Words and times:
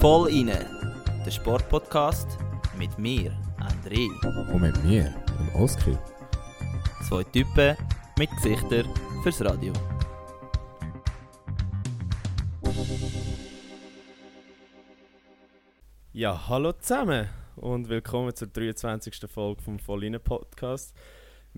Voll 0.00 0.30
inne, 0.30 0.66
der 1.24 1.30
Sportpodcast 1.30 2.26
mit 2.76 2.98
mir, 2.98 3.30
André. 3.60 4.08
Und 4.52 4.62
mit 4.62 4.84
mir, 4.84 5.14
dem 5.38 5.62
Oskar. 5.62 5.96
Zwei 7.08 7.22
Typen 7.22 7.76
mit 8.18 8.28
Gesichtern 8.30 8.86
fürs 9.22 9.40
Radio. 9.44 9.72
Ja, 16.12 16.48
hallo 16.48 16.72
zusammen 16.72 17.28
und 17.54 17.88
willkommen 17.88 18.34
zur 18.34 18.48
23. 18.48 19.30
Folge 19.30 19.62
vom 19.62 19.78
Volline 19.78 20.18
Podcast. 20.18 20.96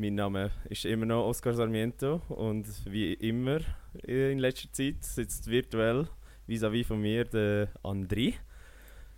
Mein 0.01 0.15
Name 0.15 0.53
ist 0.69 0.85
immer 0.85 1.07
noch 1.07 1.27
Oscar 1.27 1.55
Sarmiento 1.55 2.23
und 2.29 2.69
wie 2.87 3.15
immer 3.15 3.59
in 4.05 4.39
letzter 4.39 4.73
Zeit 4.73 5.05
sitzt 5.05 5.49
virtuell 5.49 6.09
vis-à-vis 6.47 6.87
von 6.87 7.01
mir 7.01 7.25
der 7.25 7.69
André. 7.83 8.35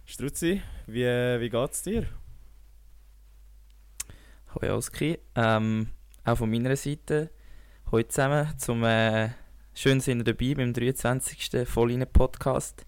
Struzzi, 0.04 0.62
wie, 0.86 1.04
wie 1.04 1.50
geht's 1.50 1.82
dir? 1.82 2.06
Hoi 4.54 4.70
Oski, 4.70 5.18
ähm, 5.36 5.90
auch 6.24 6.38
von 6.38 6.50
meiner 6.50 6.74
Seite. 6.74 7.30
Heute 7.92 8.08
zusammen 8.08 8.58
zum 8.58 8.82
äh, 8.82 9.30
schön 9.74 10.00
sind 10.00 10.26
dabei 10.26 10.54
beim 10.54 10.72
23. 10.72 11.68
Volline 11.68 12.06
Podcast. 12.06 12.84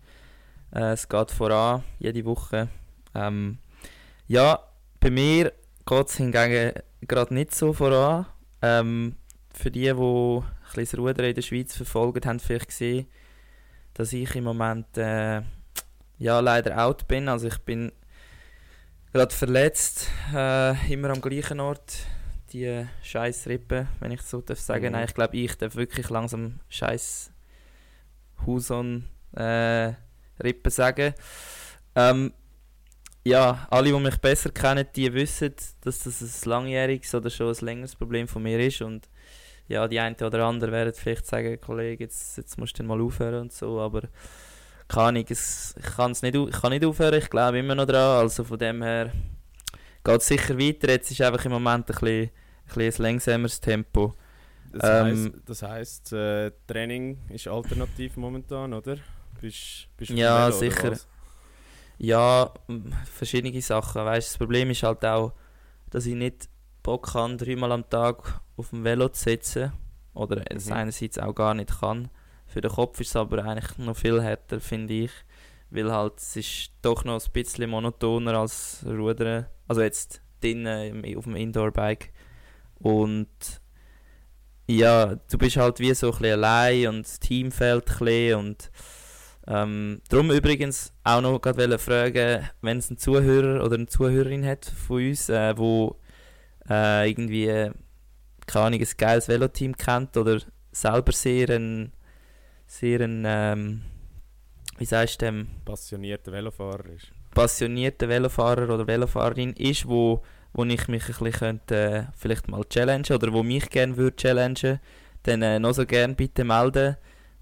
Äh, 0.75 0.93
es 0.93 1.09
geht 1.09 1.31
voran, 1.31 1.85
jede 1.99 2.25
Woche. 2.25 2.69
Ähm, 3.15 3.59
ja, 4.27 4.59
bei 4.99 5.11
mir 5.11 5.53
geht 5.87 6.09
es 6.09 6.17
hingegen 6.17 6.73
gerade 7.03 7.35
nicht 7.35 7.55
so 7.55 7.73
voran. 7.73 8.27
Ähm, 8.61 9.17
für 9.55 9.71
die, 9.71 9.93
die 9.93 10.43
bisschen 10.73 10.99
das 10.99 10.99
Rudern 10.99 11.27
in 11.27 11.35
der 11.35 11.43
Schweiz 11.43 11.77
verfolgen, 11.77 12.25
haben 12.25 12.41
vielleicht 12.41 12.69
gesehen, 12.69 13.07
dass 13.95 14.13
ich 14.13 14.35
im 14.35 14.45
Moment 14.45 14.97
äh, 14.97 15.43
ja, 16.19 16.41
leider 16.41 16.79
out 16.85 17.07
bin. 17.09 17.29
Also 17.29 17.49
ich 17.49 17.59
bin 17.59 17.93
gerade 19.13 19.35
verletzt, 19.35 20.09
äh, 20.35 20.93
immer 20.93 21.11
am 21.11 21.21
gleichen 21.21 21.61
Ort. 21.61 22.07
Die 22.53 22.87
scheiß 23.03 23.47
Rippe, 23.47 23.87
wenn 24.01 24.11
ich 24.11 24.23
so 24.23 24.43
darf 24.43 24.61
sagen. 24.61 24.87
Mhm. 24.87 24.93
Nein, 24.93 25.07
ich 25.09 25.15
glaube, 25.15 25.37
ich 25.37 25.57
darf 25.57 25.75
wirklich 25.75 26.11
langsam 26.11 26.61
scheiß 26.69 27.33
Huson 28.47 29.05
äh, 29.35 29.93
Rippe 30.43 30.71
sagen. 30.71 31.15
Ähm, 31.95 32.33
ja, 33.25 33.67
alle, 33.71 33.93
die 33.93 33.99
mich 33.99 34.19
besser 34.19 34.51
kennen, 34.51 34.87
die 34.97 35.13
wissen, 35.15 35.55
dass 35.83 36.01
das 36.01 36.21
ein 36.21 36.51
langjähriges 36.51 37.15
oder 37.15 37.31
schon 37.31 37.55
ein 37.55 37.65
längeres 37.65 37.95
Problem 37.95 38.27
von 38.27 38.43
mir 38.43 38.59
ist. 38.59 38.83
Und 38.83 39.09
ja, 39.69 39.89
die 39.89 40.01
einen 40.01 40.17
oder 40.17 40.45
anderen 40.47 40.73
werden 40.73 40.93
vielleicht 40.95 41.27
sagen, 41.27 41.61
Kollege, 41.61 42.05
jetzt, 42.05 42.37
jetzt 42.37 42.59
musst 42.59 42.79
du 42.79 42.83
mal 42.83 43.01
aufhören 43.01 43.43
und 43.43 43.53
so, 43.53 43.81
aber 43.81 44.03
keine 44.89 45.07
Ahnung, 45.09 45.25
es, 45.29 45.75
ich, 45.79 45.97
kann's 45.97 46.23
nicht, 46.23 46.35
ich 46.35 46.61
kann 46.61 46.71
nicht 46.73 46.85
aufhören, 46.85 47.15
ich 47.19 47.31
glaube 47.31 47.59
immer 47.59 47.75
noch 47.75 47.87
dran, 47.87 48.21
also 48.21 48.45
von 48.45 48.59
dem 48.59 48.83
her 48.83 49.13
geht 50.05 50.21
es 50.21 50.27
sicher 50.27 50.59
weiter. 50.59 50.89
Jetzt 50.91 51.11
ist 51.11 51.21
einfach 51.23 51.45
im 51.45 51.53
Moment 51.53 51.89
ein 51.91 51.95
bisschen, 51.95 52.23
ein, 52.25 52.31
bisschen 52.75 53.05
ein 53.05 53.13
langsameres 53.13 53.61
Tempo. 53.61 54.15
Das 54.73 54.89
Ähm, 54.89 55.01
heisst, 55.01 55.49
das 55.49 55.63
heisst 55.63 56.13
äh, 56.13 56.51
Training 56.67 57.19
ist 57.29 57.47
alternativ 57.49 58.17
momentan, 58.17 58.73
oder? 58.73 58.97
Bist, 59.41 59.89
bist 59.97 60.11
du 60.11 60.15
Ja, 60.17 60.47
Velo, 60.49 60.59
sicher. 60.59 60.99
Ja, 61.99 62.53
verschiedene 63.05 63.61
Sachen. 63.63 64.05
Weißt, 64.05 64.31
das 64.31 64.39
Problem 64.39 64.71
ist 64.71 64.83
halt 64.83 65.05
auch, 65.05 65.33
dass 65.91 66.07
ich 66.07 66.15
nicht 66.15 66.49
Bock 66.83 67.15
habe, 67.15 67.37
dreimal 67.37 67.73
am 67.73 67.89
Tag 67.89 68.41
auf 68.57 68.71
dem 68.71 68.85
Velo 68.85 69.09
zu 69.09 69.23
sitzen. 69.23 69.73
Oder 70.15 70.43
es 70.51 70.67
Mhm. 70.67 70.73
einerseits 70.73 71.19
auch 71.19 71.35
gar 71.35 71.55
nicht 71.55 71.81
kann. 71.81 72.11
Für 72.47 72.61
den 72.61 72.71
Kopf 72.71 73.01
ist 73.01 73.09
es 73.09 73.17
aber 73.17 73.45
eigentlich 73.45 73.79
noch 73.79 73.97
viel 73.97 74.21
härter, 74.23 74.61
finde 74.61 74.95
ich. 74.95 75.11
Weil 75.71 75.91
halt, 75.91 76.19
es 76.19 76.37
ist 76.37 76.73
doch 76.83 77.05
noch 77.05 77.25
ein 77.25 77.33
bisschen 77.33 77.71
monotoner 77.71 78.35
als 78.39 78.85
Rudern. 78.87 79.47
Also 79.69 79.81
jetzt 79.81 80.21
drinnen 80.43 81.03
auf 81.17 81.25
dem 81.25 81.37
Indoor-Bike. 81.37 82.13
Und 82.79 83.29
ja, 84.67 85.15
du 85.15 85.39
bist 85.39 85.57
halt 85.57 85.79
wie 85.81 85.95
so 85.95 86.09
ein 86.09 86.19
bisschen 86.19 86.33
allein 86.45 86.89
und 86.89 87.07
das 87.07 87.21
Team 87.21 87.51
fehlt 87.53 87.91
ein 87.91 87.99
bisschen 87.99 88.39
und 88.39 88.71
ähm, 89.47 90.01
darum 90.09 90.31
übrigens 90.31 90.93
auch 91.03 91.21
noch 91.21 91.41
gerade 91.41 91.79
fragen, 91.79 92.49
wenn 92.61 92.79
es 92.79 92.91
einen 92.91 92.99
Zuhörer 92.99 93.65
oder 93.65 93.75
eine 93.75 93.87
Zuhörerin 93.87 94.47
hat 94.47 94.65
von 94.67 94.99
uns, 95.09 95.29
äh, 95.29 95.57
wo 95.59 95.99
äh, 96.69 97.09
irgendwie, 97.09 97.47
keine 98.47 98.67
Ahnung, 98.67 98.81
ein 98.81 98.89
geiles 98.97 99.29
Veloteam 99.29 99.77
kennt 99.77 100.17
oder 100.17 100.41
selber 100.73 101.13
sehr 101.13 101.51
ein, 101.51 101.93
sehr 102.67 103.01
ein, 103.01 103.25
ähm, 103.27 103.83
wie 104.79 104.85
sagst 104.85 105.21
du 105.21 105.27
dem, 105.27 105.49
Passionierter 105.65 106.33
Velofahrer 106.33 106.87
ist. 106.87 107.13
passionierter 107.35 108.09
Velofahrer 108.09 108.69
oder 108.69 108.87
Velofahrerin 108.87 109.53
ist, 109.53 109.87
wo, 109.87 110.23
wo 110.53 110.65
ich 110.65 110.89
mich 110.89 111.09
ein 111.09 111.09
bisschen 111.09 111.33
könnte, 111.33 111.77
äh, 111.77 112.05
vielleicht 112.17 112.49
mal 112.49 112.65
challengen 112.65 113.05
oder 113.15 113.33
wo 113.33 113.43
mich 113.43 113.69
gerne 113.71 113.97
würde 113.97 114.17
challengen, 114.17 114.81
dann 115.25 115.43
äh, 115.43 115.59
noch 115.59 115.75
so 115.75 115.87
gerne 115.87 116.15
bitte 116.15 116.45
melden. 116.45 116.97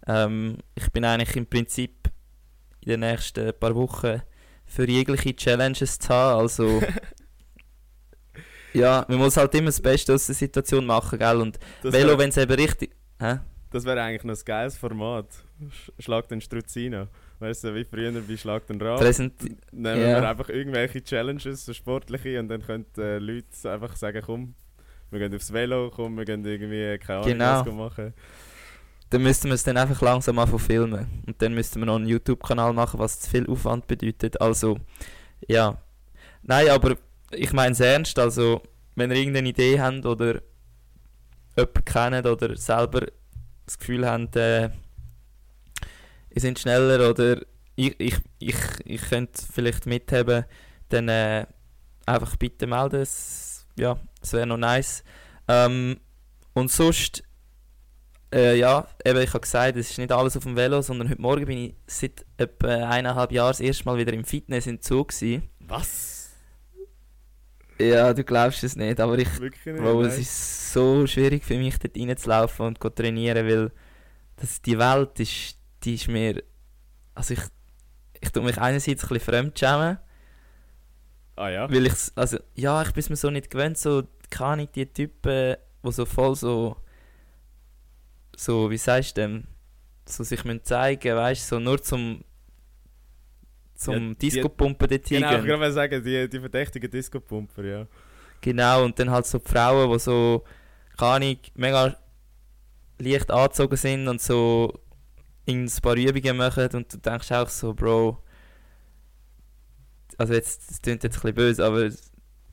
Ähm, 0.06 0.58
ich 0.74 0.90
bin 0.90 1.04
eigentlich 1.04 1.36
im 1.36 1.46
Prinzip 1.46 2.10
in 2.80 2.90
den 2.90 3.00
nächsten 3.00 3.52
paar 3.58 3.74
Wochen 3.74 4.22
für 4.64 4.88
jegliche 4.88 5.34
Challenges 5.34 5.98
zu 5.98 6.08
haben, 6.10 6.40
also 6.40 6.80
ja, 8.72 9.04
man 9.08 9.18
muss 9.18 9.36
halt 9.36 9.54
immer 9.54 9.66
das 9.66 9.80
Beste 9.80 10.14
aus 10.14 10.26
der 10.26 10.34
Situation 10.34 10.86
machen, 10.86 11.18
gell, 11.18 11.36
und 11.40 11.58
Das 11.82 11.92
Velo, 11.92 12.18
wenn 12.18 12.30
es 12.30 12.36
eben 12.36 12.52
richtig... 12.52 12.94
Hä? 13.18 13.38
Das 13.70 13.84
wäre 13.84 14.02
eigentlich 14.02 14.24
noch 14.24 14.34
ein 14.36 14.44
geiles 14.44 14.76
Format. 14.76 15.26
Sch- 15.62 16.02
Schlag 16.02 16.28
den 16.28 16.40
Struzino. 16.40 17.06
Weißt 17.38 17.62
du, 17.64 17.74
wie 17.74 17.84
früher 17.84 18.12
bei 18.12 18.36
Schlag 18.36 18.66
den 18.66 18.80
Rad. 18.82 18.98
Präsent 18.98 19.34
Nehmen 19.72 20.00
ja. 20.00 20.20
wir 20.20 20.28
einfach 20.28 20.48
irgendwelche 20.48 21.02
Challenges, 21.04 21.64
so 21.66 21.72
sportliche, 21.72 22.40
und 22.40 22.48
dann 22.48 22.62
können 22.62 22.86
äh, 22.98 23.18
Leute 23.18 23.46
einfach 23.70 23.94
sagen, 23.96 24.22
komm, 24.26 24.54
wir 25.10 25.20
gehen 25.20 25.34
aufs 25.34 25.52
Velo, 25.52 25.90
komm, 25.94 26.16
wir 26.18 26.24
gehen 26.24 26.44
irgendwie, 26.44 26.98
keine 26.98 27.20
Ahnung, 27.20 27.32
Genau. 27.32 27.66
was 27.66 27.72
machen. 27.72 28.14
Dann 29.10 29.22
müssten 29.22 29.48
wir 29.48 29.54
es 29.54 29.62
dann 29.64 29.76
einfach 29.76 30.00
langsam 30.02 30.38
anfangen 30.38 30.58
filmen. 30.60 31.06
Und 31.26 31.40
dann 31.42 31.54
müssten 31.54 31.80
wir 31.80 31.86
noch 31.86 31.96
einen 31.96 32.06
YouTube-Kanal 32.06 32.72
machen, 32.72 32.98
was 33.00 33.20
zu 33.20 33.30
viel 33.30 33.48
Aufwand 33.48 33.86
bedeutet. 33.86 34.40
Also, 34.40 34.78
ja. 35.48 35.78
Nein, 36.42 36.68
aber 36.70 36.96
ich 37.30 37.52
meine 37.52 37.72
es 37.72 37.80
ernst. 37.80 38.18
Also, 38.18 38.62
wenn 38.96 39.10
ihr 39.10 39.16
irgendeine 39.16 39.48
Idee 39.48 39.80
habt 39.80 40.06
oder 40.06 40.40
jemanden 41.56 41.84
kennt 41.84 42.26
oder 42.26 42.56
selber 42.56 43.06
das 43.66 43.78
Gefühl 43.78 44.08
habt, 44.08 44.36
äh, 44.36 44.70
ihr 46.30 46.40
seid 46.40 46.58
schneller 46.58 47.10
oder 47.10 47.40
ich, 47.76 47.98
ich, 47.98 48.16
ich, 48.38 48.56
ich 48.84 49.02
könnte 49.02 49.42
vielleicht 49.52 49.86
mithaben, 49.86 50.44
dann 50.88 51.08
äh, 51.08 51.46
einfach 52.06 52.36
bitte 52.36 52.66
melden. 52.66 53.00
Es, 53.00 53.66
ja, 53.76 53.98
es 54.20 54.32
wäre 54.32 54.46
noch 54.46 54.58
nice. 54.58 55.04
Ähm, 55.48 55.98
und 56.52 56.70
sonst 56.70 57.22
äh, 58.32 58.56
ja, 58.58 58.86
eben, 59.04 59.20
ich 59.20 59.30
habe 59.30 59.40
gesagt, 59.40 59.76
es 59.76 59.90
ist 59.90 59.98
nicht 59.98 60.12
alles 60.12 60.36
auf 60.36 60.44
dem 60.44 60.56
Velo, 60.56 60.82
sondern 60.82 61.08
heute 61.08 61.20
Morgen 61.20 61.46
bin 61.46 61.58
ich 61.58 61.74
seit 61.86 62.24
etwa 62.36 62.68
eineinhalb 62.68 63.32
Jahren 63.32 63.50
das 63.50 63.60
erste 63.60 63.84
Mal 63.84 63.98
wieder 63.98 64.12
im 64.12 64.24
Fitness 64.24 64.66
in 64.66 64.80
Zug 64.80 65.08
gewesen. 65.08 65.48
Was? 65.58 66.09
Ja, 67.80 68.12
du 68.12 68.24
glaubst 68.24 68.62
es 68.62 68.76
nicht, 68.76 69.00
aber 69.00 69.18
ich, 69.18 69.40
Wirklich 69.40 69.64
nicht? 69.64 69.78
Bro, 69.78 70.02
es 70.02 70.18
ist 70.18 70.72
so 70.72 71.06
schwierig 71.06 71.44
für 71.44 71.56
mich, 71.56 71.78
dort 71.78 71.96
reinzulaufen 71.96 72.66
und 72.66 72.82
zu 72.82 72.90
trainieren, 72.90 73.46
weil 73.46 73.72
das, 74.36 74.60
die 74.62 74.78
Welt 74.78 75.18
ist, 75.20 75.58
die 75.82 75.94
ist 75.94 76.08
mir, 76.08 76.42
also 77.14 77.34
ich, 77.34 77.40
ich 78.20 78.30
tue 78.30 78.42
mich 78.42 78.58
einerseits 78.58 79.04
ein 79.04 79.08
bisschen 79.08 79.20
fremdschämen, 79.20 79.98
Ah 81.36 81.48
ja? 81.48 81.70
weil 81.70 81.86
ich, 81.86 81.94
also, 82.14 82.38
ja, 82.54 82.82
ich 82.82 82.92
bin 82.92 83.04
mir 83.08 83.16
so 83.16 83.30
nicht 83.30 83.50
gewöhnt, 83.50 83.78
so, 83.78 84.02
keine 84.28 84.50
Ahnung, 84.52 84.68
die 84.74 84.86
Typen, 84.86 85.56
die 85.82 85.92
so 85.92 86.04
voll 86.04 86.36
so, 86.36 86.76
so, 88.36 88.70
wie 88.70 88.76
sagst 88.76 89.16
du 89.16 89.22
dem, 89.22 89.44
so 90.06 90.22
sich 90.24 90.42
zeigen, 90.64 91.16
weißt 91.16 91.50
du, 91.50 91.56
so 91.56 91.60
nur 91.60 91.82
zum, 91.82 92.24
zum 93.80 93.94
Ja, 93.94 94.14
die- 94.14 94.28
Disco-Pumpen 94.30 94.88
dort 94.88 95.04
Genau, 95.04 95.38
ich 95.38 95.44
gerade 95.44 95.56
mal 95.58 95.72
sagen, 95.72 96.04
die, 96.04 96.28
die 96.28 96.38
verdächtigen 96.38 96.90
Disco-Pumper, 96.90 97.64
ja. 97.64 97.86
Genau, 98.42 98.84
und 98.84 98.98
dann 98.98 99.10
halt 99.10 99.26
so 99.26 99.38
die 99.38 99.50
Frauen, 99.50 99.90
die 99.90 99.98
so, 99.98 100.44
keine 100.98 101.10
Ahnung, 101.12 101.36
mega 101.54 101.96
leicht 102.98 103.30
angezogen 103.30 103.76
sind 103.76 104.08
und 104.08 104.20
so 104.20 104.78
in 105.46 105.64
ein 105.64 105.72
paar 105.82 105.96
Übungen 105.96 106.36
machen 106.36 106.68
und 106.74 106.92
du 106.92 106.98
denkst 106.98 107.32
auch 107.32 107.48
so, 107.48 107.72
Bro, 107.72 108.22
also 110.18 110.34
jetzt, 110.34 110.70
das 110.70 110.82
klingt 110.82 111.02
jetzt 111.02 111.16
ein 111.16 111.20
bisschen 111.22 111.34
böse, 111.34 111.64
aber 111.64 111.88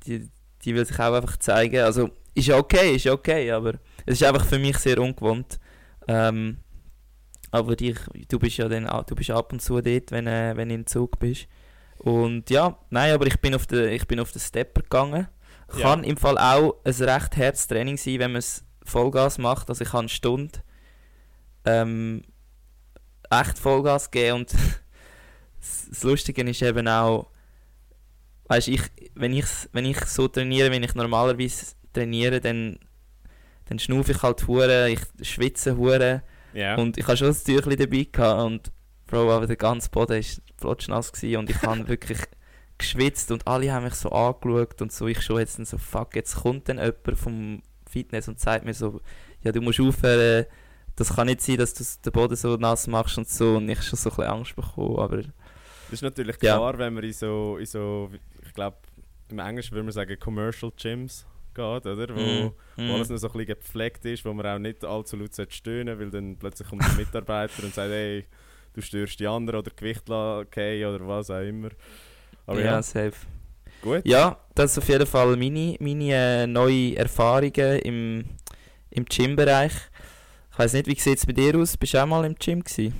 die, 0.05 0.29
die 0.63 0.75
will 0.75 0.85
sich 0.85 0.97
auch 0.99 1.13
einfach 1.13 1.37
zeigen, 1.37 1.81
also 1.83 2.09
ist 2.33 2.47
ja 2.47 2.57
okay, 2.57 2.95
ist 2.95 3.03
ja 3.05 3.11
okay, 3.13 3.51
aber 3.51 3.73
es 4.05 4.21
ist 4.21 4.23
einfach 4.23 4.45
für 4.45 4.59
mich 4.59 4.77
sehr 4.77 4.97
ungewohnt. 4.99 5.59
Ähm, 6.07 6.59
aber 7.51 7.75
dich, 7.75 7.97
du 8.27 8.39
bist 8.39 8.57
ja 8.57 8.67
dann, 8.67 8.85
du 9.07 9.15
bist 9.15 9.29
ab 9.31 9.53
und 9.53 9.61
zu 9.61 9.81
dort, 9.81 10.11
wenn, 10.11 10.27
äh, 10.27 10.53
wenn 10.55 10.69
du 10.69 10.75
im 10.75 10.85
Zug 10.85 11.19
bist. 11.19 11.47
Und 11.97 12.49
ja, 12.49 12.77
nein, 12.89 13.13
aber 13.13 13.25
ich 13.27 13.39
bin 13.39 13.55
auf 13.55 13.65
den, 13.65 13.89
ich 13.89 14.05
bin 14.07 14.19
auf 14.19 14.31
den 14.31 14.41
Stepper 14.41 14.81
gegangen. 14.81 15.27
Ja. 15.73 15.81
Kann 15.81 16.03
im 16.03 16.17
Fall 16.17 16.37
auch 16.37 16.75
ein 16.83 16.93
recht 16.93 17.37
hartes 17.37 17.67
Training 17.67 17.97
sein, 17.97 18.19
wenn 18.19 18.31
man 18.31 18.39
es 18.39 18.63
Vollgas 18.83 19.37
macht. 19.37 19.69
Also 19.69 19.83
ich 19.83 19.89
habe 19.89 19.99
eine 19.99 20.09
Stunde 20.09 20.59
ähm, 21.65 22.23
echt 23.29 23.57
Vollgas 23.57 24.11
geben 24.11 24.37
und 24.37 24.53
das 25.59 25.87
das 25.89 26.03
Lustige 26.03 26.43
ist 26.43 26.61
eben 26.61 26.87
auch, 26.87 27.29
weißt 28.47 28.69
ich, 28.69 28.81
wenn 29.15 29.33
ich, 29.33 29.45
wenn 29.71 29.85
ich 29.85 29.99
so 30.05 30.27
trainiere, 30.27 30.71
wenn 30.71 30.83
ich 30.83 30.95
normalerweise 30.95 31.75
trainiere, 31.93 32.39
dann, 32.39 32.79
dann 33.65 33.79
schnaufe 33.79 34.11
ich 34.11 34.21
halt 34.21 34.47
hure, 34.47 34.89
ich 34.89 35.01
schwitze 35.21 35.77
hure 35.77 36.23
Ja. 36.57 36.75
und 36.75 36.97
ich 36.97 37.05
habe 37.07 37.17
schon 37.17 37.27
das 37.27 37.43
Tüchli 37.43 37.75
dabei 37.75 38.07
gehabt 38.11 38.41
und 38.45 38.71
Bro, 39.05 39.31
aber 39.31 39.47
der 39.47 39.55
ganze 39.55 39.89
Boden 39.89 40.15
war 40.21 40.41
flotschnass 40.57 41.11
gewesen 41.13 41.37
und 41.37 41.49
ich 41.49 41.61
habe 41.61 41.87
wirklich 41.87 42.19
geschwitzt 42.77 43.31
und 43.31 43.47
alle 43.47 43.71
haben 43.71 43.83
mich 43.85 43.93
so 43.93 44.09
angeschaut 44.09 44.81
und 44.81 44.91
so, 44.91 45.07
ich 45.07 45.21
schon 45.21 45.39
jetzt 45.39 45.55
so, 45.65 45.77
fuck, 45.77 46.15
jetzt 46.15 46.35
kommt 46.35 46.67
dann 46.67 46.77
jemand 46.77 47.17
vom 47.17 47.61
Fitness 47.89 48.27
und 48.27 48.39
sagt 48.39 48.65
mir 48.65 48.73
so, 48.73 48.99
ja 49.43 49.51
du 49.51 49.61
musst 49.61 49.79
aufhören, 49.79 50.45
das 50.95 51.15
kann 51.15 51.27
nicht 51.27 51.41
sein, 51.41 51.57
dass 51.57 51.73
du 51.73 51.83
den 52.05 52.11
Boden 52.11 52.35
so 52.35 52.55
nass 52.57 52.87
machst 52.87 53.17
und 53.17 53.29
so 53.29 53.57
und 53.57 53.69
ich 53.69 53.81
schon 53.83 53.97
so 53.97 54.09
ein 54.09 54.15
bisschen 54.15 54.31
Angst 54.31 54.55
bekommen, 54.55 54.97
aber 54.97 55.17
Das 55.17 55.31
ist 55.91 56.01
natürlich 56.01 56.35
Ja. 56.41 56.55
klar, 56.55 56.77
wenn 56.77 56.93
man 56.95 57.03
in 57.03 57.13
so, 57.13 57.57
in 57.57 57.65
so 57.65 58.09
ich 58.45 58.53
glaube, 58.53 58.77
im 59.29 59.39
Englischen 59.39 59.71
würde 59.73 59.83
man 59.83 59.93
sagen 59.93 60.17
Commercial 60.19 60.71
Gyms 60.75 61.25
geht, 61.57 61.85
oder? 61.87 62.15
Wo, 62.15 62.53
Mm, 62.77 62.87
wo 62.87 62.93
alles 62.95 63.09
noch 63.09 63.17
so 63.17 63.27
ein 63.27 63.33
bisschen 63.33 63.47
gepflegt 63.47 64.05
ist, 64.05 64.25
wo 64.25 64.33
man 64.33 64.45
auch 64.47 64.59
nicht 64.59 64.85
allzu 64.85 65.17
laut 65.17 65.35
sollte 65.35 65.53
stöhnen 65.53 65.99
weil 65.99 66.11
dann 66.11 66.37
plötzlich 66.37 66.69
kommt 66.69 66.87
ein 66.89 66.95
Mitarbeiter 66.97 67.63
und 67.63 67.73
sagt, 67.75 67.91
hey, 67.91 68.25
du 68.73 68.81
störst 68.81 69.19
die 69.19 69.27
anderen 69.27 69.59
oder 69.61 69.71
Gewicht 69.75 70.09
okay 70.09 70.85
oder 70.85 71.07
was 71.07 71.29
auch 71.31 71.41
immer. 71.41 71.69
Aber 72.47 72.61
ja, 72.61 72.65
ja, 72.65 72.83
safe. 72.83 73.13
gut. 73.81 74.05
Ja, 74.05 74.39
das 74.55 74.71
ist 74.73 74.77
auf 74.79 74.89
jeden 74.89 75.07
Fall 75.07 75.35
meine, 75.37 75.75
meine 75.79 76.13
äh, 76.13 76.47
neue 76.47 76.95
Erfahrungen 76.97 77.79
im, 77.81 78.25
im 78.91 79.05
Gym-Bereich. 79.05 79.73
Ich 80.53 80.59
weiß 80.59 80.73
nicht, 80.73 80.87
wie 80.87 80.99
sieht 80.99 81.19
es 81.19 81.25
bei 81.25 81.33
dir 81.33 81.55
aus? 81.57 81.77
Bist 81.77 81.93
du 81.95 82.03
auch 82.03 82.07
mal 82.07 82.25
im 82.25 82.35
Gym 82.35 82.63
gewesen? 82.63 82.93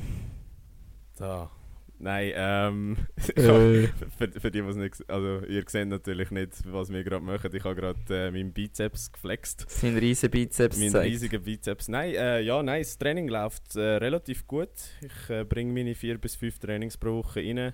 Da. 1.17 1.49
Nein, 1.99 2.31
ähm, 2.35 2.97
ich 3.15 3.29
Äh. 3.37 3.87
für, 4.17 4.31
für 4.39 4.51
die, 4.51 4.61
die 4.61 4.67
es 4.67 4.75
nicht, 4.75 5.09
also 5.09 5.45
ihr 5.47 5.63
seht 5.67 5.87
natürlich 5.87 6.29
nicht, 6.29 6.51
was 6.71 6.91
wir 6.91 7.03
gerade 7.03 7.25
machen. 7.25 7.49
Ich 7.53 7.63
habe 7.63 7.75
gerade 7.75 7.99
äh, 8.09 8.31
meinen 8.31 8.53
Bizeps 8.53 9.11
geflext. 9.11 9.65
Sein 9.67 9.97
riesen 9.97 10.29
Bizeps 10.29 10.77
Mein 10.77 10.95
riesiger 10.95 11.39
Bizeps. 11.39 11.87
Nein, 11.87 12.13
äh, 12.13 12.41
ja, 12.41 12.61
nein, 12.61 12.81
das 12.81 12.97
Training 12.97 13.27
läuft 13.27 13.75
äh, 13.75 13.81
relativ 13.97 14.45
gut. 14.45 14.69
Ich 15.01 15.29
äh, 15.29 15.43
bringe 15.43 15.73
meine 15.73 15.95
vier 15.95 16.19
bis 16.19 16.35
fünf 16.35 16.59
Trainings 16.59 16.97
pro 16.97 17.17
Woche 17.17 17.39
rein. 17.39 17.73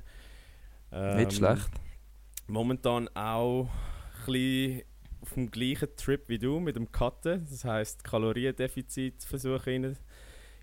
Ähm, 0.94 1.18
Nicht 1.18 1.34
schlecht. 1.34 1.70
Momentan 2.48 3.10
auch 3.10 3.70
ein 4.28 4.34
bisschen 4.34 4.84
auf 5.22 5.34
dem 5.34 5.52
gleichen 5.52 5.88
Trip 5.98 6.28
wie 6.28 6.38
du 6.38 6.60
mit 6.60 6.76
dem 6.76 6.92
Cutten. 6.92 7.46
Das 7.50 7.66
heisst, 7.66 8.04
Kaloriendefizit 8.04 9.24
versuchen 9.24 9.84
rein, 9.84 9.98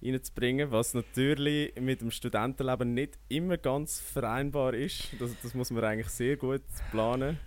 reinzubringen, 0.03 0.71
was 0.71 0.95
natürlich 0.95 1.75
mit 1.81 2.01
dem 2.01 2.11
Studentenleben 2.11 2.95
nicht 2.95 3.19
immer 3.29 3.57
ganz 3.57 4.01
vereinbar 4.01 4.75
ist. 4.75 5.09
Das, 5.19 5.31
das 5.43 5.55
muss 5.55 5.71
man 5.71 5.85
eigentlich 5.85 6.09
sehr 6.09 6.37
gut 6.37 6.63
planen. 6.91 7.39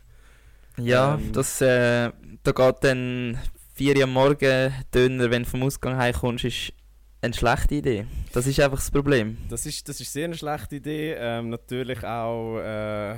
Ja, 0.77 1.15
ähm, 1.15 1.31
das, 1.33 1.61
äh, 1.61 2.11
da 2.43 2.51
geht 2.51 2.75
dann 2.81 3.37
4 3.75 3.97
Uhr 3.97 4.03
am 4.03 4.13
Morgen 4.13 4.73
Döner, 4.93 5.31
wenn 5.31 5.43
du 5.43 5.49
vom 5.49 5.63
Ausgang 5.63 5.97
heimkommst, 5.97 6.45
ist 6.45 6.73
eine 7.21 7.33
schlechte 7.33 7.75
Idee. 7.75 8.05
Das 8.33 8.47
ist 8.47 8.59
einfach 8.59 8.77
das 8.77 8.91
Problem. 8.91 9.37
Das 9.49 9.65
ist, 9.65 9.87
das 9.87 9.99
ist 10.01 10.11
sehr 10.11 10.25
eine 10.25 10.35
schlechte 10.35 10.75
Idee. 10.75 11.15
Ähm, 11.17 11.49
natürlich 11.49 12.03
auch 12.03 12.57
äh, 12.57 13.17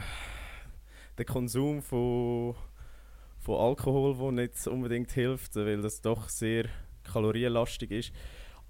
der 1.17 1.25
Konsum 1.25 1.81
von, 1.81 2.55
von 3.39 3.59
Alkohol, 3.59 4.15
der 4.15 4.43
nicht 4.43 4.67
unbedingt 4.67 5.11
hilft, 5.11 5.55
weil 5.55 5.81
das 5.81 6.01
doch 6.01 6.29
sehr 6.29 6.65
kalorienlastig 7.03 7.91
ist. 7.91 8.11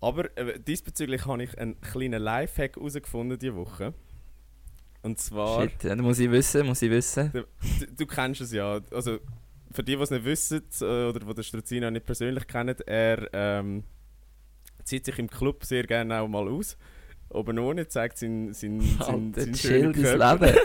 Aber 0.02 0.38
äh, 0.38 0.60
diesbezüglich 0.60 1.26
habe 1.26 1.44
ich 1.44 1.58
einen 1.58 1.80
kleinen 1.82 2.22
Lifehack 2.22 2.76
herausgefunden 2.76 3.40
diese 3.40 3.56
Woche. 3.56 3.94
Und 5.02 5.20
zwar, 5.20 5.62
Shit, 5.62 5.84
ja, 5.84 5.96
muss 5.96 6.20
ich 6.20 6.32
wissen, 6.32 6.66
muss 6.66 6.82
ich 6.82 6.90
wissen. 6.90 7.32
du, 7.32 7.46
du 7.96 8.06
kennst 8.08 8.42
es 8.42 8.52
ja. 8.52 8.80
Also 8.92 9.20
für 9.72 9.84
die, 9.84 9.96
die 9.96 10.02
es 10.02 10.10
nicht 10.10 10.26
wissen 10.26 10.64
äh, 10.82 10.86
oder 10.86 11.20
die 11.20 11.34
den 11.34 11.44
Struzino 11.44 11.92
nicht 11.92 12.06
persönlich 12.06 12.48
kennen, 12.48 12.76
er 12.88 13.30
ähm, 13.34 13.84
zieht 14.84 15.06
sich 15.06 15.20
im 15.20 15.30
Club 15.30 15.64
sehr 15.66 15.84
gerne 15.84 16.22
auch 16.22 16.28
mal 16.28 16.48
aus. 16.48 16.78
Oben 17.30 17.60
ohne 17.60 17.88
zeigt 17.88 18.18
sein, 18.18 18.54
sein, 18.54 18.82
sein, 19.00 19.34
sein 19.36 19.54
chill 19.54 19.92
dein. 19.94 20.40
Leben. 20.40 20.58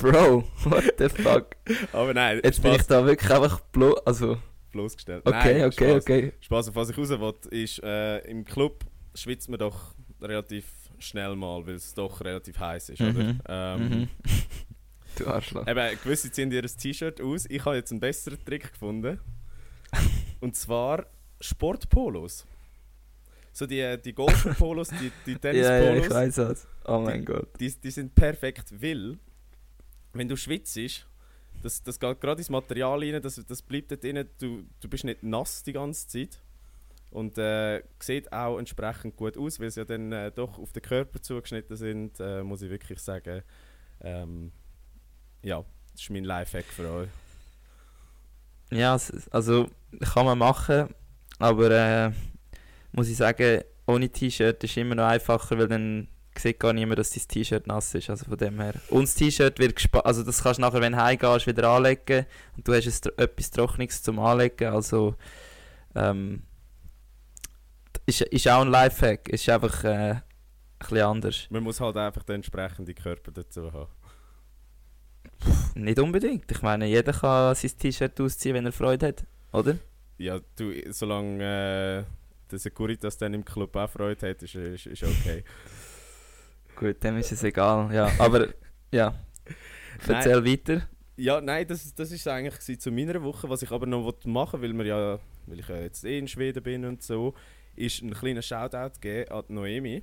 Bro, 0.00 0.44
what 0.64 0.94
the 0.98 1.08
fuck? 1.08 1.56
Aber 1.92 2.12
nein, 2.12 2.40
Jetzt 2.42 2.62
bin 2.62 2.72
ich 2.72 2.78
Spaß 2.78 2.86
da 2.88 3.06
wirklich 3.06 3.30
einfach 3.30 3.60
blo 3.60 3.94
also, 4.04 4.38
bloßgestellt. 4.76 5.22
okay, 5.26 5.58
nein, 5.58 5.64
okay, 5.66 5.90
Spaß. 5.90 6.02
okay. 6.02 6.32
Spaß, 6.40 6.68
auf 6.68 6.74
was 6.76 6.90
ich 6.90 6.98
raus 6.98 7.08
will, 7.10 7.34
ist, 7.50 7.82
äh, 7.82 8.18
im 8.30 8.44
Club 8.44 8.84
schwitzt 9.14 9.48
man 9.48 9.58
doch 9.58 9.94
relativ 10.20 10.64
schnell 10.98 11.34
mal, 11.36 11.66
weil 11.66 11.74
es 11.74 11.94
doch 11.94 12.20
relativ 12.22 12.58
heiß 12.58 12.90
ist, 12.90 13.00
oder? 13.00 13.12
Mhm. 13.12 13.40
Ähm, 13.48 13.88
Mhm. 13.88 14.08
Du 15.18 15.26
Arschloch. 15.28 15.66
Eben, 15.66 15.98
gewisse 16.04 16.30
ziehen 16.30 16.52
ihr 16.52 16.60
T-Shirt 16.62 17.22
aus. 17.22 17.46
Ich 17.48 17.64
habe 17.64 17.76
jetzt 17.76 17.90
einen 17.90 18.00
besseren 18.00 18.38
Trick 18.44 18.70
gefunden. 18.72 19.18
Und 20.40 20.54
zwar 20.56 21.06
Sportpolos. 21.40 22.44
So 23.52 23.64
die, 23.66 23.96
die 24.04 24.12
Golf-Polos, 24.12 24.88
die, 24.90 25.10
die 25.24 25.32
Ja, 25.42 25.52
ja, 25.54 25.94
ich 25.94 26.02
Tennis-Polos, 26.02 26.10
weiß 26.10 26.38
was. 26.38 26.68
Oh 26.84 26.98
mein 26.98 27.24
Gott. 27.24 27.48
die, 27.58 27.72
die 27.82 27.90
sind 27.90 28.14
perfekt, 28.14 28.70
weil 28.82 29.16
wenn 30.12 30.28
du 30.28 30.36
schwitzt, 30.36 30.76
das, 31.62 31.82
das 31.82 31.98
geht 31.98 32.20
gerade 32.20 32.40
ins 32.40 32.50
Material 32.50 33.00
rein, 33.00 33.20
das, 33.22 33.42
das 33.46 33.62
bleibt 33.62 33.90
dort 33.90 34.02
drin, 34.02 34.28
du, 34.38 34.64
du 34.80 34.88
bist 34.88 35.04
nicht 35.04 35.22
nass 35.22 35.62
die 35.62 35.72
ganze 35.72 36.08
Zeit. 36.08 36.40
Und 37.10 37.38
äh, 37.38 37.82
sieht 38.00 38.32
auch 38.32 38.58
entsprechend 38.58 39.16
gut 39.16 39.38
aus, 39.38 39.58
weil 39.60 39.70
sie 39.70 39.80
ja 39.80 39.84
dann 39.84 40.12
äh, 40.12 40.30
doch 40.32 40.58
auf 40.58 40.72
den 40.72 40.82
Körper 40.82 41.22
zugeschnitten 41.22 41.76
sind, 41.76 42.20
äh, 42.20 42.42
muss 42.42 42.62
ich 42.62 42.70
wirklich 42.70 42.98
sagen. 42.98 43.42
Ähm, 44.00 44.52
ja, 45.42 45.64
das 45.92 46.02
ist 46.02 46.10
mein 46.10 46.24
Lifehack 46.24 46.64
für 46.64 46.90
euch. 46.90 47.08
Ja, 48.70 48.98
also 49.30 49.70
kann 50.12 50.26
man 50.26 50.38
machen, 50.38 50.94
aber 51.38 51.70
äh, 51.70 52.12
muss 52.92 53.08
ich 53.08 53.16
sagen, 53.16 53.62
ohne 53.86 54.08
T-Shirt 54.08 54.62
ist 54.64 54.76
immer 54.76 54.96
noch 54.96 55.06
einfacher, 55.06 55.56
weil 55.56 55.68
dann 55.68 56.08
sieht 56.38 56.60
gar 56.60 56.72
niemand, 56.72 56.98
dass 56.98 57.10
dein 57.10 57.26
T-Shirt 57.26 57.66
nass 57.66 57.94
ist. 57.94 58.10
Also 58.10 58.24
von 58.26 58.38
dem 58.38 58.60
her. 58.60 58.74
Und 58.90 59.04
das 59.04 59.14
T-Shirt 59.14 59.58
wird 59.58 59.76
gespa 59.76 60.00
also 60.00 60.22
das 60.22 60.42
kannst 60.42 60.58
du 60.58 60.62
nachher, 60.62 60.80
wenn 60.80 60.92
du 60.92 61.02
heimgehst, 61.02 61.46
wieder 61.46 61.68
anlegen 61.68 62.26
und 62.56 62.66
du 62.66 62.74
hast 62.74 62.86
es, 62.86 63.00
etwas 63.16 63.50
Trockenes 63.50 64.02
zum 64.02 64.18
Anlegen. 64.18 64.72
Also 64.72 65.14
ähm, 65.94 66.42
ist, 68.06 68.20
ist 68.20 68.48
auch 68.48 68.62
ein 68.62 68.68
Lifehack, 68.68 69.28
ist 69.28 69.48
einfach 69.48 69.84
äh, 69.84 69.88
ein 69.88 70.22
bisschen 70.78 70.98
anders. 70.98 71.46
Man 71.50 71.62
muss 71.62 71.80
halt 71.80 71.96
einfach 71.96 72.22
den 72.22 72.36
entsprechenden 72.36 72.94
Körper 72.94 73.32
dazu 73.32 73.72
haben. 73.72 73.90
Nicht 75.74 75.98
unbedingt. 75.98 76.50
Ich 76.50 76.62
meine, 76.62 76.86
jeder 76.86 77.12
kann 77.12 77.54
sein 77.54 77.70
T-Shirt 77.78 78.20
ausziehen, 78.20 78.54
wenn 78.54 78.66
er 78.66 78.72
Freude 78.72 79.08
hat, 79.08 79.24
oder? 79.52 79.76
Ja, 80.18 80.40
du, 80.56 80.72
solange 80.90 81.42
äh, 81.42 82.04
der 82.50 82.58
Securitas 82.58 83.18
dann 83.18 83.34
im 83.34 83.44
Club 83.44 83.76
auch 83.76 83.90
Freude 83.90 84.30
hat, 84.30 84.42
ist, 84.42 84.54
ist, 84.54 84.86
ist 84.86 85.02
okay. 85.02 85.44
Gut, 86.76 87.02
dem 87.02 87.16
ist 87.16 87.32
es 87.32 87.42
egal. 87.42 87.92
Ja, 87.94 88.10
aber 88.18 88.48
ja. 88.92 89.14
Erzähl 90.08 90.44
weiter. 90.44 90.82
Ja, 91.16 91.40
nein, 91.40 91.66
das, 91.66 91.94
das 91.94 92.12
ist 92.12 92.28
eigentlich 92.28 92.78
zu 92.78 92.90
meiner 92.92 93.22
Woche. 93.22 93.48
Was 93.48 93.62
ich 93.62 93.70
aber 93.70 93.86
noch 93.86 94.04
wollte 94.04 94.28
machen 94.28 94.60
will, 94.60 94.74
wir 94.74 94.84
ja, 94.84 95.18
weil 95.46 95.58
ich 95.60 95.68
ja 95.68 95.76
jetzt 95.80 96.04
eh 96.04 96.18
in 96.18 96.28
Schweden 96.28 96.62
bin 96.62 96.84
und 96.84 97.02
so, 97.02 97.32
ist 97.74 98.02
einen 98.02 98.12
kleinen 98.12 98.42
Shoutout 98.42 99.00
geben 99.00 99.30
an 99.32 99.44
die 99.48 99.52
Noemi. 99.54 100.02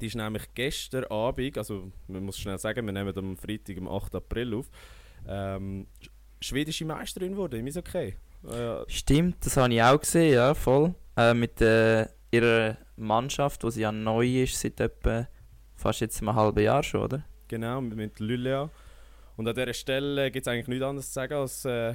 Die 0.00 0.06
ist 0.06 0.16
nämlich 0.16 0.42
gestern 0.54 1.04
Abend, 1.04 1.56
also 1.58 1.90
man 2.08 2.24
muss 2.24 2.38
schnell 2.38 2.58
sagen, 2.58 2.84
wir 2.86 2.92
nehmen 2.92 3.16
am 3.16 3.36
Freitag, 3.36 3.76
am 3.78 3.88
8. 3.88 4.14
April 4.16 4.54
auf, 4.54 4.66
ähm, 5.28 5.86
sch- 6.02 6.08
schwedische 6.40 6.84
Meisterin 6.84 7.32
geworden 7.32 7.60
im 7.60 7.66
Eishockey. 7.66 8.14
Äh, 8.48 8.84
Stimmt, 8.88 9.44
das 9.46 9.56
habe 9.56 9.72
ich 9.72 9.82
auch 9.82 9.98
gesehen, 10.00 10.34
ja, 10.34 10.52
voll. 10.54 10.94
Äh, 11.16 11.32
mit 11.34 11.60
äh, 11.60 12.06
ihrer 12.32 12.76
Mannschaft, 12.96 13.62
wo 13.62 13.70
sie 13.70 13.82
ja 13.82 13.92
neu 13.92 14.42
ist, 14.42 14.58
seit 14.60 14.80
etwa 14.80 15.28
fast 15.76 16.00
jetzt 16.00 16.20
einem 16.20 16.34
halben 16.34 16.62
Jahr 16.62 16.82
schon, 16.82 17.02
oder? 17.02 17.24
Genau, 17.48 17.80
mit- 17.80 18.20
Lylea. 18.20 18.70
Und 19.36 19.48
an 19.48 19.54
dieser 19.54 19.74
Stelle 19.74 20.30
gibt 20.30 20.46
es 20.46 20.52
eigentlich 20.52 20.68
nichts 20.68 20.84
anderes 20.84 21.06
zu 21.08 21.12
sagen 21.14 21.34
als 21.34 21.64
äh, 21.64 21.94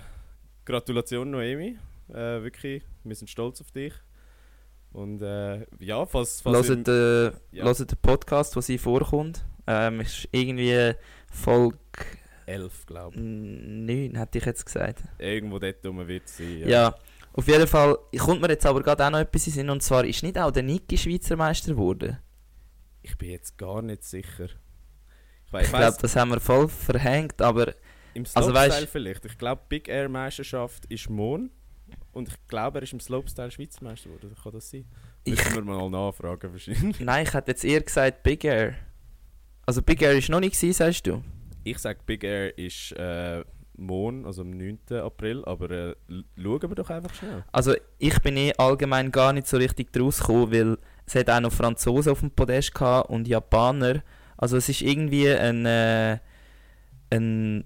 Gratulation 0.65 1.31
Noemi. 1.31 1.77
Äh, 2.09 2.13
wirklich, 2.43 2.83
wir 3.03 3.15
sind 3.15 3.29
stolz 3.29 3.61
auf 3.61 3.71
dich. 3.71 3.93
Und 4.91 5.21
äh, 5.21 5.65
ja, 5.79 6.05
falls... 6.05 6.41
falls 6.41 6.67
Hört 6.67 6.87
ihr- 6.87 7.33
äh, 7.53 7.57
ja. 7.57 7.63
hört 7.65 7.79
den 7.79 7.97
Podcast, 8.01 8.55
wo 8.55 8.61
sie 8.61 8.77
vorkommt. 8.77 9.45
Ähm, 9.67 10.01
ist 10.01 10.27
irgendwie 10.31 10.93
Folge 11.31 11.77
elf, 12.47 12.85
glaube 12.87 13.15
ich. 13.15 13.21
9, 13.21 14.15
hätte 14.15 14.39
ich 14.39 14.45
jetzt 14.45 14.65
gesagt. 14.65 15.03
Irgendwo 15.19 15.59
dort 15.59 15.85
rum 15.85 16.07
wird 16.07 16.27
sie. 16.27 16.61
Ja. 16.63 16.95
auf 17.33 17.47
jeden 17.47 17.67
Fall 17.67 17.97
kommt 18.17 18.41
mir 18.41 18.49
jetzt 18.49 18.65
aber 18.65 18.81
gerade 18.81 19.05
auch 19.05 19.11
noch 19.11 19.19
etwas 19.19 19.45
in 19.45 19.53
Sinn, 19.53 19.69
und 19.69 19.83
zwar 19.83 20.03
ist 20.05 20.23
nicht 20.23 20.37
auch 20.39 20.49
der 20.49 20.63
Niki 20.63 20.97
Schweizer 20.97 21.35
Meister 21.35 21.73
geworden. 21.73 22.17
Ich 23.09 23.17
bin 23.17 23.31
jetzt 23.31 23.57
gar 23.57 23.81
nicht 23.81 24.03
sicher. 24.03 24.45
Ich, 24.45 25.61
Ich 25.61 25.69
glaube, 25.69 25.97
das 25.99 26.15
haben 26.15 26.29
wir 26.31 26.39
voll 26.39 26.67
verhängt, 26.69 27.41
aber 27.41 27.73
im 28.13 28.23
also 28.35 28.49
Slopestyle 28.51 28.83
weisst- 28.83 28.89
vielleicht. 28.91 29.25
Ich 29.25 29.37
glaube, 29.37 29.61
Big 29.67 29.87
Air 29.87 30.09
Meisterschaft 30.09 30.85
ist 30.85 31.09
morgen. 31.09 31.51
Und 32.11 32.27
ich 32.29 32.35
glaube, 32.47 32.79
er 32.79 32.83
ist 32.83 32.93
im 32.93 32.99
Slopestyle 32.99 33.49
Schweizer 33.49 33.83
Meister 33.83 34.09
geworden. 34.09 34.35
Kann 34.41 34.51
das 34.51 34.69
sein? 34.69 34.85
Müssen 35.27 35.55
wir 35.55 35.61
mal 35.63 35.89
nachfragen 35.89 36.51
wahrscheinlich. 36.51 36.99
nein, 36.99 37.25
ich 37.25 37.33
hätte 37.33 37.51
jetzt 37.51 37.65
eher 37.65 37.81
gesagt 37.81 38.21
Big 38.23 38.43
Air. 38.43 38.75
Also 39.65 39.81
Big 39.81 40.01
Air 40.01 40.13
ist 40.17 40.29
noch 40.29 40.39
nicht 40.39 40.55
gewesen, 40.55 40.73
sagst 40.77 41.07
du? 41.07 41.23
Ich 41.63 41.77
sage, 41.79 41.99
Big 42.05 42.23
Air 42.23 42.57
ist 42.57 42.91
äh, 42.93 43.43
morgen, 43.75 44.25
also 44.25 44.41
am 44.43 44.51
9. 44.51 44.79
April, 45.03 45.43
aber 45.45 45.69
äh, 45.71 45.95
schauen 46.37 46.61
wir 46.61 46.75
doch 46.75 46.89
einfach 46.89 47.13
schnell. 47.13 47.43
Also 47.51 47.75
ich 47.97 48.19
bin 48.21 48.37
eh 48.37 48.53
allgemein 48.57 49.11
gar 49.11 49.33
nicht 49.33 49.47
so 49.47 49.57
richtig 49.57 49.91
draus 49.91 50.19
gekommen, 50.19 50.51
weil 50.51 50.77
es 51.09 51.15
hat 51.15 51.29
auch 51.29 51.39
noch 51.39 51.51
Franzosen 51.51 52.11
auf 52.11 52.19
dem 52.19 52.29
Podest 52.31 52.73
gehabt 52.75 53.09
und 53.09 53.27
Japaner. 53.27 54.03
Also 54.37 54.57
es 54.57 54.69
ist 54.69 54.81
irgendwie 54.81 55.27
ein, 55.29 55.65
äh, 55.65 56.19
ein 57.09 57.65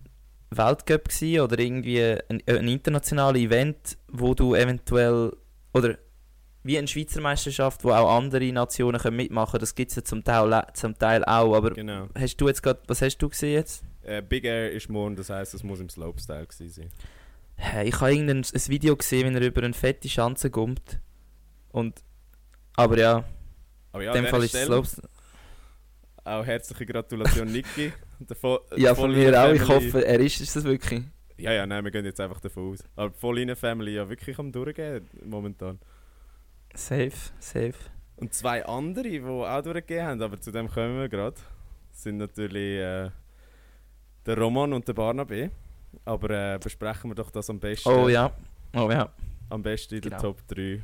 Weltcup 0.50 1.10
gewesen 1.10 1.42
oder 1.42 1.60
irgendwie 1.60 2.02
ein, 2.02 2.42
äh, 2.46 2.58
ein 2.58 2.68
internationales 2.70 3.42
Event, 3.42 3.98
wo 4.08 4.34
du 4.34 4.56
eventuell 4.56 5.34
oder 5.74 5.98
wie 6.64 6.78
eine 6.78 6.88
Schweizer 6.88 7.20
Meisterschaft, 7.20 7.84
wo 7.84 7.92
auch 7.92 8.16
andere 8.18 8.50
Nationen 8.54 9.02
können 9.02 9.18
mitmachen. 9.18 9.60
Das 9.60 9.76
gibt 9.76 9.92
es 9.92 9.98
ja 9.98 10.04
zum 10.06 10.24
Teil, 10.24 10.64
zum 10.74 10.98
Teil 10.98 11.26
auch. 11.26 11.54
Aber 11.54 11.72
Genau. 11.72 12.08
hast 12.18 12.38
du 12.38 12.48
jetzt 12.48 12.64
gerade, 12.64 12.80
was 12.88 13.02
hast 13.02 13.18
du 13.18 13.28
gesehen 13.28 13.54
jetzt? 13.56 13.84
Äh, 14.04 14.22
Big 14.22 14.46
Air 14.46 14.72
ist 14.72 14.90
morgen, 14.90 15.18
das 15.18 15.30
heisst, 15.30 15.54
es 15.54 15.64
muss 15.64 15.82
im 15.82 15.90
Slopestyle 15.90 16.46
gewesen 16.48 16.70
sein. 16.70 16.90
Hä, 17.58 17.88
Ich 17.90 18.00
habe 18.00 18.12
irgendein 18.14 18.38
ein 18.38 18.68
Video 18.68 18.96
gesehen, 18.96 19.30
wie 19.30 19.36
er 19.38 19.46
über 19.46 19.64
eine 19.64 19.74
fette 19.74 20.08
Schanze 20.08 20.50
kommt. 20.50 21.00
Und 21.74 22.02
aber 22.76 22.98
ja, 22.98 23.24
Aber 23.92 24.04
ja, 24.04 24.14
in 24.14 24.24
dem 24.24 24.30
Fall 24.32 24.44
ist 24.44 24.56
es 24.56 24.66
Slopes. 24.66 25.02
Auch 26.26 26.46
herzliche 26.46 26.86
Gratulation, 26.86 27.52
Niki. 27.52 27.92
Der 28.20 28.38
Ja, 28.78 28.78
der 28.78 28.96
von 28.96 29.12
mir 29.12 29.44
auch. 29.44 29.52
Ich 29.52 29.68
hoffe, 29.68 30.06
er 30.06 30.20
ist 30.20 30.40
es 30.40 30.54
das 30.54 30.64
wirklich. 30.64 31.04
Ja, 31.36 31.52
ja, 31.52 31.66
nein, 31.66 31.84
wir 31.84 31.92
gehen 31.92 32.06
jetzt 32.06 32.22
einfach 32.22 32.40
davon 32.40 32.72
aus. 32.72 32.80
Aber 32.96 33.10
die 33.10 33.18
Vollinen 33.20 33.56
Family 33.56 33.96
ja 33.96 34.08
wirklich 34.08 34.40
am 34.40 34.50
Durchgehen 34.52 35.10
momentan. 35.26 35.80
Safe, 36.74 37.12
safe. 37.40 37.74
Und 38.16 38.34
zwei 38.34 38.66
andere, 38.66 39.10
die 39.10 39.22
auch 39.22 39.62
durchgegeben 39.62 40.06
haben, 40.06 40.22
aber 40.22 40.40
zu 40.40 40.52
dem 40.52 40.70
kommen 40.70 40.98
wir 41.00 41.10
gerade, 41.10 41.36
sind 41.92 42.18
natürlich 42.18 42.80
äh, 42.80 43.10
der 44.26 44.38
Roman 44.38 44.72
und 44.72 44.88
der 44.88 44.94
Barnaby. 44.94 45.50
Aber 46.06 46.30
äh, 46.30 46.60
besprechen 46.60 47.10
wir 47.12 47.16
doch 47.16 47.30
das 47.32 47.50
am 47.50 47.60
besten, 47.60 47.90
Oh 47.90 48.08
ja. 48.08 48.32
Oh 48.76 48.90
ja. 48.90 49.12
am 49.50 49.62
besten 49.62 49.96
in 49.96 50.02
der 50.02 50.12
Genau. 50.12 50.22
Top 50.22 50.48
3 50.48 50.82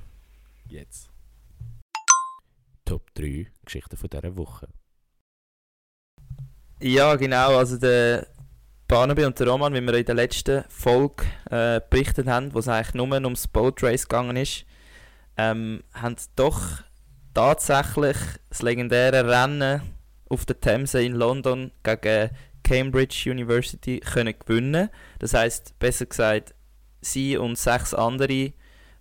jetzt. 0.68 1.10
Top 2.90 3.14
3 3.14 3.46
Geschichten 3.64 3.98
von 3.98 4.10
dieser 4.10 4.36
Woche. 4.36 4.68
Ja, 6.82 7.16
genau. 7.18 7.56
Also 7.56 7.78
der 7.78 8.26
Barnaby 8.88 9.26
und 9.26 9.40
der 9.40 9.48
Roman, 9.48 9.76
wie 9.76 9.82
wir 9.82 9.94
in 9.94 10.06
der 10.06 10.16
letzten 10.16 10.64
Folge 10.70 11.24
äh, 11.52 11.82
berichtet 11.88 12.26
haben, 12.26 12.52
wo 12.52 12.58
es 12.58 12.68
eigentlich 12.68 12.96
nur 12.96 13.12
ums 13.12 13.48
Boat 13.48 13.84
Race 13.84 14.08
gegangen 14.08 14.38
ist, 14.38 14.66
ähm, 15.38 15.84
haben 15.94 16.16
doch 16.36 16.82
tatsächlich 17.36 18.18
das 18.50 18.64
legendäre 18.64 19.30
Rennen 19.30 19.84
auf 20.28 20.48
der 20.48 20.60
Themse 20.60 21.04
in 21.04 21.14
London 21.14 21.72
gegen 21.84 22.32
Cambridge 22.64 23.30
University 23.30 24.00
können 24.00 24.34
gewinnen. 24.40 24.90
Das 25.20 25.36
heißt, 25.36 25.78
besser 25.78 26.08
gesagt, 26.08 26.56
sie 27.02 27.38
und 27.38 27.56
sechs 27.56 27.94
andere 27.94 28.54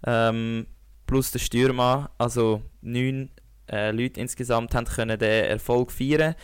ähm, 0.07 0.67
plus 1.07 1.31
der 1.31 1.39
Stürmer, 1.39 2.11
also 2.19 2.61
neun 2.83 3.31
äh, 3.71 3.91
Leute 3.91 4.21
insgesamt, 4.21 4.75
haben 4.75 4.87
können 4.87 5.19
den 5.19 5.45
Erfolg 5.45 5.93
feiern. 5.93 6.35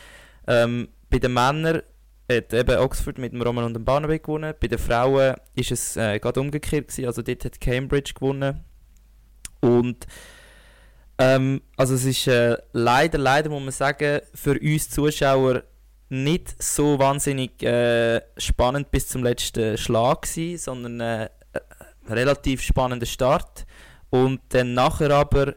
Ähm, 0.47 0.89
bei 1.11 1.19
den 1.19 1.33
Männern 1.33 1.83
hat 2.31 2.53
eben 2.53 2.79
Oxford 2.79 3.19
mit 3.19 3.33
dem 3.33 3.43
Roman 3.43 3.65
und 3.65 3.75
dem 3.75 3.85
Barnaby 3.85 4.19
gewonnen. 4.19 4.55
Bei 4.59 4.69
den 4.69 4.79
Frauen 4.79 5.35
ist 5.55 5.71
es 5.71 5.97
äh, 5.97 6.19
gerade 6.19 6.41
umgekehrt 6.41 6.89
gewesen. 6.89 7.07
Also 7.07 7.23
dort 7.23 7.45
hat 7.45 7.61
Cambridge 7.61 8.13
gewonnen. 8.15 8.65
Und 9.61 10.07
ähm, 11.19 11.63
also 11.77 11.95
es 11.95 12.05
ist 12.05 12.27
äh, 12.27 12.57
leider, 12.73 13.19
leider 13.19 13.51
muss 13.51 13.63
man 13.63 13.73
sagen, 13.73 14.21
für 14.35 14.59
uns 14.59 14.91
Zuschauer 14.91 15.63
nicht 16.09 16.63
so 16.63 16.99
wahnsinnig 16.99 17.63
äh, 17.63 18.21
spannend 18.37 18.91
bis 18.91 19.09
zum 19.09 19.23
letzten 19.23 19.79
Schlag 19.79 20.23
gewesen, 20.23 20.59
sondern 20.59 21.01
äh, 21.01 21.29
ein 22.07 22.13
relativ 22.13 22.63
spannender 22.63 23.07
Start. 23.07 23.67
Und 24.11 24.41
dann 24.51 24.75
nachher 24.75 25.11
aber 25.11 25.55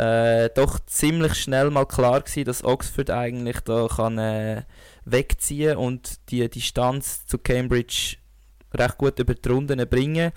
äh, 0.00 0.48
doch 0.54 0.78
ziemlich 0.86 1.34
schnell 1.34 1.68
mal 1.68 1.84
klar 1.84 2.22
gewesen, 2.22 2.46
dass 2.46 2.64
Oxford 2.64 3.10
eigentlich 3.10 3.60
da 3.60 3.86
kann 3.86 4.16
äh, 4.16 4.62
wegziehen 5.04 5.76
und 5.76 6.30
die 6.30 6.48
Distanz 6.48 7.26
zu 7.26 7.36
Cambridge 7.36 8.16
recht 8.72 8.96
gut 8.96 9.18
über 9.18 9.34
die 9.34 9.48
Runden 9.48 9.86
bringen. 9.90 10.32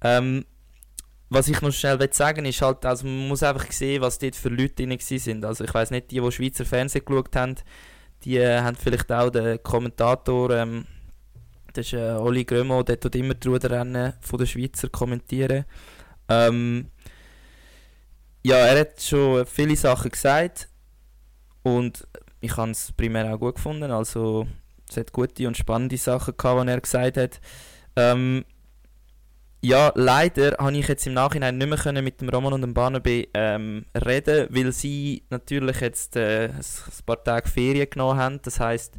Ähm, 0.00 0.44
was 1.28 1.48
ich 1.48 1.60
noch 1.60 1.72
schnell 1.72 1.98
will 1.98 2.12
sagen 2.12 2.44
ist 2.44 2.62
halt, 2.62 2.86
also 2.86 3.04
man 3.04 3.26
muss 3.26 3.42
einfach 3.42 3.70
sehen, 3.72 4.00
was 4.00 4.20
dort 4.20 4.36
für 4.36 4.48
Leute 4.48 4.86
drin 4.86 4.96
sind. 5.00 5.44
Also 5.44 5.64
ich 5.64 5.74
weiß 5.74 5.90
nicht, 5.90 6.12
die, 6.12 6.20
die 6.20 6.32
Schweizer 6.32 6.64
Fernsehen 6.64 7.04
geschaut 7.04 7.34
haben, 7.34 7.56
die 8.22 8.36
äh, 8.36 8.60
haben 8.60 8.76
vielleicht 8.76 9.10
auch 9.10 9.30
den 9.30 9.60
Kommentator, 9.60 10.50
ähm, 10.50 10.84
das 11.72 11.86
ist 11.86 11.94
äh, 11.94 12.12
Oli 12.12 12.44
Grömo, 12.44 12.84
der 12.84 13.00
tut 13.00 13.16
immer 13.16 13.34
die 13.34 13.48
Ruderrennen 13.48 14.12
von 14.20 14.38
der 14.38 14.46
Schweizer 14.46 14.88
kommentieren. 14.88 15.64
Ähm, 16.28 16.90
ja, 18.42 18.56
er 18.56 18.80
hat 18.80 19.00
schon 19.00 19.46
viele 19.46 19.76
Sachen 19.76 20.10
gesagt 20.10 20.68
und 21.62 22.06
ich 22.40 22.56
habe 22.56 22.70
es 22.70 22.92
primär 22.92 23.34
auch 23.34 23.38
gut 23.38 23.56
gefunden. 23.56 23.90
Also 23.90 24.46
es 24.88 24.96
hat 24.96 25.12
gute 25.12 25.46
und 25.46 25.56
spannende 25.56 25.96
Sachen 25.96 26.36
gehabt, 26.36 26.66
die 26.66 26.70
er 26.70 26.80
gesagt 26.80 27.16
hat. 27.16 27.40
Ähm, 27.96 28.44
ja, 29.62 29.92
leider 29.94 30.56
habe 30.58 30.76
ich 30.76 30.88
jetzt 30.88 31.06
im 31.06 31.12
Nachhinein 31.12 31.58
nicht 31.58 31.68
mehr 31.68 31.76
können 31.76 32.02
mit 32.02 32.20
dem 32.20 32.30
Roman 32.30 32.54
und 32.54 32.62
dem 32.62 32.72
Barnaby 32.72 33.28
ähm, 33.34 33.84
reden, 33.94 34.46
weil 34.50 34.72
sie 34.72 35.22
natürlich 35.28 35.80
jetzt 35.80 36.16
äh, 36.16 36.48
ein 36.48 37.04
paar 37.04 37.22
Tage 37.22 37.48
Ferien 37.48 37.90
genommen 37.90 38.18
haben. 38.18 38.40
Das 38.42 38.58
heißt, 38.58 38.94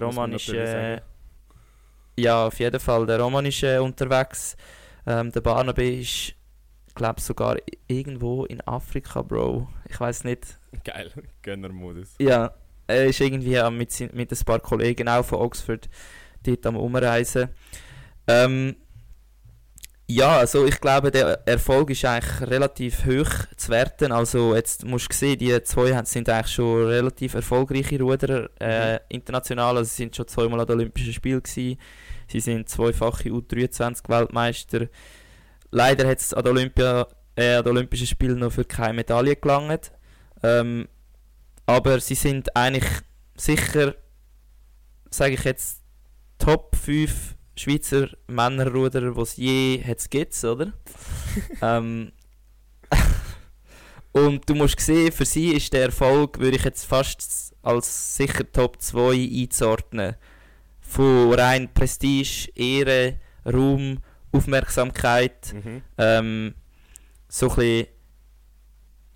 Roman 0.00 0.32
ist 0.32 0.48
äh, 0.48 1.00
ja 2.18 2.46
auf 2.46 2.58
jeden 2.58 2.80
Fall. 2.80 3.06
Der 3.06 3.20
Roman 3.20 3.46
ist 3.46 3.62
äh, 3.62 3.78
unterwegs. 3.78 4.56
Ähm, 5.06 5.30
der 5.30 5.42
Barnaby 5.42 6.00
ist, 6.00 6.34
glaube 6.94 7.20
sogar 7.20 7.56
irgendwo 7.86 8.44
in 8.44 8.60
Afrika, 8.62 9.22
Bro. 9.22 9.68
Ich 9.88 9.98
weiß 9.98 10.24
nicht. 10.24 10.58
Geil, 10.84 11.10
Gönnermodus. 11.42 12.14
Ja, 12.18 12.54
er 12.86 13.06
ist 13.06 13.20
irgendwie 13.20 13.60
mit, 13.70 14.14
mit 14.14 14.32
ein 14.32 14.44
paar 14.44 14.60
Kollegen 14.60 15.08
auch 15.08 15.24
von 15.24 15.40
Oxford 15.40 15.88
dort 16.42 16.66
am 16.66 16.76
Umreisen. 16.76 17.48
Ähm, 18.26 18.76
ja, 20.12 20.38
also 20.38 20.66
ich 20.66 20.80
glaube, 20.80 21.12
der 21.12 21.46
Erfolg 21.46 21.90
ist 21.90 22.04
eigentlich 22.04 22.50
relativ 22.50 23.06
hoch 23.06 23.30
zu 23.56 23.70
werten. 23.70 24.10
Also 24.10 24.56
jetzt 24.56 24.84
musst 24.84 25.12
du 25.12 25.16
sehen, 25.16 25.38
die 25.38 25.62
zwei 25.62 26.02
sind 26.04 26.28
eigentlich 26.28 26.52
schon 26.52 26.86
relativ 26.86 27.34
erfolgreiche 27.34 28.00
Ruderer 28.00 28.50
äh, 28.60 28.98
international. 29.08 29.76
Also 29.76 29.88
sie 29.88 30.02
sind 30.02 30.16
schon 30.16 30.26
zweimal 30.26 30.58
an 30.60 30.66
den 30.66 30.80
Olympischen 30.80 31.12
Spielen 31.12 31.40
gewesen. 31.40 31.78
Sie 32.26 32.40
sind 32.40 32.68
zweifache 32.68 33.28
U23-Weltmeister. 33.28 34.88
Leider 35.70 36.08
hat 36.08 36.18
es 36.18 36.34
an 36.34 36.44
den 36.44 36.52
Olympia, 36.52 37.06
äh, 37.36 37.54
an 37.54 37.64
den 37.64 37.76
Olympischen 37.76 38.06
Spielen 38.06 38.38
noch 38.38 38.52
für 38.52 38.64
keine 38.64 38.94
Medaille 38.94 39.36
gelangt. 39.36 39.92
Ähm, 40.42 40.88
aber 41.66 42.00
sie 42.00 42.14
sind 42.14 42.56
eigentlich 42.56 42.88
sicher, 43.36 43.94
sage 45.10 45.34
ich 45.34 45.44
jetzt, 45.44 45.82
Top 46.38 46.74
5 46.74 47.36
Schweizer 47.54 48.08
Männerruderer, 48.26 49.12
die 49.12 49.20
es 49.20 49.36
je 49.36 49.96
gibt, 50.08 50.44
oder? 50.44 50.72
ähm, 51.62 52.12
und 54.12 54.48
du 54.48 54.54
musst 54.54 54.80
sehen, 54.80 55.12
für 55.12 55.24
sie 55.24 55.52
ist 55.52 55.72
der 55.72 55.84
Erfolg, 55.84 56.38
würde 56.38 56.56
ich 56.56 56.64
jetzt 56.64 56.86
fast 56.86 57.54
als 57.62 58.16
sicher 58.16 58.50
Top 58.50 58.80
2 58.80 59.42
einzuordnen. 59.42 60.16
Von 60.80 61.34
rein 61.34 61.72
Prestige, 61.72 62.50
Ehre, 62.56 63.20
Ruhm, 63.46 63.98
Aufmerksamkeit. 64.32 65.52
Mhm. 65.52 65.82
Ähm, 65.98 66.54
so 67.28 67.48
ein 67.50 67.56
bisschen, 67.56 67.86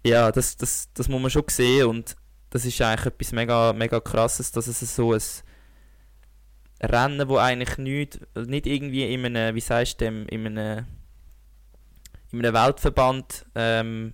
ja, 0.04 0.30
das, 0.30 0.56
das, 0.56 0.88
das 0.94 1.09
muss 1.09 1.21
man 1.21 1.30
schon 1.30 1.44
sehen 1.49 1.87
und 1.88 2.16
das 2.50 2.64
ist 2.64 2.80
eigentlich 2.80 3.06
etwas 3.06 3.33
mega, 3.33 3.73
mega 3.73 4.00
krasses, 4.00 4.52
dass 4.52 4.68
es 4.68 4.80
so 4.94 5.12
ein 5.12 5.21
Rennen, 6.80 7.28
wo 7.28 7.38
eigentlich 7.38 7.78
nicht, 7.78 8.21
nicht 8.37 8.66
irgendwie 8.66 9.12
in 9.12 9.25
einem, 9.25 9.54
wie 9.54 9.61
sagst 9.61 10.00
du 10.00 10.06
in 10.06 10.28
einem, 10.30 10.87
in 12.30 12.44
einem 12.44 12.54
Weltverband 12.54 13.47
ähm, 13.54 14.12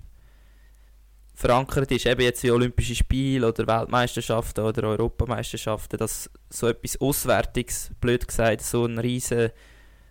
verankert 1.34 1.90
ist, 1.90 2.06
eben 2.06 2.20
jetzt 2.20 2.42
wie 2.42 2.50
Olympische 2.50 2.94
Spiele 2.94 3.48
oder 3.48 3.66
Weltmeisterschaften 3.66 4.64
oder 4.64 4.88
Europameisterschaften, 4.88 5.98
dass 5.98 6.30
so 6.50 6.68
etwas 6.68 7.00
Auswärtiges, 7.00 7.90
blöd 8.00 8.28
gesagt, 8.28 8.60
so 8.62 8.84
ein 8.84 8.98
riesen 8.98 9.50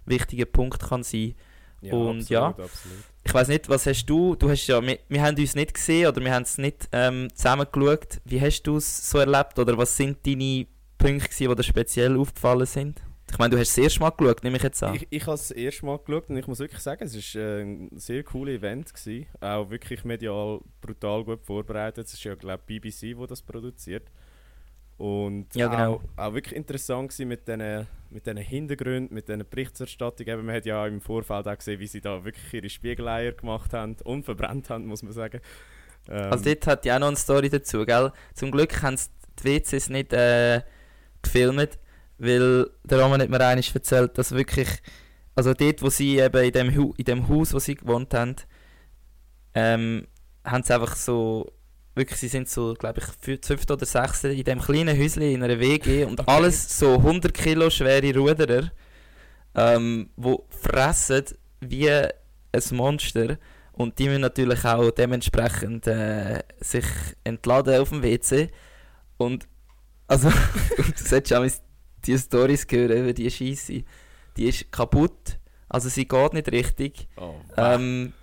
wichtiger 0.09 0.45
Punkt 0.45 0.81
kann 0.81 1.03
sein. 1.03 1.35
Ja, 1.81 1.93
Und 1.93 2.21
absolut, 2.21 2.29
ja. 2.29 2.47
absolut. 2.47 2.97
Ich 3.23 3.33
weiß 3.33 3.47
nicht, 3.47 3.69
was 3.69 3.85
hast 3.85 4.05
du? 4.05 4.35
Du 4.35 4.49
hast 4.49 4.67
ja, 4.67 4.81
wir, 4.81 4.99
wir 5.07 5.21
haben 5.21 5.37
uns 5.37 5.55
nicht 5.55 5.73
gesehen 5.73 6.07
oder 6.07 6.21
wir 6.21 6.33
haben 6.33 6.43
es 6.43 6.57
nicht 6.57 6.89
ähm, 6.91 7.29
zusammen 7.33 7.67
geschaut. 7.71 8.19
Wie 8.25 8.41
hast 8.41 8.63
du 8.63 8.77
es 8.77 9.09
so 9.09 9.19
erlebt 9.19 9.57
oder 9.59 9.77
was 9.77 9.95
sind 9.95 10.25
deine 10.25 10.65
Punkte, 10.97 11.29
gewesen, 11.29 11.49
die 11.49 11.55
dir 11.55 11.63
speziell 11.63 12.17
aufgefallen 12.17 12.65
sind? 12.65 13.01
Ich 13.31 13.37
meine, 13.37 13.51
du 13.51 13.59
hast 13.59 13.69
das 13.69 13.77
erste 13.77 13.99
Mal 13.99 14.09
geschaut, 14.09 14.43
nehme 14.43 14.57
ich 14.57 14.63
jetzt 14.63 14.81
an. 14.81 14.95
Ich, 14.95 15.07
ich 15.09 15.25
habe 15.25 15.35
es 15.35 15.49
das 15.49 15.51
erste 15.51 15.85
Mal 15.85 15.99
geschaut 15.99 16.29
und 16.29 16.37
ich 16.37 16.47
muss 16.47 16.59
wirklich 16.59 16.81
sagen, 16.81 17.05
es 17.05 17.35
war 17.35 17.41
äh, 17.41 17.61
ein 17.61 17.89
sehr 17.93 18.23
cooles 18.23 18.55
Event. 18.55 18.93
Gewesen. 18.93 19.27
Auch 19.39 19.69
wirklich 19.69 20.03
medial 20.03 20.61
brutal 20.81 21.23
gut 21.23 21.45
vorbereitet. 21.45 22.07
Es 22.07 22.13
ist 22.13 22.23
ja, 22.23 22.35
glaube 22.35 22.63
ich, 22.67 22.81
BBC, 22.81 23.15
wo 23.17 23.27
das 23.27 23.41
produziert. 23.41 24.09
Und 24.99 25.55
Ja, 25.55 25.67
genau. 25.67 25.93
auch, 25.93 26.01
auch 26.17 26.33
wirklich 26.33 26.55
interessant 26.55 27.09
gewesen 27.09 27.29
mit 27.29 27.47
diesen 27.47 27.87
mit 28.11 28.25
diesen 28.25 28.37
Hintergründen, 28.37 29.13
mit 29.13 29.27
diesen 29.29 29.47
Berichterstattungen. 29.49 30.33
Eben, 30.33 30.45
Man 30.45 30.55
hat 30.55 30.65
ja 30.65 30.85
im 30.87 30.99
Vorfeld 30.99 31.47
auch 31.47 31.57
gesehen, 31.57 31.79
wie 31.79 31.87
sie 31.87 32.01
da 32.01 32.25
wirklich 32.25 32.53
ihre 32.53 32.69
Spiegeleier 32.69 33.31
gemacht 33.31 33.71
haben 33.73 33.95
und 34.03 34.25
verbrannt 34.25 34.69
haben, 34.69 34.87
muss 34.87 35.03
man 35.03 35.13
sagen. 35.13 35.39
Ähm, 36.09 36.31
Also 36.31 36.43
dort 36.43 36.67
hat 36.67 36.85
ja 36.85 36.95
auch 36.95 36.99
noch 36.99 37.07
eine 37.07 37.15
Story 37.17 37.49
dazu, 37.49 37.85
gell? 37.85 38.11
Zum 38.33 38.51
Glück 38.51 38.81
haben 38.81 38.97
sie 38.97 39.09
die 39.39 39.45
WCs 39.45 39.89
nicht 39.89 40.11
äh, 40.11 40.61
gefilmt, 41.21 41.79
weil 42.17 42.69
der 42.83 43.01
Roman 43.01 43.21
hat 43.21 43.29
mir 43.29 43.39
eines 43.45 43.73
erzählt, 43.73 44.17
dass 44.17 44.31
wirklich, 44.33 44.67
also 45.35 45.53
dort, 45.53 45.81
wo 45.81 45.89
sie 45.89 46.17
eben 46.17 46.43
in 46.43 46.51
dem, 46.51 46.75
Hu 46.75 46.93
in 46.97 47.05
dem 47.05 47.29
Haus, 47.29 47.53
wo 47.53 47.59
sie 47.59 47.75
gewohnt 47.75 48.13
haben, 48.13 48.35
ähm, 49.53 50.07
haben 50.43 50.63
sie 50.63 50.73
einfach 50.73 50.95
so, 50.95 51.51
wirklich, 51.99 52.19
sie 52.19 52.27
sind 52.29 52.49
so, 52.49 52.73
glaube 52.73 52.99
ich, 53.01 53.05
fü- 53.05 53.45
fünfte 53.45 53.73
oder 53.73 53.85
sechste 53.85 54.29
in 54.29 54.43
dem 54.43 54.59
kleinen 54.59 54.97
Häuschen 54.99 55.21
in 55.21 55.43
einer 55.43 55.59
WG 55.59 56.03
und 56.09 56.19
Okay. 56.21 56.31
alles 56.31 56.79
so 56.79 56.95
100 56.95 57.31
Kilo 57.33 57.69
schwere 57.69 58.13
Ruderer, 58.17 58.71
ähm, 59.55 60.09
wo 60.15 60.47
fressen 60.49 61.25
wie 61.61 61.89
ein 61.91 62.09
Monster. 62.71 63.37
Und 63.73 63.97
die 63.99 64.07
müssen 64.07 64.21
natürlich 64.21 64.65
auch 64.65 64.91
dementsprechend 64.91 65.87
äh, 65.87 66.41
sich 66.59 66.85
entladen 67.23 67.79
auf 67.79 67.89
dem 67.89 68.01
WC. 68.03 68.49
Und 69.17 69.47
also, 70.07 70.29
du 70.77 70.83
solltest 70.95 71.33
auch 71.33 71.45
die 72.05 72.17
Stories 72.17 72.65
hören 72.69 72.97
über 73.03 73.13
die 73.13 73.29
Scheisse. 73.31 73.83
Die 74.35 74.45
ist 74.49 74.71
kaputt. 74.71 75.37
Also 75.69 75.87
sie 75.87 76.07
geht 76.07 76.33
nicht 76.33 76.51
richtig. 76.51 77.07
oh, 77.17 77.35
Ähm, 77.55 78.13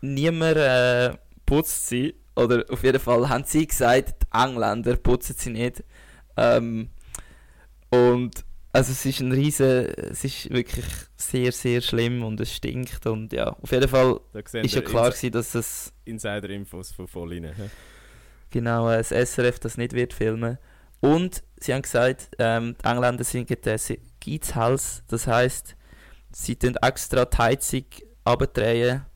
niemand 0.00 0.56
äh, 0.56 1.14
putzt 1.44 1.88
sie. 1.88 2.14
Oder 2.36 2.64
auf 2.68 2.84
jeden 2.84 3.00
Fall 3.00 3.28
haben 3.28 3.44
sie 3.44 3.66
gesagt, 3.66 4.22
die 4.22 4.38
Engländer 4.38 4.96
putzen 4.96 5.34
sie 5.38 5.50
nicht. 5.50 5.82
Ähm, 6.36 6.90
und 7.90 8.44
also 8.76 8.92
es 8.92 9.06
ist 9.06 9.20
ein 9.20 9.32
riesen, 9.32 9.86
es 9.86 10.22
ist 10.22 10.50
wirklich 10.50 10.84
sehr, 11.16 11.50
sehr 11.50 11.80
schlimm 11.80 12.22
und 12.22 12.38
es 12.40 12.52
stinkt 12.52 13.06
und 13.06 13.32
ja, 13.32 13.48
auf 13.48 13.72
jeden 13.72 13.88
Fall 13.88 14.20
ist 14.34 14.74
ja 14.74 14.82
klar 14.82 15.10
gewesen, 15.10 15.30
dass 15.30 15.54
es 15.54 15.94
Insider-Infos 16.04 16.92
von 16.92 17.08
Volline. 17.08 17.54
genau 18.50 18.90
äh, 18.90 18.98
das 18.98 19.08
SRF 19.08 19.58
das 19.60 19.78
nicht 19.78 19.94
wird 19.94 20.12
filmen. 20.12 20.58
Und 21.00 21.42
sie 21.58 21.72
haben 21.72 21.82
gesagt, 21.82 22.28
ähm, 22.38 22.76
die 22.82 22.86
Engländer 22.86 23.24
sind 23.24 23.48
Geizhals, 24.22 25.02
das 25.08 25.26
heißt, 25.26 25.74
sie 26.32 26.56
tun 26.56 26.76
extra 26.82 27.24
die 27.24 27.36
Heizung 27.38 27.84
abdrehen 28.24 29.06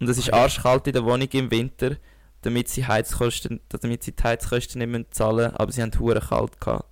und 0.00 0.08
es 0.08 0.18
ist 0.18 0.32
arschkalt 0.32 0.88
in 0.88 0.92
der 0.92 1.04
Wohnung 1.04 1.28
im 1.32 1.50
Winter, 1.52 1.96
damit 2.44 2.68
sie 2.68 2.86
Heizkosten, 2.86 3.60
damit 3.68 4.02
sie 4.02 4.12
die 4.12 4.22
Heizkosten 4.22 4.78
nicht 4.78 4.90
müssen 4.90 5.10
zahlen, 5.10 5.52
aber 5.56 5.72
sie 5.72 5.82
haben 5.82 5.98
hure 5.98 6.20
kalt 6.20 6.60
gehabt. 6.60 6.84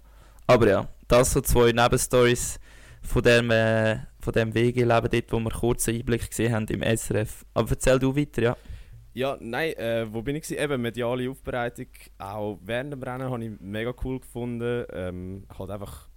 Aber 0.46 0.68
ja, 0.68 0.88
das 1.08 1.32
so 1.32 1.42
zwei 1.42 1.72
Nebenstories 1.72 2.58
von 3.02 3.22
dem, 3.22 3.50
äh, 3.50 3.98
dem 4.34 4.54
WG-Leben 4.54 5.08
dort, 5.10 5.32
wo 5.32 5.40
wir 5.40 5.50
kurz 5.50 5.88
einen 5.88 5.98
Einblick 5.98 6.28
gesehen 6.30 6.54
haben 6.54 6.66
im 6.68 6.82
SRF. 6.82 7.44
Aber 7.52 7.70
erzähl 7.70 7.98
du 7.98 8.16
weiter, 8.16 8.42
ja. 8.42 8.56
Ja, 9.14 9.36
nein, 9.40 9.74
äh, 9.74 10.06
wo 10.10 10.22
bin 10.22 10.36
ich? 10.36 10.50
Eben 10.50 10.80
mediale 10.80 11.28
Aufbereitung. 11.28 11.88
Auch 12.16 12.58
während 12.62 12.94
dem 12.94 13.02
Rennen 13.02 13.30
habe 13.30 13.44
ich 13.44 13.50
mega 13.60 13.92
cool 14.04 14.20
gefunden. 14.20 14.86
Ähm, 14.90 15.44
halt 15.58 15.70
einfach, 15.70 16.08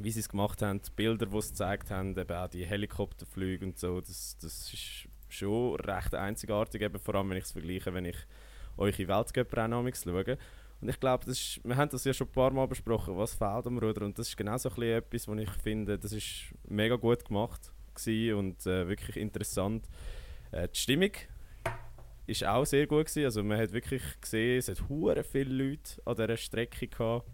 wie 0.00 0.10
sie 0.10 0.20
es 0.20 0.28
gemacht 0.30 0.62
haben, 0.62 0.80
die 0.80 0.90
Bilder, 0.96 1.26
die 1.26 1.42
sie 1.42 1.50
gezeigt 1.50 1.90
haben, 1.90 2.16
eben 2.16 2.36
auch 2.36 2.48
die 2.48 2.64
Helikopterflüge 2.64 3.66
und 3.66 3.78
so. 3.78 4.00
Das, 4.00 4.38
das 4.40 4.72
ist 4.72 5.08
schon 5.28 5.76
recht 5.76 6.14
einzigartig, 6.14 6.80
eben 6.80 6.98
vor 6.98 7.16
allem 7.16 7.30
wenn 7.30 7.36
ich 7.36 7.44
es 7.44 7.52
vergleiche, 7.52 7.92
wenn 7.92 8.06
ich 8.06 8.16
eure 8.76 9.08
Weltcup-Rennen 9.08 9.78
amigs 9.78 10.04
schaue. 10.04 10.38
Und 10.80 10.88
ich 10.88 11.00
glaube, 11.00 11.24
das 11.24 11.38
ist, 11.38 11.60
wir 11.64 11.76
haben 11.76 11.90
das 11.90 12.04
ja 12.04 12.12
schon 12.12 12.26
ein 12.26 12.32
paar 12.32 12.50
Mal 12.52 12.66
besprochen, 12.66 13.16
was 13.16 13.34
fehlt 13.34 13.66
am 13.66 13.78
Ruder. 13.78 14.04
Und 14.04 14.18
das 14.18 14.28
ist 14.28 14.36
genau 14.36 14.56
so 14.58 14.68
etwas, 14.68 15.26
wo 15.26 15.34
ich 15.34 15.50
finde, 15.50 15.98
das 15.98 16.12
ist 16.12 16.54
mega 16.68 16.96
gut 16.96 17.24
gemacht 17.24 17.72
und 18.34 18.66
äh, 18.66 18.86
wirklich 18.86 19.16
interessant. 19.16 19.88
Äh, 20.52 20.68
die 20.68 20.78
Stimmung 20.78 21.12
ist 22.26 22.44
auch 22.44 22.66
sehr 22.66 22.86
gut 22.86 23.06
gewesen. 23.06 23.24
Also 23.24 23.42
man 23.42 23.58
hat 23.58 23.72
wirklich 23.72 24.02
gesehen, 24.20 24.58
es 24.58 24.68
hat 24.68 24.88
hure 24.88 25.24
viele 25.24 25.52
Leute 25.52 26.02
an 26.04 26.16
dieser 26.16 26.36
Strecke 26.36 26.88
gehabt. 26.88 27.26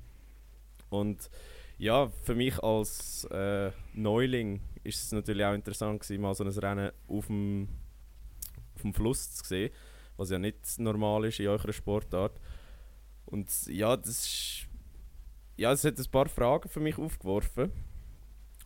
Und 0.90 1.30
ja, 1.78 2.08
für 2.22 2.34
mich 2.34 2.62
als 2.62 3.24
äh, 3.24 3.72
Neuling 3.94 4.60
ist 4.84 5.04
es 5.04 5.12
natürlich 5.12 5.44
auch 5.44 5.54
interessant 5.54 6.00
gewesen, 6.00 6.20
mal 6.20 6.34
so 6.34 6.44
ein 6.44 6.50
Rennen 6.50 6.92
auf 7.08 7.26
dem, 7.26 7.68
auf 8.74 8.82
dem 8.82 8.94
Fluss 8.94 9.34
zu 9.34 9.44
sehen, 9.44 9.72
was 10.16 10.30
ja 10.30 10.38
nicht 10.38 10.78
normal 10.78 11.24
ist 11.26 11.40
in 11.40 11.48
eurer 11.48 11.72
Sportart. 11.72 12.40
Und 13.26 13.48
ja, 13.66 13.96
das 13.96 14.26
ist, 14.26 14.66
ja, 15.56 15.72
es 15.72 15.84
hat 15.84 15.98
ein 15.98 16.10
paar 16.10 16.28
Fragen 16.28 16.68
für 16.68 16.80
mich 16.80 16.98
aufgeworfen. 16.98 17.72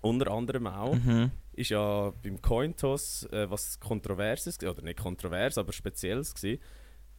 Unter 0.00 0.30
anderem 0.30 0.66
auch 0.66 0.94
Mhm. 0.94 1.30
ist 1.52 1.70
ja 1.70 2.12
beim 2.22 2.40
Cointoss 2.42 3.24
äh, 3.32 3.50
was 3.50 3.80
Kontroverses, 3.80 4.58
oder 4.62 4.82
nicht 4.82 4.98
kontrovers, 4.98 5.58
aber 5.58 5.72
Spezielles 5.72 6.34
gewesen. 6.34 6.60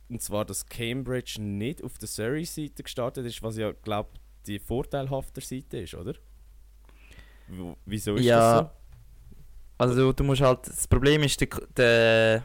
Und 0.09 0.21
zwar, 0.21 0.45
dass 0.45 0.65
Cambridge 0.65 1.41
nicht 1.41 1.83
auf 1.83 1.97
der 1.97 2.07
Surrey-Seite 2.07 2.83
gestartet 2.83 3.25
ist, 3.25 3.43
was 3.43 3.57
ja, 3.57 3.71
glaube 3.71 4.09
die 4.45 4.59
vorteilhafter 4.59 5.41
Seite 5.41 5.79
ist, 5.79 5.95
oder? 5.95 6.13
W 7.47 7.75
wieso 7.85 8.15
ist 8.15 8.25
Ja. 8.25 8.61
das 8.61 8.71
Also 9.77 10.11
du 10.13 10.23
musst 10.23 10.41
halt, 10.41 10.65
das 10.67 10.87
Problem 10.87 11.23
ist, 11.23 11.39
der, 11.41 11.49
der 11.75 12.43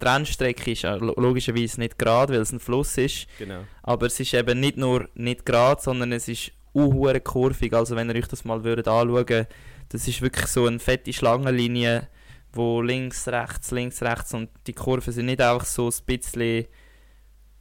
die 0.00 0.06
Rennstrecke 0.06 0.72
ist 0.72 0.82
logischerweise 0.82 1.80
nicht 1.80 1.98
gerade, 1.98 2.34
weil 2.34 2.40
es 2.40 2.52
ein 2.52 2.60
Fluss 2.60 2.96
ist? 2.98 3.26
Genau. 3.38 3.64
aber 3.82 4.06
es 4.06 4.20
ist 4.20 4.34
eben 4.34 4.60
nicht 4.60 4.76
nur 4.76 5.08
nicht 5.14 5.46
gerade, 5.46 5.80
sondern 5.80 6.12
es 6.12 6.28
ist 6.28 6.52
unhure 6.72 7.20
kurvig, 7.20 7.72
also 7.72 7.96
wenn 7.96 8.10
ihr 8.10 8.16
euch 8.16 8.28
das 8.28 8.44
mal 8.44 8.62
würdet 8.62 8.88
anschauen, 8.88 9.46
das 9.88 10.08
ist 10.08 10.20
wirklich 10.20 10.46
so 10.46 10.66
eine 10.66 10.78
fette 10.78 11.12
Schlangenlinie, 11.12 12.08
wo 12.52 12.82
links, 12.82 13.28
rechts, 13.28 13.70
links, 13.70 14.02
rechts 14.02 14.34
und 14.34 14.50
die 14.66 14.72
Kurven 14.72 15.12
sind 15.12 15.26
nicht 15.26 15.40
einfach 15.40 15.64
so 15.64 15.88
ein 15.88 15.94
bisschen, 16.06 16.66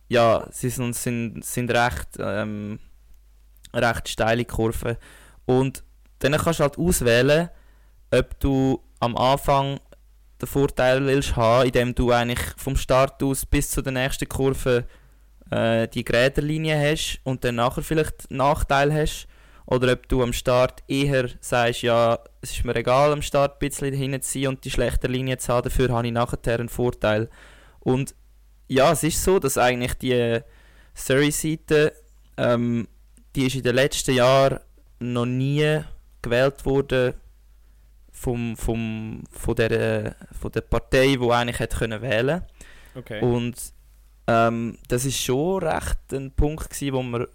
ja, 0.10 0.48
sie 0.52 0.70
sind, 0.70 0.96
sind, 0.96 1.46
sind 1.46 1.72
recht, 1.72 2.10
ähm, 2.20 2.80
recht 3.74 4.10
steile 4.10 4.46
Kurven 4.46 4.98
und 5.46 5.84
dann 6.20 6.34
kannst 6.34 6.60
du 6.60 6.64
halt 6.64 6.78
auswählen, 6.78 7.50
ob 8.12 8.40
du 8.40 8.82
am 9.00 9.16
Anfang 9.16 9.80
den 10.46 10.52
Vorteil 10.52 11.06
willst 11.06 11.36
haben, 11.36 11.68
indem 11.68 11.96
du 11.96 12.12
eigentlich 12.12 12.40
vom 12.58 12.76
Start 12.76 13.22
aus 13.24 13.46
bis 13.46 13.72
zu 13.72 13.82
der 13.82 13.94
nächsten 13.94 14.30
Kurve 14.30 14.86
äh, 15.52 15.88
die 15.88 16.04
Geräterlinie 16.04 16.80
hast 16.80 17.20
und 17.24 17.44
dann 17.44 17.56
nachher 17.56 17.84
vielleicht 17.84 18.30
einen 18.30 18.38
Nachteil 18.38 18.94
hast. 18.94 19.28
Oder 19.68 19.94
ob 19.94 20.08
du 20.08 20.22
am 20.22 20.32
Start 20.32 20.84
eher 20.88 21.28
sagst, 21.40 21.82
ja, 21.82 22.20
es 22.42 22.52
ist 22.52 22.66
mir 22.66 22.76
egal, 22.76 23.12
am 23.12 23.24
Start 23.24 23.54
ein 23.54 23.68
bisschen 23.68 23.94
hinten 23.94 24.22
zu 24.22 24.40
sein 24.40 24.48
und 24.50 24.64
die 24.64 24.70
schlechte 24.70 25.08
Linie 25.08 25.38
zu 25.38 25.52
haben, 25.52 25.64
dafür 25.64 25.90
habe 25.90 26.06
ich 26.06 26.14
nachher 26.14 26.60
einen 26.60 26.70
Vorteil. 26.70 27.30
Und 27.80 28.14
ja, 28.68 28.92
es 28.92 29.04
ist 29.04 29.24
so, 29.24 29.40
dass 29.40 29.58
eigentlich 29.58 29.96
die 29.96 30.40
Surrey-Seite, 30.94 31.94
ähm, 32.38 32.88
die 33.36 33.48
ist 33.48 33.56
in 33.56 33.64
den 33.64 33.76
letzten 33.76 34.14
Jahren 34.14 34.60
noch 35.00 35.26
nie 35.26 35.82
gewählt 36.22 36.66
worden 36.66 37.16
vom, 38.16 38.56
vom, 38.56 39.24
von, 39.30 39.56
der, 39.56 40.16
von 40.40 40.52
der 40.52 40.62
Partei, 40.62 41.18
die 41.22 41.30
eigentlich 41.32 41.60
hätte 41.60 41.78
können 41.78 42.02
wählen 42.02 42.44
Okay. 42.96 43.20
Und 43.22 43.56
ähm, 44.28 44.78
das 44.88 45.04
ist 45.04 45.20
schon 45.20 45.62
recht 45.64 46.14
ein 46.14 46.32
Punkt 46.32 46.70
gewesen, 46.70 46.94
wo 46.94 47.04
man 47.04 47.28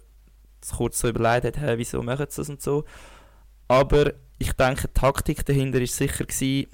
sich 0.59 0.75
kurz 0.75 0.99
so 0.99 1.07
überlegt 1.07 1.45
hat, 1.45 1.57
hey, 1.57 1.77
wieso 1.77 2.01
machen 2.01 2.25
sie 2.29 2.37
das 2.37 2.49
und 2.49 2.61
so. 2.61 2.83
Aber 3.67 4.13
ich 4.39 4.53
denke, 4.53 4.87
die 4.87 4.93
Taktik 4.93 5.45
dahinter 5.45 5.79
ist 5.79 5.95
sicher 5.95 6.25
gewesen, 6.25 6.67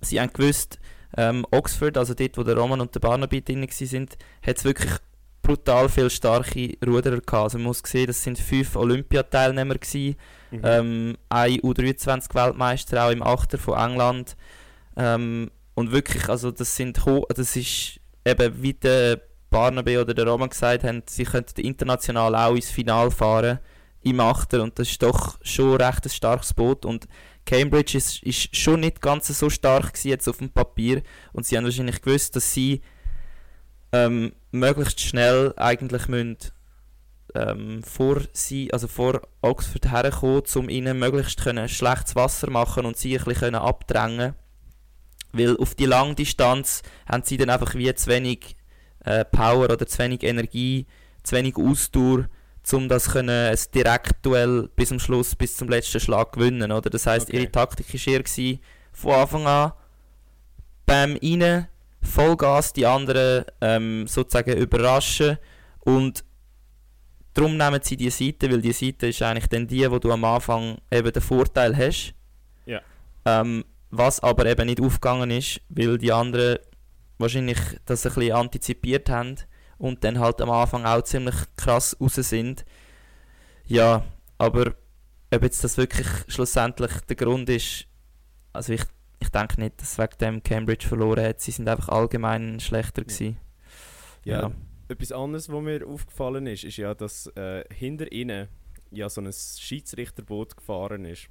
sie 0.00 0.20
haben 0.20 0.32
gewusst, 0.32 0.78
ähm, 1.16 1.46
Oxford, 1.50 1.96
also 1.96 2.14
dort, 2.14 2.36
wo 2.36 2.42
der 2.42 2.56
Roman 2.56 2.80
und 2.80 2.94
der 2.94 3.00
Barnaby 3.00 3.42
drin 3.42 3.66
sind, 3.70 4.16
hat 4.42 4.56
es 4.56 4.64
wirklich 4.64 4.92
brutal 5.42 5.88
viele 5.88 6.10
starke 6.10 6.76
Ruderer 6.84 7.20
gehabt. 7.20 7.32
Also 7.32 7.58
man 7.58 7.68
muss 7.68 7.82
sehen, 7.84 8.06
das 8.06 8.22
sind 8.22 8.38
fünf 8.38 8.74
Olympiateilnehmer 8.76 9.74
gewesen, 9.74 10.16
Mhm. 10.50 10.60
ähm, 10.62 11.18
ein 11.28 11.58
U23-Weltmeister, 11.60 13.04
auch 13.04 13.10
im 13.10 13.22
Achter 13.22 13.58
von 13.58 13.78
England. 13.78 14.36
Ähm, 14.96 15.50
und 15.74 15.92
wirklich, 15.92 16.28
also 16.28 16.50
das 16.50 16.74
sind 16.74 17.00
das 17.28 17.56
ist 17.56 18.00
eben 18.24 18.62
wie 18.62 18.74
der 18.74 19.20
Barnaby 19.50 19.98
oder 19.98 20.14
der 20.14 20.26
Roman 20.26 20.50
gesagt 20.50 20.84
haben, 20.84 21.02
sie 21.08 21.24
könnten 21.24 21.60
international 21.60 22.34
auch 22.34 22.54
ins 22.54 22.70
Finale 22.70 23.10
fahren 23.10 23.60
im 24.02 24.20
Achter 24.20 24.62
und 24.62 24.78
das 24.78 24.90
ist 24.90 25.02
doch 25.02 25.38
schon 25.42 25.80
recht 25.80 26.04
ein 26.04 26.10
starkes 26.10 26.54
Boot 26.54 26.84
und 26.84 27.08
Cambridge 27.46 27.96
ist, 27.96 28.22
ist 28.22 28.54
schon 28.54 28.80
nicht 28.80 29.00
ganz 29.00 29.26
so 29.26 29.48
stark 29.48 30.04
jetzt 30.04 30.28
auf 30.28 30.38
dem 30.38 30.50
Papier 30.50 31.02
und 31.32 31.46
sie 31.46 31.56
haben 31.56 31.64
wahrscheinlich 31.64 32.02
gewusst, 32.02 32.36
dass 32.36 32.52
sie 32.52 32.82
ähm, 33.92 34.32
möglichst 34.50 35.00
schnell 35.00 35.54
eigentlich 35.56 36.08
müssen 36.08 36.36
ähm, 37.34 37.82
vor, 37.82 38.22
sie, 38.32 38.72
also 38.72 38.88
vor 38.88 39.22
Oxford 39.42 39.90
hergekommen, 39.90 40.42
um 40.54 40.68
ihnen 40.68 40.98
möglichst 40.98 41.42
können 41.42 41.68
schlechtes 41.68 42.16
Wasser 42.16 42.50
machen 42.50 42.86
und 42.86 42.96
sie 42.96 43.18
ein 43.18 43.24
bisschen 43.24 43.40
können 43.40 43.56
abdrängen 43.56 44.34
Weil 45.32 45.56
auf 45.56 45.74
die 45.74 45.86
lange 45.86 46.14
Distanz 46.14 46.82
haben 47.06 47.22
sie 47.24 47.36
dann 47.36 47.50
einfach 47.50 47.74
wie 47.74 47.94
zu 47.94 48.08
wenig 48.10 48.56
äh, 49.04 49.24
Power 49.24 49.70
oder 49.70 49.86
zu 49.86 49.98
wenig 49.98 50.22
Energie, 50.22 50.86
zu 51.22 51.36
wenig 51.36 51.56
Ausdauer, 51.56 52.28
um 52.72 52.88
das 52.88 53.10
können, 53.10 53.30
ein 53.30 53.58
Direktduell 53.74 54.68
bis 54.76 54.90
zum 54.90 54.98
Schluss, 54.98 55.34
bis 55.34 55.56
zum 55.56 55.68
letzten 55.68 56.00
Schlag 56.00 56.32
gewinnen. 56.32 56.70
Oder? 56.72 56.90
Das 56.90 57.06
heisst, 57.06 57.28
Okay. 57.28 57.38
ihre 57.38 57.52
Taktik 57.52 57.92
war 57.92 58.12
eher 58.12 58.22
gewesen, 58.22 58.60
von 58.92 59.12
Anfang 59.12 59.46
an 59.46 59.72
beim 60.86 61.18
rein, 61.22 61.68
Vollgas, 62.00 62.72
die 62.72 62.86
anderen 62.86 63.44
ähm, 63.60 64.06
sozusagen 64.06 64.56
überraschen 64.56 65.38
und 65.80 66.24
darum 67.38 67.56
nehmen 67.56 67.80
sie 67.82 67.96
die 67.96 68.10
Seite, 68.10 68.50
weil 68.50 68.60
die 68.60 68.72
Seite 68.72 69.06
ist 69.08 69.22
eigentlich 69.22 69.46
dann 69.46 69.66
die, 69.66 69.88
wo 69.90 69.98
du 69.98 70.10
am 70.10 70.24
Anfang 70.24 70.78
eben 70.90 71.12
den 71.12 71.22
Vorteil 71.22 71.76
hast. 71.76 72.14
Ja. 72.66 72.80
Ähm, 73.24 73.64
was 73.90 74.20
aber 74.20 74.46
eben 74.46 74.66
nicht 74.66 74.80
aufgegangen 74.80 75.30
ist, 75.30 75.60
weil 75.68 75.98
die 75.98 76.12
anderen 76.12 76.58
wahrscheinlich 77.18 77.58
das 77.84 78.04
ein 78.06 78.14
bisschen 78.14 78.32
antizipiert 78.32 79.08
haben 79.08 79.36
und 79.78 80.02
dann 80.04 80.18
halt 80.18 80.40
am 80.40 80.50
Anfang 80.50 80.84
auch 80.84 81.02
ziemlich 81.02 81.36
krass 81.56 81.96
raus 82.00 82.14
sind. 82.14 82.64
Ja, 83.66 84.04
aber 84.36 84.74
ob 85.32 85.42
jetzt 85.42 85.62
das 85.62 85.76
wirklich 85.76 86.08
schlussendlich 86.26 86.92
der 87.08 87.16
Grund 87.16 87.48
ist, 87.50 87.86
also 88.52 88.72
ich, 88.72 88.82
ich 89.20 89.28
denke 89.28 89.60
nicht, 89.60 89.80
dass 89.80 89.98
wegen 89.98 90.18
dem 90.20 90.42
Cambridge 90.42 90.86
verloren 90.86 91.24
hat. 91.24 91.40
Sie 91.40 91.50
sind 91.50 91.68
einfach 91.68 91.88
allgemein 91.88 92.60
schlechter 92.60 93.02
gewesen. 93.02 93.36
Ja, 94.24 94.42
Ja. 94.42 94.52
Etwas 94.88 95.12
anderes, 95.12 95.48
was 95.52 95.62
mir 95.62 95.86
aufgefallen 95.86 96.46
ist, 96.46 96.64
ist 96.64 96.76
ja, 96.78 96.94
dass 96.94 97.26
äh, 97.36 97.64
hinter 97.72 98.10
ihnen 98.10 98.48
ja 98.90 99.08
so 99.10 99.20
ein 99.20 99.30
Schiedsrichterboot 99.32 100.56
gefahren 100.56 101.04
ist. 101.04 101.28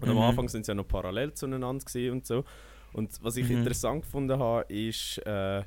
Und 0.00 0.08
am 0.08 0.16
Mhm. 0.16 0.22
Anfang 0.22 0.48
sind 0.48 0.66
sie 0.66 0.72
ja 0.72 0.74
noch 0.74 0.88
parallel 0.88 1.32
zueinander 1.34 1.68
und 1.68 2.26
so. 2.26 2.44
Und 2.92 3.22
was 3.22 3.36
ich 3.36 3.48
Mhm. 3.48 3.58
interessant 3.58 4.02
gefunden 4.02 4.38
habe, 4.38 4.72
ist, 4.72 5.18
äh, 5.26 5.62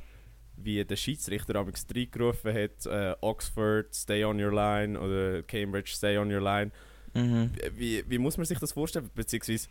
wie 0.57 0.83
der 0.83 0.95
Schiedsrichter 0.95 1.53
damals 1.53 1.85
reingerufen 1.93 2.53
hat, 2.53 2.85
äh, 2.85 3.15
Oxford, 3.21 3.93
stay 3.93 4.23
on 4.25 4.41
your 4.43 4.51
line 4.53 4.99
oder 4.99 5.43
Cambridge, 5.43 5.91
stay 5.93 6.17
on 6.17 6.31
your 6.31 6.41
line. 6.41 6.71
Mhm. 7.13 7.51
Wie, 7.73 8.03
wie 8.09 8.17
muss 8.17 8.37
man 8.37 8.45
sich 8.45 8.59
das 8.59 8.73
vorstellen? 8.73 9.09
Beziehungsweise, 9.15 9.69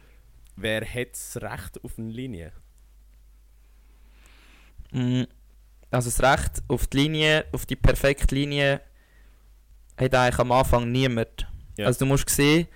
wer 0.57 0.83
hat 0.83 1.12
das 1.12 1.37
Recht 1.42 1.85
auf 1.85 1.99
eine 1.99 2.11
Linie? 2.11 2.53
Mm, 4.92 5.25
Also 5.90 6.11
das 6.11 6.22
Recht 6.22 6.62
auf 6.68 6.87
die 6.87 6.96
Linie, 6.99 7.44
auf 7.53 7.66
die 7.66 7.77
perfekte 7.77 8.35
Linie, 8.35 8.81
hat 9.99 10.14
eigentlich 10.14 10.38
am 10.38 10.53
Anfang 10.53 10.90
niemand. 10.90 11.46
Ja. 11.79 11.87
Also 11.87 12.01
du 12.01 12.07
musst 12.07 12.29
sehen, 12.29 12.66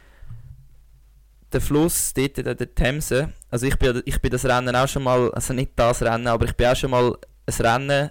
der 1.53 1.61
Fluss, 1.61 2.15
dort 2.15 2.37
der, 2.37 2.55
der 2.55 2.75
Themse, 2.75 3.33
also 3.51 3.67
ich 3.67 3.77
bin, 3.77 4.03
ich 4.05 4.21
bin 4.21 4.31
das 4.31 4.45
Rennen 4.45 4.75
auch 4.77 4.87
schon 4.89 5.03
mal, 5.03 5.31
also 5.33 5.53
nicht 5.53 5.73
das 5.77 6.01
Rennen, 6.03 6.29
aber 6.29 6.45
ich 6.45 6.55
bin 6.55 6.69
auch 6.69 6.77
schon 6.77 6.91
mal 6.93 7.17
ein 7.47 7.67
Rennen, 7.67 8.11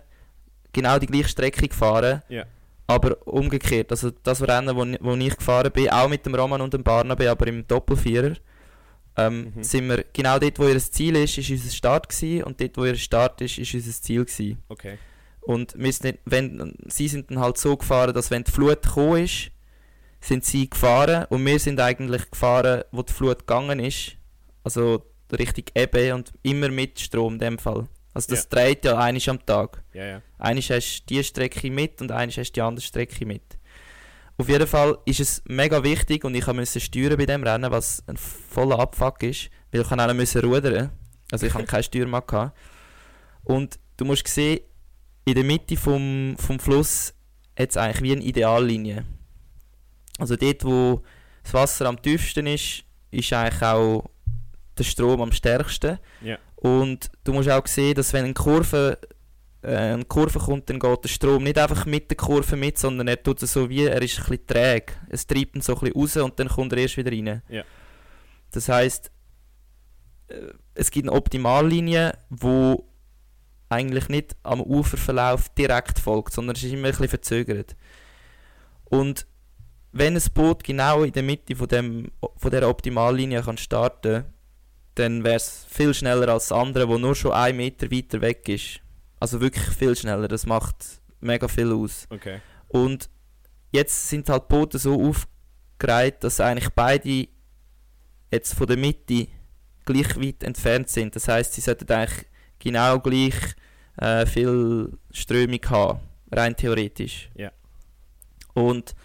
genau 0.73 0.99
die 0.99 1.07
gleiche 1.07 1.29
Strecke 1.29 1.67
gefahren, 1.67 2.21
Ja. 2.27 2.43
aber 2.87 3.25
umgekehrt, 3.25 3.91
also 3.91 4.11
das 4.11 4.41
Rennen, 4.41 4.75
wo, 4.75 4.85
wo 5.05 5.15
ich 5.15 5.37
gefahren 5.37 5.71
bin, 5.71 5.89
auch 5.89 6.09
mit 6.09 6.25
dem 6.25 6.35
Roman 6.35 6.59
und 6.61 6.73
dem 6.73 6.83
Barnaby, 6.83 7.27
aber 7.27 7.47
im 7.47 7.65
Doppelvierer, 7.65 8.33
ähm, 9.27 9.53
Mhm. 9.55 9.63
sind 9.63 9.89
wir 9.89 10.05
genau 10.13 10.39
dort, 10.39 10.59
wo 10.59 10.67
ihr 10.67 10.79
Ziel 10.79 11.15
ist, 11.15 11.37
ist 11.37 11.49
unser 11.49 11.71
Start 11.71 12.09
gewesen, 12.09 12.43
und 12.43 12.59
dort, 12.61 12.77
wo 12.77 12.85
ihr 12.85 12.95
Start 12.95 13.41
ist, 13.41 13.57
ist 13.57 13.73
unser 13.73 13.91
Ziel 14.01 14.25
gewesen. 14.25 14.57
Okay. 14.69 14.97
Und 15.41 15.75
nicht, 15.77 16.03
wenn, 16.25 16.75
sie 16.87 17.07
sind 17.07 17.31
dann 17.31 17.39
halt 17.39 17.57
so 17.57 17.75
gefahren, 17.77 18.13
dass 18.13 18.29
wenn 18.29 18.43
die 18.43 18.51
Flut 18.51 18.83
gekommen 18.83 19.23
ist, 19.23 19.51
sind 20.21 20.43
sie 20.45 20.69
gefahren 20.69 21.25
und 21.29 21.45
wir 21.45 21.59
sind 21.59 21.79
eigentlich 21.79 22.29
gefahren, 22.29 22.83
wo 22.91 23.01
die 23.03 23.13
Flut 23.13 23.39
gegangen 23.39 23.79
ist. 23.79 24.17
Also 24.63 25.05
richtig 25.31 25.71
Ebbe 25.75 26.13
und 26.13 26.33
immer 26.43 26.69
mit 26.69 26.99
Strom 26.99 27.33
in 27.33 27.39
dem 27.39 27.57
Fall. 27.57 27.87
Also 28.13 28.31
das 28.31 28.49
dreht 28.49 28.83
ja 28.85 28.97
einisch 28.97 29.29
am 29.29 29.43
Tag. 29.45 29.81
Ja, 29.93 30.05
ja. 30.05 30.21
Einisch 30.37 30.71
hast 30.71 31.03
du 31.03 31.15
die 31.15 31.23
Strecke 31.23 31.71
mit 31.71 32.01
und 32.01 32.11
einisch 32.11 32.37
hast 32.37 32.51
du 32.51 32.53
die 32.55 32.61
andere 32.61 32.85
Strecke 32.85 33.25
mit. 33.25 33.43
Auf 34.39 34.47
jeden 34.47 34.67
Fall 34.67 34.97
ist 35.03 35.19
es 35.19 35.41
mega 35.47 35.83
wichtig 35.83 36.23
und 36.23 36.33
ich 36.33 36.47
musste 36.47 36.79
steuern 36.79 37.17
bei 37.17 37.25
dem 37.25 37.43
Rennen, 37.43 37.69
was 37.71 38.01
ein 38.07 38.15
voller 38.15 38.79
Abfuck 38.79 39.21
ist, 39.23 39.49
weil 39.69 39.81
ich 39.81 39.91
auch 39.91 40.13
müssen 40.13 40.41
rudern. 40.45 40.91
Also 41.29 41.45
ich 41.45 41.53
hatte 41.53 41.65
keinen 41.65 41.83
Steuermann. 41.83 42.23
Gehabt. 42.25 42.57
Und 43.43 43.77
du 43.97 44.05
musst 44.05 44.25
sehen, 44.29 44.61
in 45.25 45.35
der 45.35 45.43
Mitte 45.43 45.75
vom, 45.75 46.37
vom 46.37 46.57
Fluss 46.57 47.13
hat 47.59 47.71
es 47.71 47.75
eigentlich 47.75 48.01
wie 48.01 48.11
eine 48.13 48.23
Ideallinie. 48.23 49.03
Also 50.17 50.37
dort, 50.37 50.63
wo 50.63 51.03
das 51.43 51.53
Wasser 51.53 51.87
am 51.87 52.01
tiefsten 52.01 52.47
ist, 52.47 52.85
ist 53.11 53.33
eigentlich 53.33 53.61
auch 53.61 54.09
der 54.77 54.85
Strom 54.85 55.21
am 55.21 55.33
stärksten. 55.33 55.99
Ja. 56.21 56.37
Und 56.55 57.11
du 57.25 57.33
musst 57.33 57.49
auch 57.49 57.67
sehen, 57.67 57.95
dass 57.95 58.13
wenn 58.13 58.23
eine 58.23 58.33
Kurve, 58.33 58.99
eine 59.61 60.05
Kurve 60.05 60.39
kommt, 60.39 60.69
dann 60.69 60.79
geht 60.79 61.03
der 61.03 61.09
Strom 61.09 61.43
nicht 61.43 61.57
einfach 61.57 61.85
mit 61.85 62.09
der 62.09 62.17
Kurve 62.17 62.55
mit, 62.55 62.77
sondern 62.77 63.07
er 63.07 63.21
tut 63.21 63.43
es 63.43 63.53
so 63.53 63.69
wie, 63.69 63.85
er 63.85 64.01
ist 64.01 64.17
ein 64.19 64.25
bisschen 64.25 64.47
träge. 64.47 64.93
Es 65.09 65.27
treibt 65.27 65.55
ihn 65.55 65.61
so 65.61 65.73
ein 65.75 65.79
bisschen 65.79 66.01
raus 66.01 66.17
und 66.17 66.39
dann 66.39 66.47
kommt 66.47 66.71
er 66.73 66.79
erst 66.79 66.97
wieder 66.97 67.11
rein. 67.11 67.41
Ja. 67.49 67.63
Das 68.51 68.69
heisst, 68.69 69.11
äh, 70.27 70.53
es 70.75 70.91
gibt 70.91 71.07
eine 71.07 71.15
Optimallinie, 71.15 72.17
wo 72.29 72.85
eigentlich 73.67 74.09
nicht 74.09 74.35
am 74.43 74.61
Uferverlauf 74.61 75.49
direkt 75.49 75.99
folgt, 75.99 76.33
sondern 76.33 76.55
es 76.55 76.63
ist 76.63 76.71
immer 76.71 76.87
ein 76.87 76.91
bisschen 76.91 77.09
verzögert. 77.09 77.75
Und 78.85 79.27
wenn 79.91 80.15
ein 80.15 80.23
Boot 80.33 80.63
genau 80.63 81.03
in 81.03 81.11
der 81.11 81.23
Mitte 81.23 81.55
von, 81.55 81.67
dem, 81.67 82.11
von 82.37 82.51
dieser 82.51 82.69
Optimallinie 82.69 83.41
kann 83.41 83.57
starten 83.57 84.25
dann 84.99 85.23
wäre 85.23 85.37
es 85.37 85.65
viel 85.69 85.93
schneller 85.93 86.27
als 86.29 86.49
das 86.49 86.57
andere, 86.57 86.89
wo 86.89 86.97
nur 86.97 87.15
schon 87.15 87.31
einen 87.31 87.57
Meter 87.57 87.89
weiter 87.89 88.19
weg 88.21 88.47
ist. 88.49 88.81
Also 89.19 89.41
wirklich 89.41 89.65
viel 89.65 89.95
schneller, 89.95 90.27
das 90.27 90.45
macht 90.45 91.01
mega 91.19 91.47
viel 91.47 91.71
aus. 91.71 92.07
Okay. 92.09 92.39
Und 92.67 93.09
jetzt 93.71 94.09
sind 94.09 94.29
halt 94.29 94.43
die 94.43 94.55
Boote 94.55 94.79
so 94.79 95.09
aufgereiht, 95.09 96.23
dass 96.23 96.39
eigentlich 96.39 96.69
beide 96.69 97.27
jetzt 98.31 98.53
von 98.53 98.67
der 98.67 98.77
Mitte 98.77 99.27
gleich 99.85 100.15
weit 100.17 100.43
entfernt 100.43 100.89
sind. 100.89 101.15
Das 101.15 101.27
heißt, 101.27 101.53
sie 101.53 101.61
sollten 101.61 101.91
eigentlich 101.91 102.25
genau 102.59 102.99
gleich 102.99 103.35
äh, 103.97 104.25
viel 104.25 104.97
Strömung 105.11 105.59
haben, 105.69 105.99
rein 106.31 106.55
theoretisch. 106.55 107.29
Ja. 107.35 107.51
Und 108.53 108.95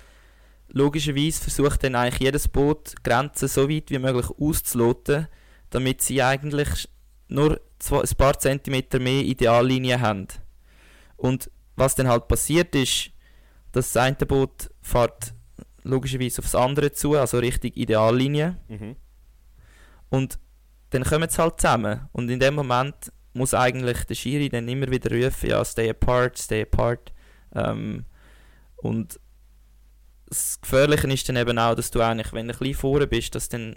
logischerweise 0.68 1.42
versucht 1.42 1.84
dann 1.84 1.94
eigentlich 1.94 2.20
jedes 2.20 2.48
Boot 2.48 2.94
Grenzen 3.02 3.48
so 3.48 3.68
weit 3.68 3.90
wie 3.90 3.98
möglich 3.98 4.26
auszuloten, 4.38 5.28
damit 5.70 6.02
sie 6.02 6.22
eigentlich 6.22 6.88
nur 7.34 7.60
zwei, 7.78 8.00
ein 8.00 8.16
paar 8.16 8.38
Zentimeter 8.38 8.98
mehr 8.98 9.22
Ideallinie 9.22 10.00
haben. 10.00 10.28
Und 11.16 11.50
was 11.76 11.94
dann 11.94 12.08
halt 12.08 12.28
passiert 12.28 12.74
ist, 12.74 13.10
dass 13.72 13.92
das 13.92 14.02
eine 14.02 14.16
Boot 14.26 14.70
fährt 14.80 15.34
logischerweise 15.82 16.40
aufs 16.40 16.54
andere 16.54 16.92
zu, 16.92 17.14
also 17.14 17.38
Richtung 17.38 17.72
Ideallinie. 17.72 18.56
Mhm. 18.68 18.96
Und 20.10 20.38
dann 20.90 21.04
kommen 21.04 21.28
sie 21.28 21.42
halt 21.42 21.60
zusammen. 21.60 22.08
Und 22.12 22.30
in 22.30 22.40
dem 22.40 22.54
Moment 22.54 23.12
muss 23.32 23.52
eigentlich 23.52 24.04
der 24.04 24.14
Schiri 24.14 24.48
dann 24.48 24.68
immer 24.68 24.90
wieder 24.90 25.10
rufen, 25.10 25.50
ja, 25.50 25.64
stay 25.64 25.90
apart, 25.90 26.38
stay 26.38 26.62
apart. 26.62 27.12
Ähm, 27.54 28.04
und 28.76 29.18
das 30.28 30.60
Gefährliche 30.60 31.12
ist 31.12 31.28
dann 31.28 31.36
eben 31.36 31.58
auch, 31.58 31.74
dass 31.74 31.90
du 31.90 32.00
eigentlich, 32.00 32.32
wenn 32.32 32.46
du 32.46 32.54
ein 32.54 32.58
bisschen 32.58 32.74
vorne 32.74 33.06
bist, 33.06 33.34
dass 33.34 33.48
dann 33.48 33.76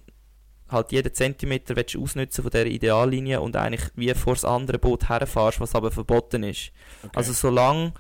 halt 0.70 0.92
jeden 0.92 1.14
Zentimeter 1.14 1.76
willst 1.76 1.96
du 1.96 2.04
ausnutzen 2.04 2.44
von 2.44 2.52
dieser 2.52 2.66
Ideallinie 2.66 3.42
und 3.42 3.56
eigentlich 3.56 3.90
wie 3.96 4.14
vor 4.14 4.34
das 4.34 4.46
andere 4.46 4.80
Boot 4.80 5.10
herfährst, 5.10 5.60
was 5.60 5.76
aber 5.76 5.92
verboten 5.92 6.44
ist. 6.44 6.72
Okay. 7.04 7.12
Also 7.16 7.34
solange, 7.34 7.94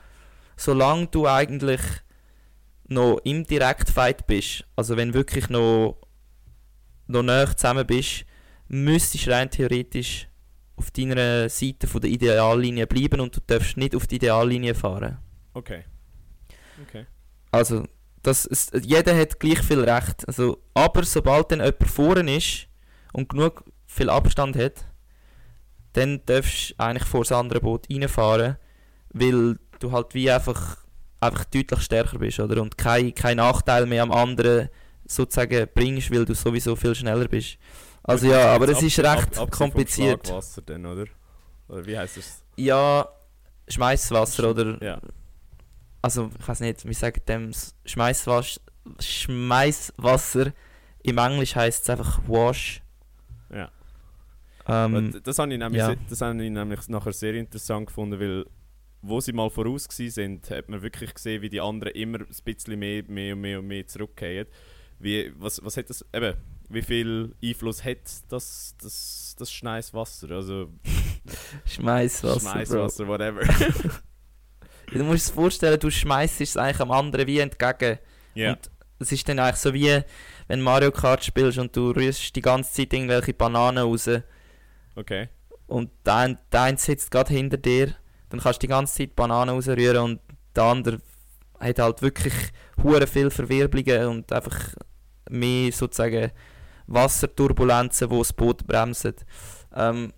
solange 0.55 1.07
du 1.07 1.27
eigentlich 1.27 1.81
noch 2.87 3.19
im 3.23 3.45
Direktfight 3.45 4.27
bist, 4.27 4.65
also 4.75 4.97
wenn 4.97 5.13
wirklich 5.13 5.49
noch, 5.49 5.97
noch 7.07 7.23
näher 7.23 7.55
zusammen 7.55 7.85
bist, 7.85 8.25
müsstest 8.67 9.27
du 9.27 9.31
rein 9.31 9.49
theoretisch 9.49 10.27
auf 10.75 10.91
deiner 10.91 11.49
Seite 11.49 11.87
von 11.87 12.01
der 12.01 12.11
Ideallinie 12.11 12.85
bleiben 12.85 13.19
und 13.19 13.35
du 13.35 13.39
darfst 13.45 13.77
nicht 13.77 13.95
auf 13.95 14.07
die 14.07 14.15
Ideallinie 14.15 14.75
fahren. 14.75 15.17
okay. 15.53 15.83
Okay. 16.83 17.07
Also, 17.51 17.85
das 18.27 18.45
ist, 18.45 18.73
jeder 18.83 19.15
hat 19.17 19.39
gleich 19.39 19.59
viel 19.59 19.79
Recht. 19.83 20.27
Also, 20.27 20.61
aber 20.73 21.03
sobald 21.03 21.51
dann 21.51 21.59
jemand 21.59 21.87
vorne 21.89 22.35
ist 22.37 22.67
und 23.13 23.29
genug 23.29 23.63
viel 23.85 24.09
Abstand 24.09 24.55
hat, 24.57 24.85
dann 25.93 26.21
darfst 26.25 26.71
du 26.71 26.75
eigentlich 26.77 27.05
vor 27.07 27.21
das 27.21 27.31
andere 27.31 27.59
Boot 27.59 27.87
reinfahren, 27.91 28.57
weil 29.13 29.57
du 29.79 29.91
halt 29.91 30.13
wie 30.13 30.29
einfach, 30.29 30.77
einfach 31.19 31.45
deutlich 31.45 31.81
stärker 31.81 32.19
bist, 32.19 32.39
oder? 32.39 32.61
Und 32.61 32.77
kein, 32.77 33.15
kein 33.15 33.37
Nachteil 33.37 33.85
mehr 33.85 34.03
am 34.03 34.11
anderen 34.11 34.69
sozusagen 35.05 35.67
bringst, 35.73 36.11
weil 36.11 36.25
du 36.25 36.35
sowieso 36.35 36.75
viel 36.75 36.93
schneller 36.95 37.27
bist. 37.27 37.57
Also 38.03 38.27
ja, 38.27 38.53
aber 38.53 38.69
es 38.69 38.81
ist 38.81 38.99
Ab- 38.99 39.17
recht 39.17 39.37
ab- 39.37 39.49
vom 39.49 39.49
kompliziert. 39.49 40.25
Schlagwasser 40.27 40.61
dann, 40.63 40.85
oder? 40.85 41.05
Oder 41.69 41.85
wie 41.85 41.97
heißt 41.97 42.17
das? 42.17 42.43
Ja, 42.57 43.07
Schmeißwasser 43.67 44.49
oder 44.51 44.83
Ja. 44.83 44.99
Also 46.01 46.29
ich 46.39 46.47
weiß 46.47 46.59
nicht, 46.61 46.85
wir 46.85 46.93
sagen 46.93 47.21
dem 47.27 47.51
Schmeißwas 47.85 48.59
Schmeißwasser. 48.99 50.53
Im 51.03 51.17
Englisch 51.17 51.55
heißt 51.55 51.83
es 51.83 51.89
einfach 51.89 52.21
Wash. 52.27 52.81
Ja. 53.49 53.71
Ähm, 54.67 54.93
Und 54.95 55.27
das 55.27 55.39
habe 55.39 55.51
ich, 55.53 55.59
nämlich 55.59 55.79
ja. 55.79 55.95
das 56.09 56.21
habe 56.21 56.43
ich 56.43 56.51
nämlich 56.51 56.87
nachher 56.89 57.13
sehr 57.13 57.33
interessant 57.35 57.87
gefunden, 57.87 58.19
weil 58.19 58.45
wo 59.01 59.21
sie 59.21 59.31
mal 59.31 59.49
voraus 59.49 59.87
sind, 59.89 60.49
hat 60.49 60.69
man 60.69 60.81
wirklich 60.81 61.13
gesehen, 61.13 61.41
wie 61.41 61.49
die 61.49 61.61
anderen 61.61 61.93
immer 61.93 62.19
ein 62.19 62.27
bisschen 62.43 62.79
mehr, 62.79 63.03
mehr 63.07 63.35
und 63.35 63.41
mehr 63.41 63.59
und 63.59 63.67
mehr 63.67 63.85
zurückgehen. 63.85 64.47
Wie, 64.99 65.31
was, 65.37 65.63
was 65.63 65.77
hat 65.77 65.89
das, 65.89 66.03
eben, 66.11 66.33
wie 66.69 66.81
viel 66.81 67.35
Einfluss 67.41 67.85
hat 67.85 67.99
das, 68.29 68.75
das, 68.81 69.35
das 69.37 69.51
Schneiswasser, 69.51 70.31
also 70.31 70.69
Schmeißwasser. 71.65 72.39
Bro. 72.39 72.51
Schneiswasser, 72.51 73.07
whatever. 73.07 73.41
Du 74.91 75.03
musst 75.03 75.27
es 75.27 75.31
vorstellen, 75.31 75.79
du 75.79 75.89
schmeißt 75.89 76.41
es 76.41 76.57
eigentlich 76.57 76.79
am 76.79 76.91
anderen 76.91 77.27
wie 77.27 77.39
entgegen. 77.39 77.99
Ja, 78.35 78.51
Und 78.51 78.71
es 78.99 79.11
ist 79.11 79.27
dann 79.27 79.39
eigentlich 79.39 79.57
so 79.57 79.73
wie, 79.73 80.01
wenn 80.47 80.61
Mario 80.61 80.91
Kart 80.91 81.23
spielst 81.23 81.57
und 81.57 81.75
du 81.75 81.91
rührst 81.91 82.35
die 82.35 82.41
ganze 82.41 82.73
Zeit 82.73 82.93
irgendwelche 82.93 83.33
Bananen 83.33 83.83
raus 83.83 84.09
okay. 84.95 85.29
und 85.67 85.91
der 86.05 86.37
eine 86.51 86.77
sitzt 86.77 87.11
gerade 87.11 87.33
hinter 87.33 87.57
dir, 87.57 87.93
dann 88.29 88.39
kannst 88.39 88.61
du 88.61 88.67
die 88.67 88.71
ganze 88.71 88.97
Zeit 88.97 89.15
Bananen 89.15 89.55
rausrühren 89.55 89.97
und 89.97 90.21
der 90.55 90.63
andere 90.63 91.01
hat 91.59 91.79
halt 91.79 92.01
wirklich 92.01 92.33
hure 92.81 93.07
viel 93.07 93.29
Verwirbelungen 93.29 94.07
und 94.07 94.31
einfach 94.31 94.75
mehr 95.29 95.71
sozusagen 95.71 96.31
Wasserturbulenzen, 96.87 98.09
die 98.09 98.17
das 98.17 98.33
Boot 98.33 98.65
bremsen. 98.65 99.15
Ähm, 99.75 100.13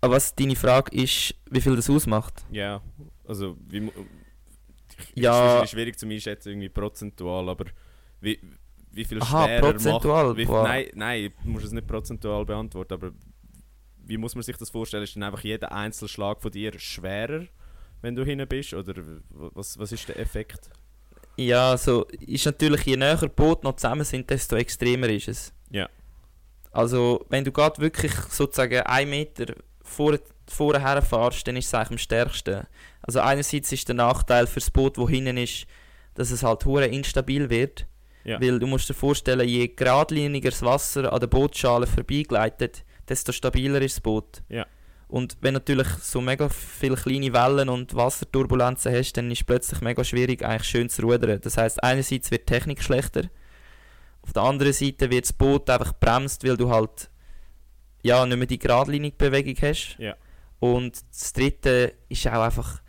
aber 0.00 0.16
was 0.16 0.34
deine 0.34 0.56
Frage 0.56 0.96
ist, 1.00 1.34
wie 1.48 1.60
viel 1.60 1.76
das 1.76 1.88
ausmacht? 1.88 2.44
Ja, 2.50 2.82
also 3.32 3.56
wie 3.68 3.90
Ja. 5.14 5.62
ist 5.62 5.70
schwierig 5.70 5.98
zu 5.98 6.06
einschätzen, 6.06 6.50
irgendwie 6.50 6.68
prozentual, 6.68 7.48
aber 7.48 7.66
wie, 8.20 8.38
wie 8.90 9.04
viel 9.04 9.20
Aha, 9.20 9.44
schwerer 9.44 9.72
prozentual, 9.72 10.26
macht... 10.28 10.36
Wie, 10.36 10.44
boah. 10.44 10.62
nein, 10.64 10.86
nein, 10.94 11.32
du 11.42 11.50
musst 11.50 11.66
es 11.66 11.72
nicht 11.72 11.86
prozentual 11.86 12.44
beantworten, 12.44 12.94
aber 12.94 13.12
wie 14.04 14.16
muss 14.18 14.34
man 14.34 14.42
sich 14.42 14.56
das 14.56 14.70
vorstellen? 14.70 15.04
Ist 15.04 15.16
dann 15.16 15.22
einfach 15.22 15.42
jeder 15.44 15.72
Einzelschlag 15.72 16.42
von 16.42 16.50
dir 16.50 16.78
schwerer, 16.78 17.46
wenn 18.00 18.14
du 18.14 18.24
hinten 18.24 18.48
bist? 18.48 18.74
Oder 18.74 18.94
was, 19.30 19.78
was 19.78 19.92
ist 19.92 20.08
der 20.08 20.18
Effekt? 20.18 20.70
Ja, 21.36 21.70
also 21.70 22.06
ist 22.20 22.44
natürlich, 22.44 22.82
je 22.82 22.96
näher 22.96 23.16
die 23.16 23.28
Boote 23.28 23.64
noch 23.64 23.76
zusammen 23.76 24.04
sind, 24.04 24.28
desto 24.28 24.56
extremer 24.56 25.08
ist 25.08 25.28
es. 25.28 25.52
Ja. 25.70 25.88
Also, 26.72 27.24
wenn 27.28 27.44
du 27.44 27.52
gerade 27.52 27.80
wirklich 27.80 28.12
sozusagen 28.12 28.80
einen 28.80 29.10
Meter 29.10 29.54
vor, 29.82 30.18
vorher 30.46 31.00
fährst, 31.02 31.46
dann 31.46 31.56
ist 31.56 31.66
es 31.66 31.74
eigentlich 31.74 31.90
am 31.90 31.98
stärksten. 31.98 32.66
Also 33.02 33.20
einerseits 33.20 33.72
ist 33.72 33.88
der 33.88 33.94
Nachteil 33.94 34.46
für 34.46 34.60
das 34.60 34.70
Boot, 34.70 34.98
wo 34.98 35.08
hinten 35.08 35.36
ist, 35.36 35.66
dass 36.14 36.30
es 36.30 36.42
halt 36.42 36.64
hure 36.64 36.86
instabil 36.86 37.50
wird. 37.50 37.86
Ja. 38.24 38.40
Weil 38.40 38.58
du 38.58 38.66
musst 38.66 38.88
dir 38.88 38.94
vorstellen, 38.94 39.48
je 39.48 39.68
geradliniger 39.68 40.50
das 40.50 40.62
Wasser 40.62 41.12
an 41.12 41.20
der 41.20 41.26
Bootschale 41.26 41.86
vorbeigleitet, 41.86 42.84
desto 43.08 43.32
stabiler 43.32 43.82
ist 43.82 43.96
das 43.96 44.00
Boot. 44.00 44.42
Ja. 44.48 44.66
Und 45.08 45.36
wenn 45.40 45.54
natürlich 45.54 45.88
so 46.00 46.20
mega 46.20 46.48
viele 46.48 46.94
kleine 46.94 47.32
Wellen 47.32 47.68
und 47.68 47.94
Wasserturbulenzen 47.94 48.94
hast, 48.94 49.14
dann 49.14 49.30
ist 49.30 49.40
es 49.40 49.44
plötzlich 49.44 49.80
mega 49.80 50.04
schwierig, 50.04 50.44
eigentlich 50.44 50.68
schön 50.68 50.88
zu 50.88 51.02
rudern. 51.02 51.40
Das 51.42 51.58
heißt, 51.58 51.82
einerseits 51.82 52.30
wird 52.30 52.48
die 52.48 52.54
Technik 52.54 52.82
schlechter, 52.82 53.24
auf 54.22 54.32
der 54.32 54.42
anderen 54.42 54.72
Seite 54.72 55.10
wird 55.10 55.24
das 55.24 55.32
Boot 55.32 55.68
einfach 55.68 55.92
bremst, 55.98 56.44
weil 56.44 56.56
du 56.56 56.70
halt 56.70 57.10
ja, 58.02 58.24
nicht 58.24 58.36
mehr 58.36 58.46
die 58.46 58.58
geradlinige 58.58 59.16
Bewegung 59.16 59.56
hast. 59.60 59.96
Ja. 59.98 60.16
Und 60.60 61.02
das 61.10 61.32
dritte 61.32 61.94
ist 62.08 62.26
auch 62.28 62.42
einfach 62.42 62.81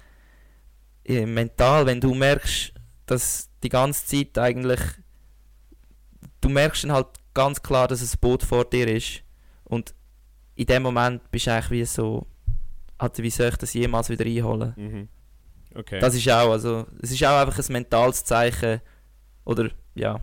äh, 1.05 1.25
mental, 1.25 1.85
wenn 1.85 2.01
du 2.01 2.13
merkst, 2.13 2.73
dass 3.05 3.49
die 3.61 3.69
ganze 3.69 4.05
Zeit 4.05 4.37
eigentlich 4.37 4.79
du 6.41 6.49
merkst 6.49 6.83
dann 6.83 6.91
halt 6.91 7.07
ganz 7.33 7.61
klar, 7.61 7.87
dass 7.87 8.01
ein 8.01 8.19
Boot 8.19 8.43
vor 8.43 8.65
dir 8.65 8.87
ist 8.87 9.23
und 9.63 9.93
in 10.55 10.65
dem 10.65 10.83
Moment 10.83 11.31
bist 11.31 11.47
du 11.47 11.51
eigentlich 11.53 11.71
wie 11.71 11.85
so 11.85 12.27
also 12.97 13.23
wie 13.23 13.29
soll 13.29 13.49
ich 13.49 13.57
das 13.57 13.73
jemals 13.73 14.09
wieder 14.09 14.25
einholen? 14.25 14.73
Mhm. 14.75 15.09
Okay. 15.75 15.99
Das 15.99 16.15
ist 16.15 16.29
auch, 16.29 16.51
also 16.51 16.85
es 17.01 17.11
ist 17.11 17.23
auch 17.23 17.41
einfach 17.41 17.57
ein 17.57 17.73
mentales 17.73 18.23
Zeichen 18.23 18.79
oder 19.43 19.71
ja, 19.95 20.21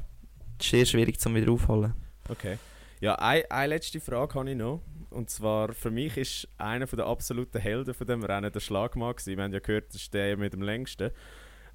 es 0.59 0.67
ist 0.67 0.71
sehr 0.71 0.87
schwierig 0.87 1.19
zum 1.19 1.35
wieder 1.35 1.51
aufholen. 1.51 1.95
Okay. 2.29 2.59
Ja, 3.01 3.17
eine, 3.17 3.51
eine 3.51 3.75
letzte 3.75 4.01
Frage 4.01 4.35
habe 4.35 4.51
ich 4.51 4.57
noch. 4.57 4.83
Und 5.11 5.29
zwar, 5.29 5.73
für 5.73 5.91
mich 5.91 6.17
ist 6.17 6.49
einer 6.57 6.87
der 6.87 7.07
absoluten 7.07 7.61
Helden 7.61 7.95
von 7.95 8.07
dem 8.07 8.23
Rennen 8.23 8.53
der 8.53 8.61
Schlagmann 8.61 9.13
gewesen. 9.13 9.37
Wir 9.37 9.45
haben 9.45 9.53
ja 9.53 9.59
gehört, 9.59 9.89
das 9.89 10.03
ist 10.03 10.15
der 10.15 10.37
mit 10.37 10.53
dem 10.53 10.63
längsten. 10.63 11.11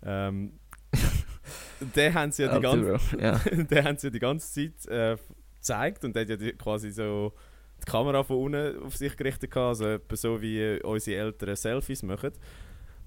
Ähm, 0.04 0.60
den 1.96 2.14
haben 2.14 2.32
sie 2.32 2.44
ja 2.44 2.56
die 2.56 2.62
ganze, 2.62 2.98
den 3.66 3.84
haben 3.84 3.98
sie 3.98 4.08
ja 4.08 4.12
die 4.12 4.20
ganze 4.20 4.74
Zeit 4.74 4.88
äh, 4.88 5.18
gezeigt 5.56 6.06
und 6.06 6.16
der 6.16 6.22
hat 6.22 6.30
ja 6.30 6.38
die, 6.38 6.54
quasi 6.54 6.92
so 6.92 7.34
die 7.82 7.92
Kamera 7.92 8.24
von 8.24 8.38
unten 8.38 8.84
auf 8.84 8.96
sich 8.96 9.16
gerichtet 9.18 9.52
gehabt, 9.52 9.68
also 9.68 9.86
etwa 9.86 10.16
so 10.16 10.42
wie 10.42 10.60
äh, 10.60 10.82
unsere 10.82 11.20
Eltern 11.20 11.56
Selfies 11.56 12.04
machen. 12.04 12.32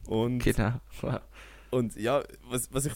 Und 0.07 0.41
Genau. 0.41 0.81
Wow. 1.01 1.21
und 1.71 1.97
ja, 1.97 2.23
was, 2.51 2.73
was 2.73 2.87
ich 2.87 2.93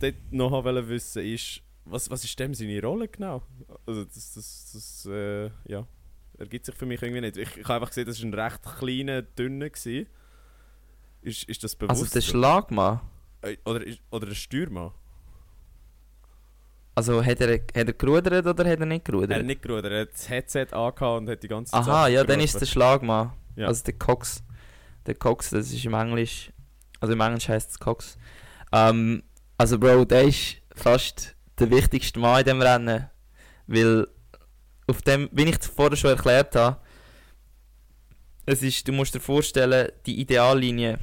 dort 0.00 0.14
noch 0.30 0.50
wollte 0.50 0.88
wissen 0.88 1.24
ist, 1.24 1.62
was, 1.84 2.10
was 2.10 2.24
ist 2.24 2.38
dem 2.38 2.54
seine 2.54 2.80
Rolle 2.82 3.08
genau? 3.08 3.42
Also 3.86 4.04
das, 4.04 4.34
das, 4.34 4.70
das 4.72 5.06
äh, 5.10 5.50
ja, 5.66 5.86
ergibt 6.40 6.66
sich 6.66 6.74
für 6.74 6.86
mich 6.86 7.00
irgendwie 7.02 7.20
nicht. 7.20 7.36
Ich, 7.36 7.56
ich 7.56 7.64
habe 7.64 7.74
einfach 7.74 7.88
gesehen, 7.88 8.06
das 8.06 8.20
war 8.22 8.28
ein 8.28 8.34
recht 8.34 8.60
kleiner, 8.78 9.22
dünner. 9.22 9.70
Gewesen. 9.70 10.06
Ist, 11.22 11.44
ist 11.48 11.62
das 11.62 11.76
bewusst? 11.76 12.00
Also 12.02 12.12
der? 12.12 12.20
Schlagmann, 12.22 13.00
Äh, 13.42 13.56
oder, 13.64 13.84
oder 14.10 14.26
der 14.26 14.34
Steuermann? 14.34 14.92
also 16.94 17.24
hat 17.24 17.40
er, 17.40 17.54
hat 17.54 17.74
er 17.74 17.92
gerudert 17.92 18.46
oder 18.46 18.68
hat 18.68 18.80
er 18.80 18.86
nicht 18.86 19.04
gerudert? 19.04 19.30
Er 19.30 19.38
hat 19.38 19.46
nicht 19.46 19.62
gerudert, 19.62 19.92
er 19.92 20.00
hat 20.02 20.12
das 20.12 20.28
Headset 20.28 20.66
angehabt 20.72 21.02
und 21.02 21.28
hat 21.30 21.42
die 21.42 21.48
ganze 21.48 21.72
Zeit 21.72 21.80
Aha, 21.86 22.08
ja, 22.08 22.24
dann 22.24 22.40
ist 22.40 22.60
der 22.60 22.66
Schlagmann. 22.66 23.32
Ja. 23.56 23.68
Also 23.68 23.84
der 23.84 23.94
Cox. 23.94 24.42
Der 25.06 25.14
Cox, 25.14 25.50
das 25.50 25.72
ist 25.72 25.84
im 25.84 25.94
Englisch. 25.94 26.52
Also 27.00 27.14
im 27.14 27.20
Englisch 27.20 27.48
heißt 27.48 27.70
es 27.70 27.78
Cox. 27.78 28.18
Ähm, 28.72 29.22
also 29.56 29.78
Bro, 29.78 30.04
der 30.04 30.24
ist 30.24 30.56
fast 30.74 31.36
der 31.58 31.70
wichtigste 31.70 32.18
Mann 32.18 32.40
in 32.40 32.44
dem 32.46 32.62
Rennen. 32.62 33.08
Weil 33.66 34.08
auf 34.90 35.02
dem, 35.02 35.28
wie 35.32 35.44
ich 35.44 35.56
es 35.60 35.66
vorher 35.66 35.96
schon 35.96 36.10
erklärt 36.10 36.54
habe, 36.56 36.76
es 38.46 38.62
ist, 38.62 38.86
du 38.88 38.92
musst 38.92 39.14
dir 39.14 39.20
vorstellen, 39.20 39.90
die 40.06 40.20
Ideallinie 40.20 40.98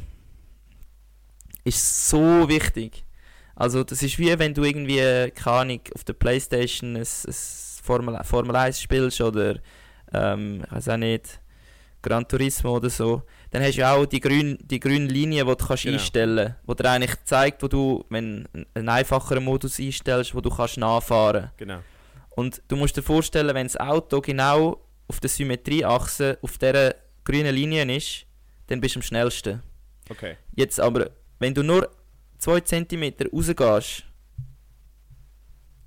ist 1.64 2.10
so 2.10 2.48
wichtig. 2.48 3.06
Also 3.56 3.84
das 3.84 4.04
ist 4.04 4.20
wie 4.20 4.38
wenn 4.38 4.54
du 4.54 4.64
irgendwie, 4.64 5.32
keine 5.32 5.58
Ahnung, 5.58 5.82
auf 5.96 6.04
der 6.04 6.14
Playstation 6.14 6.96
ein, 6.96 7.02
ein 7.02 7.34
Formel, 7.84 8.24
Formel 8.24 8.56
1 8.56 8.82
spielst 8.82 9.22
oder 9.22 9.56
ähm, 10.14 10.64
ich 10.66 10.72
weiß 10.72 10.90
auch 10.90 10.98
nicht, 10.98 11.40
Gran 12.04 12.28
Turismo 12.28 12.76
oder 12.76 12.90
so, 12.90 13.24
dann 13.50 13.64
hast 13.64 13.78
du 13.78 13.88
auch 13.88 14.06
die 14.06 14.20
grüne, 14.20 14.58
die 14.62 14.80
grüne 14.80 15.08
Linie, 15.08 15.44
die 15.46 15.50
du 15.50 15.56
kannst 15.66 15.84
Genau. 15.84 15.98
einstellen 15.98 16.56
kannst, 16.66 16.80
die 16.80 16.84
dir 16.84 16.90
eigentlich 16.92 17.24
zeigt, 17.26 17.64
wo 17.64 17.68
du, 17.68 18.06
wenn 18.10 18.48
einen 18.76 18.90
einfacheren 18.90 19.44
Modus 19.44 19.80
einstellst, 19.80 20.36
wo 20.36 20.42
du 20.42 20.50
kannst 20.50 20.78
nachfahren 20.78 21.50
Genau. 21.58 21.80
Und 22.38 22.62
du 22.68 22.76
musst 22.76 22.96
dir 22.96 23.02
vorstellen, 23.02 23.56
wenn 23.56 23.66
das 23.66 23.78
Auto 23.78 24.22
genau 24.22 24.80
auf 25.08 25.20
der 25.20 25.28
Symmetrieachse 25.28 26.38
auf 26.44 26.60
dieser 26.60 26.94
grünen 27.24 27.56
Linie 27.56 27.98
ist, 27.98 28.28
dann 28.68 28.80
bist 28.80 28.94
du 28.94 29.00
am 29.00 29.02
schnellsten. 29.02 29.64
Okay. 30.08 30.38
Jetzt 30.56 30.80
aber, 30.80 31.10
wenn 31.40 31.56
du 31.56 31.64
nur 31.64 31.90
2 32.38 32.60
cm 32.60 33.14
rausgehst, 33.34 34.04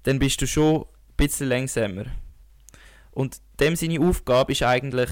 dann 0.03 0.19
bist 0.19 0.43
du 0.43 0.49
schon 0.49 0.81
ein 0.81 0.87
bisschen 1.17 1.49
langsamer. 1.51 2.07
Und 3.13 3.37
dem 3.61 3.77
seine 3.77 4.01
Aufgabe 4.01 4.51
ist 4.51 4.65
eigentlich, 4.65 5.11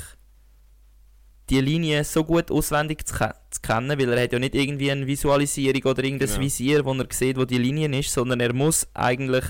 die 1.50 1.60
Linie 1.60 2.02
so 2.02 2.24
gut 2.24 2.50
auswendig 2.50 3.06
zu, 3.06 3.14
zu 3.14 3.60
kennen, 3.62 3.96
weil 3.96 4.12
er 4.12 4.24
hat 4.24 4.32
ja 4.32 4.40
nicht 4.40 4.56
irgendwie 4.56 4.90
eine 4.90 5.06
Visualisierung 5.06 5.82
oder 5.82 6.02
irgendein 6.02 6.30
Genau. 6.30 6.40
Visier, 6.40 6.84
wo 6.84 6.94
er 6.94 7.06
sieht, 7.12 7.36
wo 7.36 7.44
die 7.44 7.58
Linie 7.58 7.96
ist, 7.96 8.12
sondern 8.12 8.40
er 8.40 8.52
muss 8.52 8.88
eigentlich 8.92 9.44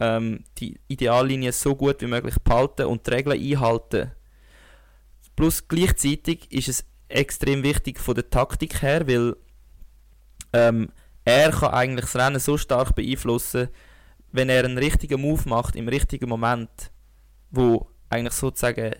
ähm, 0.00 0.44
die 0.58 0.78
Ideallinie 0.88 1.52
so 1.52 1.74
gut 1.74 2.00
wie 2.02 2.06
möglich 2.06 2.36
behalten 2.42 2.86
und 2.86 3.06
die 3.06 3.10
Regeln 3.10 3.40
einhalten. 3.40 4.12
Plus 5.34 5.68
gleichzeitig 5.68 6.50
ist 6.50 6.68
es 6.68 6.84
extrem 7.08 7.62
wichtig 7.62 8.00
von 8.00 8.14
der 8.14 8.28
Taktik 8.30 8.82
her, 8.82 9.06
weil 9.06 9.36
ähm, 10.52 10.88
er 11.24 11.50
kann 11.50 11.72
eigentlich 11.72 12.06
das 12.06 12.16
Rennen 12.16 12.40
so 12.40 12.56
stark 12.56 12.94
beeinflussen, 12.94 13.68
wenn 14.32 14.48
er 14.48 14.64
einen 14.64 14.78
richtigen 14.78 15.20
Move 15.20 15.48
macht 15.48 15.76
im 15.76 15.88
richtigen 15.88 16.28
Moment, 16.28 16.92
wo 17.50 17.88
eigentlich 18.08 18.34
sozusagen 18.34 18.92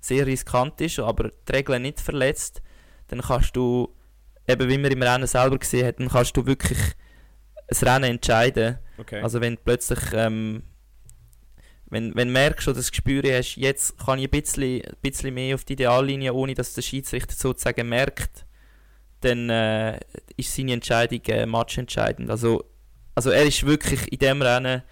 sehr 0.00 0.26
riskant 0.26 0.80
ist, 0.80 0.98
aber 0.98 1.30
die 1.30 1.52
Regeln 1.52 1.82
nicht 1.82 2.00
verletzt, 2.00 2.62
dann 3.08 3.20
kannst 3.20 3.54
du, 3.56 3.94
eben 4.48 4.68
wie 4.68 4.78
man 4.78 4.90
im 4.90 5.02
Rennen 5.02 5.26
selber 5.26 5.58
gesehen 5.58 5.86
hat, 5.86 6.00
dann 6.00 6.08
kannst 6.08 6.36
du 6.36 6.46
wirklich 6.46 6.78
ein 7.68 7.88
Rennen 7.88 8.10
entscheiden. 8.12 8.78
Okay. 9.00 9.22
Also 9.22 9.40
wenn 9.40 9.56
du 9.56 9.60
plötzlich, 9.64 9.98
ähm, 10.12 10.62
wenn, 11.88 12.14
wenn 12.14 12.28
du 12.28 12.32
merkst 12.34 12.68
oder 12.68 12.76
das 12.76 12.90
Gespür 12.90 13.22
hast, 13.24 13.56
jetzt 13.56 13.98
kann 13.98 14.18
ich 14.18 14.26
ein 14.26 14.30
bisschen, 14.30 14.82
ein 14.82 14.96
bisschen 15.00 15.34
mehr 15.34 15.54
auf 15.54 15.64
die 15.64 15.72
Ideallinie, 15.72 16.34
ohne 16.34 16.54
dass 16.54 16.74
der 16.74 16.82
Schiedsrichter 16.82 17.34
sozusagen 17.34 17.88
merkt, 17.88 18.44
dann 19.20 19.50
äh, 19.50 20.00
ist 20.36 20.54
seine 20.54 20.74
Entscheidung 20.74 21.20
äh, 21.26 21.46
matchentscheidend. 21.46 22.30
Also, 22.30 22.64
also 23.14 23.30
er 23.30 23.44
ist 23.44 23.66
wirklich 23.66 24.10
in 24.12 24.18
dem 24.18 24.42
Rennen 24.42 24.82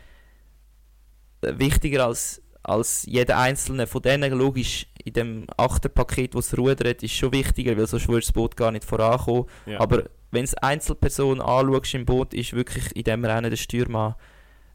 wichtiger 1.43 2.07
als, 2.07 2.43
als 2.63 3.05
jeder 3.07 3.39
einzelne 3.39 3.87
von 3.87 4.03
denen. 4.03 4.33
Logisch, 4.33 4.87
in 5.05 5.13
dem 5.13 5.47
Achterpaket, 5.57 6.35
wo 6.35 6.41
es 6.41 6.57
rudert, 6.57 7.03
ist 7.03 7.15
schon 7.15 7.33
wichtiger, 7.33 7.77
weil 7.77 7.87
sonst 7.87 8.09
würde 8.09 8.21
das 8.21 8.33
Boot 8.33 8.57
gar 8.57 8.73
nicht 8.73 8.85
vorankommen. 8.85 9.47
Ja. 9.67 9.81
Aber 9.81 10.05
wenn 10.31 10.45
es 10.45 10.55
Einzelpersonen 10.55 11.41
anschaust 11.41 11.95
im 11.95 12.05
Boot, 12.05 12.35
ist 12.35 12.53
wirklich 12.53 12.95
in 12.95 13.05
dem 13.05 13.25
Rennen 13.25 13.51
der 13.51 13.57
Stürmann 13.57 14.15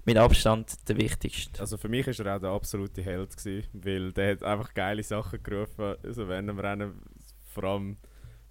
mit 0.05 0.17
Abstand 0.17 0.87
der 0.89 0.97
wichtigste. 0.97 1.59
Also 1.59 1.77
für 1.77 1.89
mich 1.89 2.07
war 2.07 2.25
er 2.25 2.35
auch 2.35 2.41
der 2.41 2.49
absolute 2.49 3.01
Held, 3.01 3.37
gewesen, 3.37 3.67
weil 3.73 4.11
der 4.11 4.31
hat 4.31 4.43
einfach 4.43 4.73
geile 4.73 5.03
Sachen 5.03 5.41
gerufen, 5.41 5.95
also 6.03 6.27
während 6.27 6.49
dem 6.49 6.59
Rennen. 6.59 7.01
Vor 7.47 7.63
allem, 7.65 7.97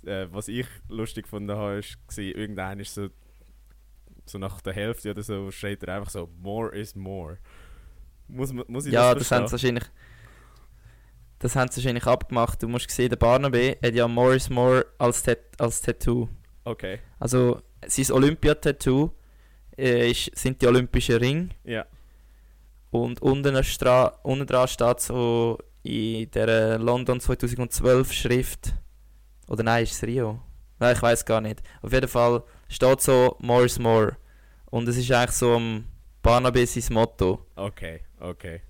äh, 0.04 0.26
was 0.30 0.48
ich 0.48 0.66
lustig 0.88 1.24
gefunden 1.24 1.56
habe, 1.56 1.78
ist, 1.78 1.98
war, 2.06 2.24
irgendein 2.24 2.80
ist 2.80 2.94
so, 2.94 3.08
so 4.24 4.38
nach 4.38 4.60
der 4.60 4.72
Hälfte 4.72 5.10
oder 5.10 5.22
so, 5.22 5.50
schreit 5.50 5.82
er 5.82 5.96
einfach 5.96 6.10
so, 6.10 6.30
more 6.40 6.74
is 6.74 6.94
more. 6.94 7.38
Muss, 8.28 8.52
muss 8.52 8.86
ich 8.86 8.92
Ja, 8.92 9.12
das 9.12 9.28
das 9.28 9.32
haben 9.32 9.46
sie 9.48 9.52
wahrscheinlich. 9.52 9.84
Das 11.40 11.56
haben 11.56 11.70
sie 11.70 11.78
wahrscheinlich 11.78 12.06
abgemacht. 12.06 12.62
Du 12.62 12.68
musst 12.68 12.88
sehen, 12.90 13.08
der 13.08 13.16
Barnaby 13.16 13.76
hat 13.82 13.94
ja 13.94 14.06
More 14.06 14.36
is 14.36 14.48
More 14.48 14.86
als, 14.98 15.24
Tat 15.24 15.40
als 15.58 15.82
Tattoo. 15.82 16.28
Okay, 16.64 17.00
Also 17.18 17.60
sein 17.86 18.12
Olympia-Tattoo 18.12 19.10
äh, 19.76 20.12
sind 20.14 20.60
die 20.62 20.66
Olympischen 20.66 21.16
Ringe. 21.16 21.48
ja. 21.64 21.84
Und 22.90 23.22
unten, 23.22 23.56
stra- 23.62 24.12
unten 24.22 24.46
dran 24.46 24.68
steht 24.68 25.00
so 25.00 25.56
in 25.82 26.30
der 26.32 26.78
London 26.78 27.20
2012 27.20 28.12
Schrift. 28.12 28.74
Oder 29.48 29.62
nein, 29.62 29.84
ist 29.84 29.94
es 29.94 30.02
Rio? 30.02 30.40
Nein, 30.78 30.94
ich 30.94 31.00
weiß 31.02 31.24
gar 31.24 31.40
nicht. 31.40 31.62
Auf 31.80 31.90
jeden 31.92 32.06
Fall 32.08 32.42
steht 32.68 33.00
so 33.00 33.36
More 33.40 33.64
is 33.64 33.78
More. 33.78 34.16
Und 34.66 34.86
es 34.88 34.98
ist 34.98 35.10
eigentlich 35.10 35.30
so 35.30 35.54
am 35.56 35.86
Barnaby 36.20 36.66
sein 36.66 36.92
Motto. 36.92 37.46
Okay, 37.56 38.00
okay. 38.20 38.60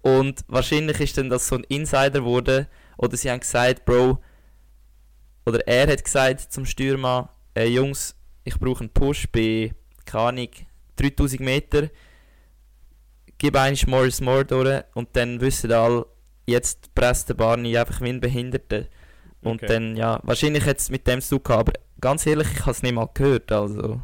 Und 0.00 0.42
wahrscheinlich 0.48 0.98
ist 0.98 1.18
dann 1.18 1.28
das 1.28 1.46
so 1.46 1.56
ein 1.56 1.64
Insider 1.64 2.20
geworden. 2.20 2.66
Oder 2.96 3.16
sie 3.18 3.30
haben 3.30 3.40
gesagt, 3.40 3.84
Bro, 3.84 4.20
oder 5.46 5.66
er 5.66 5.90
hat 5.90 6.04
gesagt 6.04 6.52
zum 6.52 6.64
Stürmer, 6.66 7.30
äh, 7.54 7.66
Jungs, 7.66 8.14
ich 8.44 8.58
brauche 8.58 8.80
einen 8.80 8.90
Push 8.90 9.28
bei, 9.32 9.72
keine 10.04 10.24
Ahnung, 10.24 10.48
3000 10.96 11.40
Meter. 11.40 11.88
Gib 13.38 13.56
eins 13.56 13.86
more 13.86 14.06
is 14.06 14.20
more 14.20 14.44
durch 14.44 14.82
und 14.94 15.08
dann 15.16 15.40
wissen 15.40 15.72
alle, 15.72 16.06
jetzt 16.46 16.94
presst 16.94 17.28
der 17.30 17.34
Barney 17.34 17.76
einfach 17.76 18.00
wie 18.02 18.10
ein 18.10 18.20
Behinderter. 18.20 18.84
Und 19.42 19.62
Okay. 19.62 19.66
dann, 19.66 19.96
ja, 19.96 20.20
wahrscheinlich 20.24 20.64
hat 20.66 20.78
es 20.78 20.90
mit 20.90 21.06
dem 21.06 21.20
zu 21.22 21.38
tun 21.38 21.54
aber 21.56 21.72
ganz 22.00 22.26
ehrlich, 22.26 22.48
ich 22.52 22.60
habe 22.60 22.72
es 22.72 22.82
nicht 22.82 22.92
mal 22.94 23.08
gehört, 23.14 23.50
also. 23.50 24.00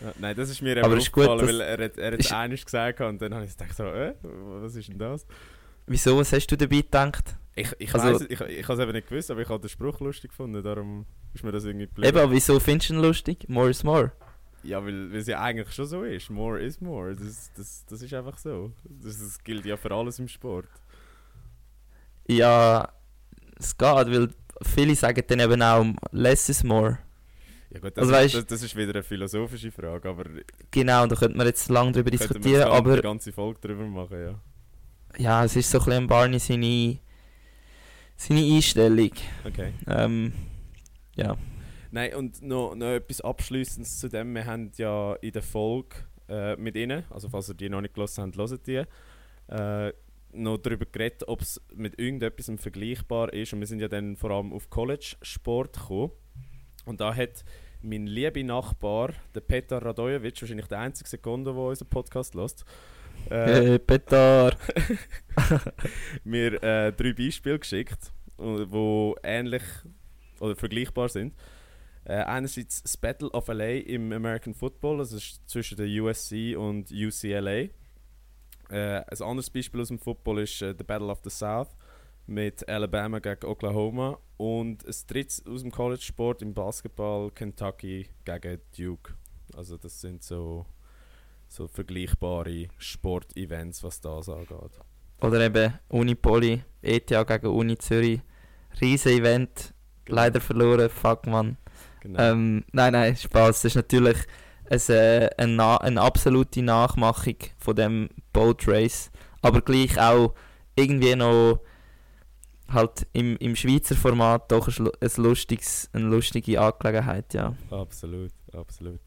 Ja, 0.00 0.12
nein, 0.18 0.34
das 0.34 0.48
ist 0.48 0.62
mir 0.62 0.82
Aber 0.82 0.96
ist 0.96 1.12
gut, 1.12 1.28
aufgefallen, 1.28 1.60
weil 1.60 1.60
er, 1.60 1.84
hat- 1.84 1.98
er 1.98 2.12
hat 2.12 2.20
ist- 2.20 2.32
eines 2.32 2.64
gesagt 2.64 3.00
und 3.02 3.20
dann 3.20 3.34
habe 3.34 3.44
ich 3.44 3.50
gedacht 3.54 3.76
so, 3.76 3.84
äh, 3.84 4.14
was 4.22 4.74
ist 4.74 4.88
denn 4.88 4.98
das? 4.98 5.26
Wieso, 5.90 6.16
was 6.18 6.32
hast 6.32 6.46
du 6.46 6.56
dabei 6.56 6.82
gedacht? 6.82 7.36
Ich, 7.56 7.68
ich, 7.80 7.92
Also- 7.92 8.20
weiss, 8.20 8.26
ich, 8.30 8.40
ich 8.40 8.62
habe 8.68 8.74
es 8.74 8.78
eben 8.78 8.92
nicht 8.92 9.08
gewusst, 9.08 9.28
aber 9.32 9.40
ich 9.42 9.48
habe 9.48 9.60
den 9.60 9.68
Spruch 9.68 9.98
lustig 9.98 10.30
gefunden, 10.30 10.62
darum 10.62 11.04
ist 11.34 11.42
mir 11.42 11.50
das 11.50 11.64
irgendwie 11.64 11.86
geblieben. 11.88 12.08
Eben, 12.08 12.18
aber 12.18 12.30
wieso 12.32 12.60
findest 12.60 12.90
du 12.90 12.94
ihn 12.94 13.00
lustig? 13.02 13.48
More 13.48 13.70
is 13.70 13.82
more. 13.82 14.12
Ja, 14.62 14.84
weil, 14.84 15.10
weil 15.10 15.18
es 15.18 15.26
ja 15.26 15.40
eigentlich 15.40 15.72
schon 15.74 15.86
so 15.86 16.04
ist. 16.04 16.30
More 16.30 16.60
is 16.62 16.80
more. 16.80 17.16
Das, 17.16 17.50
das, 17.56 17.84
das 17.86 18.02
ist 18.02 18.14
einfach 18.14 18.38
so. 18.38 18.70
Das, 18.84 19.18
das 19.18 19.42
gilt 19.42 19.64
ja 19.66 19.76
für 19.76 19.90
alles 19.90 20.20
im 20.20 20.28
Sport. 20.28 20.68
Ja, 22.28 22.88
es 23.58 23.76
geht, 23.76 23.88
weil 23.88 24.28
viele 24.62 24.94
sagen 24.94 25.24
dann 25.26 25.40
eben 25.40 25.60
auch 25.62 25.84
less 26.12 26.48
is 26.48 26.62
more. 26.62 26.98
Ja 27.70 27.80
gut, 27.80 27.96
das, 27.96 28.02
Also 28.08 28.14
ist, 28.14 28.20
weißt- 28.34 28.36
das, 28.36 28.46
das 28.46 28.62
ist 28.62 28.76
wieder 28.76 28.92
eine 28.92 29.02
philosophische 29.02 29.72
Frage, 29.72 30.08
aber 30.08 30.24
Genau, 30.70 31.06
da 31.06 31.16
könnte 31.16 31.36
man 31.36 31.46
jetzt 31.48 31.68
lange 31.68 31.90
darüber 31.92 32.10
diskutieren, 32.10 32.68
aber 32.68 32.92
eine 32.92 33.02
ganze 33.02 33.32
Folge 33.32 33.58
drüber 33.60 33.86
machen, 33.86 34.20
ja. 34.20 34.40
Ja, 35.18 35.44
es 35.44 35.56
ist 35.56 35.70
so 35.70 35.78
ein 35.78 35.84
bisschen 35.84 36.06
Barney 36.06 36.38
seine, 36.38 36.98
seine 38.16 38.40
Einstellung. 38.40 39.10
Okay. 39.44 39.72
Ähm, 39.86 40.32
ja. 41.16 41.36
Nein, 41.90 42.14
und 42.14 42.42
noch, 42.42 42.74
noch 42.74 42.86
etwas 42.86 43.20
Abschließendes 43.20 43.98
zu 43.98 44.08
dem. 44.08 44.34
Wir 44.34 44.46
haben 44.46 44.70
ja 44.76 45.14
in 45.14 45.32
der 45.32 45.42
Folge 45.42 45.96
äh, 46.28 46.56
mit 46.56 46.76
Ihnen, 46.76 47.04
also 47.10 47.28
falls 47.28 47.48
ihr 47.48 47.54
die 47.54 47.68
noch 47.68 47.80
nicht 47.80 47.94
gelesen 47.94 48.22
habt, 48.24 48.36
hört 48.36 48.66
die, 48.66 48.84
äh, 49.48 49.92
noch 50.32 50.58
darüber 50.58 50.86
geredet, 50.86 51.26
ob 51.26 51.40
es 51.42 51.60
mit 51.74 51.98
irgendetwas 51.98 52.50
vergleichbar 52.56 53.32
ist. 53.32 53.52
Und 53.52 53.60
wir 53.60 53.66
sind 53.66 53.80
ja 53.80 53.88
dann 53.88 54.16
vor 54.16 54.30
allem 54.30 54.52
auf 54.52 54.70
College-Sport 54.70 55.78
gekommen. 55.78 56.12
Und 56.84 57.00
da 57.00 57.14
hat 57.14 57.44
mein 57.82 58.06
lieber 58.06 58.42
Nachbar, 58.42 59.14
der 59.34 59.40
Petar 59.40 59.84
Radojevic, 59.84 60.40
wahrscheinlich 60.40 60.66
der 60.66 60.78
einzige 60.78 61.08
Sekunde, 61.08 61.52
der 61.52 61.60
unseren 61.60 61.88
Podcast 61.88 62.34
lässt, 62.34 62.64
äh, 63.28 63.46
Hey, 63.46 63.78
Petar. 63.78 64.56
mir 66.24 66.62
äh, 66.62 66.92
drei 66.92 67.12
Beispiele 67.12 67.58
geschickt, 67.58 68.12
die 68.38 69.14
ähnlich 69.22 69.62
oder 70.40 70.56
vergleichbar 70.56 71.08
sind. 71.08 71.34
Äh, 72.04 72.22
einerseits 72.24 72.82
das 72.82 72.96
Battle 72.96 73.30
of 73.30 73.48
LA 73.48 73.80
im 73.86 74.12
American 74.12 74.54
Football, 74.54 74.98
das 74.98 75.12
ist 75.12 75.48
zwischen 75.48 75.76
der 75.76 75.86
USC 75.86 76.56
und 76.56 76.90
UCLA. 76.90 77.68
Äh, 78.70 79.04
ein 79.04 79.22
anderes 79.22 79.50
Beispiel 79.50 79.80
aus 79.80 79.88
dem 79.88 79.98
Football 79.98 80.40
ist 80.40 80.62
äh, 80.62 80.74
The 80.76 80.84
Battle 80.84 81.08
of 81.08 81.20
the 81.24 81.30
South 81.30 81.76
mit 82.26 82.66
Alabama 82.68 83.18
gegen 83.18 83.44
Oklahoma 83.44 84.18
und 84.36 84.86
ein 84.86 84.94
drittes 85.08 85.44
aus 85.46 85.62
dem 85.62 85.72
College-Sport 85.72 86.42
im 86.42 86.54
Basketball 86.54 87.30
Kentucky 87.32 88.08
gegen 88.24 88.60
Duke. 88.76 89.14
Also 89.56 89.76
das 89.76 90.00
sind 90.00 90.22
so, 90.22 90.64
so 91.50 91.66
vergleichbare 91.66 92.68
Sportevents, 92.78 93.82
was 93.82 94.00
das 94.00 94.28
angeht. 94.28 94.80
Oder 95.20 95.40
eben 95.40 95.74
Unipoli, 95.88 96.62
ETH 96.80 97.08
gegen 97.08 97.46
Uni 97.46 97.76
Zürich. 97.76 98.20
Riesen 98.80 99.12
Event, 99.12 99.74
leider 100.06 100.40
verloren, 100.40 100.88
fuck 100.88 101.26
man. 101.26 101.56
Genau. 102.00 102.20
Ähm, 102.20 102.64
nein, 102.72 102.92
nein, 102.92 103.16
Spaß. 103.16 103.62
Das 103.62 103.64
ist 103.64 103.74
natürlich 103.74 104.16
ein, 104.70 104.80
äh, 104.88 105.28
eine, 105.36 105.52
Na 105.52 105.76
eine 105.78 106.00
absolute 106.00 106.62
Nachmachung 106.62 107.36
von 107.58 107.74
dem 107.76 108.08
Boat 108.32 108.66
Race. 108.68 109.10
Aber 109.42 109.60
gleich 109.60 110.00
auch 110.00 110.34
irgendwie 110.76 111.16
noch 111.16 111.60
halt 112.68 113.06
im, 113.12 113.36
im 113.38 113.56
Schweizer 113.56 113.96
Format 113.96 114.50
doch 114.52 114.68
ein, 114.68 114.88
ein 115.00 115.10
lustiges, 115.16 115.90
eine 115.92 116.04
lustige 116.04 116.60
Angelegenheit, 116.60 117.34
ja. 117.34 117.54
Absolut, 117.70 118.30
absolut. 118.52 119.00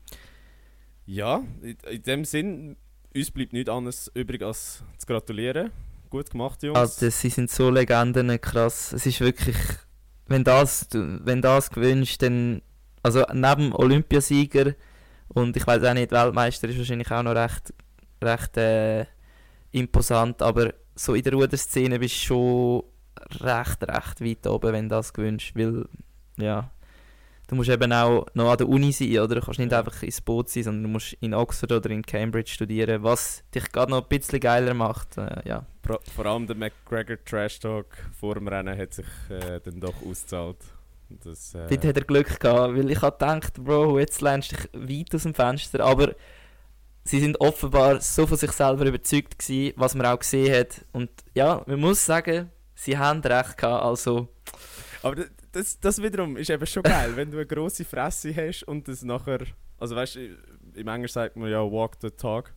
Ja, 1.05 1.43
in, 1.61 1.77
in 1.89 2.01
dem 2.01 2.25
Sinn, 2.25 2.77
uns 3.15 3.31
bleibt 3.31 3.53
nichts 3.53 3.69
anderes 3.69 4.11
übrig 4.13 4.41
als 4.41 4.83
zu 4.97 5.07
gratulieren. 5.07 5.71
Gut 6.09 6.29
gemacht, 6.29 6.61
Jungs. 6.63 6.77
Also, 6.77 7.09
sie 7.09 7.29
sind 7.29 7.49
so 7.49 7.69
Legenden, 7.69 8.39
krass. 8.39 8.93
Es 8.93 9.05
ist 9.05 9.19
wirklich, 9.19 9.57
wenn 10.27 10.43
das, 10.43 10.87
wenn 10.91 11.41
das 11.41 11.69
gewünscht, 11.69 12.21
dann, 12.21 12.61
also 13.01 13.23
neben 13.33 13.73
Olympiasieger 13.73 14.75
und 15.29 15.57
ich 15.57 15.65
weiß 15.65 15.83
auch 15.83 15.93
nicht, 15.93 16.11
Weltmeister 16.11 16.69
ist 16.69 16.77
wahrscheinlich 16.77 17.11
auch 17.11 17.23
noch 17.23 17.35
recht, 17.35 17.73
recht 18.21 18.57
äh, 18.57 19.05
imposant, 19.71 20.41
aber 20.41 20.73
so 20.95 21.15
in 21.15 21.23
der 21.23 21.33
Ruderszene 21.33 21.99
bist 21.99 22.15
du 22.15 22.25
schon 22.27 22.83
recht, 23.41 23.83
recht 23.83 24.21
weit 24.21 24.47
oben, 24.47 24.73
wenn 24.73 24.89
das 24.89 25.11
gewünscht, 25.11 25.53
weil, 25.55 25.85
ja, 26.37 26.69
du 27.47 27.55
musst 27.55 27.69
eben 27.69 27.91
auch 27.93 28.25
noch 28.33 28.51
an 28.51 28.57
der 28.57 28.69
Uni 28.69 28.91
sein, 28.91 29.19
oder? 29.19 29.35
Du 29.35 29.41
kannst 29.41 29.59
nicht 29.59 29.71
Ja. 29.71 29.79
einfach 29.79 30.01
ins 30.03 30.21
Boot 30.21 30.49
sein, 30.49 30.63
sondern 30.63 30.83
du 30.83 30.89
musst 30.89 31.13
in 31.19 31.33
Oxford 31.33 31.71
oder 31.71 31.89
in 31.89 32.01
Cambridge 32.01 32.51
studieren, 32.51 33.03
was 33.03 33.43
dich 33.53 33.71
gerade 33.71 33.91
noch 33.91 34.03
ein 34.03 34.07
bisschen 34.09 34.39
geiler 34.39 34.73
macht, 34.73 35.17
äh, 35.17 35.41
ja. 35.47 35.65
Pro, 35.81 35.97
vor 36.15 36.25
allem 36.25 36.47
der 36.47 36.55
McGregor 36.55 37.17
Trash 37.25 37.59
Talk 37.59 37.87
vor 38.19 38.35
dem 38.35 38.47
Rennen 38.47 38.77
hat 38.77 38.93
sich 38.93 39.05
äh, 39.29 39.59
dann 39.63 39.79
doch 39.79 39.95
ausgezahlt. 40.05 40.57
Das, 41.23 41.53
äh, 41.53 41.67
Dort 41.67 41.85
hat 41.85 41.97
er 41.97 42.03
Glück 42.05 42.39
gehabt, 42.39 42.75
weil 42.75 42.89
ich 42.89 43.01
habe 43.01 43.11
gedacht, 43.17 43.53
Bro, 43.63 43.99
jetzt 43.99 44.21
lernst 44.21 44.51
du 44.51 44.55
dich 44.79 45.01
weit 45.01 45.13
aus 45.13 45.23
dem 45.23 45.33
Fenster, 45.33 45.81
aber 45.83 46.15
sie 47.03 47.19
sind 47.19 47.39
offenbar 47.41 47.99
so 48.01 48.25
von 48.25 48.37
sich 48.37 48.51
selber 48.51 48.85
überzeugt 48.85 49.37
gewesen, 49.37 49.73
was 49.75 49.93
man 49.93 50.05
auch 50.07 50.19
gesehen 50.19 50.55
hat. 50.57 50.85
Und 50.93 51.09
ja, 51.35 51.61
man 51.67 51.79
muss 51.81 52.03
sagen, 52.05 52.49
sie 52.73 52.97
haben 52.97 53.19
recht 53.21 53.57
gehabt, 53.57 53.83
also 53.83 54.29
Aber 55.03 55.25
das, 55.53 55.79
das 55.79 56.01
wiederum 56.01 56.35
ist 56.37 56.49
eben 56.49 56.65
schon 56.67 56.83
geil, 56.83 57.15
wenn 57.15 57.31
du 57.31 57.37
eine 57.37 57.45
grosse 57.45 57.85
Fresse 57.85 58.35
hast 58.35 58.63
und 58.63 58.87
das 58.87 59.03
nachher. 59.03 59.39
Also 59.79 59.95
weißt 59.95 60.15
du, 60.15 60.37
im 60.75 60.87
Englisch 60.87 61.13
sagt 61.13 61.35
man 61.37 61.49
ja 61.49 61.59
walk 61.59 61.95
the 62.01 62.09
talk. 62.09 62.53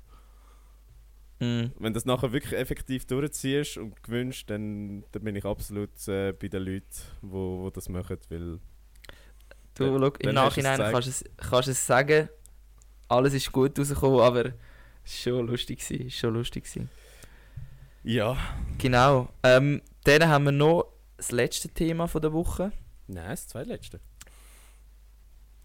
mh, 1.41 1.71
Wenn 1.79 1.93
du 1.93 1.93
das 1.93 2.05
nachher 2.07 2.33
wirklich 2.33 2.53
effektiv 2.59 3.07
durchziehst 3.07 3.77
und 3.79 4.03
gewünscht, 4.03 4.51
dann, 4.51 5.05
dann 5.13 5.23
bin 5.23 5.37
ich 5.37 5.45
absolut 5.45 5.91
äh, 6.09 6.33
bei 6.33 6.49
den 6.49 6.63
Leuten, 6.63 6.87
die 7.23 7.31
wo, 7.31 7.61
wo 7.63 7.71
das 7.71 7.89
machen, 7.89 8.19
weil 8.31 8.59
du, 9.75 9.99
schau, 9.99 10.07
im 10.19 10.29
es 10.29 10.35
Nachhinein 10.35 10.79
gezeigt. 10.79 10.93
kannst 10.93 11.07
du 11.07 11.11
es, 11.11 11.25
kannst 11.51 11.69
du 11.69 11.73
es 11.73 11.87
sagen, 11.87 12.29
alles 13.09 13.35
ist 13.35 13.53
gut 13.53 13.79
rausgekommen, 13.79 14.21
aber 14.21 14.47
es 15.05 15.27
war 15.27 15.35
schon 15.35 15.47
lustig, 15.47 15.81
gewesen, 15.81 16.07
es 16.07 16.15
schon 16.15 16.35
lustig. 16.35 16.65
Gewesen. 16.65 16.89
ja. 18.03 18.37
Genau, 18.79 19.29
ähm, 19.43 19.83
dann 20.05 20.27
haben 20.29 20.45
wir 20.47 20.53
noch 20.53 20.87
das 21.17 21.31
letzte 21.33 21.69
Thema 21.69 22.07
von 22.09 22.23
der 22.23 22.33
Woche. 22.33 22.73
Nein, 23.07 23.31
das 23.31 23.49
zweitletzte. 23.49 24.01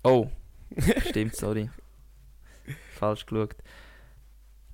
Oh, 0.04 0.28
stimmt, 1.10 1.36
sorry. 1.36 1.70
Falsch 2.96 3.26
geschaut. 3.26 3.56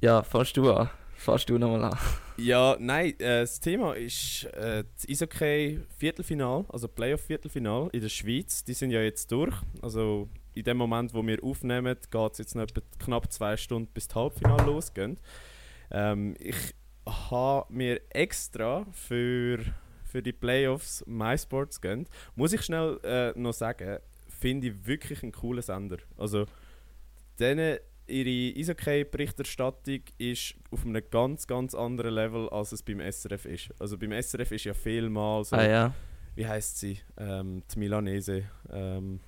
Ja, 0.01 0.23
fährst 0.23 0.55
du 0.57 0.71
an. 0.71 0.89
Fährst 1.15 1.49
du 1.49 1.57
nochmal 1.57 1.85
an. 1.85 1.97
Ja, 2.37 2.77
nein, 2.79 3.19
äh, 3.19 3.41
das 3.41 3.59
Thema 3.59 3.93
ist 3.93 4.43
äh, 4.53 4.83
das 4.93 5.09
Eishockey 5.09 5.79
Viertelfinal, 5.97 6.65
also 6.69 6.87
Playoff 6.87 7.21
Viertelfinal 7.21 7.89
in 7.91 8.01
der 8.01 8.09
Schweiz. 8.09 8.63
Die 8.63 8.73
sind 8.73 8.91
ja 8.91 9.01
jetzt 9.01 9.31
durch. 9.31 9.55
Also 9.81 10.29
in 10.53 10.63
dem 10.63 10.77
Moment, 10.77 11.15
wo 11.15 11.25
wir 11.25 11.43
aufnehmen, 11.43 11.97
geht 12.11 12.31
es 12.31 12.37
jetzt 12.37 12.55
noch 12.55 12.63
etwa 12.63 12.81
knapp 12.99 13.31
zwei 13.31 13.57
Stunden 13.57 13.91
bis 13.91 14.07
das 14.07 14.15
Halbfinale 14.15 14.65
losgeht. 14.65 15.19
Ähm, 15.89 16.35
ich 16.39 16.75
habe 17.07 17.73
mir 17.73 18.01
extra 18.09 18.85
für, 18.91 19.59
für 20.07 20.21
die 20.23 20.33
Playoffs 20.33 21.03
MySports 21.05 21.81
gönnt. 21.81 22.09
Muss 22.35 22.53
ich 22.53 22.61
schnell 22.61 22.99
äh, 23.03 23.37
noch 23.37 23.53
sagen, 23.53 23.99
finde 24.27 24.67
ich 24.67 24.85
wirklich 24.87 25.23
einen 25.23 25.31
coolen 25.31 25.61
Sender. 25.61 25.97
Also, 26.17 26.45
denen 27.39 27.79
ihre 28.07 28.57
Eishockey-Berichterstattung 28.57 30.01
ist 30.17 30.55
auf 30.71 30.85
einem 30.85 31.03
ganz, 31.11 31.45
ganz 31.45 31.75
anderen 31.75 32.13
Level, 32.13 32.49
als 32.49 32.71
es 32.71 32.81
beim 32.81 32.99
SRF 32.99 33.45
ist. 33.45 33.69
Also 33.79 33.97
beim 33.97 34.11
SRF 34.11 34.51
ist 34.53 34.63
ja 34.63 34.73
vielmal 34.73 35.43
so, 35.43 35.55
Ah 35.55 35.67
ja. 35.67 35.93
wie 36.35 36.47
heißt 36.47 36.79
sie, 36.79 36.99
ähm, 37.17 37.63
die 37.73 37.79
Milanese. 37.79 38.43
Ähm, 38.71 39.19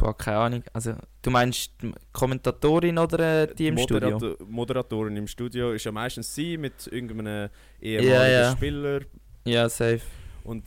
Boah, 0.00 0.16
keine 0.16 0.38
Ahnung. 0.38 0.64
Also, 0.72 0.94
du 1.20 1.30
meinst 1.30 1.72
die 1.82 1.92
Kommentatorin 2.12 2.96
oder 2.98 3.42
äh, 3.42 3.54
die 3.54 3.66
im 3.68 3.76
Studio? 3.76 4.12
Moderator- 4.12 4.46
Moderatorin 4.48 5.16
im 5.18 5.26
Studio 5.26 5.72
ist 5.72 5.84
ja 5.84 5.92
meistens 5.92 6.34
sie 6.34 6.56
mit 6.56 6.86
irgendeinem 6.86 7.50
ehemaligen 7.82 8.10
Ja, 8.14 8.26
ja. 8.26 8.52
Spieler. 8.56 9.00
Ja, 9.44 9.68
safe. 9.68 10.00
Und, 10.42 10.64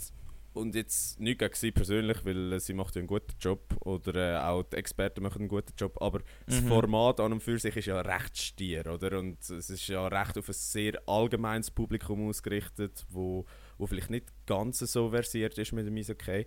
und 0.53 0.75
jetzt 0.75 1.19
nicht 1.19 1.39
gegen 1.39 1.55
sie 1.55 1.71
persönlich, 1.71 2.23
weil 2.25 2.53
äh, 2.53 2.59
sie 2.59 2.73
macht 2.75 2.93
ja 2.95 2.99
einen 2.99 3.07
guten 3.07 3.33
Job 3.39 3.75
oder 3.79 4.13
äh, 4.35 4.37
auch 4.39 4.61
die 4.61 4.75
Experten 4.75 5.23
machen 5.23 5.39
einen 5.39 5.47
guten 5.47 5.73
Job, 5.79 5.99
aber 5.99 6.19
das 6.45 6.61
Mhm. 6.61 6.67
Format 6.67 7.19
an 7.19 7.33
und 7.33 7.41
für 7.41 7.57
sich 7.57 7.75
ist 7.75 7.87
ja 7.87 7.99
recht 8.01 8.37
stier, 8.37 8.85
oder? 8.85 9.17
Und 9.17 9.39
es 9.49 9.71
ist 9.71 9.87
ja 9.87 10.07
recht 10.07 10.37
auf 10.37 10.47
ein 10.47 10.53
sehr 10.53 10.93
allgemeines 11.07 11.71
Publikum 11.71 12.29
ausgerichtet, 12.29 13.03
wo, 13.09 13.45
wo 13.79 13.87
vielleicht 13.87 14.11
nicht 14.11 14.27
ganz 14.45 14.77
so 14.77 15.09
versiert 15.09 15.57
ist 15.57 15.71
mit 15.73 15.87
dem 15.87 15.97
Eishockey. 15.97 16.45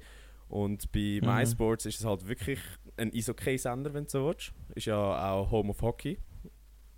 Und 0.49 0.90
bei 0.92 1.20
Mhm. 1.20 1.26
MySports 1.28 1.86
ist 1.86 2.01
es 2.01 2.05
halt 2.07 2.26
wirklich 2.28 2.61
ein 2.97 3.12
Eishockey-Sender, 3.12 3.92
wenn 3.94 4.05
du 4.05 4.11
so 4.11 4.26
willst. 4.26 4.53
Ist 4.74 4.86
ja 4.86 5.32
auch 5.32 5.51
Home 5.51 5.70
of 5.70 5.82
Hockey. 5.82 6.18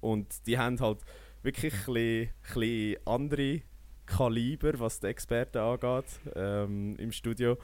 Und 0.00 0.46
die 0.46 0.58
haben 0.58 0.78
halt 0.80 0.98
wirklich 1.42 1.72
ein 1.72 1.92
bisschen, 1.92 2.28
bisschen 2.54 2.96
andere 3.06 3.62
Kaliber, 4.06 4.78
was 4.78 5.00
die 5.00 5.08
Experten 5.08 5.58
angeht, 5.58 6.06
ähm, 6.34 6.96
im 6.98 7.12
Studio. 7.12 7.56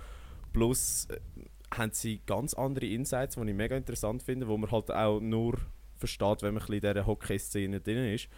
Plus 0.52 1.06
äh, 1.10 1.20
haben 1.76 1.92
sie 1.92 2.20
ganz 2.26 2.54
andere 2.54 2.86
Insights, 2.86 3.36
die 3.36 3.48
ich 3.48 3.54
mega 3.54 3.76
interessant 3.76 4.22
finde, 4.22 4.46
wo 4.48 4.56
man 4.56 4.70
halt 4.70 4.90
auch 4.90 5.20
nur 5.20 5.58
versteht, 5.96 6.42
wenn 6.42 6.54
man 6.54 6.62
ein 6.62 6.66
bisschen 6.66 6.74
in 6.74 6.80
dieser 6.94 7.06
Hockey-Szene 7.06 7.80
drin 7.80 8.14
ist. 8.14 8.28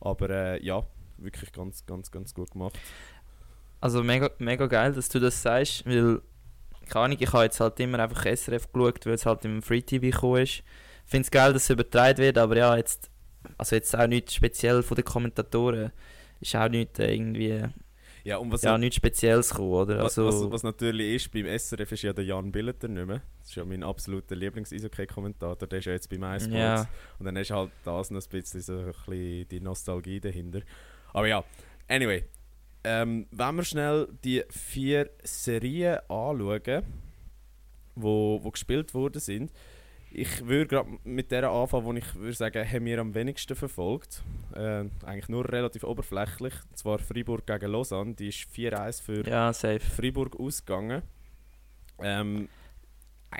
Aber 0.00 0.30
äh, 0.30 0.64
ja, 0.64 0.84
wirklich 1.18 1.52
ganz, 1.52 1.84
ganz, 1.86 2.10
ganz 2.10 2.34
gut 2.34 2.50
gemacht. 2.50 2.78
Also 3.80 4.02
mega, 4.02 4.30
mega 4.38 4.66
geil, 4.66 4.92
dass 4.92 5.08
du 5.08 5.20
das 5.20 5.40
sagst, 5.40 5.86
weil, 5.86 6.20
keine 6.84 7.04
Ahnung, 7.06 7.18
ich 7.20 7.32
habe 7.32 7.44
jetzt 7.44 7.60
halt 7.60 7.78
immer 7.80 7.98
einfach 7.98 8.24
SRF 8.26 8.72
geschaut, 8.72 9.04
weil 9.06 9.14
es 9.14 9.26
halt 9.26 9.44
im 9.44 9.62
Free 9.62 9.82
TV 9.82 10.10
gekommen 10.10 10.42
ist. 10.42 10.62
Ich 11.06 11.10
finde 11.10 11.24
es 11.24 11.30
geil, 11.30 11.52
dass 11.52 11.64
es 11.64 11.70
übertragen 11.70 12.18
wird, 12.18 12.38
aber 12.38 12.56
ja, 12.56 12.76
jetzt, 12.76 13.10
also 13.58 13.76
jetzt 13.76 13.96
auch 13.96 14.06
nichts 14.06 14.34
speziell 14.34 14.82
von 14.82 14.94
den 14.96 15.04
Kommentatoren, 15.04 15.92
ist 16.40 16.56
auch 16.56 16.68
nicht 16.68 16.98
äh, 16.98 17.12
irgendwie, 17.14 17.62
Ja, 18.24 18.38
und 18.38 18.50
was, 18.50 18.62
ja, 18.62 18.78
nichts 18.78 18.96
Spezielles 18.96 19.50
gekommen, 19.50 19.72
oder? 19.72 19.98
was, 19.98 20.18
Also, 20.18 20.44
was, 20.46 20.52
was 20.52 20.62
natürlich 20.62 21.16
ist, 21.16 21.30
beim 21.32 21.46
SRF 21.46 21.92
ist 21.92 22.02
ja 22.02 22.12
der 22.14 22.24
Jan 22.24 22.50
Billeter 22.50 22.88
nicht 22.88 23.06
mehr. 23.06 23.20
Das 23.40 23.50
ist 23.50 23.56
ja 23.56 23.64
mein 23.66 23.82
absoluter 23.82 24.34
Lieblings-Eishockey-Kommentator, 24.34 25.68
der 25.68 25.78
ist 25.78 25.84
ja 25.84 25.92
jetzt 25.92 26.08
bei 26.08 26.16
MySports. 26.16 26.54
ja, 26.54 26.88
Und 27.18 27.26
dann 27.26 27.36
ist 27.36 27.50
halt 27.50 27.70
das 27.84 28.10
noch 28.10 28.22
ein 28.22 28.28
bisschen, 28.30 28.60
so 28.62 28.78
ein 28.78 28.86
bisschen 28.86 29.48
die 29.48 29.60
Nostalgie 29.60 30.20
dahinter. 30.20 30.60
Aber 31.12 31.26
ja, 31.28 31.44
anyway. 31.88 32.24
Ähm, 32.84 33.26
wenn 33.30 33.56
wir 33.56 33.64
schnell 33.64 34.08
die 34.24 34.44
vier 34.50 35.10
Serien 35.22 35.98
anschauen, 36.08 36.82
wo, 37.94 38.40
wo 38.42 38.50
gespielt 38.50 38.92
worden 38.94 39.20
sind, 39.20 39.52
ich 40.16 40.46
würde 40.46 40.66
gerade 40.66 40.90
mit 41.02 41.32
der 41.32 41.50
anfangen, 41.50 41.84
wo 41.84 41.92
ich 41.92 42.14
würde 42.14 42.34
sagen, 42.34 42.70
haben 42.70 42.84
wir 42.84 43.00
am 43.00 43.14
wenigsten 43.14 43.56
verfolgt. 43.56 44.22
Äh, 44.54 44.84
eigentlich 45.04 45.28
nur 45.28 45.50
relativ 45.50 45.82
oberflächlich. 45.82 46.54
Und 46.70 46.78
zwar 46.78 47.00
Freiburg 47.00 47.46
gegen 47.46 47.72
Lausanne. 47.72 48.14
Die 48.14 48.28
ist 48.28 48.46
4-1 48.54 49.02
für 49.02 49.28
ja. 49.28 49.52
Freiburg 49.52 50.38
ausgegangen. 50.38 51.02
Ähm, 52.00 52.48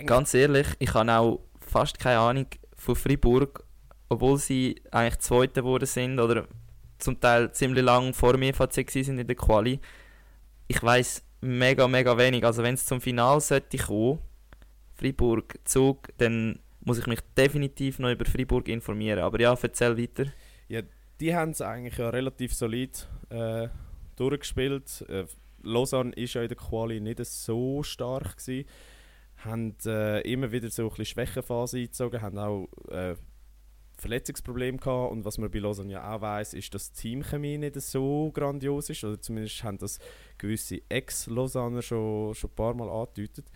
Ganz 0.05 0.34
ehrlich, 0.34 0.66
ich 0.80 0.92
habe 0.95 1.12
auch 1.12 1.40
fast 1.61 2.01
keine 2.01 2.18
Ahnung 2.18 2.47
von 2.76 2.97
Freiburg, 2.97 3.64
obwohl 4.09 4.38
sie 4.38 4.82
eigentlich 4.90 5.20
Zweite 5.20 5.61
geworden 5.61 5.86
sind 5.86 6.18
oder 6.18 6.49
zum 7.05 7.20
Teil 7.20 7.52
ziemlich 7.52 7.84
lang 7.84 8.12
vor 8.12 8.36
mir 8.36 8.55
FAC 8.55 8.90
sind 8.90 9.18
in 9.18 9.26
der 9.26 9.36
Quali. 9.36 9.78
Ich 10.66 10.82
weiß 10.82 11.22
mega, 11.40 11.86
mega 11.86 12.16
wenig. 12.16 12.44
Also 12.44 12.62
wenn 12.62 12.74
es 12.74 12.86
zum 12.86 13.00
Finale 13.00 13.40
sollte 13.40 13.78
kommen, 13.78 14.18
Freiburg 14.94 15.55
Zug, 15.64 16.09
dann 16.18 16.59
muss 16.80 16.98
ich 16.98 17.07
mich 17.07 17.20
definitiv 17.36 17.98
noch 17.98 18.11
über 18.11 18.24
Freiburg 18.24 18.68
informieren. 18.68 19.20
Aber 19.20 19.40
ja, 19.40 19.57
erzähl 19.61 19.96
weiter. 19.98 20.26
die 21.20 21.34
haben 21.34 21.50
es 21.50 21.61
eigentlich 21.61 21.96
ja 21.98 22.11
relativ 22.11 22.55
solid 22.55 23.09
äh, 23.30 23.68
durchgespielt. 24.16 25.05
Äh, 25.09 25.24
Lausanne 25.62 26.12
ist 26.12 26.34
ja 26.34 26.42
in 26.42 26.48
der 26.48 26.57
Quali 26.57 27.00
nicht 27.00 27.24
so 27.24 27.82
stark 27.82 28.36
gewesen. 28.36 28.68
Haben 29.38 29.76
äh, 29.86 30.20
immer 30.20 30.52
wieder 30.52 30.70
so 30.70 30.84
ein 30.84 30.88
bisschen 30.88 31.07
Schwächephase 31.07 31.78
eingezogen, 31.78 32.22
haben 32.22 32.38
auch 32.38 32.68
Verletzungsprobleme 33.99 34.78
gehabt. 34.78 35.12
Und 35.12 35.24
was 35.24 35.38
man 35.38 35.51
bei 35.51 35.59
Lausanne 35.59 35.92
ja 35.92 36.14
auch 36.14 36.20
weiß, 36.20 36.55
ist, 36.55 36.74
dass 36.74 36.92
die 36.92 37.03
Teamchemie 37.03 37.59
nicht 37.59 37.80
so 37.80 38.30
grandios 38.32 38.90
ist. 38.90 39.05
Oder 39.05 39.20
zumindest 39.20 39.62
haben 39.64 39.78
das 39.78 39.99
gewisse 40.38 40.80
Ex-Lausanner 40.88 41.82
schon, 41.82 42.34
schon 42.34 42.51
ein 42.51 42.55
paar 42.57 42.74
Mal 42.74 42.88
angedeutet. 42.88 43.47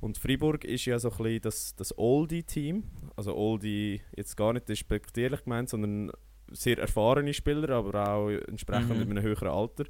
Und 0.00 0.18
Freiburg 0.18 0.64
ist 0.64 0.84
ja 0.84 0.98
so 0.98 1.10
ein 1.10 1.16
bisschen 1.16 1.40
das, 1.42 1.74
das 1.76 1.96
Oldie-Team. 1.96 2.84
Also 3.16 3.34
Oldie 3.34 4.02
jetzt 4.14 4.36
gar 4.36 4.52
nicht 4.52 4.68
despektierlich 4.68 5.44
gemeint, 5.44 5.70
sondern 5.70 6.10
sehr 6.50 6.78
erfahrene 6.78 7.32
Spieler, 7.32 7.70
aber 7.70 8.08
auch 8.08 8.28
entsprechend 8.28 8.90
Mhm. 8.90 8.98
mit 8.98 9.10
einem 9.10 9.22
höheren 9.22 9.48
Alter. 9.48 9.84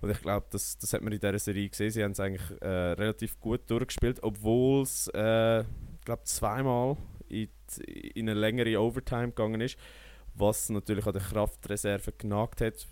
Und 0.00 0.08
ich 0.08 0.22
glaube, 0.22 0.46
das, 0.50 0.78
das 0.78 0.94
hat 0.94 1.02
man 1.02 1.12
in 1.12 1.20
dieser 1.20 1.38
Serie 1.38 1.68
gesehen. 1.68 1.90
Sie 1.90 2.02
haben 2.02 2.12
es 2.12 2.20
eigentlich 2.20 2.62
äh, 2.62 2.66
relativ 2.66 3.38
gut 3.38 3.68
durchgespielt, 3.70 4.22
obwohl 4.22 4.82
es, 4.82 5.10
äh, 5.12 5.60
ich 5.60 6.04
glaube, 6.06 6.22
zweimal 6.24 6.96
in, 7.28 7.50
in 7.78 8.28
eine 8.28 8.38
längere 8.38 8.80
Overtime 8.80 9.28
gegangen 9.28 9.60
ist, 9.60 9.76
was 10.34 10.68
natürlich 10.68 11.06
an 11.06 11.12
der 11.12 11.22
Kraftreserve 11.22 12.12
genagt 12.12 12.60
hat. 12.60 12.86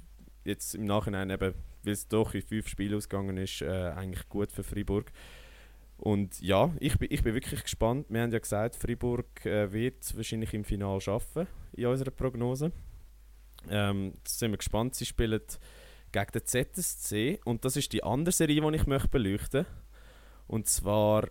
Jetzt 0.45 0.75
im 0.75 0.85
Nachhinein 0.85 1.31
eben, 1.31 1.55
weil 1.83 1.93
es 1.93 2.09
doch 2.09 2.35
in 2.35 2.43
fünf 2.43 2.69
Spiele 2.69 2.97
ausgegangen 2.97 3.37
ist, 3.37 3.63
äh, 3.63 3.93
eigentlich 3.95 4.29
gut 4.29 4.53
für 4.53 4.63
Freiburg. 4.63 5.13
Und 5.99 6.41
ja, 6.41 6.73
ich 6.79 6.97
bin, 6.97 7.09
ich 7.11 7.23
bin 7.23 7.35
wirklich 7.35 7.63
gespannt. 7.63 8.07
Wir 8.09 8.23
haben 8.23 8.31
ja 8.31 8.39
gesagt, 8.39 8.77
Freiburg 8.77 9.45
äh, 9.45 9.73
wird 9.73 10.17
wahrscheinlich 10.17 10.55
im 10.55 10.65
Finale 10.65 11.01
schaffen 11.01 11.49
in 11.73 11.87
unserer 11.87 12.13
Prognose. 12.13 12.73
Ähm, 13.69 14.13
jetzt 14.19 14.39
sind 14.39 14.53
wir 14.53 14.59
gespannt. 14.59 14.95
Sie 14.95 15.05
spielen 15.05 15.43
gegen 16.13 16.33
den 16.33 16.45
ZSC 16.45 17.41
und 17.45 17.65
das 17.65 17.77
ist 17.77 17.93
die 17.93 18.05
andere 18.05 18.33
Serie, 18.33 18.61
die 18.61 18.77
ich 18.77 18.87
möchte 18.87 19.09
beleuchten 19.09 19.67
Und 20.47 20.69
zwar 20.69 21.29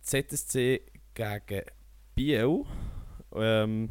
ZSC 0.00 0.82
gegen 1.14 1.62
Biel. 2.18 2.64
Ähm, 3.32 3.90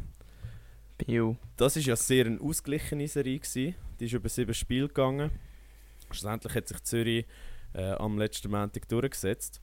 Bio. 0.98 1.38
das 1.56 1.76
ist 1.76 1.86
ja 1.86 1.96
sehr 1.96 2.26
eine 2.26 2.38
ausgeglichene 2.38 3.08
Serie 3.08 3.38
gewesen. 3.38 3.74
Die 3.98 4.04
ist 4.04 4.12
über 4.12 4.28
sieben 4.28 4.52
Spiele 4.52 4.88
gegangen. 4.88 5.30
Schlussendlich 6.10 6.54
hat 6.54 6.68
sich 6.68 6.82
Zürich 6.82 7.26
äh, 7.72 7.92
am 7.92 8.18
letzten 8.18 8.50
Montag 8.50 8.86
durchgesetzt. 8.86 9.62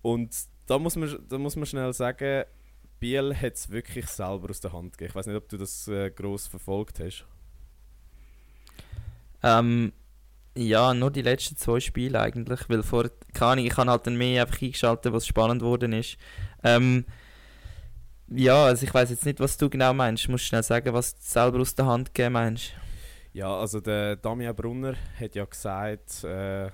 Und 0.00 0.34
da 0.66 0.78
muss 0.78 0.96
man, 0.96 1.18
da 1.28 1.36
muss 1.36 1.56
man 1.56 1.66
schnell 1.66 1.92
sagen, 1.92 2.44
Biel 2.98 3.36
hat 3.36 3.52
es 3.52 3.68
wirklich 3.68 4.06
selber 4.06 4.48
aus 4.48 4.60
der 4.60 4.72
Hand 4.72 4.96
gegeben. 4.96 5.10
Ich 5.10 5.14
weiß 5.14 5.26
nicht, 5.26 5.36
ob 5.36 5.46
du 5.50 5.58
das 5.58 5.86
äh, 5.88 6.10
gross 6.10 6.46
verfolgt 6.46 7.00
hast. 7.00 7.26
Ähm, 9.42 9.92
ja, 10.56 10.94
nur 10.94 11.10
die 11.10 11.20
letzten 11.20 11.58
zwei 11.58 11.80
Spiele 11.80 12.18
eigentlich, 12.18 12.66
weil 12.70 12.82
vor, 12.82 13.10
keine 13.34 13.52
Ahnung, 13.52 13.66
ich 13.66 13.76
habe 13.76 13.90
halt 13.90 14.06
dann 14.06 14.16
mehr 14.16 14.40
einfach 14.40 14.62
eingeschaltet, 14.62 15.12
was 15.12 15.26
spannend 15.26 15.60
geworden 15.60 15.92
ist. 15.92 16.16
Ähm, 16.64 17.04
ja, 18.34 18.64
also 18.66 18.84
ich 18.84 18.92
weiß 18.94 19.10
jetzt 19.10 19.24
nicht, 19.26 19.40
was 19.40 19.56
du 19.56 19.68
genau 19.68 19.92
meinst. 19.92 20.26
Du 20.26 20.30
musst 20.32 20.44
schnell 20.44 20.62
sagen, 20.62 20.92
was 20.92 21.14
du 21.14 21.20
selber 21.22 21.60
aus 21.60 21.74
der 21.74 21.86
Hand 21.86 22.14
gegeben 22.14 22.34
meinst. 22.34 22.72
Ja, 23.32 23.54
also 23.56 23.80
der 23.80 24.16
Damian 24.16 24.54
Brunner 24.54 24.94
hat 25.18 25.34
ja 25.34 25.44
gesagt, 25.44 26.24
äh, 26.24 26.70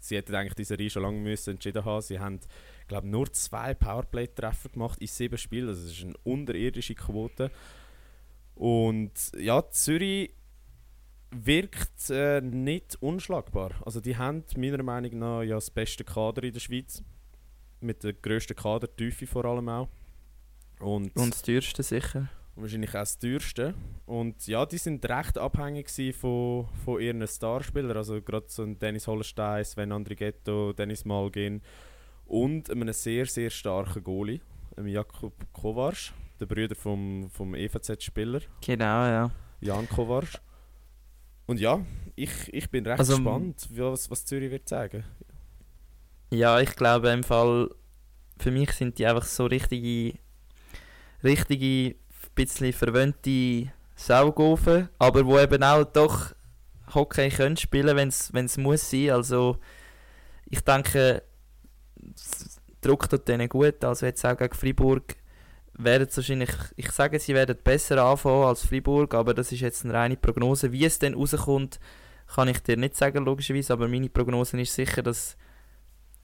sie 0.00 0.16
hätten 0.16 0.34
eigentlich 0.34 0.54
diese 0.54 0.68
Serie 0.68 0.90
schon 0.90 1.02
lange 1.02 1.18
müssen 1.20 1.50
entschieden 1.50 1.84
haben. 1.84 2.02
Sie 2.02 2.18
haben, 2.18 2.40
glaube 2.88 3.08
nur 3.08 3.32
zwei 3.32 3.74
Powerplay-Treffer 3.74 4.70
gemacht 4.70 4.98
in 5.00 5.06
sieben 5.06 5.38
Spielen. 5.38 5.68
Also 5.68 5.82
das 5.82 5.92
ist 5.92 6.04
eine 6.04 6.14
unterirdische 6.24 6.94
Quote. 6.94 7.50
Und 8.54 9.12
ja, 9.38 9.68
Zürich 9.70 10.34
wirkt 11.30 12.10
äh, 12.10 12.40
nicht 12.40 12.96
unschlagbar. 13.00 13.70
Also 13.84 14.00
die 14.00 14.16
haben 14.16 14.44
meiner 14.56 14.82
Meinung 14.82 15.18
nach 15.18 15.42
ja 15.42 15.54
das 15.54 15.70
beste 15.70 16.04
Kader 16.04 16.42
in 16.42 16.52
der 16.52 16.60
Schweiz. 16.60 17.02
mit 17.80 18.04
der 18.04 18.12
grössten 18.12 18.54
Kadertiefe 18.54 19.26
vor 19.26 19.44
allem 19.44 19.68
auch. 19.68 19.88
Und, 20.82 21.14
Und 21.16 21.32
das 21.34 21.42
teuerste 21.42 21.82
sicher. 21.82 22.28
wahrscheinlich 22.56 22.90
auch 22.90 23.00
das 23.00 23.18
teuerste. 23.18 23.74
Und 24.06 24.46
ja, 24.46 24.66
die 24.66 24.78
sind 24.78 25.04
recht 25.08 25.38
abhängig 25.38 25.88
von, 26.14 26.68
von 26.84 27.00
ihren 27.00 27.26
Starspielern. 27.26 27.96
Also 27.96 28.20
gerade 28.20 28.46
so 28.48 28.62
ein 28.64 28.78
Dennis 28.78 29.06
Hollenstein, 29.06 29.64
Sven 29.64 29.92
Andrighetto, 29.92 30.72
Dennis 30.72 31.04
Malgin 31.04 31.62
und 32.26 32.68
einem 32.70 32.92
sehr, 32.92 33.26
sehr 33.26 33.50
starken 33.50 34.02
Goalie, 34.02 34.40
einem 34.76 34.88
Jakub 34.88 35.34
Kovarsch, 35.52 36.12
der 36.40 36.46
Brüder 36.46 36.74
vom, 36.74 37.30
vom 37.30 37.54
EVZ-Spieler, 37.54 38.40
Genau, 38.64 38.84
ja. 39.06 39.30
Jan 39.60 39.88
Kovarsch. 39.88 40.38
Und 41.46 41.60
ja, 41.60 41.84
ich, 42.16 42.52
ich 42.52 42.70
bin 42.70 42.84
recht 42.86 42.98
Also, 43.00 43.16
gespannt, 43.16 43.68
was, 43.70 44.10
was 44.10 44.24
Zürich 44.24 44.50
wird 44.50 44.68
sagen. 44.68 45.04
Ja, 46.30 46.60
ich 46.60 46.74
glaube 46.76 47.10
im 47.10 47.22
Fall, 47.22 47.70
für 48.38 48.50
mich 48.50 48.72
sind 48.72 48.98
die 48.98 49.06
einfach 49.06 49.24
so 49.24 49.46
richtige, 49.46 50.18
richtige, 51.24 51.96
bisschen 52.34 52.72
verwöhnte 52.72 53.70
Saugofen, 53.94 54.88
aber 54.98 55.24
wo 55.26 55.38
eben 55.38 55.62
auch 55.62 55.84
doch 55.84 56.32
Hockey 56.94 57.28
können 57.30 57.56
spielen, 57.56 57.96
wenn 57.96 58.44
es 58.46 58.58
muss 58.58 58.90
sein. 58.90 59.10
Also 59.10 59.58
ich 60.46 60.60
denke, 60.60 61.22
Druck 62.80 63.08
tut 63.08 63.28
denen 63.28 63.48
gut. 63.48 63.84
Also 63.84 64.06
jetzt 64.06 64.24
auch 64.24 64.36
gegen 64.36 64.54
Freiburg 64.54 65.16
werden 65.74 66.08
wahrscheinlich, 66.14 66.50
ich 66.76 66.90
sage, 66.90 67.18
sie 67.18 67.34
werden 67.34 67.56
besser 67.62 68.02
anfangen 68.04 68.44
als 68.44 68.66
Freiburg, 68.66 69.14
aber 69.14 69.34
das 69.34 69.52
ist 69.52 69.60
jetzt 69.60 69.84
eine 69.84 69.94
reine 69.94 70.16
Prognose. 70.16 70.72
Wie 70.72 70.84
es 70.84 70.98
dann 70.98 71.14
rauskommt, 71.14 71.80
kann 72.34 72.48
ich 72.48 72.60
dir 72.60 72.76
nicht 72.76 72.96
sagen, 72.96 73.24
logischerweise, 73.24 73.72
aber 73.72 73.88
meine 73.88 74.08
Prognose 74.08 74.60
ist 74.60 74.74
sicher, 74.74 75.02
dass 75.02 75.36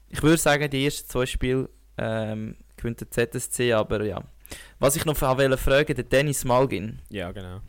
ich 0.09 0.23
würde 0.23 0.37
sagen, 0.37 0.69
die 0.69 0.85
ersten 0.85 1.07
zwei 1.07 1.25
Spiele 1.25 1.69
ähm, 1.97 2.55
gewinnt 2.77 3.01
der 3.01 3.11
ZSC, 3.11 3.73
aber 3.73 4.03
ja. 4.03 4.23
Was 4.79 4.95
ich 4.95 5.05
noch 5.05 5.19
wollte 5.21 5.57
fragen, 5.57 5.95
der 5.95 6.03
Dennis 6.03 6.45
Malgin. 6.45 7.01
Ja, 7.09 7.31
genau. 7.31 7.61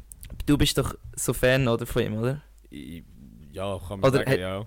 Du 0.47 0.57
bist 0.57 0.79
doch 0.79 0.95
so 1.17 1.33
Fan 1.33 1.67
oder, 1.69 1.87
von 1.87 2.03
ihm, 2.03 2.19
oder? 2.19 2.43
Ich, 2.71 3.03
ja, 3.53 3.79
kann 3.79 4.01
man 4.01 4.11
Oder 4.11 4.19
sagen, 4.25 4.41
ja. 4.41 4.67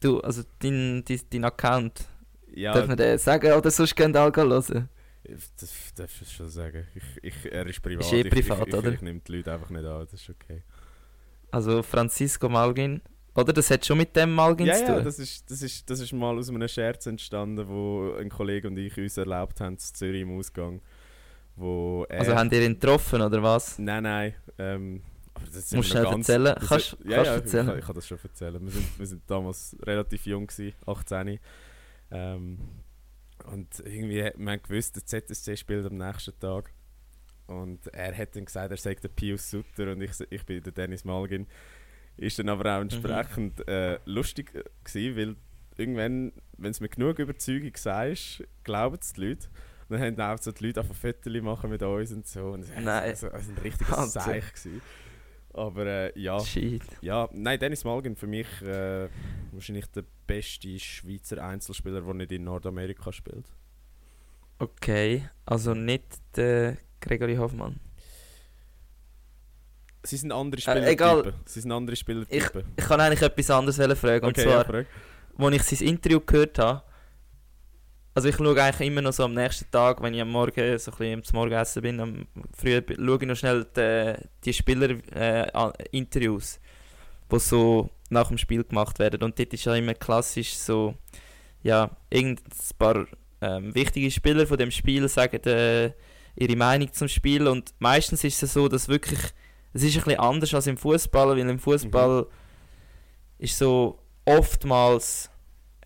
Du, 0.00 0.20
also 0.20 0.42
dein, 0.60 1.02
dein, 1.04 1.20
dein 1.30 1.44
Account. 1.44 2.04
Ja, 2.54 2.72
Darf 2.74 2.86
man 2.86 2.96
den 2.96 3.18
sagen 3.18 3.52
oder 3.52 3.70
sonst 3.70 3.96
könnt 3.96 4.16
ihr 4.16 4.20
alle 4.20 4.32
hören? 4.34 4.88
das 5.60 5.94
darfst 5.94 6.20
du 6.20 6.24
schon 6.24 6.48
sagen. 6.48 6.86
Ich, 6.94 7.02
ich, 7.22 7.52
er 7.52 7.66
ist 7.66 7.82
privat. 7.82 8.04
Ist 8.04 8.12
eh 8.12 8.20
ich, 8.20 8.30
privat, 8.30 8.66
ich, 8.66 8.68
ich, 8.68 8.74
oder? 8.74 8.92
Ich 8.92 9.02
nehme 9.02 9.20
die 9.20 9.32
Leute 9.36 9.52
einfach 9.52 9.70
nicht 9.70 9.84
an, 9.84 10.06
das 10.10 10.14
ist 10.14 10.30
okay. 10.30 10.62
Also 11.50 11.82
Francisco 11.82 12.48
Malgin. 12.48 13.02
Oder 13.34 13.52
das 13.52 13.70
hat 13.70 13.86
schon 13.86 13.98
mit 13.98 14.16
dem 14.16 14.34
Malgin 14.34 14.66
Ja, 14.66 14.74
zu 14.74 14.86
tun? 14.86 14.94
ja, 14.96 15.00
das 15.02 15.18
ist, 15.18 15.50
das, 15.50 15.62
ist, 15.62 15.88
das 15.88 16.00
ist 16.00 16.12
mal 16.12 16.36
aus 16.36 16.48
einem 16.48 16.66
Scherz 16.66 17.06
entstanden, 17.06 17.68
wo 17.68 18.14
ein 18.18 18.30
Kollege 18.30 18.66
und 18.68 18.76
ich 18.76 18.96
uns 18.98 19.16
erlaubt 19.16 19.60
haben, 19.60 19.74
in 19.74 19.78
Zürich 19.78 20.22
im 20.22 20.36
Ausgang. 20.36 20.80
Wo 21.58 22.04
er, 22.08 22.20
also 22.20 22.34
haben 22.36 22.50
ihr 22.52 22.62
ihn 22.64 22.74
getroffen 22.74 23.20
oder 23.20 23.42
was? 23.42 23.78
Nein, 23.78 24.02
nein. 24.04 24.34
Ähm, 24.58 25.02
aber 25.34 25.46
das 25.46 25.72
Musst 25.72 25.92
wir 25.94 26.02
du 26.04 26.10
ganz- 26.10 26.28
erzählen? 26.28 26.54
das 26.58 26.68
Kannst- 26.68 26.92
ist- 26.94 27.04
ja, 27.04 27.16
ja, 27.16 27.22
du 27.24 27.30
erzählen? 27.30 27.62
Ich, 27.64 27.70
kann- 27.70 27.78
ich 27.80 27.86
kann 27.86 27.94
das 27.94 28.06
schon 28.08 28.18
erzählen. 28.22 28.60
Wir 28.64 28.70
sind, 28.70 28.98
wir 28.98 29.06
sind 29.06 29.22
damals 29.26 29.76
relativ 29.82 30.26
jung, 30.26 30.46
gewesen, 30.46 30.74
18. 30.86 31.38
Ähm, 32.10 32.58
und 33.52 33.80
irgendwie 33.84 34.22
hat 34.24 34.38
man 34.38 34.60
gewusst, 34.62 34.96
der 34.96 35.04
ZSC 35.06 35.56
spielt 35.56 35.86
am 35.86 35.96
nächsten 35.96 36.38
Tag. 36.38 36.72
Und 37.46 37.86
er 37.94 38.16
hat 38.16 38.36
dann 38.36 38.44
gesagt, 38.44 38.70
er 38.70 38.76
sei 38.76 38.94
der 38.94 39.08
Pius 39.08 39.50
Sutter 39.50 39.92
und 39.92 40.02
ich, 40.02 40.10
ich 40.30 40.44
bin 40.44 40.62
der 40.62 40.72
Dennis 40.72 41.04
Malgin. 41.04 41.46
Ist 42.16 42.38
dann 42.38 42.48
aber 42.48 42.76
auch 42.76 42.80
entsprechend 42.82 43.66
äh, 43.68 43.98
lustig 44.04 44.54
äh, 44.54 44.64
gewesen, 44.84 45.16
weil 45.16 45.36
irgendwann, 45.76 46.32
wenn 46.58 46.70
es 46.72 46.80
mit 46.80 46.92
genug 46.96 47.18
Überzeugung 47.20 47.72
sagst, 47.76 48.42
glauben 48.64 48.98
es 49.00 49.12
die 49.12 49.20
Leute. 49.28 49.48
Und 49.88 49.98
dann 50.00 50.18
haben 50.18 50.20
auch 50.20 50.42
so 50.42 50.52
die 50.52 50.66
Leute 50.66 50.80
einfach 50.80 50.94
Fotos 50.94 51.32
machen 51.42 51.70
mit 51.70 51.82
uns 51.82 52.12
und 52.12 52.26
so. 52.26 52.40
Und 52.50 52.60
es 52.62 52.70
Nein. 52.78 53.10
es- 53.10 53.22
es 53.22 53.32
war 53.32 53.34
ein 53.34 53.58
richtiges 53.62 53.90
Wahnsinn. 53.96 54.22
Seich. 54.22 54.52
Gewesen. 54.52 54.82
Aber 55.54 55.86
äh, 55.86 56.12
ja, 56.20 56.38
Shit. 56.40 56.82
ja, 57.00 57.28
nein, 57.32 57.58
Dennis 57.58 57.82
Malgin 57.84 58.14
für 58.14 58.26
mich 58.26 58.46
äh, 58.62 59.08
wahrscheinlich 59.52 59.86
der 59.86 60.04
beste 60.26 60.78
Schweizer 60.78 61.42
Einzelspieler, 61.42 62.02
der 62.02 62.14
nicht 62.14 62.30
in 62.32 62.44
Nordamerika 62.44 63.10
spielt. 63.12 63.46
Okay, 64.60 65.28
also 65.46 65.72
nicht 65.74 66.04
der 66.36 66.76
Gregory 67.00 67.36
Hoffmann. 67.36 67.80
Sie 70.04 70.16
sind 70.16 70.32
andere 70.32 70.58
Äh, 70.58 70.62
Spielertypen. 70.62 70.92
egal. 70.92 71.34
Sie 71.44 71.60
sind 71.60 71.72
andere 71.72 71.96
Spielertypen. 71.96 72.64
Ich 72.76 72.84
kann 72.84 73.00
eigentlich 73.00 73.22
etwas 73.22 73.50
anderes 73.50 73.76
fragen. 73.98 74.24
Und 74.26 74.38
okay, 74.38 74.42
zwar, 74.44 74.74
ja, 74.74 74.84
als 75.38 75.72
ich 75.72 75.78
sein 75.78 75.88
Interview 75.88 76.20
gehört 76.20 76.58
habe, 76.58 76.82
also 78.18 78.28
ich 78.30 78.36
schaue 78.36 78.60
eigentlich 78.60 78.88
immer 78.88 79.00
noch 79.00 79.12
so 79.12 79.22
am 79.22 79.34
nächsten 79.34 79.70
Tag, 79.70 80.02
wenn 80.02 80.12
ich 80.12 80.20
am 80.20 80.32
Morgen 80.32 80.76
so 80.76 80.90
ein 80.90 80.98
bisschen 80.98 81.22
zum 81.22 81.36
Morgenessen 81.36 81.82
bin, 81.82 82.00
am 82.00 82.26
früh 82.52 82.82
schaue 82.84 83.18
ich 83.20 83.28
noch 83.28 83.36
schnell 83.36 83.64
die, 83.76 84.14
die 84.44 84.52
Spieler-Interviews, 84.52 86.58
die 87.30 87.38
so 87.38 87.90
nach 88.10 88.26
dem 88.26 88.36
Spiel 88.36 88.64
gemacht 88.64 88.98
werden. 88.98 89.22
Und 89.22 89.38
dort 89.38 89.54
ist 89.54 89.66
ja 89.66 89.76
immer 89.76 89.94
klassisch 89.94 90.56
so, 90.56 90.96
ja, 91.62 91.92
irgendein 92.10 92.44
paar 92.76 93.06
ähm, 93.40 93.72
wichtige 93.72 94.10
Spieler 94.10 94.48
von 94.48 94.58
dem 94.58 94.72
Spiel 94.72 95.08
sagen 95.08 95.40
äh, 95.44 95.92
ihre 96.34 96.56
Meinung 96.56 96.92
zum 96.92 97.06
Spiel 97.06 97.46
und 97.46 97.72
meistens 97.78 98.24
ist 98.24 98.42
es 98.42 98.52
so, 98.52 98.66
dass 98.66 98.88
wirklich, 98.88 99.20
es 99.72 99.84
ist 99.84 99.96
ein 99.96 100.02
bisschen 100.02 100.18
anders 100.18 100.52
als 100.54 100.66
im 100.66 100.76
Fußball, 100.76 101.36
weil 101.36 101.38
im 101.38 101.60
Fußball 101.60 102.26
ist 103.38 103.56
so 103.56 104.00
oftmals 104.24 105.30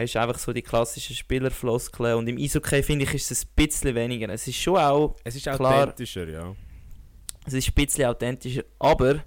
ist 0.05 0.17
einfach 0.17 0.39
so 0.39 0.53
die 0.53 0.63
klassischen 0.63 1.17
Spielerfloskeln 1.17 2.17
und 2.17 2.29
im 2.29 2.37
Eishockey 2.39 2.83
finde 2.83 3.05
ich 3.05 3.15
ist 3.15 3.31
es 3.31 3.45
ein 3.45 3.49
bisschen 3.55 3.95
weniger. 3.95 4.29
Es 4.31 4.47
ist 4.47 4.57
schon 4.57 4.77
auch, 4.77 5.17
Es 5.25 5.35
ist 5.37 5.45
Klar. 5.45 5.83
authentischer, 5.85 6.29
ja. 6.29 6.55
es 7.47 7.53
ist 7.55 7.69
ein 7.69 7.75
bisschen 7.75 8.05
authentischer, 8.07 8.65
aber 8.79 9.23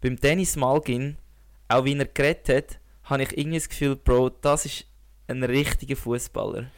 beim 0.00 0.16
Dennis 0.16 0.56
Malgin, 0.56 1.16
auch 1.68 1.84
wie 1.84 1.96
er 1.98 2.06
geredet 2.06 2.48
hat, 2.48 2.80
habe 3.04 3.22
ich 3.22 3.36
irgendwie 3.36 3.58
das 3.58 3.68
Gefühl, 3.68 3.96
Bro, 3.96 4.30
das 4.40 4.64
ist 4.66 4.86
ein 5.26 5.42
richtiger 5.44 5.96
Fußballer. 5.96 6.70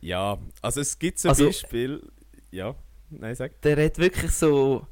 Ja, 0.00 0.38
also 0.62 0.80
es 0.80 0.98
gibt 0.98 1.18
zum 1.18 1.30
Also- 1.30 1.46
Beispiel... 1.46 2.02
Ja, 2.50 2.74
nein, 3.10 3.34
sag. 3.34 3.60
Der 3.62 3.84
hat 3.84 3.98
wirklich 3.98 4.30
so, 4.30 4.86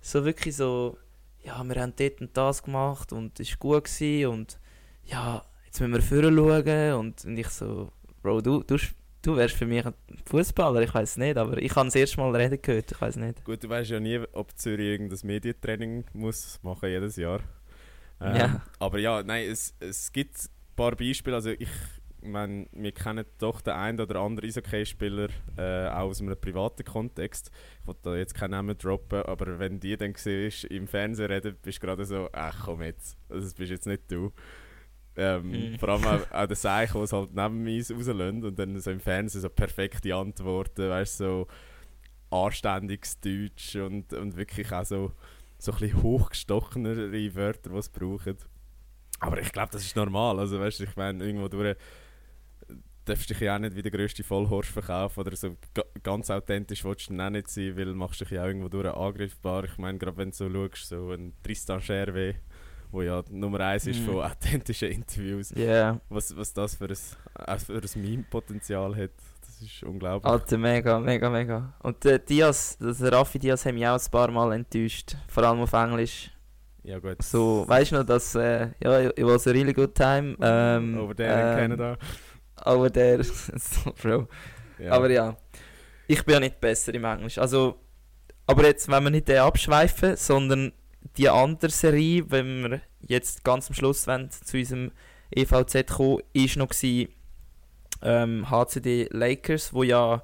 so 0.00 0.24
wirklich 0.24 0.56
so, 0.56 0.96
ja, 1.42 1.62
wir 1.64 1.80
haben 1.82 1.92
dort 1.96 2.20
und 2.20 2.36
das 2.36 2.62
gemacht 2.62 3.12
und 3.12 3.38
es 3.40 3.50
war 3.50 3.56
gut 3.58 3.84
gewesen 3.84 4.26
und 4.28 4.58
ja, 5.04 5.44
jetzt 5.68 5.80
müssen 5.80 5.92
wir 5.92 6.02
vorher 6.02 6.32
schauen 6.32 7.00
und, 7.00 7.24
und 7.24 7.36
ich 7.36 7.48
so, 7.48 7.90
Bro, 8.22 8.40
du, 8.40 8.62
du, 8.62 8.76
du 9.22 9.36
wärst 9.36 9.54
für 9.54 9.66
mich 9.66 9.84
ein 9.84 9.92
Fußballer, 10.24 10.80
ich 10.82 10.94
weiß 10.94 11.18
nicht, 11.18 11.36
aber 11.36 11.58
ich 11.58 11.74
habe 11.76 11.86
das 11.86 11.94
erste 11.94 12.20
Mal 12.20 12.34
reden 12.34 12.60
gehört, 12.60 12.90
ich 12.90 13.00
weiß 13.00 13.16
nicht. 13.16 13.44
Gut, 13.44 13.62
du 13.62 13.68
weißt 13.68 13.90
ja 13.90 14.00
nie, 14.00 14.20
ob 14.32 14.56
Zürich 14.58 14.86
irgendein 14.86 15.18
Medientraining 15.24 16.04
muss 16.14 16.58
machen 16.62 16.88
jedes 16.88 17.16
Jahr. 17.16 17.40
Ähm, 18.20 18.36
Ja. 18.36 18.62
Aber 18.78 18.98
ja, 18.98 19.22
nein, 19.22 19.48
es, 19.50 19.74
es 19.78 20.10
gibt 20.10 20.36
ein 20.36 20.74
paar 20.74 20.96
Beispiele. 20.96 21.36
Also 21.36 21.50
ich 21.50 21.68
meine, 22.22 22.66
wir 22.72 22.92
kennen 22.92 23.26
doch 23.38 23.60
den 23.60 23.74
einen 23.74 24.00
oder 24.00 24.20
anderen 24.20 24.48
Eishockey-Spieler 24.48 25.28
äh, 25.58 25.88
auch 25.88 26.08
aus 26.08 26.20
einem 26.22 26.40
privaten 26.40 26.84
Kontext. 26.84 27.50
Ich 27.82 27.86
will 27.86 27.94
da 28.02 28.16
jetzt 28.16 28.34
keinen 28.34 28.52
Namen 28.52 28.76
droppen, 28.78 29.22
aber 29.22 29.58
wenn 29.58 29.78
die 29.78 29.96
dann 29.98 30.14
siehst, 30.16 30.64
im 30.64 30.88
Fernsehen 30.88 31.30
reden, 31.30 31.56
bist 31.62 31.82
du 31.82 31.86
gerade 31.86 32.04
so, 32.06 32.28
ach 32.32 32.64
komm 32.64 32.82
jetzt, 32.82 33.18
also 33.28 33.42
das 33.42 33.54
bist 33.54 33.70
jetzt 33.70 33.86
nicht 33.86 34.10
du. 34.10 34.32
Ähm, 35.18 35.50
Mhm. 35.50 35.78
Vor 35.78 35.88
allem 35.88 36.04
auch, 36.04 36.30
auch 36.30 36.46
der 36.46 36.56
Seich, 36.56 36.92
der 36.92 37.02
es 37.02 37.12
halt 37.12 37.34
neben 37.34 37.62
mir 37.64 37.78
rauslösen 37.80 38.44
und 38.44 38.58
dann 38.58 38.78
so 38.78 38.90
im 38.90 39.00
Fernsehen 39.00 39.42
so 39.42 39.48
perfekte 39.48 40.14
Antworten, 40.14 40.88
weißt 40.88 41.18
so 41.18 41.48
anständiges 42.30 43.20
Deutsch 43.20 43.74
und, 43.76 44.12
und 44.12 44.36
wirklich 44.36 44.70
auch 44.72 44.84
so, 44.84 45.12
so 45.58 45.72
ein 45.72 45.78
bisschen 45.78 46.02
hochgestochenere 46.02 47.34
Wörter, 47.34 47.70
die 47.70 47.82
sie 47.82 47.90
brauchen. 47.90 48.36
Aber 49.20 49.40
ich 49.40 49.50
glaube, 49.50 49.72
das 49.72 49.84
ist 49.84 49.96
normal. 49.96 50.38
Also, 50.38 50.60
weißt 50.60 50.78
du, 50.80 50.84
ich 50.84 50.94
meine, 50.96 51.24
irgendwo 51.24 51.48
durch 51.48 51.76
darfst 53.04 53.30
du 53.30 53.34
dich 53.34 53.42
ja 53.42 53.56
auch 53.56 53.58
nicht 53.58 53.74
wie 53.74 53.82
der 53.82 53.90
grösste 53.90 54.22
Vollhorst 54.22 54.68
verkaufen 54.70 55.20
oder 55.20 55.34
so 55.34 55.56
ga 55.72 55.82
ganz 56.02 56.30
authentisch 56.30 56.84
willst 56.84 57.08
du 57.08 57.18
auch 57.18 57.30
nicht 57.30 57.48
sein, 57.48 57.76
weil 57.76 57.86
du 57.86 57.94
machst 57.94 58.20
dich 58.20 58.30
ja 58.30 58.42
auch 58.42 58.46
irgendwo 58.46 58.68
durch 58.68 58.86
angreifbar. 58.86 59.64
Ich 59.64 59.78
meine, 59.78 59.98
gerade 59.98 60.16
wenn 60.18 60.30
du 60.30 60.36
so 60.36 60.50
schaust, 60.50 60.88
so 60.88 61.10
ein 61.12 61.32
Tristan 61.42 61.80
Scherwe, 61.80 62.34
wo 62.90 63.02
ja 63.02 63.22
Nummer 63.30 63.60
eins 63.60 63.86
ist 63.86 64.00
Mhm. 64.00 64.04
von 64.06 64.16
authentischen 64.22 64.88
Interviews, 64.90 65.54
yeah. 65.56 66.00
was, 66.08 66.36
was 66.36 66.52
das 66.52 66.74
für 66.76 66.86
ein, 66.86 66.96
auch 67.46 67.58
für 67.58 67.74
ein 67.74 68.02
Meme-Potenzial 68.02 68.96
hat, 68.96 69.10
das 69.42 69.60
ist 69.62 69.82
unglaublich. 69.82 70.30
Alter, 70.30 70.58
mega, 70.58 70.98
mega, 70.98 71.28
mega. 71.30 71.74
Und 71.82 72.02
der 72.04 72.18
Diaz, 72.18 72.78
der 72.78 73.12
Raffi 73.12 73.38
Diaz 73.38 73.64
hat 73.66 73.74
mich 73.74 73.86
auch 73.86 73.98
ein 74.02 74.10
paar 74.10 74.30
Mal 74.30 74.52
enttäuscht, 74.52 75.16
vor 75.28 75.42
allem 75.44 75.60
auf 75.60 75.72
Englisch. 75.72 76.30
ja 76.84 76.98
gut. 76.98 77.22
So, 77.22 77.64
weißt 77.68 77.92
du 77.92 77.96
noch, 77.96 78.04
dass, 78.06 78.34
äh, 78.34 78.68
ja, 78.82 79.00
it 79.00 79.22
was 79.24 79.46
a 79.46 79.50
really 79.50 79.72
good 79.72 79.94
time. 79.94 80.36
Ähm, 80.40 80.98
Over 80.98 81.14
there 81.16 81.32
in 81.32 81.48
ähm, 81.48 81.56
Canada. 81.76 81.98
Over 82.64 82.92
there, 82.92 83.22
so, 83.24 83.92
Bro. 84.02 84.28
Ja. 84.78 84.92
Aber 84.92 85.10
ja, 85.10 85.36
ich 86.06 86.24
bin 86.24 86.34
ja 86.34 86.40
nicht 86.40 86.60
besser 86.60 86.94
im 86.94 87.04
Englisch. 87.04 87.36
Also, 87.38 87.78
aber 88.46 88.64
jetzt, 88.64 88.88
wenn 88.88 89.02
wir 89.04 89.10
nicht 89.10 89.28
den 89.28 89.38
abschweifen, 89.38 90.16
sondern 90.16 90.72
die 91.16 91.28
andere 91.28 91.70
Serie, 91.70 92.30
wenn 92.30 92.70
wir 92.70 92.80
jetzt 93.00 93.44
ganz 93.44 93.68
am 93.68 93.74
Schluss 93.74 94.06
wollen, 94.06 94.30
zu 94.30 94.56
unserem 94.56 94.92
EVZ 95.30 95.86
kommen, 95.86 96.22
ist 96.32 96.56
noch 96.56 96.68
gewesen, 96.68 97.08
ähm, 98.02 98.48
HCD 98.50 99.08
Lakers, 99.10 99.72
wo 99.72 99.82
ja 99.82 100.22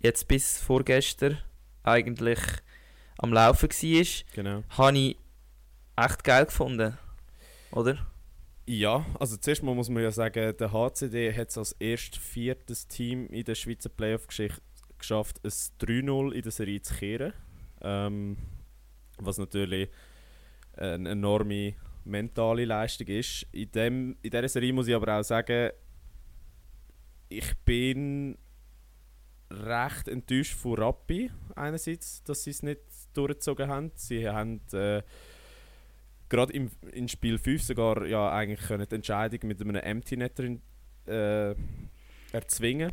jetzt 0.00 0.28
bis 0.28 0.60
vorgestern 0.60 1.38
eigentlich 1.82 2.38
am 3.18 3.32
Laufen 3.32 3.68
war, 3.70 4.24
Genau. 4.34 4.62
habe 4.70 4.98
ich 4.98 5.16
echt 5.96 6.24
geil 6.24 6.46
gefunden. 6.46 6.98
Oder? 7.70 8.06
Ja, 8.66 9.04
also 9.18 9.36
zuerst 9.36 9.62
mal 9.62 9.74
muss 9.74 9.90
man 9.90 10.02
ja 10.02 10.10
sagen, 10.10 10.56
der 10.56 10.72
HCD 10.72 11.32
hat 11.36 11.50
es 11.50 11.58
als 11.58 11.72
erst 11.72 12.16
viertes 12.16 12.86
Team 12.86 13.26
in 13.28 13.44
der 13.44 13.54
Schweizer 13.54 13.90
Playoff-Geschichte 13.90 14.60
geschafft, 14.98 15.40
ein 15.44 15.50
3-0 15.50 16.32
in 16.32 16.42
der 16.42 16.52
Serie 16.52 16.80
zu 16.80 16.94
kehren. 16.94 17.32
Ähm, 17.82 18.38
was 19.18 19.38
natürlich 19.38 19.90
eine 20.76 21.10
enorme 21.10 21.74
mentale 22.04 22.64
Leistung 22.64 23.06
ist. 23.08 23.46
In, 23.52 23.70
dem, 23.72 24.16
in 24.22 24.30
dieser 24.30 24.48
Serie 24.48 24.72
muss 24.72 24.88
ich 24.88 24.94
aber 24.94 25.18
auch 25.18 25.22
sagen, 25.22 25.70
ich 27.28 27.56
bin 27.64 28.36
recht 29.50 30.08
enttäuscht 30.08 30.54
von 30.54 30.78
Rappi 30.78 31.30
einerseits, 31.54 32.22
dass 32.24 32.44
sie 32.44 32.50
es 32.50 32.62
nicht 32.62 32.80
durchgezogen 33.14 33.68
haben. 33.68 33.92
Sie 33.94 34.28
haben 34.28 34.60
äh, 34.72 35.02
gerade 36.28 36.52
im, 36.52 36.70
in 36.92 37.08
Spiel 37.08 37.38
5 37.38 37.62
sogar 37.62 38.06
ja 38.06 38.30
eigentlich 38.32 38.60
können 38.66 38.86
die 38.88 38.94
Entscheidung 38.96 39.40
mit 39.48 39.60
einem 39.60 39.76
Empty 39.76 40.16
Netter 40.16 40.44
äh, 41.06 41.54
erzwingen. 42.32 42.92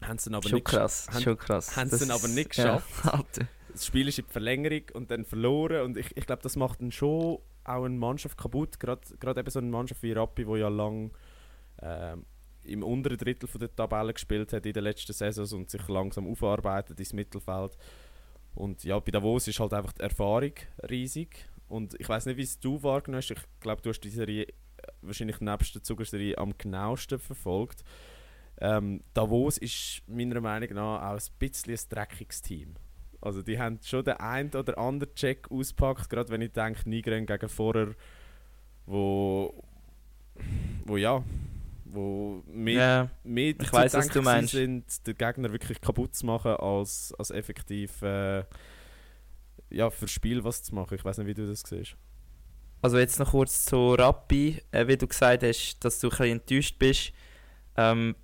Haben 0.00 0.18
sie 0.18 0.32
aber 0.32 0.48
schon 0.48 0.56
nicht 0.56 0.66
krass, 0.66 1.08
haben- 1.10 1.22
schon 1.22 1.38
krass. 1.38 1.76
haben 1.76 1.90
sie 1.90 2.10
aber 2.10 2.28
nicht 2.28 2.56
ja, 2.56 2.76
geschafft. 2.76 3.06
Alter. 3.12 3.48
Das 3.74 3.86
Spiel 3.86 4.08
ist 4.08 4.18
in 4.18 4.26
die 4.26 4.32
Verlängerung 4.32 4.82
und 4.94 5.10
dann 5.10 5.24
verloren 5.24 5.82
und 5.82 5.96
ich, 5.96 6.16
ich 6.16 6.26
glaube, 6.26 6.42
das 6.42 6.56
macht 6.56 6.80
dann 6.80 6.92
schon 6.92 7.38
auch 7.64 7.84
eine 7.84 7.96
Mannschaft 7.96 8.38
kaputt, 8.38 8.78
gerade 8.78 9.02
gerade 9.18 9.40
eben 9.40 9.50
so 9.50 9.58
eine 9.58 9.68
Mannschaft 9.68 10.02
wie 10.02 10.12
Rappi, 10.12 10.46
wo 10.46 10.56
ja 10.56 10.68
lang 10.68 11.10
ähm, 11.82 12.24
im 12.62 12.82
unteren 12.82 13.18
Drittel 13.18 13.48
der 13.58 13.74
Tabelle 13.74 14.14
gespielt 14.14 14.52
hat 14.52 14.64
in 14.64 14.72
den 14.72 14.84
letzten 14.84 15.12
Saisons 15.12 15.52
und 15.52 15.70
sich 15.70 15.86
langsam 15.88 16.26
aufarbeitet 16.26 16.98
ins 16.98 17.12
Mittelfeld. 17.12 17.76
Und 18.54 18.84
ja, 18.84 18.98
bei 19.00 19.10
Davos 19.10 19.48
ist 19.48 19.60
halt 19.60 19.74
einfach 19.74 19.92
die 19.92 20.02
Erfahrung 20.02 20.52
riesig 20.88 21.48
und 21.68 21.98
ich 21.98 22.08
weiß 22.08 22.26
nicht, 22.26 22.36
wie 22.36 22.42
es 22.42 22.60
du 22.60 22.82
wahrgenommen 22.82 23.22
hast, 23.22 23.32
ich 23.32 23.60
glaube, 23.60 23.82
du 23.82 23.90
hast 23.90 24.00
die 24.00 24.10
Serie 24.10 24.44
äh, 24.44 24.52
wahrscheinlich 25.02 25.40
nebst 25.40 25.74
der 25.74 25.82
Zugerserie 25.82 26.38
am 26.38 26.56
genauesten 26.56 27.18
verfolgt. 27.18 27.82
Ähm, 28.60 29.02
Davos 29.12 29.58
ist 29.58 30.02
meiner 30.06 30.40
Meinung 30.40 30.72
nach 30.74 31.02
auch 31.02 31.16
ein 31.16 31.38
bisschen 31.38 31.74
ein 31.74 31.80
dreckiges 31.90 32.40
Team. 32.40 32.76
Also 33.24 33.42
die 33.42 33.58
haben 33.58 33.78
schon 33.82 34.04
den 34.04 34.18
einen 34.18 34.50
oder 34.50 34.76
anderen 34.78 35.14
Check 35.14 35.50
ausgepackt, 35.50 36.10
gerade 36.10 36.28
wenn 36.28 36.42
ich 36.42 36.52
denke, 36.52 36.88
Nigren 36.88 37.24
gegen 37.26 37.48
vorher, 37.48 37.94
wo, 38.86 39.64
wo 40.84 40.96
ja, 40.98 41.24
wo 41.86 42.42
mehr, 42.46 42.74
Ja, 42.74 43.10
mehr 43.24 43.54
ich 43.58 43.72
weiss, 43.72 43.94
was 43.94 44.08
du 44.08 44.20
meinst. 44.20 44.52
sind, 44.52 45.06
den 45.06 45.16
Gegner 45.16 45.50
wirklich 45.52 45.80
kaputt 45.80 46.14
zu 46.14 46.26
machen, 46.26 46.52
als, 46.52 47.14
als 47.18 47.30
effektiv 47.30 48.02
äh, 48.02 48.44
ja, 49.70 49.88
für 49.90 50.06
Spiel 50.08 50.44
was 50.44 50.62
zu 50.62 50.74
machen. 50.74 50.94
Ich 50.94 51.04
weiß 51.04 51.18
nicht, 51.18 51.26
wie 51.26 51.34
du 51.34 51.46
das 51.46 51.60
siehst. 51.60 51.96
Also 52.82 52.98
jetzt 52.98 53.18
noch 53.18 53.30
kurz 53.30 53.64
zu 53.64 53.94
Rappi, 53.94 54.60
äh, 54.70 54.86
wie 54.86 54.98
du 54.98 55.06
gesagt 55.06 55.42
hast, 55.42 55.78
dass 55.80 55.98
du 56.00 56.08
ein 56.08 56.10
bisschen 56.10 56.26
enttäuscht 56.26 56.78
bist. 56.78 57.12
Ähm, 57.76 58.14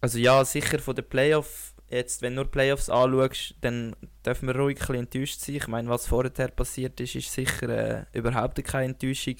also 0.00 0.18
ja, 0.18 0.42
sicher 0.44 0.78
von 0.78 0.94
den 0.94 1.06
Playoffs, 1.06 1.73
jetzt 1.94 2.22
wenn 2.22 2.34
du 2.34 2.42
nur 2.42 2.50
Playoffs 2.50 2.90
anschaust, 2.90 3.54
dann 3.60 3.94
dürfen 4.24 4.48
wir 4.48 4.56
ruhig 4.56 4.76
ein 4.76 4.80
bisschen 4.80 4.94
enttäuscht 4.96 5.40
sein. 5.40 5.56
Ich 5.56 5.68
meine, 5.68 5.88
was 5.88 6.06
vorher 6.06 6.48
passiert 6.48 7.00
ist, 7.00 7.14
ist 7.14 7.32
sicher 7.32 7.68
äh, 7.68 8.04
überhaupt 8.12 8.62
keine 8.64 8.86
Enttäuschung. 8.86 9.36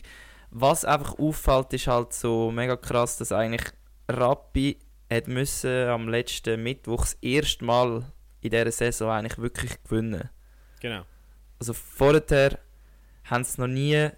Was 0.51 0.85
einfach 0.85 1.19
auffällt, 1.19 1.73
ist 1.73 1.87
halt 1.87 2.13
so 2.13 2.51
mega 2.51 2.77
krass, 2.77 3.17
dass 3.17 3.33
eigentlich 3.33 3.65
Rappi 4.09 4.79
hat 5.11 5.29
müssen 5.29 5.89
am 5.89 6.09
letzten 6.09 6.63
Mittwoch 6.63 7.01
das 7.03 7.15
erste 7.21 7.65
Mal 7.65 8.05
in 8.41 8.51
dieser 8.51 8.71
Saison 8.71 9.11
eigentlich 9.11 9.39
wirklich 9.39 9.83
gewinnen. 9.83 10.31
Genau. 10.81 11.05
Also 11.59 11.73
vorher 11.73 12.59
haben 13.25 13.45
sie 13.45 13.61
noch 13.61 13.69
nie 13.69 14.11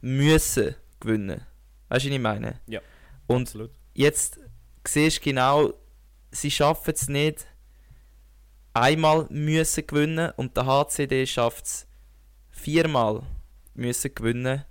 müssen 0.00 0.74
gewinnen. 1.00 1.46
Weißt 1.88 2.04
du, 2.04 2.08
was 2.08 2.14
ich 2.16 2.20
meine? 2.20 2.60
Ja, 2.66 2.80
Und 3.26 3.48
Absolut. 3.48 3.70
jetzt 3.94 4.38
siehst 4.86 5.18
du 5.18 5.22
genau, 5.22 5.74
sie 6.30 6.50
schaffen 6.50 6.94
es 6.94 7.08
nicht, 7.08 7.46
einmal 8.80 9.26
müssen 9.30 9.86
gewinnen 9.86 10.32
und 10.36 10.56
der 10.56 10.66
HCD 10.66 11.26
schafft 11.26 11.66
es 11.66 11.86
viermal 12.50 13.22
müssen 13.74 14.14
gewinnen. 14.14 14.64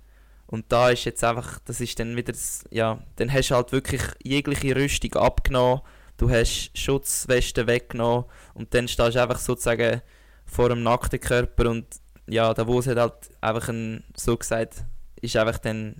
Und 0.46 0.72
da 0.72 0.90
ist 0.90 1.04
jetzt 1.04 1.22
einfach, 1.24 1.58
das 1.64 1.80
ist 1.80 1.98
dann 1.98 2.16
wieder, 2.16 2.32
das, 2.32 2.64
ja, 2.70 3.02
dann 3.16 3.32
hast 3.32 3.50
du 3.50 3.54
halt 3.54 3.72
wirklich 3.72 4.02
jegliche 4.22 4.74
Rüstung 4.74 5.14
abgenommen, 5.14 5.82
du 6.16 6.30
hast 6.30 6.70
Schutzwesten 6.74 7.66
weggenommen 7.66 8.24
und 8.54 8.72
dann 8.72 8.88
stehst 8.88 9.14
du 9.14 9.22
einfach 9.22 9.38
sozusagen 9.38 10.00
vor 10.46 10.70
einem 10.70 10.82
nackten 10.82 11.20
Körper 11.20 11.68
und 11.68 11.86
ja, 12.26 12.54
der 12.54 12.66
Wos 12.66 12.86
hat 12.86 12.96
halt 12.98 13.30
einfach 13.40 13.68
ein, 13.68 14.04
so 14.16 14.36
gesagt, 14.36 14.84
ist 15.20 15.36
einfach 15.36 15.58
dann 15.58 15.96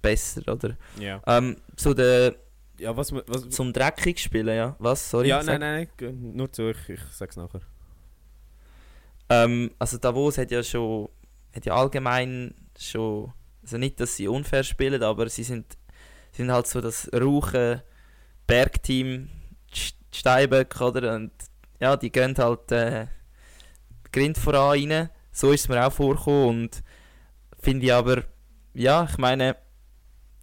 besser, 0.00 0.40
oder? 0.50 0.76
Ja. 0.98 1.20
Ähm, 1.26 1.56
zu 1.76 1.92
der, 1.92 2.34
Ja, 2.78 2.96
was, 2.96 3.10
man- 3.12 3.22
was, 3.26 3.48
zum 3.50 3.72
dreckig 3.72 4.18
spielen, 4.20 4.54
ja. 4.56 4.76
Was? 4.78 5.10
Sorry. 5.10 5.28
ja, 5.28 5.42
nein, 5.42 5.60
nein, 5.60 5.88
nein, 6.00 6.32
nur 6.34 6.52
zu, 6.52 6.70
ich, 6.70 6.88
ich 6.90 7.00
sag's 7.12 7.36
nachher. 7.36 7.60
Ähm, 9.28 9.70
also 9.78 9.98
Davos 9.98 10.38
hat 10.38 10.50
ja 10.50 10.62
schon, 10.62 11.08
hat 11.54 11.66
ja 11.66 11.74
allgemein 11.74 12.54
schon, 12.78 13.32
also 13.62 13.78
nicht, 13.78 13.98
dass 14.00 14.16
sie 14.16 14.28
unfair 14.28 14.62
spielen, 14.62 15.02
aber 15.02 15.28
sie 15.28 15.42
sind, 15.42 15.76
sind 16.32 16.50
halt 16.52 16.66
so 16.66 16.80
das 16.80 17.10
rauche 17.12 17.82
Bergteam 18.46 19.28
St- 19.74 19.94
Steinböck, 20.14 20.80
oder? 20.80 21.14
Und 21.16 21.32
ja, 21.80 21.96
die 21.96 22.10
gehen 22.12 22.36
halt 22.38 22.70
äh, 22.72 23.06
Grind 24.12 24.38
voran 24.38 24.68
rein. 24.88 25.10
So 25.32 25.50
ist 25.52 25.62
es 25.62 25.68
mir 25.68 25.84
auch 25.84 25.92
vorgekommen 25.92 26.48
und 26.64 26.82
finde 27.60 27.86
ich 27.86 27.92
aber, 27.92 28.22
ja, 28.74 29.06
ich 29.10 29.18
meine, 29.18 29.56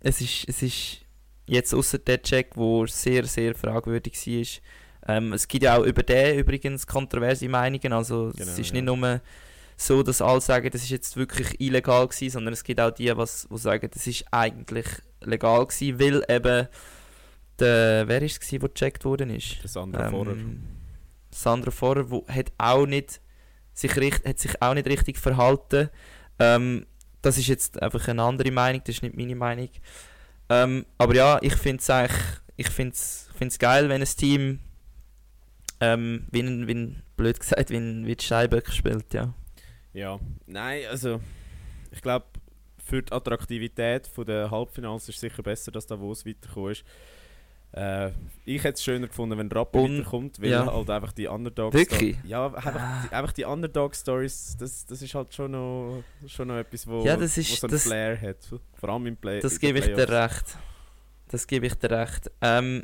es 0.02 0.20
ist, 0.22 0.48
es 0.50 0.62
ist 0.62 0.98
jetzt 1.46 1.74
außer 1.74 1.98
der 2.00 2.22
Check, 2.22 2.52
wo 2.56 2.86
sehr, 2.86 3.26
sehr 3.26 3.56
fragwürdig 3.56 4.14
war. 4.16 5.16
Ähm, 5.16 5.34
es 5.34 5.48
gibt 5.48 5.64
ja 5.64 5.78
auch 5.78 5.84
über 5.84 6.04
den 6.04 6.40
übrigens 6.40 6.88
kontroverse 6.88 7.50
Meinungen. 7.50 7.94
Also 7.94 8.32
Genau, 8.36 8.52
es 8.52 8.60
ist 8.60 8.70
ja. 8.70 8.82
nicht 8.82 8.86
nur 8.86 9.22
so, 9.76 10.04
dass 10.04 10.22
alle 10.22 10.42
sagen, 10.42 10.70
das 10.72 10.84
ist 10.84 10.92
jetzt 10.92 11.18
wirklich 11.18 11.60
illegal 11.60 12.08
gewesen, 12.08 12.32
sondern 12.32 12.54
es 12.54 12.64
gibt 12.64 12.80
auch 12.80 12.92
die, 12.92 13.16
was, 13.18 13.48
die 13.50 13.58
sagen, 13.58 13.90
das 13.92 14.08
ist 14.08 14.26
eigentlich 14.32 14.86
legal 15.22 15.66
gewesen, 15.66 16.00
weil 16.00 16.24
eben 16.30 16.68
der, 17.60 18.08
wer 18.08 18.22
ist 18.22 18.34
es 18.34 18.40
gewesen, 18.40 18.60
der 18.60 18.70
gecheckt 18.70 19.06
worden 19.06 19.30
ist? 19.30 19.58
Andere 19.78 20.10
vorher. 20.10 20.34
Ähm, 20.34 20.64
Sandra 21.32 21.72
Vorer, 21.72 22.10
wo 22.10 22.26
hat 22.28 22.52
auch 22.58 22.86
nicht 22.86 23.20
sich 23.74 23.96
richt, 23.98 24.26
hat 24.26 24.40
sich 24.40 24.62
auch 24.62 24.74
nicht 24.74 24.88
richtig 24.88 25.18
verhalten. 25.18 25.90
Ähm, 26.40 26.86
das 27.22 27.38
ist 27.38 27.48
jetzt 27.48 27.82
einfach 27.82 28.08
eine 28.08 28.22
andere 28.22 28.52
Meinung, 28.52 28.82
das 28.86 28.96
ist 28.96 29.04
nicht 29.04 29.16
meine 29.16 29.36
Meinung. 29.36 29.70
Ähm, 30.50 30.86
aber 30.98 31.16
ja, 31.16 31.40
ich 31.42 31.56
finde 31.56 31.82
es 31.82 31.90
eigentlich, 31.90 32.22
ich 32.58 32.70
finde 32.70 32.94
es 32.94 33.60
geil, 33.60 33.90
wenn 33.90 34.02
ein 34.02 34.08
Team 34.08 34.60
ähm, 35.80 36.28
wie, 36.32 36.42
ein, 36.42 36.68
wie 36.68 36.74
ein, 36.74 37.04
blöd 37.18 37.40
gesagt, 37.40 37.70
wie 37.70 37.78
ein, 37.78 38.06
wie 38.06 38.16
die 38.16 38.24
Steinböck 38.24 38.72
spielt, 38.72 39.14
ja. 39.14 39.34
Ja, 39.94 40.20
nein, 40.48 40.84
also 40.90 41.20
ich 41.92 42.02
glaube, 42.02 42.26
für 42.84 43.02
die 43.02 43.12
Attraktivität 43.12 44.10
der 44.28 44.50
Halbfinals 44.50 45.10
ist 45.10 45.16
es 45.16 45.22
sicher 45.22 45.44
besser, 45.44 45.72
dass 45.72 45.88
Davos 45.88 46.26
weitergekommen 46.26 46.72
ist. 46.72 46.84
Äh, 47.74 48.12
ich 48.46 48.64
hätte 48.64 48.74
es 48.76 48.84
schöner 48.84 49.08
gefunden, 49.08 49.38
wenn 49.38 49.52
Rappi 49.52 49.80
Und- 49.80 49.98
weiterkommt, 50.00 50.42
weil 50.42 50.50
ja. 50.52 50.66
halt 50.72 50.90
einfach 50.90 51.12
die 51.12 51.26
Underdog 51.28 51.74
Wirklich? 51.74 52.18
Ja, 52.24 52.46
einfach, 52.46 52.76
Ah. 52.76 53.04
die, 53.10 53.16
einfach 53.16 53.34
die 53.34 53.46
Underdog-Stories, 53.46 54.58
das, 54.60 54.86
das 54.86 55.02
ist 55.02 55.16
halt 55.16 55.34
schon 55.34 55.52
noch, 55.52 56.04
schon 56.28 56.50
noch 56.50 56.58
etwas, 56.58 56.86
wo, 56.86 57.04
Ja, 57.04 57.18
das 57.18 57.36
wo 57.36 57.42
ist- 57.42 57.60
so 57.60 57.66
einen 57.68 57.72
das- 57.72 57.84
Flair 57.84 58.22
hat. 58.22 58.38
Vor 58.76 58.90
allem 58.90 59.08
im 59.08 59.18
Play. 59.18 59.40
Das 59.40 59.60
gebe 59.60 59.80
ich 59.80 59.86
dir 59.86 60.08
recht. 60.08 60.58
Das 61.30 61.48
gebe 61.48 61.66
ich 61.66 61.74
dir 61.74 61.90
recht. 61.90 62.30
Ähm, 62.42 62.84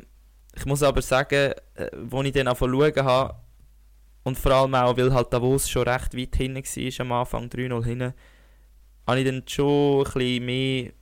ich 0.56 0.66
muss 0.66 0.82
aber 0.82 1.02
sagen, 1.02 1.52
äh, 1.74 1.90
wo 2.02 2.20
ich 2.22 2.32
dann 2.32 2.48
angefangen 2.48 2.72
zu 2.72 2.92
schauen 2.94 3.04
habe, 3.06 3.34
und 4.24 4.38
vor 4.38 4.52
allem 4.52 4.74
auch, 4.74 4.96
weil 4.96 5.14
halt 5.14 5.32
Davos 5.32 5.70
schon 5.70 5.88
recht 5.88 6.16
weit 6.16 6.36
hinten 6.36 6.62
war, 6.64 7.00
am 7.06 7.12
Anfang 7.12 7.48
3-0 7.48 7.84
hinten, 7.84 8.12
habe 9.06 9.20
ich 9.20 9.24
dann 9.24 9.42
schon 9.46 10.04
ein 10.06 10.12
bisschen 10.12 10.44
mehr 10.46 10.92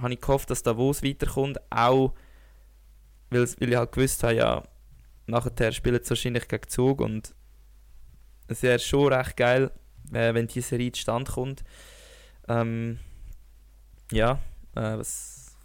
habe 0.00 0.12
ich 0.14 0.20
gehofft, 0.20 0.48
dass 0.50 0.62
Davos 0.62 1.02
weiterkommt, 1.02 1.58
auch 1.70 2.14
weil, 3.34 3.48
weil 3.60 3.70
ich 3.70 3.76
halt 3.76 3.92
gewusst 3.92 4.22
habe, 4.22 4.34
ja, 4.34 4.62
nachher 5.26 5.72
spielen 5.72 6.00
sie 6.02 6.10
wahrscheinlich 6.10 6.48
gegen 6.48 6.68
Zug 6.68 7.00
und 7.00 7.34
es 8.48 8.62
wäre 8.62 8.78
schon 8.78 9.12
recht 9.12 9.36
geil, 9.36 9.70
äh, 10.12 10.34
wenn 10.34 10.46
diese 10.46 10.68
Serie 10.68 10.92
zustande 10.92 11.30
kommt. 11.30 11.64
Ähm, 12.48 12.98
ja, 14.12 14.40
äh, 14.74 14.98
was... 14.98 15.56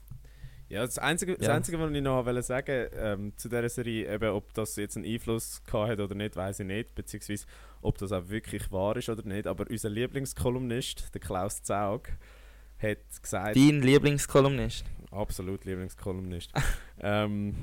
Ja, 0.69 0.85
das 0.85 0.99
Einzige, 0.99 1.35
das 1.35 1.47
Ja. 1.47 1.55
Einzige, 1.55 1.79
was 1.79 1.91
ich 1.91 2.01
noch 2.01 2.25
wollte 2.25 2.43
sagen 2.43 2.89
ähm, 2.93 3.33
zu 3.37 3.49
dieser 3.49 3.67
Serie, 3.69 4.13
eben, 4.13 4.29
ob 4.29 4.53
das 4.53 4.75
jetzt 4.75 4.97
einen 4.97 5.05
Einfluss 5.05 5.63
gehabt 5.63 5.89
hat 5.89 5.99
oder 5.99 6.13
nicht, 6.13 6.35
weiß 6.35 6.59
ich 6.59 6.67
nicht, 6.67 6.93
beziehungsweise 6.93 7.45
ob 7.81 7.97
das 7.97 8.11
auch 8.11 8.29
wirklich 8.29 8.71
wahr 8.71 8.95
ist 8.95 9.09
oder 9.09 9.23
nicht. 9.23 9.47
Aber 9.47 9.65
unser 9.67 9.89
Lieblingskolumnist, 9.89 11.13
der 11.13 11.21
Klaus 11.21 11.63
Zaug, 11.63 12.09
hat 12.77 12.99
gesagt, 13.21 13.55
Dein 13.55 13.81
Lieblingskolumnist? 13.81 14.85
Absolut 15.11 15.65
Lieblingskolumnist. 15.65 16.51
ähm, 17.01 17.55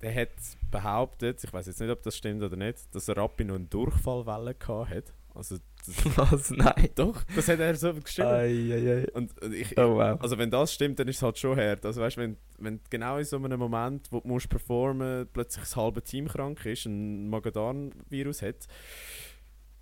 der 0.00 0.14
hat 0.14 0.28
behauptet, 0.70 1.42
ich 1.42 1.52
weiß 1.52 1.66
jetzt 1.66 1.80
nicht, 1.80 1.90
ob 1.90 2.02
das 2.02 2.16
stimmt 2.16 2.42
oder 2.42 2.56
nicht, 2.56 2.94
dass 2.94 3.08
Rappi 3.08 3.44
noch 3.44 3.56
eine 3.56 3.64
Durchfallwelle 3.64 4.54
gehabt 4.54 4.90
hat. 4.90 5.12
Also, 5.34 5.56
das, 5.86 6.16
Was? 6.32 6.50
Nein. 6.50 6.88
doch, 6.96 7.22
das 7.36 7.48
hat 7.48 7.60
er 7.60 7.74
so 7.76 7.92
geschrieben. 7.94 8.28
Ei, 8.28 8.74
ei, 8.74 9.02
ei. 9.02 9.10
Und 9.12 9.40
und 9.40 9.54
ich, 9.54 9.76
Oh 9.78 9.96
wow. 9.96 10.20
also 10.20 10.36
wenn 10.38 10.50
das 10.50 10.72
stimmt, 10.74 10.98
dann 10.98 11.06
ist 11.08 11.16
es 11.16 11.22
halt 11.22 11.38
schon 11.38 11.56
hart. 11.56 11.84
Also 11.86 12.00
weißt, 12.00 12.16
wenn, 12.16 12.36
wenn 12.58 12.80
genau 12.90 13.18
in 13.18 13.24
so 13.24 13.36
einem 13.36 13.58
Moment, 13.58 14.08
wo 14.10 14.20
du 14.20 14.26
musst 14.28 14.48
performen, 14.48 15.28
plötzlich 15.32 15.62
das 15.64 15.76
halbe 15.76 16.02
Team 16.02 16.26
krank 16.28 16.64
ist, 16.66 16.86
ein 16.86 17.28
Magen-Darm-Virus 17.30 18.42
hat, 18.42 18.66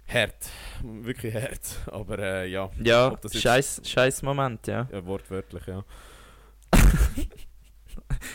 hart, 0.08 0.50
wirklich 0.82 1.34
hart. 1.34 1.60
Aber 1.86 2.18
äh, 2.18 2.48
ja, 2.50 2.70
Ja, 2.82 3.10
das 3.16 3.32
jetzt- 3.32 3.42
scheiß, 3.42 3.80
scheiß 3.84 4.22
Moment, 4.22 4.66
ja. 4.66 4.88
ja, 4.92 5.04
wortwörtlich, 5.06 5.66
ja. 5.66 5.84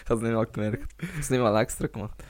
Ich 0.03 0.09
habe 0.09 0.15
es 0.15 0.21
nicht 0.21 0.33
mal 0.33 0.45
gemerkt. 0.45 0.93
Ich 1.01 1.07
habe 1.07 1.19
es 1.19 1.29
nicht 1.29 1.39
mal 1.39 1.61
extra 1.61 1.87
gemacht. 1.87 2.23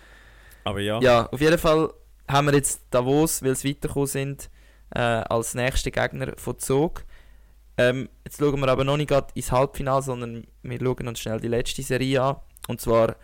Aber 0.64 0.80
ja, 0.80 1.00
Ja, 1.02 1.26
auf 1.28 1.42
jeden 1.42 1.58
Fall 1.58 1.92
haben 2.28 2.48
wir 2.48 2.54
jetzt 2.54 2.82
Davos, 2.92 3.44
weil 3.44 3.56
sie 3.56 3.70
weitergekommen 3.70 4.08
sind, 4.08 4.50
äh, 4.92 5.00
als 5.00 5.54
nächsten 5.56 5.92
Gegner 5.92 6.34
von 6.38 6.60
Zug. 6.60 7.04
Ähm, 7.78 8.10
jetzt 8.24 8.40
schauen 8.40 8.60
wir 8.60 8.68
aber 8.68 8.84
noch 8.84 8.98
nicht 8.98 9.12
ins 9.34 9.52
Halbfinale, 9.52 10.02
sondern 10.02 10.46
wir 10.62 10.80
schauen 10.80 11.08
uns 11.08 11.20
schnell 11.20 11.40
die 11.40 11.48
letzte 11.48 11.82
Serie 11.82 12.22
an. 12.22 12.36
Und 12.68 12.80
zwar 12.80 13.16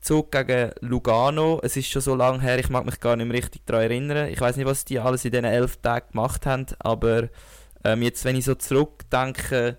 Zug 0.00 0.32
gegen 0.32 0.72
Lugano. 0.80 1.60
Es 1.62 1.76
ist 1.76 1.88
schon 1.88 2.02
so 2.02 2.14
lange 2.14 2.40
her, 2.40 2.58
ich 2.58 2.70
mag 2.70 2.84
mich 2.84 3.00
gar 3.00 3.16
nicht 3.16 3.26
mehr 3.26 3.36
richtig 3.36 3.66
daran 3.66 3.82
erinnern. 3.82 4.28
Ich 4.28 4.40
weiß 4.40 4.56
nicht, 4.56 4.66
was 4.66 4.84
die 4.84 4.98
alles 4.98 5.24
in 5.24 5.30
diesen 5.32 5.44
elf 5.44 5.76
Tagen 5.78 6.10
gemacht 6.12 6.46
haben, 6.46 6.66
aber 6.78 7.28
ähm, 7.84 8.02
jetzt, 8.02 8.24
wenn 8.24 8.36
ich 8.36 8.44
so 8.44 8.54
zurückdenke, 8.54 9.78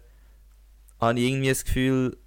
habe 1.00 1.20
ich 1.20 1.26
irgendwie 1.28 1.50
das 1.50 1.66
Gefühl, 1.66 2.18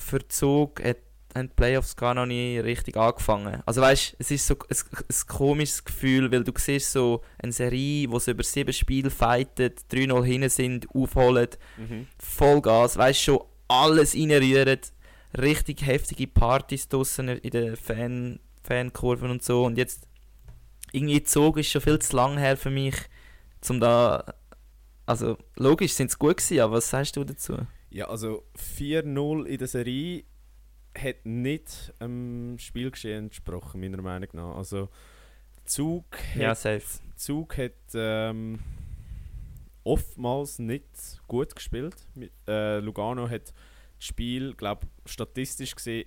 für 0.00 0.26
Zug 0.26 0.82
hat 0.82 0.98
haben 1.34 1.48
die 1.48 1.54
Playoffs 1.54 1.96
gar 1.96 2.14
noch 2.14 2.26
nicht 2.26 2.62
richtig 2.64 2.96
angefangen. 2.96 3.62
Also 3.66 3.80
weißt, 3.80 4.16
es 4.18 4.30
ist 4.30 4.46
so 4.46 4.54
ein, 4.54 4.76
ein 5.08 5.26
komisches 5.26 5.84
Gefühl, 5.84 6.30
weil 6.32 6.44
du 6.44 6.52
siehst 6.56 6.92
so 6.92 7.22
eine 7.38 7.52
Serie, 7.52 8.10
wo 8.10 8.18
sie 8.18 8.32
über 8.32 8.42
sieben 8.42 8.72
Spiele 8.72 9.10
fightet, 9.10 9.80
3-0 9.90 10.24
hinten 10.24 10.48
sind, 10.48 10.94
aufholen, 10.94 11.48
mhm. 11.76 12.06
Vollgas, 12.18 12.96
weißt 12.96 13.22
schon, 13.22 13.40
alles 13.68 14.14
reinrühren, 14.14 14.80
richtig 15.38 15.86
heftige 15.86 16.26
Partys 16.26 16.88
draussen 16.88 17.28
in 17.28 17.50
den 17.50 17.76
Fan, 17.76 18.40
Fankurven 18.64 19.30
und 19.30 19.44
so. 19.44 19.64
Und 19.64 19.78
jetzt, 19.78 20.08
irgendwie 20.92 21.22
Zug 21.22 21.58
ist 21.58 21.70
schon 21.70 21.80
viel 21.80 21.98
zu 22.00 22.16
lang 22.16 22.38
her 22.38 22.56
für 22.56 22.70
mich, 22.70 22.96
zum 23.60 23.80
da. 23.80 24.34
Also, 25.06 25.36
logisch 25.56 25.94
sind 25.94 26.10
sie 26.10 26.18
gut 26.18 26.36
gewesen, 26.36 26.60
aber 26.60 26.74
was 26.74 26.90
sagst 26.90 27.16
du 27.16 27.24
dazu? 27.24 27.56
Ja, 27.90 28.08
also 28.08 28.44
4-0 28.56 29.44
in 29.46 29.58
der 29.58 29.68
Serie 29.68 30.24
hat 30.96 31.24
nicht 31.24 31.92
dem 32.00 32.56
Spielgeschehen 32.58 33.24
entsprochen, 33.26 33.80
meiner 33.80 34.02
Meinung 34.02 34.28
nach. 34.32 34.56
Also 34.56 34.88
Zug 35.64 36.04
Ja, 36.36 36.50
hat, 36.50 36.58
safe. 36.58 36.82
Zug 37.16 37.56
hat 37.58 37.72
ähm, 37.94 38.58
oftmals 39.84 40.58
nicht 40.58 41.20
gut 41.28 41.54
gespielt. 41.54 41.94
Mit- 42.14 42.32
Äh, 42.48 42.78
Lugano 42.80 43.28
hat 43.28 43.48
das 43.48 44.04
Spiel, 44.06 44.54
glaube 44.54 44.86
statistisch 45.06 45.74
gesehen 45.74 46.06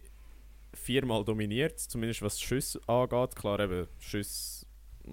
viermal 0.73 1.23
dominiert, 1.23 1.79
zumindest 1.79 2.21
was 2.23 2.41
Schüsse 2.41 2.79
angeht. 2.87 3.35
Klar, 3.35 3.59
eben 3.59 3.87
Schüsse 3.99 4.65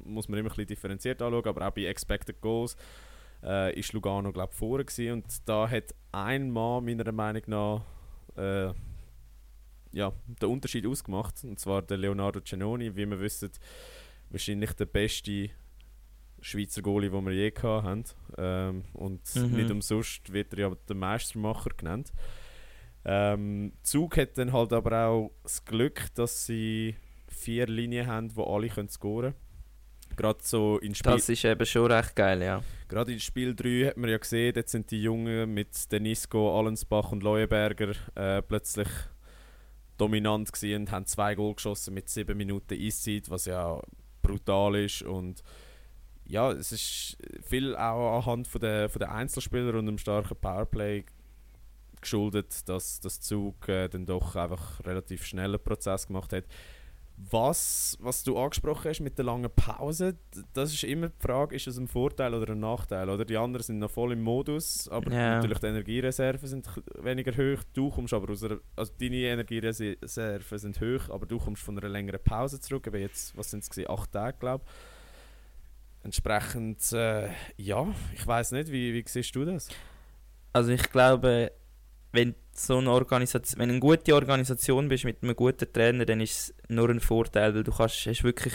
muss 0.05 0.29
man 0.29 0.39
immer 0.39 0.49
ein 0.49 0.51
bisschen 0.53 0.66
differenziert 0.68 1.21
anschauen, 1.21 1.47
aber 1.47 1.68
auch 1.68 1.73
bei 1.73 1.85
Expected 1.85 2.41
Goals 2.41 2.77
äh, 3.43 3.78
ist 3.78 3.93
Lugano 3.93 4.32
glaube 4.32 4.55
vorne 4.55 4.84
gewesen. 4.84 5.12
und 5.12 5.49
da 5.49 5.68
hat 5.68 5.95
ein 6.12 6.51
Mann 6.51 6.84
meiner 6.84 7.11
Meinung 7.12 7.43
nach 7.47 7.82
äh, 8.36 8.72
ja, 9.93 10.12
den 10.26 10.49
Unterschied 10.49 10.86
ausgemacht 10.86 11.43
und 11.45 11.59
zwar 11.59 11.82
der 11.82 11.97
Leonardo 11.97 12.41
Cenoni, 12.41 12.95
wie 12.95 13.09
wir 13.09 13.20
wissen, 13.20 13.51
wahrscheinlich 14.30 14.72
der 14.74 14.86
beste 14.86 15.51
Schweizer 16.41 16.80
Goalie, 16.82 17.11
den 17.11 17.24
wir 17.26 17.32
je 17.32 17.53
haben. 17.62 18.05
Ähm, 18.38 18.84
und 18.95 19.20
Mhm. 19.34 19.57
nicht 19.57 19.70
umsonst 19.70 20.32
wird 20.32 20.53
er 20.55 20.59
ja 20.61 20.76
der 20.88 20.97
Meistermacher 20.97 21.70
genannt. 21.76 22.12
Ähm, 23.05 23.72
Zug 23.82 24.16
hat 24.16 24.36
dann 24.38 24.53
halt 24.53 24.72
aber 24.72 25.07
auch 25.07 25.30
das 25.43 25.64
Glück, 25.64 26.07
dass 26.14 26.47
sie 26.47 26.97
vier 27.28 27.66
Linien 27.66 28.07
haben, 28.07 28.34
wo 28.36 28.45
alle 28.45 28.68
können 28.68 28.88
scoren 28.88 29.32
können. 29.34 30.16
Gerade 30.16 30.41
so 30.43 30.78
in 30.78 30.95
Spiel, 30.95 31.12
Das 31.12 31.28
ist 31.28 31.45
eben 31.45 31.64
schon 31.66 31.91
recht 31.91 32.14
geil, 32.14 32.43
ja. 32.43 32.62
Gerade 32.91 33.12
in 33.12 33.20
Spiel 33.20 33.55
3 33.55 33.88
hat 33.88 33.97
man 33.97 34.11
ja 34.11 34.18
gesehen, 34.18 34.53
dort 34.53 34.68
sind 34.68 34.91
die 34.91 35.03
Jungen 35.03 35.55
mit 35.55 35.91
Denisco, 35.91 36.59
Allensbach 36.59 37.12
und 37.12 37.22
Leuenberger 37.22 37.95
äh, 38.16 38.43
plötzlich 38.43 38.88
dominant 39.97 40.53
gewesen 40.53 40.91
haben 40.91 41.07
zwei 41.07 41.34
Goal 41.34 41.55
geschossen 41.55 41.95
mit 41.95 42.09
sieben 42.09 42.36
Minuten 42.36 42.74
Eiszeit, 42.74 43.30
was 43.30 43.45
ja 43.45 43.80
brutal 44.22 44.74
ist 44.76 45.03
und 45.03 45.43
ja, 46.26 46.53
es 46.53 46.72
ist 46.72 47.16
viel 47.43 47.76
auch 47.76 48.18
anhand 48.18 48.49
von 48.49 48.61
der, 48.61 48.88
von 48.88 49.01
der 49.01 49.12
Einzelspieler 49.12 49.74
und 49.74 49.86
dem 49.86 49.99
starken 49.99 50.36
Powerplay 50.36 51.05
geschuldet, 52.01 52.68
dass 52.68 53.01
das 53.01 53.20
Zug 53.20 53.68
äh, 53.68 53.88
dann 53.88 54.07
doch 54.07 54.36
einfach 54.36 54.84
relativ 54.84 55.24
schnellen 55.24 55.62
Prozess 55.62 56.07
gemacht 56.07 56.32
hat. 56.32 56.45
Was, 57.29 57.99
was 58.01 58.23
du 58.25 58.39
angesprochen 58.39 58.89
hast 58.89 59.01
mit 59.01 59.18
der 59.18 59.27
langen 59.27 59.51
Pause, 59.55 60.16
das 60.55 60.73
ist 60.73 60.85
immer 60.85 61.11
die 61.11 61.21
Frage, 61.21 61.55
ist 61.55 61.66
es 61.66 61.77
ein 61.77 61.87
Vorteil 61.87 62.33
oder 62.33 62.53
ein 62.53 62.61
Nachteil? 62.61 63.11
Oder 63.11 63.27
die 63.27 63.37
anderen 63.37 63.62
sind 63.62 63.79
noch 63.79 63.91
voll 63.91 64.12
im 64.12 64.23
Modus, 64.23 64.89
aber 64.89 65.12
Ja. 65.12 65.35
natürlich 65.35 65.59
die 65.59 65.66
Energiereserven 65.66 66.49
sind 66.49 66.66
weniger 66.99 67.33
hoch. 67.33 67.62
Du 67.75 67.91
kommst 67.91 68.14
aber 68.14 68.33
aus 68.33 68.43
einer, 68.43 68.59
also 68.75 68.93
deine 68.99 69.16
Energiereserven 69.16 70.59
sind 70.59 70.81
hoch, 70.81 71.11
aber 71.11 71.27
du 71.27 71.39
kommst 71.39 71.62
von 71.62 71.77
einer 71.79 71.91
längeren 71.91 72.23
Pause 72.25 72.59
zurück. 72.59 72.87
Aber 72.87 72.99
jetzt, 72.99 73.37
was 73.37 73.51
sind 73.51 73.64
es? 73.68 73.87
Acht 73.89 74.12
Tage, 74.12 74.39
glaube 74.39 74.64
ich. 74.66 76.05
Entsprechend, 76.05 76.93
äh, 76.93 77.29
ja, 77.59 77.87
ich 78.14 78.27
weiß 78.27 78.53
nicht, 78.53 78.73
wie, 78.73 78.95
wie 78.95 79.05
siehst 79.07 79.37
du 79.37 79.45
das? 79.45 79.68
Also 80.55 80.71
ich 80.71 80.91
glaube, 80.91 81.53
wenn 82.12 82.35
so 82.67 82.79
eine 82.79 82.91
Organisation, 82.91 83.61
wenn 83.61 83.69
du 83.69 83.75
eine 83.75 83.81
gute 83.81 84.15
Organisation 84.15 84.89
bist 84.89 85.05
mit 85.05 85.23
einem 85.23 85.35
guten 85.35 85.73
Trainer, 85.73 86.05
dann 86.05 86.21
ist 86.21 86.33
es 86.39 86.55
nur 86.69 86.89
ein 86.91 87.01
Vorteil, 87.01 87.55
weil 87.55 87.65
du 87.65 87.73
kannst, 87.73 88.07
hast 88.07 88.25
wirklich 88.25 88.55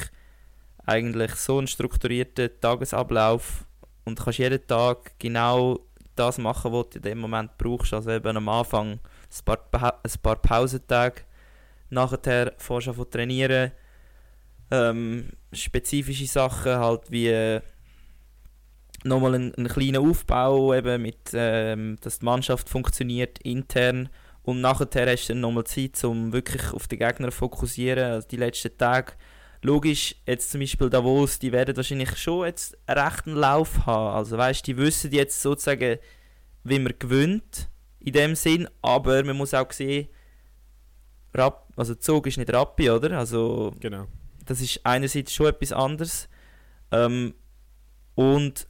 eigentlich 0.85 1.35
so 1.35 1.57
einen 1.57 1.67
strukturierten 1.67 2.49
Tagesablauf 2.61 3.65
und 4.03 4.19
kannst 4.19 4.39
jeden 4.39 4.65
Tag 4.67 5.17
genau 5.19 5.79
das 6.15 6.37
machen, 6.37 6.71
was 6.71 6.89
du 6.89 6.97
in 6.97 7.01
dem 7.03 7.17
Moment 7.19 7.57
brauchst. 7.57 7.93
Also 7.93 8.11
eben 8.11 8.37
am 8.37 8.49
Anfang 8.49 8.91
ein 8.91 8.99
paar, 9.43 9.57
Pa- 9.57 10.01
ein 10.03 10.21
paar 10.21 10.35
Pausentage, 10.35 11.23
nachher 11.89 12.53
fährst 12.57 12.87
du 12.87 13.03
trainieren, 13.05 13.71
ähm, 14.71 15.29
spezifische 15.51 16.27
Sachen 16.27 16.75
halt 16.75 17.11
wie 17.11 17.59
nochmal 19.05 19.35
einen, 19.35 19.55
einen 19.55 19.67
kleinen 19.67 19.97
Aufbau, 19.97 20.73
eben 20.73 21.01
mit, 21.01 21.31
ähm, 21.33 21.97
dass 22.01 22.19
die 22.19 22.25
Mannschaft 22.25 22.69
funktioniert 22.69 23.39
intern 23.39 24.09
und 24.43 24.61
nachher 24.61 25.09
hast 25.11 25.27
du 25.27 25.33
dann 25.33 25.41
nochmal 25.41 25.65
Zeit, 25.65 26.03
um 26.03 26.33
wirklich 26.33 26.71
auf 26.73 26.87
den 26.87 26.99
Gegner 26.99 27.29
zu 27.29 27.37
fokussieren, 27.37 28.03
also 28.11 28.27
die 28.27 28.37
letzten 28.37 28.77
Tage. 28.77 29.13
Logisch, 29.61 30.15
jetzt 30.27 30.51
zum 30.51 30.61
Beispiel 30.61 30.89
Davos, 30.89 31.39
die 31.39 31.51
werden 31.51 31.75
wahrscheinlich 31.75 32.15
schon 32.17 32.45
jetzt 32.45 32.77
einen 32.85 32.99
rechten 32.99 33.33
Lauf 33.33 33.85
haben, 33.85 34.15
also 34.15 34.37
weißt, 34.37 34.67
die 34.67 34.77
wissen 34.77 35.11
jetzt 35.11 35.41
sozusagen, 35.41 35.97
wie 36.63 36.79
man 36.79 36.93
gewinnt, 36.99 37.69
in 37.99 38.13
dem 38.13 38.35
Sinn, 38.35 38.67
aber 38.81 39.23
man 39.23 39.37
muss 39.37 39.55
auch 39.55 39.71
sehen, 39.71 40.07
Rapp, 41.33 41.73
also 41.75 41.95
Zug 41.95 42.27
ist 42.27 42.37
nicht 42.37 42.53
Rappi, 42.53 42.89
oder? 42.89 43.17
Also 43.17 43.73
Genau. 43.79 44.05
das 44.45 44.61
ist 44.61 44.79
einerseits 44.83 45.33
schon 45.33 45.47
etwas 45.47 45.73
anderes. 45.73 46.29
Ähm, 46.91 47.33
und 48.13 48.67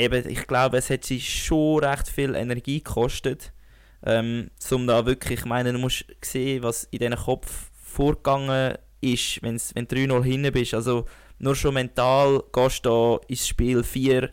eben, 0.00 0.28
ich 0.28 0.46
glaube, 0.46 0.78
es 0.78 0.90
hat 0.90 1.04
sie 1.04 1.20
schon 1.20 1.84
recht 1.84 2.08
viel 2.08 2.34
Energie 2.34 2.82
gekostet, 2.82 3.52
ähm, 4.04 4.50
um 4.70 4.86
da 4.86 5.04
wirklich, 5.06 5.40
ich 5.40 5.44
meine, 5.44 5.72
du 5.72 5.78
musst 5.78 6.04
sehen, 6.24 6.62
was 6.62 6.84
in 6.84 6.98
diesen 7.00 7.16
Kopf 7.16 7.70
vorgegangen 7.82 8.76
ist, 9.00 9.42
wenn's, 9.42 9.74
wenn 9.74 9.86
du 9.86 9.96
3-0 9.96 10.24
hinten 10.24 10.52
bist. 10.52 10.74
Also 10.74 11.06
nur 11.38 11.54
schon 11.56 11.74
mental 11.74 12.42
gehst 12.52 12.84
du 12.86 12.90
da 12.90 13.26
ins 13.28 13.46
Spiel 13.46 13.82
4 13.82 14.30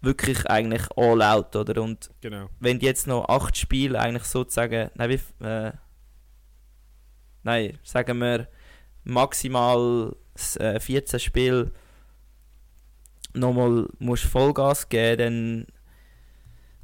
wirklich 0.00 0.46
eigentlich 0.46 0.82
all 0.96 1.22
out, 1.22 1.54
oder? 1.56 1.80
Und 1.82 2.10
Genau. 2.20 2.48
wenn 2.58 2.78
du 2.78 2.86
jetzt 2.86 3.06
noch 3.06 3.28
8 3.28 3.56
Spiele 3.56 3.98
eigentlich 4.00 4.24
sozusagen, 4.24 4.90
nein, 4.94 5.10
wie, 5.10 5.44
äh, 5.46 5.72
nein, 7.44 7.78
sagen 7.84 8.18
wir 8.18 8.48
maximal 9.04 10.14
äh, 10.58 10.80
14 10.80 11.20
Spiele 11.20 11.72
nochmal 13.34 13.88
musst 13.98 14.24
Vollgas 14.24 14.88
geben, 14.88 15.18
dann 15.18 15.66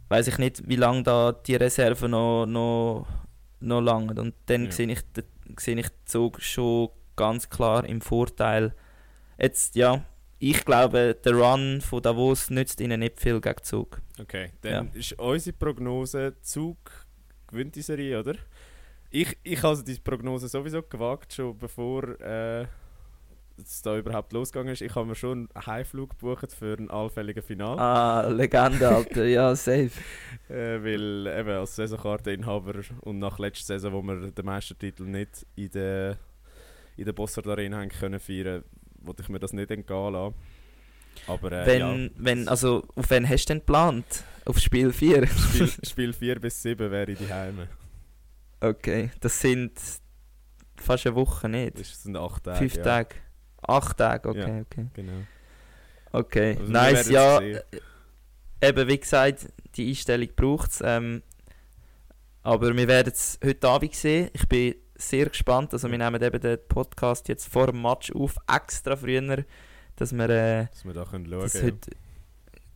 weiß 0.09 0.29
ich 0.29 0.39
nicht, 0.39 0.67
wie 0.69 0.77
lange 0.77 1.03
da 1.03 1.33
die 1.33 1.57
Reserven 1.57 2.11
noch, 2.13 2.47
noch, 2.47 3.07
noch 3.61 3.81
langen. 3.81 4.19
Und 4.19 4.35
dann 4.47 4.67
Ja. 4.67 4.71
sehe 4.71 4.91
ich, 4.91 5.01
den- 5.13 5.25
sehe 5.59 5.79
ich 5.79 5.89
den 5.89 6.07
Zug 6.07 6.41
schon 6.41 6.89
ganz 7.17 7.49
klar 7.51 7.85
im 7.85 8.01
Vorteil. 8.01 8.75
Jetzt, 9.39 9.75
ja, 9.77 10.05
ich 10.39 10.65
glaube, 10.65 11.17
der 11.25 11.33
Run 11.35 11.81
von 11.81 12.01
Davos 12.03 12.49
nützt 12.51 12.81
ihnen 12.81 13.01
nicht 13.01 13.21
viel 13.21 13.41
gegen 13.41 13.63
Zug. 13.63 14.01
Okay, 14.21 14.53
dann 14.63 14.91
ist 14.93 15.13
unsere 15.19 15.57
Prognose, 15.57 16.37
Zug 16.43 16.79
gewinnt 17.49 17.75
die 17.77 17.83
Serie, 17.83 18.21
oder? 18.21 18.35
Ich, 19.11 19.37
ich 19.43 19.59
habe 19.59 19.69
also 19.69 19.83
die 19.83 19.95
Prognose 19.99 20.49
sowieso 20.49 20.83
gewagt, 20.83 21.33
schon 21.33 21.57
bevor 21.59 22.21
äh, 22.21 22.67
es 23.67 23.83
da 23.83 23.97
überhaupt 23.97 24.33
losgegangen 24.33 24.73
ist. 24.73 24.83
Ich 24.83 24.95
habe 24.95 25.07
mir 25.07 25.15
schon 25.15 25.49
einen 25.53 25.67
Heimflug 25.67 26.11
gebucht 26.11 26.53
für 26.53 26.77
ein 26.79 26.91
allfälliges 26.91 27.45
Finale. 27.45 27.81
Ah, 27.81 28.29
Legende, 28.29 28.89
Alter. 28.89 29.25
ja, 29.27 29.55
safe. 29.57 29.91
Äh, 30.49 30.83
weil 30.83 31.27
eben 31.27 31.51
als 31.51 31.77
Saisonkarteninhaber 31.77 32.81
und 33.01 33.19
nach 33.19 33.39
letzter 33.39 33.79
Saison, 33.79 33.93
wo 33.93 34.03
wir 34.03 34.31
den 34.31 34.45
Meistertitel 34.45 35.05
nicht 35.05 35.47
in 35.57 35.71
der, 35.71 36.19
in 36.97 37.05
der 37.05 37.13
Bossard 37.13 37.47
Arena 37.47 37.79
haben 37.79 37.89
können 37.89 38.21
feiern, 38.21 38.65
wollte 39.01 39.23
ich 39.23 39.29
mir 39.29 39.39
das 39.39 39.53
nicht 39.53 39.71
entgehen 39.71 40.13
lassen. 40.13 40.35
Aber 41.27 41.53
äh, 41.53 41.67
wenn, 41.67 41.81
ja, 41.81 42.11
wenn, 42.17 42.49
also, 42.49 42.85
auf 42.95 43.11
wen 43.11 43.29
hast 43.29 43.47
du 43.47 43.55
denn 43.55 43.59
geplant? 43.59 44.25
Auf 44.45 44.59
Spiel 44.59 44.93
4? 44.93 45.27
Spiel, 45.27 45.69
Spiel 45.87 46.13
4 46.13 46.41
bis 46.41 46.63
7 46.63 46.91
wäre 46.91 47.11
ich 47.11 47.19
die 47.19 47.33
Heime. 47.33 47.69
okay, 48.61 49.11
das 49.21 49.41
sind 49.41 49.73
fast 50.77 51.07
eine 51.07 51.17
Woche 51.17 51.49
nicht. 51.49 51.81
Das 51.81 52.03
sind 52.03 52.17
8 52.17 52.45
Tage. 52.45 52.59
Fünf 52.59 52.77
ja. 52.77 52.83
Tage. 52.83 53.15
Acht 53.63 53.97
Tage, 53.99 54.29
okay, 54.29 54.39
Ja. 54.41 54.61
okay. 54.61 54.87
Genau. 54.95 55.13
Okay, 56.13 56.57
Also 56.59 56.73
nice, 56.73 57.09
ja. 57.11 57.39
sehen. 57.39 57.61
Eben, 58.61 58.89
wie 58.89 58.99
gesagt, 58.99 59.49
die 59.77 59.89
Einstellung 59.89 60.29
braucht 60.35 60.71
es. 60.71 60.83
Ähm, 60.85 61.23
aber 62.43 62.75
wir 62.75 62.89
werden 62.89 63.13
es 63.13 63.39
heute 63.45 63.69
Abend 63.69 63.95
sehen. 63.95 64.31
Ich 64.33 64.49
bin 64.49 64.75
sehr 64.95 65.27
gespannt. 65.29 65.73
Also 65.73 65.91
wir 65.91 65.99
nehmen 65.99 66.21
eben 66.23 66.41
den 66.41 66.59
Podcast 66.69 67.29
jetzt 67.29 67.47
vor 67.47 67.67
dem 67.67 67.83
Match 67.83 68.11
auf, 68.13 68.37
extra 68.53 68.97
früher, 68.97 69.45
dass 69.97 70.13
wir 70.13 70.31
äh, 70.31 70.67
Dass 70.71 70.85
wir 70.85 70.95
da 70.95 71.05
können 71.05 71.27
schauen 71.27 71.51
ja. 71.53 71.63
heute, 71.63 71.91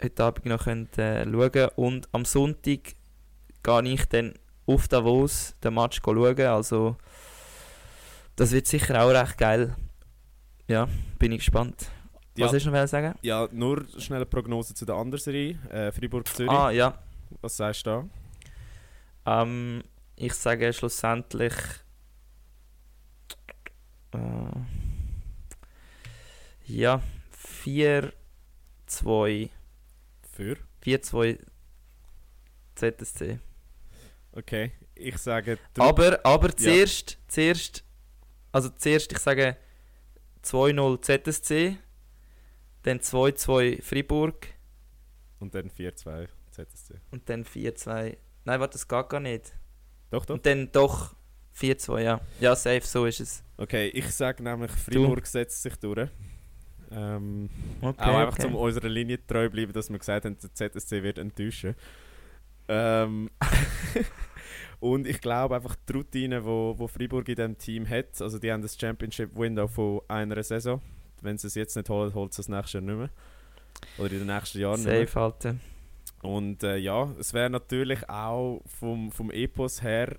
heute 0.02 0.24
Abend 0.24 0.46
noch 0.46 0.64
können, 0.64 0.88
äh, 0.98 1.24
schauen 1.24 1.70
Und 1.76 2.08
am 2.12 2.24
Sonntag 2.24 2.80
gehe 3.62 3.82
ich 3.84 4.04
dann 4.06 4.34
auf 4.66 4.88
Davos 4.88 5.56
den 5.64 5.74
Match 5.74 6.00
schauen. 6.04 6.40
Also 6.40 6.96
das 8.36 8.52
wird 8.52 8.66
sicher 8.66 9.02
auch 9.02 9.10
recht 9.10 9.38
geil. 9.38 9.74
Ja, 10.68 10.88
bin 11.18 11.32
ich 11.32 11.38
gespannt. 11.38 11.90
Ja. 12.36 12.46
Was 12.46 12.54
hast 12.54 12.64
du 12.64 12.70
noch 12.70 12.86
sagen? 12.86 13.14
Ja, 13.22 13.48
nur 13.52 13.86
schnell 13.98 14.18
eine 14.18 14.26
Prognose 14.26 14.74
zu 14.74 14.86
der 14.86 14.94
anderen 14.94 15.20
Serie. 15.20 15.58
Äh, 15.70 15.92
Freiburg-Zürich. 15.92 16.50
Ah, 16.50 16.70
ja. 16.70 16.98
Was 17.40 17.56
sagst 17.56 17.86
du 17.86 18.08
Ähm, 19.26 19.82
ich 20.16 20.32
sage 20.32 20.72
schlussendlich. 20.72 21.52
Äh, 24.12 24.18
ja, 26.66 27.02
4, 27.30 28.12
2, 28.86 29.50
da? 30.22 30.28
Für? 30.32 30.56
4, 30.80 31.02
2 31.02 31.38
ZSC. 32.74 33.38
Okay. 34.32 34.72
Ich 34.94 35.18
sage... 35.18 35.58
Aber, 35.78 36.18
aber 36.24 36.56
zuerst, 36.56 37.18
zuerst, 37.28 37.84
also 38.52 38.70
zuerst, 38.70 39.12
ich 39.12 39.18
sage 39.18 39.56
2-0 40.44 41.00
ZSC, 41.02 41.76
dann 42.82 42.98
2-2 42.98 43.82
Fribourg 43.82 44.48
Und 45.40 45.54
dann 45.54 45.70
4-2 45.70 46.28
ZSC. 46.50 46.94
und 47.10 47.28
dann 47.28 47.44
4-2. 47.44 48.16
Nein, 48.44 48.60
warte, 48.60 48.72
das 48.72 48.86
geht 48.88 49.08
gar 49.08 49.20
nicht. 49.20 49.52
Doch, 50.10 50.26
doch. 50.26 50.34
Und 50.34 50.44
dann 50.46 50.70
doch 50.72 51.14
4-2, 51.56 52.00
ja. 52.00 52.20
Ja, 52.40 52.56
safe, 52.56 52.82
so 52.82 53.06
ist 53.06 53.20
es. 53.20 53.44
Okay, 53.56 53.88
ich 53.88 54.10
sage 54.10 54.42
nämlich, 54.42 54.70
Freiburg 54.72 55.26
setzt 55.26 55.62
sich 55.62 55.76
durch. 55.76 56.08
Ähm, 56.90 57.48
Okay, 57.80 58.02
auch 58.02 58.16
einfach 58.18 58.38
okay. 58.38 58.46
um 58.48 58.56
unserer 58.56 58.88
Linie 58.88 59.24
treu 59.26 59.48
bleiben, 59.48 59.72
dass 59.72 59.88
wir 59.90 59.98
gesagt 59.98 60.24
haben, 60.26 60.36
der 60.38 60.54
ZSC 60.54 61.02
wird 61.02 61.18
enttäuschen. 61.18 61.74
Ähm, 62.68 63.30
und 64.82 65.06
ich 65.06 65.20
glaube 65.20 65.54
einfach 65.54 65.76
die 65.88 65.92
Routine, 65.92 66.44
wo, 66.44 66.74
wo 66.76 66.88
Freiburg 66.88 67.28
in 67.28 67.36
diesem 67.36 67.56
Team 67.56 67.88
hat, 67.88 68.20
also 68.20 68.40
die 68.40 68.50
haben 68.50 68.62
das 68.62 68.76
Championship-Window 68.76 69.68
von 69.68 70.00
einer 70.08 70.42
Saison. 70.42 70.82
Wenn 71.20 71.38
sie 71.38 71.46
es 71.46 71.54
jetzt 71.54 71.76
nicht 71.76 71.88
holen, 71.88 72.12
holt 72.14 72.34
sie 72.34 72.42
es 72.42 72.48
nächstes 72.48 72.72
Jahr 72.72 72.82
nicht 72.82 72.96
mehr. 72.96 73.10
Oder 73.98 74.10
in 74.10 74.18
den 74.18 74.26
nächsten 74.26 74.58
Jahren 74.58 74.80
nicht 74.80 74.88
mehr. 74.88 75.06
Safe 75.06 75.20
halten. 75.20 75.60
Und 76.22 76.64
äh, 76.64 76.78
ja, 76.78 77.08
es 77.20 77.32
wäre 77.32 77.48
natürlich 77.48 78.08
auch 78.10 78.60
vom, 78.66 79.12
vom 79.12 79.30
Epos 79.30 79.84
her 79.84 80.18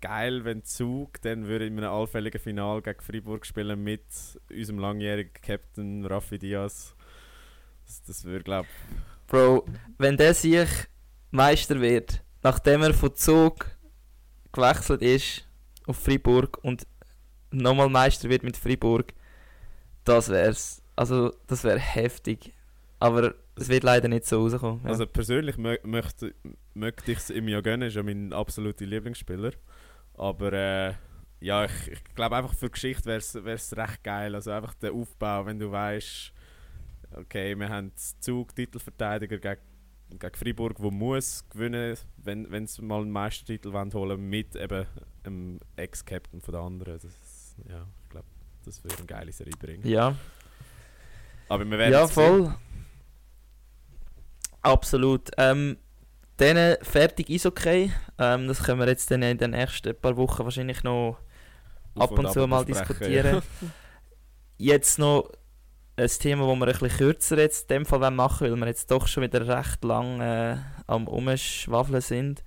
geil, 0.00 0.44
wenn 0.44 0.64
Zug 0.64 1.22
dann 1.22 1.46
würde 1.46 1.66
in 1.66 1.78
einem 1.78 1.92
allfälligen 1.92 2.40
Final 2.40 2.82
gegen 2.82 3.00
Freiburg 3.00 3.46
spielen 3.46 3.84
mit 3.84 4.02
unserem 4.50 4.80
langjährigen 4.80 5.32
Captain 5.40 6.04
Rafi 6.06 6.40
Diaz. 6.40 6.96
Das, 7.86 8.02
das 8.02 8.24
würde, 8.24 8.42
glaube 8.42 8.66
Bro, 9.28 9.64
wenn 9.98 10.16
der 10.16 10.34
sich 10.34 10.68
Meister 11.30 11.80
wird, 11.80 12.20
nachdem 12.42 12.82
er 12.82 12.94
von 12.94 13.14
Zug 13.14 13.70
gewechselt 14.52 15.02
ist 15.02 15.46
auf 15.86 15.98
Freiburg 15.98 16.58
und 16.62 16.86
nochmal 17.50 17.88
Meister 17.88 18.28
wird 18.28 18.42
mit 18.42 18.56
Freiburg, 18.56 19.12
das 20.04 20.28
wär's. 20.28 20.82
Also, 20.96 21.34
das 21.46 21.64
wäre 21.64 21.78
heftig. 21.78 22.52
Aber 22.98 23.34
es 23.56 23.68
wird 23.68 23.82
leider 23.82 24.08
nicht 24.08 24.26
so 24.26 24.42
rauskommen. 24.42 24.80
Ja. 24.84 24.90
Also 24.90 25.06
persönlich 25.06 25.56
mö 25.58 25.76
möchte, 25.82 26.34
möchte 26.74 27.12
ich 27.12 27.18
es 27.18 27.30
ihm 27.30 27.48
ja 27.48 27.60
gönnen, 27.60 27.88
ist 27.88 27.94
ja 27.94 28.02
mein 28.02 28.32
absoluter 28.32 28.86
Lieblingsspieler. 28.86 29.52
Aber 30.14 30.52
äh, 30.52 30.94
ja, 31.40 31.64
ich, 31.64 31.88
ich 31.88 32.04
glaube 32.14 32.36
einfach 32.36 32.54
für 32.54 32.66
die 32.66 32.72
Geschichte 32.72 33.06
wäre 33.06 33.54
es 33.54 33.76
recht 33.76 34.04
geil. 34.04 34.34
Also 34.34 34.52
einfach 34.52 34.74
der 34.74 34.92
Aufbau, 34.92 35.46
wenn 35.46 35.58
du 35.58 35.70
weißt, 35.70 36.32
okay, 37.16 37.54
wir 37.58 37.68
haben 37.68 37.92
Zug 37.96 38.54
Titelverteidiger 38.54 39.38
gegen, 39.38 39.60
gegen 40.18 40.34
Freiburg, 40.36 40.74
wo 40.78 40.90
muss 40.90 41.44
gewinnen, 41.50 41.96
wenn 42.16 42.50
wenn 42.50 42.66
sie 42.66 42.82
mal 42.82 43.00
einen 43.00 43.10
Meistertitel 43.10 43.72
wollen 43.72 43.92
holen 43.94 44.28
mit 44.28 44.54
eben 44.56 44.86
einem 45.24 45.60
Ex-Captain 45.76 46.40
von 46.40 46.52
der 46.52 46.62
anderen. 46.62 46.94
Das, 47.00 47.56
ja, 47.68 47.86
ich 48.04 48.08
glaube, 48.10 48.26
das 48.64 48.82
würde 48.84 48.96
eine 48.98 49.06
geile 49.06 49.32
Serie 49.32 49.54
bringen. 49.58 49.86
ja. 49.86 50.14
Aber 51.48 51.68
wir 51.68 51.78
werden 51.78 51.92
Ja, 51.92 52.04
es 52.04 52.14
sehen. 52.14 52.44
voll. 52.46 52.54
Absolut. 54.62 55.30
Ähm, 55.36 55.76
dann 56.36 56.76
fertig 56.82 57.28
ist 57.30 57.46
okay. 57.46 57.92
Ähm, 58.18 58.48
das 58.48 58.62
können 58.62 58.80
wir 58.80 58.88
jetzt 58.88 59.10
dann 59.10 59.22
in 59.22 59.38
den 59.38 59.50
nächsten 59.50 59.94
paar 59.94 60.16
Wochen 60.16 60.44
wahrscheinlich 60.44 60.82
noch 60.82 61.18
Auf 61.94 62.10
ab 62.10 62.18
und 62.18 62.26
ab 62.26 62.32
zu 62.32 62.46
mal 62.46 62.64
diskutieren. 62.64 63.42
Jetzt 64.58 64.98
noch 64.98 65.30
ein 65.96 66.08
Thema, 66.08 66.46
das 66.46 66.58
wir 66.58 66.66
ein 66.66 66.72
bisschen 66.72 66.98
kürzer 66.98 67.38
jetzt 67.38 67.70
in 67.70 67.76
dem 67.78 67.86
Fall 67.86 68.10
machen 68.10 68.50
weil 68.50 68.56
wir 68.56 68.66
jetzt 68.66 68.90
doch 68.90 69.06
schon 69.06 69.22
wieder 69.22 69.46
recht 69.46 69.84
lang 69.84 70.20
äh, 70.20 70.56
am 70.86 71.06
Umschwafeln 71.06 72.00
sind. 72.00 72.42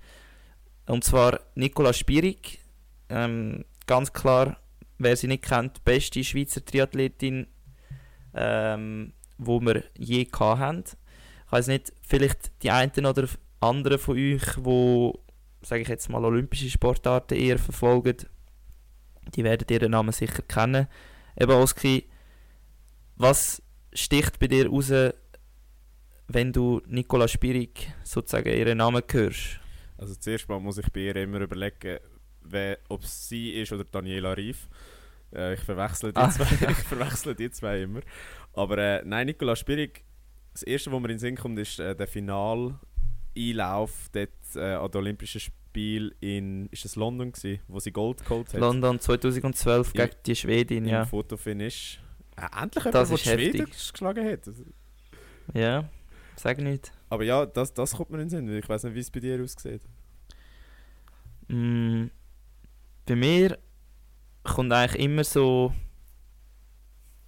Und 0.86 1.04
zwar 1.04 1.40
Nicola 1.54 1.92
Spierig. 1.92 2.60
Ähm, 3.08 3.64
ganz 3.86 4.12
klar, 4.12 4.56
wer 4.98 5.16
sie 5.16 5.28
nicht 5.28 5.44
kennt, 5.44 5.84
beste 5.84 6.24
Schweizer 6.24 6.64
Triathletin, 6.64 7.46
ähm, 8.34 9.12
wir 9.38 9.84
je 9.96 10.26
haben. 10.32 10.84
Ich 11.46 11.52
weiß 11.52 11.68
nicht, 11.68 11.92
vielleicht 12.02 12.62
die 12.62 12.70
einen 12.70 13.06
oder 13.06 13.28
anderen 13.60 13.98
von 13.98 14.16
euch, 14.16 14.42
wo 14.58 15.20
sage 15.62 15.82
ich 15.82 15.88
jetzt 15.88 16.08
mal 16.08 16.24
olympische 16.24 16.70
Sportarten 16.70 17.34
eher 17.36 17.58
verfolgen, 17.58 18.16
die 19.34 19.44
werden 19.44 19.66
ihren 19.68 19.90
Namen 19.90 20.12
sicher 20.12 20.42
kennen. 20.42 20.86
Eben 21.38 21.52
Oski, 21.52 22.08
was 23.16 23.62
sticht 23.92 24.38
bei 24.38 24.46
dir 24.48 24.68
raus, 24.68 24.92
wenn 26.28 26.52
du 26.52 26.80
Nicola 26.86 27.28
Spirig 27.28 27.92
sozusagen 28.02 28.52
ihren 28.52 28.78
Namen 28.78 29.02
hörst? 29.10 29.60
Also 29.98 30.14
zuerst 30.14 30.48
mal 30.48 30.60
muss 30.60 30.78
ich 30.78 30.90
bei 30.92 31.00
ihr 31.00 31.16
immer 31.16 31.40
überlegen, 31.40 31.98
wer, 32.42 32.78
ob 32.88 33.02
es 33.02 33.28
sie 33.28 33.50
ist 33.52 33.72
oder 33.72 33.84
Daniela 33.84 34.36
Rief. 34.36 34.68
Äh, 35.34 35.54
ich, 35.54 35.60
verwechsel 35.60 36.12
die 36.12 36.20
Ah, 36.20 36.30
zwei, 36.30 36.44
ich 36.70 36.76
verwechsel 36.78 37.34
die 37.34 37.50
zwei 37.50 37.82
immer. 37.82 38.00
Aber 38.52 38.78
äh, 38.78 39.02
nein, 39.04 39.26
Nicola 39.26 39.56
Spirig, 39.56 40.04
das 40.52 40.62
erste, 40.62 40.92
was 40.92 41.00
mir 41.00 41.06
in 41.08 41.14
den 41.14 41.18
Sinn 41.18 41.36
kommt, 41.36 41.58
ist 41.58 41.78
äh, 41.80 41.94
der 41.96 42.06
Final-Einlauf 42.06 44.08
dort 44.12 44.28
äh, 44.54 44.60
an 44.74 44.90
den 44.90 44.98
Olympischen 44.98 45.40
Spielen 45.40 46.12
in 46.20 46.66
ist 46.70 46.84
es 46.86 46.96
London 46.96 47.32
gewesen, 47.32 47.60
wo 47.68 47.78
sie 47.80 47.92
Gold 47.92 48.24
geholt 48.24 48.52
hat. 48.52 48.60
London 48.60 48.98
2012 48.98 49.88
Im- 49.88 49.92
gegen 50.00 50.14
die 50.24 50.36
Schwedin, 50.36 50.84
Im 50.84 50.90
ja. 50.90 51.04
Fotofinish. 51.04 52.00
Äh, 52.36 52.62
endlich 52.62 52.84
Das 52.84 52.84
jemand, 52.84 52.94
der 52.94 53.02
ist 53.02 53.24
die 53.24 53.28
Schweden 53.28 53.70
geschlagen 53.70 54.30
hat. 54.30 54.50
Ja, 55.54 55.88
sag 56.36 56.58
nicht. 56.58 56.92
Aber 57.08 57.24
ja, 57.24 57.46
das, 57.46 57.72
das 57.72 57.94
kommt 57.94 58.10
mir 58.10 58.20
in 58.20 58.28
den 58.28 58.30
Sinn. 58.30 58.58
Ich 58.58 58.68
weiß 58.68 58.84
nicht, 58.84 58.94
wie 58.94 59.00
es 59.00 59.10
bei 59.10 59.20
dir 59.20 59.42
aussieht. 59.42 59.82
Mm, 61.48 62.06
bei 63.06 63.16
mir 63.16 63.58
kommt 64.42 64.72
eigentlich 64.72 65.02
immer 65.02 65.24
so, 65.24 65.72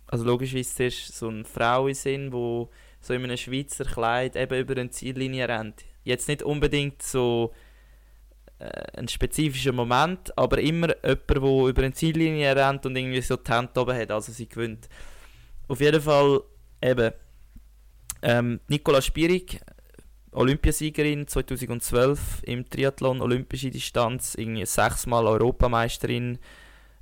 also 0.07 0.25
logischerweise 0.25 0.75
zuerst 0.75 1.17
so 1.17 1.29
eine 1.29 1.45
Frau 1.45 1.87
in 1.87 1.95
Sinn, 1.95 2.31
die 2.31 2.67
so 3.01 3.15
in 3.15 3.25
einem 3.25 3.37
Schweizer 3.37 3.85
Kleid 3.85 4.37
eben 4.37 4.59
über 4.61 4.77
eine 4.77 4.91
Ziellinie 4.91 5.49
rennt. 5.49 5.85
Jetzt 6.03 6.29
nicht 6.29 6.43
unbedingt 6.43 7.03
so 7.03 7.53
ein 8.59 9.09
spezifischer 9.09 9.73
Moment, 9.73 10.37
aber 10.37 10.59
immer 10.59 10.89
jemand, 11.05 11.31
der 11.31 11.37
über 11.37 11.83
eine 11.83 11.93
Ziellinie 11.93 12.55
rennt 12.57 12.85
und 12.87 12.97
irgendwie 12.97 13.21
so 13.21 13.37
die 13.37 13.51
Hand 13.51 13.77
oben 13.79 13.97
hat, 13.97 14.11
also 14.11 14.33
sie 14.33 14.49
gewinnt. 14.49 14.89
Auf 15.69 15.81
jeden 15.81 16.01
Fall 16.01 16.41
eben 16.83 17.13
ähm, 18.23 18.61
Nicola 18.69 19.01
Spierig 19.01 19.61
Olympiasiegerin 20.33 21.27
2012 21.27 22.43
im 22.45 22.69
Triathlon, 22.69 23.21
olympische 23.21 23.71
Distanz, 23.71 24.35
irgendwie 24.35 24.67
sechsmal 24.67 25.27
Europameisterin, 25.27 26.39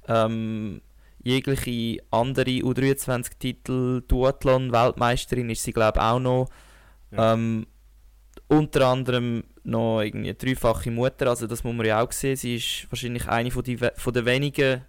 ähm, 0.08 0.80
jegliche 1.22 2.02
andere 2.10 2.50
U23-Titel, 2.50 4.02
Duathlon, 4.06 4.72
Weltmeisterin 4.72 5.50
ist 5.50 5.64
sie 5.64 5.72
glaube 5.72 5.98
ich 5.98 6.04
auch 6.04 6.20
noch. 6.20 6.48
Ja. 7.10 7.34
Ähm, 7.34 7.66
unter 8.48 8.86
anderem 8.86 9.44
noch 9.64 10.00
irgendwie 10.02 10.28
eine 10.28 10.34
dreifache 10.34 10.90
Mutter, 10.90 11.28
also 11.28 11.46
das 11.46 11.64
muss 11.64 11.74
man 11.74 11.86
ja 11.86 12.02
auch 12.02 12.12
sehen. 12.12 12.36
Sie 12.36 12.56
ist 12.56 12.86
wahrscheinlich 12.90 13.28
eine 13.28 13.50
von, 13.50 13.64
die, 13.64 13.76
von 13.76 14.12
der 14.12 14.24
wenigen 14.24 14.84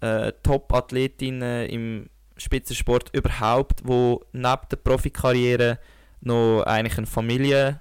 äh, 0.00 0.32
Top-Athletinnen 0.42 1.68
im 1.68 2.10
Spitzensport 2.36 3.14
überhaupt, 3.14 3.80
wo 3.84 4.22
neben 4.32 4.68
der 4.70 4.76
Profikarriere 4.76 5.78
noch 6.20 6.62
eigentlich 6.64 6.98
eine 6.98 7.06
Familie 7.06 7.80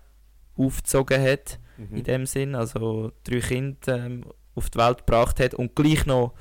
aufgezogen 0.57 1.21
hat, 1.21 1.59
Mhm. 1.77 1.97
in 1.97 2.03
dem 2.03 2.25
Sinn, 2.25 2.55
also 2.55 3.11
drei 3.25 3.39
Kinder 3.39 4.05
ähm, 4.05 4.23
auf 4.55 4.69
die 4.69 4.77
Welt 4.77 4.99
gebracht 4.99 5.39
hat 5.41 5.53
und 5.55 5.75
gleich 5.75 6.05
noch 6.05 6.33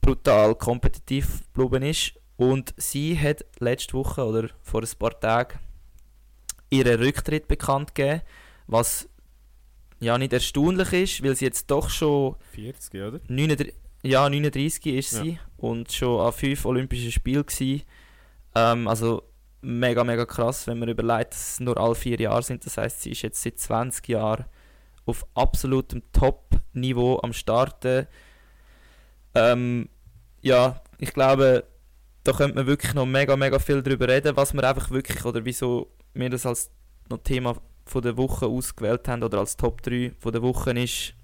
brutal 0.00 0.54
kompetitiv 0.54 1.42
geblieben 1.52 1.82
ist. 1.82 2.12
Und 2.36 2.72
sie 2.76 3.18
hat 3.18 3.44
letzte 3.58 3.94
Woche 3.94 4.24
oder 4.24 4.50
vor 4.62 4.82
ein 4.82 4.98
paar 4.98 5.18
Tagen 5.18 5.58
ihren 6.70 6.98
Rücktritt 7.00 7.48
bekannt 7.48 7.94
gegeben, 7.94 8.22
was 8.66 9.08
ja 10.00 10.18
nicht 10.18 10.32
erstaunlich 10.32 10.92
ist, 10.92 11.22
weil 11.22 11.36
sie 11.36 11.44
jetzt 11.46 11.70
doch 11.70 11.88
schon 11.88 12.36
40, 12.52 12.94
oder? 13.02 13.20
39, 13.28 13.74
ja, 14.02 14.28
39 14.28 14.86
ist 14.86 15.12
Ja. 15.12 15.22
sie 15.22 15.38
und 15.56 15.90
schon 15.92 16.20
an 16.20 16.32
fünf 16.32 16.64
Olympischen 16.66 17.12
Spielen 17.12 17.46
gsi. 17.46 17.84
Ähm, 18.54 18.88
also 18.88 19.22
mega, 19.62 20.04
mega 20.04 20.26
krass, 20.26 20.66
wenn 20.66 20.78
man 20.78 20.88
überlegt, 20.88 21.32
dass 21.32 21.52
es 21.52 21.60
nur 21.60 21.78
alle 21.78 21.94
vier 21.94 22.20
Jahre 22.20 22.42
sind. 22.42 22.64
Das 22.66 22.76
heißt, 22.76 23.02
sie 23.02 23.10
ist 23.12 23.22
jetzt 23.22 23.42
seit 23.42 23.58
20 23.58 24.06
Jahren 24.08 24.44
auf 25.06 25.24
absolutem 25.34 26.02
Top-Niveau 26.12 27.20
am 27.22 27.32
Starten. 27.32 28.06
Ähm, 29.34 29.88
ja, 30.42 30.82
ich 30.98 31.12
glaube, 31.12 31.64
da 32.24 32.32
könnte 32.32 32.56
man 32.56 32.66
wirklich 32.66 32.94
noch 32.94 33.06
mega, 33.06 33.36
mega 33.36 33.58
viel 33.58 33.82
darüber 33.82 34.08
reden, 34.08 34.36
was 34.36 34.52
wir 34.52 34.64
einfach 34.68 34.90
wirklich, 34.90 35.24
oder 35.24 35.44
wieso 35.44 35.90
wir 36.18 36.30
das 36.30 36.46
als 36.46 36.70
noch 37.08 37.18
Thema 37.18 37.56
von 37.84 38.02
der 38.02 38.16
Woche 38.16 38.46
ausgewählt 38.46 39.06
haben 39.08 39.22
oder 39.22 39.38
als 39.38 39.56
Top 39.56 39.82
3 39.82 40.12
von 40.18 40.32
der 40.32 40.42
Woche 40.42 40.72
ist. 40.72 41.14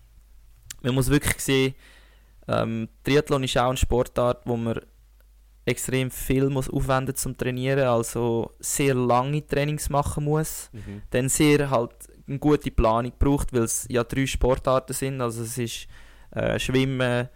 Man 0.83 0.95
muss 0.95 1.11
wirklich 1.11 1.41
sehen, 1.43 1.75
ähm, 2.49 2.89
Triathlon 3.05 3.45
ist 3.45 3.57
auch 3.59 3.69
eine 3.69 3.77
Sportart, 3.77 4.43
wo 4.47 4.57
man 4.57 4.81
extrem 5.65 6.11
viel 6.11 6.49
muss 6.51 6.69
aufwenden 6.69 7.15
zum 7.15 7.37
Trainieren, 7.37 7.87
also 7.87 8.53
sehr 8.59 8.95
lange 8.95 9.47
Trainings 9.47 9.89
machen 9.91 10.25
muss 10.25 10.71
Mhm. 10.73 11.03
dann 11.11 11.29
sehr 11.29 11.71
halt 11.71 11.95
eine 12.27 12.39
gute 12.39 12.71
Planung 12.71 13.13
braucht, 13.19 13.53
weil 13.53 13.63
es 13.63 13.87
ja 13.89 14.03
drei 14.05 14.27
Sportarten 14.27 14.93
sind. 14.93 15.21
Also 15.21 15.43
es 15.43 15.59
ist 15.59 15.87
äh, 16.33 16.59
Schwimmen, 16.59 17.29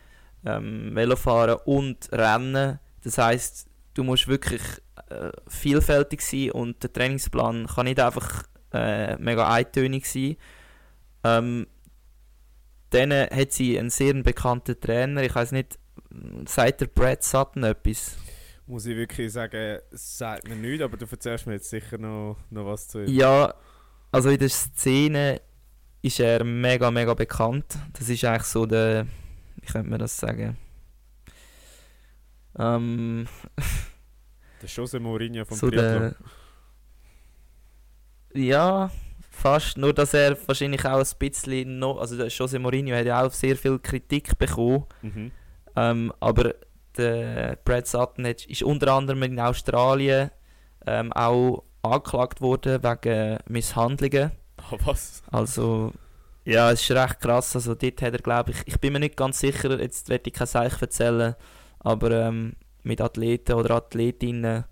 ähm, 0.45 0.91
Velofahren 0.95 1.59
und 1.67 2.09
Rennen. 2.13 2.79
Das 3.03 3.19
heißt, 3.19 3.69
du 3.95 4.03
musst 4.05 4.27
wirklich 4.27 4.63
äh, 5.09 5.31
vielfältig 5.47 6.21
sein 6.21 6.51
und 6.51 6.83
der 6.83 6.93
Trainingsplan 6.93 7.67
kann 7.67 7.87
nicht 7.87 8.01
einfach 8.01 8.45
äh, 8.73 9.17
mega 9.17 9.53
eintönig 9.53 10.07
sein. 10.07 10.37
Ähm, 11.25 11.67
dann 12.91 13.13
hat 13.13 13.53
sie 13.53 13.79
einen 13.79 13.91
sehr 13.91 14.15
bekannten 14.23 14.81
Trainer. 14.81 15.23
Ich 15.23 15.35
weiß 15.35 15.53
nicht, 15.53 15.79
sagt 16.47 16.81
der 16.81 16.87
Brad 16.87 17.23
Sutton 17.23 17.65
etwas? 17.65 18.17
Muss 18.67 18.87
ich 18.87 18.97
wirklich 18.97 19.33
sagen, 19.33 19.79
sagt 19.93 20.49
mir 20.49 20.57
nichts, 20.57 20.83
aber 20.83 20.97
du 20.97 21.07
erzählst 21.09 21.47
mir 21.47 21.55
jetzt 21.55 21.71
sicher 21.71 21.99
noch, 21.99 22.37
noch 22.51 22.67
was 22.67 22.89
zu. 22.89 23.05
Ja, 23.05 23.55
also 24.11 24.29
in 24.31 24.39
der 24.39 24.49
Szene 24.49 25.41
ist 26.03 26.21
er 26.21 26.43
mega, 26.45 26.91
mega 26.91 27.15
bekannt. 27.15 27.79
Das 27.93 28.09
ist 28.09 28.25
eigentlich 28.25 28.43
so 28.45 28.67
der, 28.67 29.07
wie 29.57 29.67
könnte 29.67 29.91
man 29.91 29.99
das 29.99 30.17
sagen? 30.17 30.57
Ähm, 32.59 33.27
Der 34.63 34.69
Jose 34.69 35.01
Mourinho 35.01 35.45
vom 35.45 35.57
so 35.57 35.71
Triathlon. 35.71 36.15
der, 38.35 38.43
ja, 38.43 38.91
fast. 39.31 39.77
Nur, 39.79 39.93
dass 39.93 40.15
er 40.15 40.37
wahrscheinlich 40.47 40.85
auch 40.85 40.99
ein 40.99 41.19
bisschen 41.19 41.79
noch, 41.79 41.99
also 41.99 42.17
der 42.17 42.29
Jose 42.29 42.59
Mourinho 42.59 42.97
hat 42.97 43.07
ja 43.07 43.25
auch 43.25 43.33
sehr 43.33 43.57
viel 43.57 43.79
Kritik 43.79 44.39
bekommen. 44.39 44.87
Mhm. 45.03 45.31
Ähm, 45.77 46.13
aber 46.21 46.55
der 46.97 47.59
Brad 47.65 47.87
Sutton 47.87 48.27
hat, 48.27 48.45
ist 48.47 48.63
unter 48.63 48.93
anderem 48.93 49.23
in 49.23 49.39
Australien 49.39 50.31
ähm, 50.87 51.13
auch 51.13 51.65
angeklagt 51.83 52.41
worden 52.41 52.83
wegen 52.83 53.39
Misshandlungen. 53.49 54.33
Ah, 54.57 54.77
was? 54.85 55.23
Also, 55.31 55.93
ja, 56.45 56.71
es 56.71 56.83
ist 56.83 56.91
recht 56.93 57.21
krass. 57.21 57.55
Also, 57.55 57.75
dort 57.75 58.03
hat 58.03 58.13
er, 58.15 58.19
glaube 58.19 58.53
ich, 58.53 58.63
ich 58.67 58.81
bin 58.81 58.93
mir 58.93 59.01
nicht 59.01 59.17
ganz 59.17 59.41
sicher, 59.41 59.79
jetzt 59.81 60.09
werde 60.09 60.29
ich 60.29 60.33
kein 60.33 60.47
Seich 60.47 60.81
erzählen, 60.81 61.35
aber 61.81 62.11
ähm, 62.11 62.55
mit 62.87 63.01
Athleten 63.01 63.53
oder 63.55 63.77
Athletinnen 63.77 64.65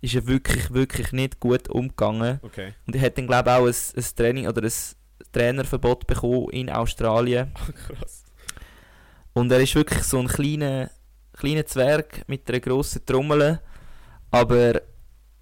ist 0.00 0.14
er 0.14 0.26
wirklich, 0.26 0.72
wirklich 0.72 1.12
nicht 1.12 1.40
gut 1.40 1.68
umgegangen. 1.68 2.40
Okay. 2.42 2.74
Und 2.86 2.96
er 2.96 3.02
hat 3.02 3.18
dann, 3.18 3.26
glaube 3.26 3.50
ich, 3.50 3.56
auch 3.56 3.66
ein, 3.66 4.02
ein 4.02 4.16
Training 4.16 4.46
oder 4.46 4.62
ein 4.62 4.72
Trainerverbot 5.32 6.06
bekommen 6.06 6.50
in 6.50 6.70
Australien. 6.70 7.52
Krass. 7.86 8.24
Und 9.32 9.50
er 9.52 9.60
ist 9.60 9.74
wirklich 9.74 10.02
so 10.02 10.18
ein 10.18 10.28
kleiner, 10.28 10.90
kleiner 11.32 11.66
Zwerg 11.66 12.24
mit 12.26 12.48
einer 12.48 12.60
grossen 12.60 13.04
Trommel. 13.06 13.60
Aber 14.30 14.82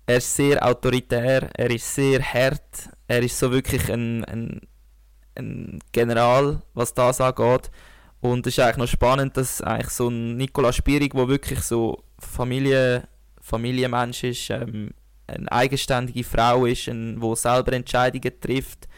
er 0.07 0.17
ist 0.17 0.37
sehr 0.37 0.65
autoritär, 0.65 1.49
er 1.55 1.71
ist 1.71 1.95
sehr 1.95 2.21
hart, 2.21 2.91
er 3.09 3.23
ist 3.23 3.39
so 3.39 3.51
wirklich 3.51 3.91
ein, 3.91 4.25
ein, 4.25 4.61
ein 5.35 5.79
General, 5.93 6.63
was 6.75 6.93
das 6.93 7.21
angeht. 7.21 7.71
Und 8.25 8.47
es 8.47 8.57
ist 8.57 8.65
eigentlich 8.65 8.79
noch 8.79 8.89
spannend, 8.89 9.37
dass 9.37 9.61
eigentlich 9.61 9.91
so 9.91 10.09
ein 10.09 10.39
Nicola 10.39 10.73
Spierig, 10.73 11.13
der 11.13 11.29
wirklich 11.29 11.61
so 11.61 12.05
Familie, 12.19 13.07
Familienmensch 13.43 14.25
ist, 14.25 14.49
ähm, 14.49 14.95
eine 15.27 15.53
eigenständige 15.53 16.25
Frau 16.25 16.65
ist, 16.65 16.89
ein, 16.89 17.21
die 17.21 17.37
selber 17.37 17.75
Entscheidungen 17.75 18.41
trifft, 18.41 18.89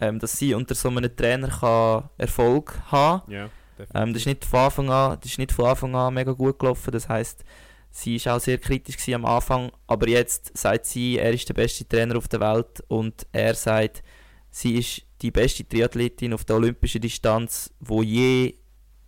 ähm, 0.00 0.18
dass 0.18 0.36
sie 0.36 0.54
unter 0.54 0.74
so 0.74 0.88
einem 0.88 1.14
Trainer 1.14 1.50
kann 1.50 2.10
Erfolg 2.18 2.76
haben 2.90 3.20
kann. 3.20 3.32
Ja, 3.32 3.48
Ähm, 3.94 4.12
das, 4.12 4.22
ist 4.22 4.26
nicht 4.26 4.44
von 4.44 4.58
Anfang 4.58 4.90
an, 4.90 5.18
das 5.20 5.30
ist 5.30 5.38
nicht 5.38 5.52
von 5.52 5.66
Anfang 5.66 5.94
an 5.94 6.12
mega 6.12 6.32
gut 6.32 6.58
gelaufen. 6.58 6.90
Das 6.90 7.08
heißt, 7.08 7.44
sie 7.92 8.16
ist 8.16 8.26
auch 8.26 8.40
sehr 8.40 8.58
kritisch 8.58 9.08
am 9.14 9.24
Anfang. 9.24 9.70
Aber 9.86 10.08
jetzt 10.08 10.50
sagt 10.58 10.86
sie, 10.86 11.18
er 11.18 11.32
ist 11.32 11.48
der 11.48 11.54
beste 11.54 11.86
Trainer 11.86 12.16
auf 12.16 12.26
der 12.26 12.40
Welt 12.40 12.82
und 12.88 13.24
er 13.30 13.54
sagt, 13.54 14.02
sie 14.50 14.74
ist 14.78 15.02
die 15.22 15.30
beste 15.30 15.64
Triathletin 15.64 16.34
auf 16.34 16.44
der 16.44 16.56
olympischen 16.56 17.02
Distanz, 17.02 17.72
wo 17.78 18.02
je 18.02 18.56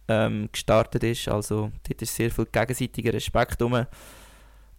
ähm, 0.08 0.48
gestartet 0.52 1.02
ist. 1.04 1.28
Also 1.28 1.70
dort 1.86 2.02
ist 2.02 2.14
sehr 2.14 2.30
viel 2.30 2.46
gegenseitiger 2.46 3.12
Respekt 3.12 3.60
rum. 3.62 3.86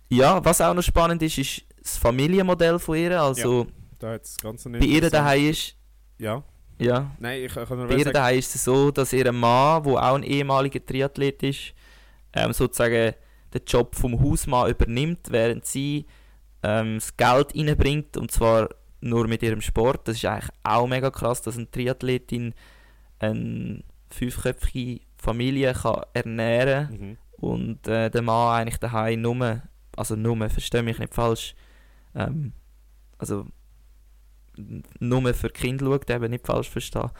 Ja, 0.09 0.43
was 0.43 0.61
auch 0.61 0.73
noch 0.73 0.81
spannend 0.83 1.21
ist, 1.21 1.37
ist 1.37 1.63
das 1.81 1.97
Familienmodell 1.97 2.79
von 2.79 2.97
ihr. 2.97 3.19
Also 3.21 3.67
Da 3.99 4.11
hat 4.13 4.23
es 4.23 4.37
ganz 4.37 4.63
bei 4.63 4.79
ihr 4.79 5.09
daheim 5.09 5.49
ist, 5.49 5.75
Ja. 6.17 6.43
ja, 6.79 7.11
Nein, 7.19 7.39
ich, 7.43 7.55
ich 7.55 7.67
kann 7.67 7.87
bei 7.87 7.95
ihr 7.95 8.05
daheim 8.11 8.39
ist 8.39 8.55
es 8.55 8.63
so, 8.63 8.91
dass 8.91 9.13
ihr 9.13 9.31
Mann, 9.31 9.83
der 9.83 9.93
auch 9.93 10.15
ein 10.15 10.23
ehemaliger 10.23 10.85
Triathlet 10.85 11.43
ist, 11.43 11.73
ähm, 12.33 12.53
sozusagen 12.53 13.13
den 13.53 13.61
Job 13.65 13.95
vom 13.95 14.19
Hausmann 14.21 14.69
übernimmt, 14.69 15.27
während 15.29 15.65
sie 15.65 16.05
ähm, 16.63 16.95
das 16.95 17.15
Geld 17.15 17.55
reinbringt 17.55 18.17
und 18.17 18.31
zwar 18.31 18.69
nur 19.01 19.27
mit 19.27 19.43
ihrem 19.43 19.61
Sport. 19.61 20.07
Das 20.07 20.17
ist 20.17 20.25
eigentlich 20.25 20.51
auch 20.63 20.87
mega 20.87 21.11
krass, 21.11 21.41
dass 21.41 21.57
eine 21.57 21.69
Triathletin 21.69 22.53
eine 23.19 23.83
fünfköpfige 24.09 25.01
Familie 25.17 25.73
kann 25.73 26.03
ernähren 26.13 26.89
Mhm. 26.91 27.17
und 27.37 27.87
äh, 27.87 28.09
der 28.09 28.21
Mann 28.21 28.59
eigentlich 28.59 28.77
daheim 28.77 29.21
nur, 29.21 29.61
also 29.95 30.15
nur, 30.15 30.49
verstehe 30.49 30.83
mich 30.83 30.99
nicht 30.99 31.13
falsch, 31.13 31.55
ähm, 32.15 32.53
also 33.17 33.45
nur 34.99 35.33
für 35.33 35.49
Kinder 35.49 35.85
schaut, 35.85 36.09
eben 36.09 36.31
nicht 36.31 36.45
falsch 36.45 36.69
verstehen. 36.69 37.11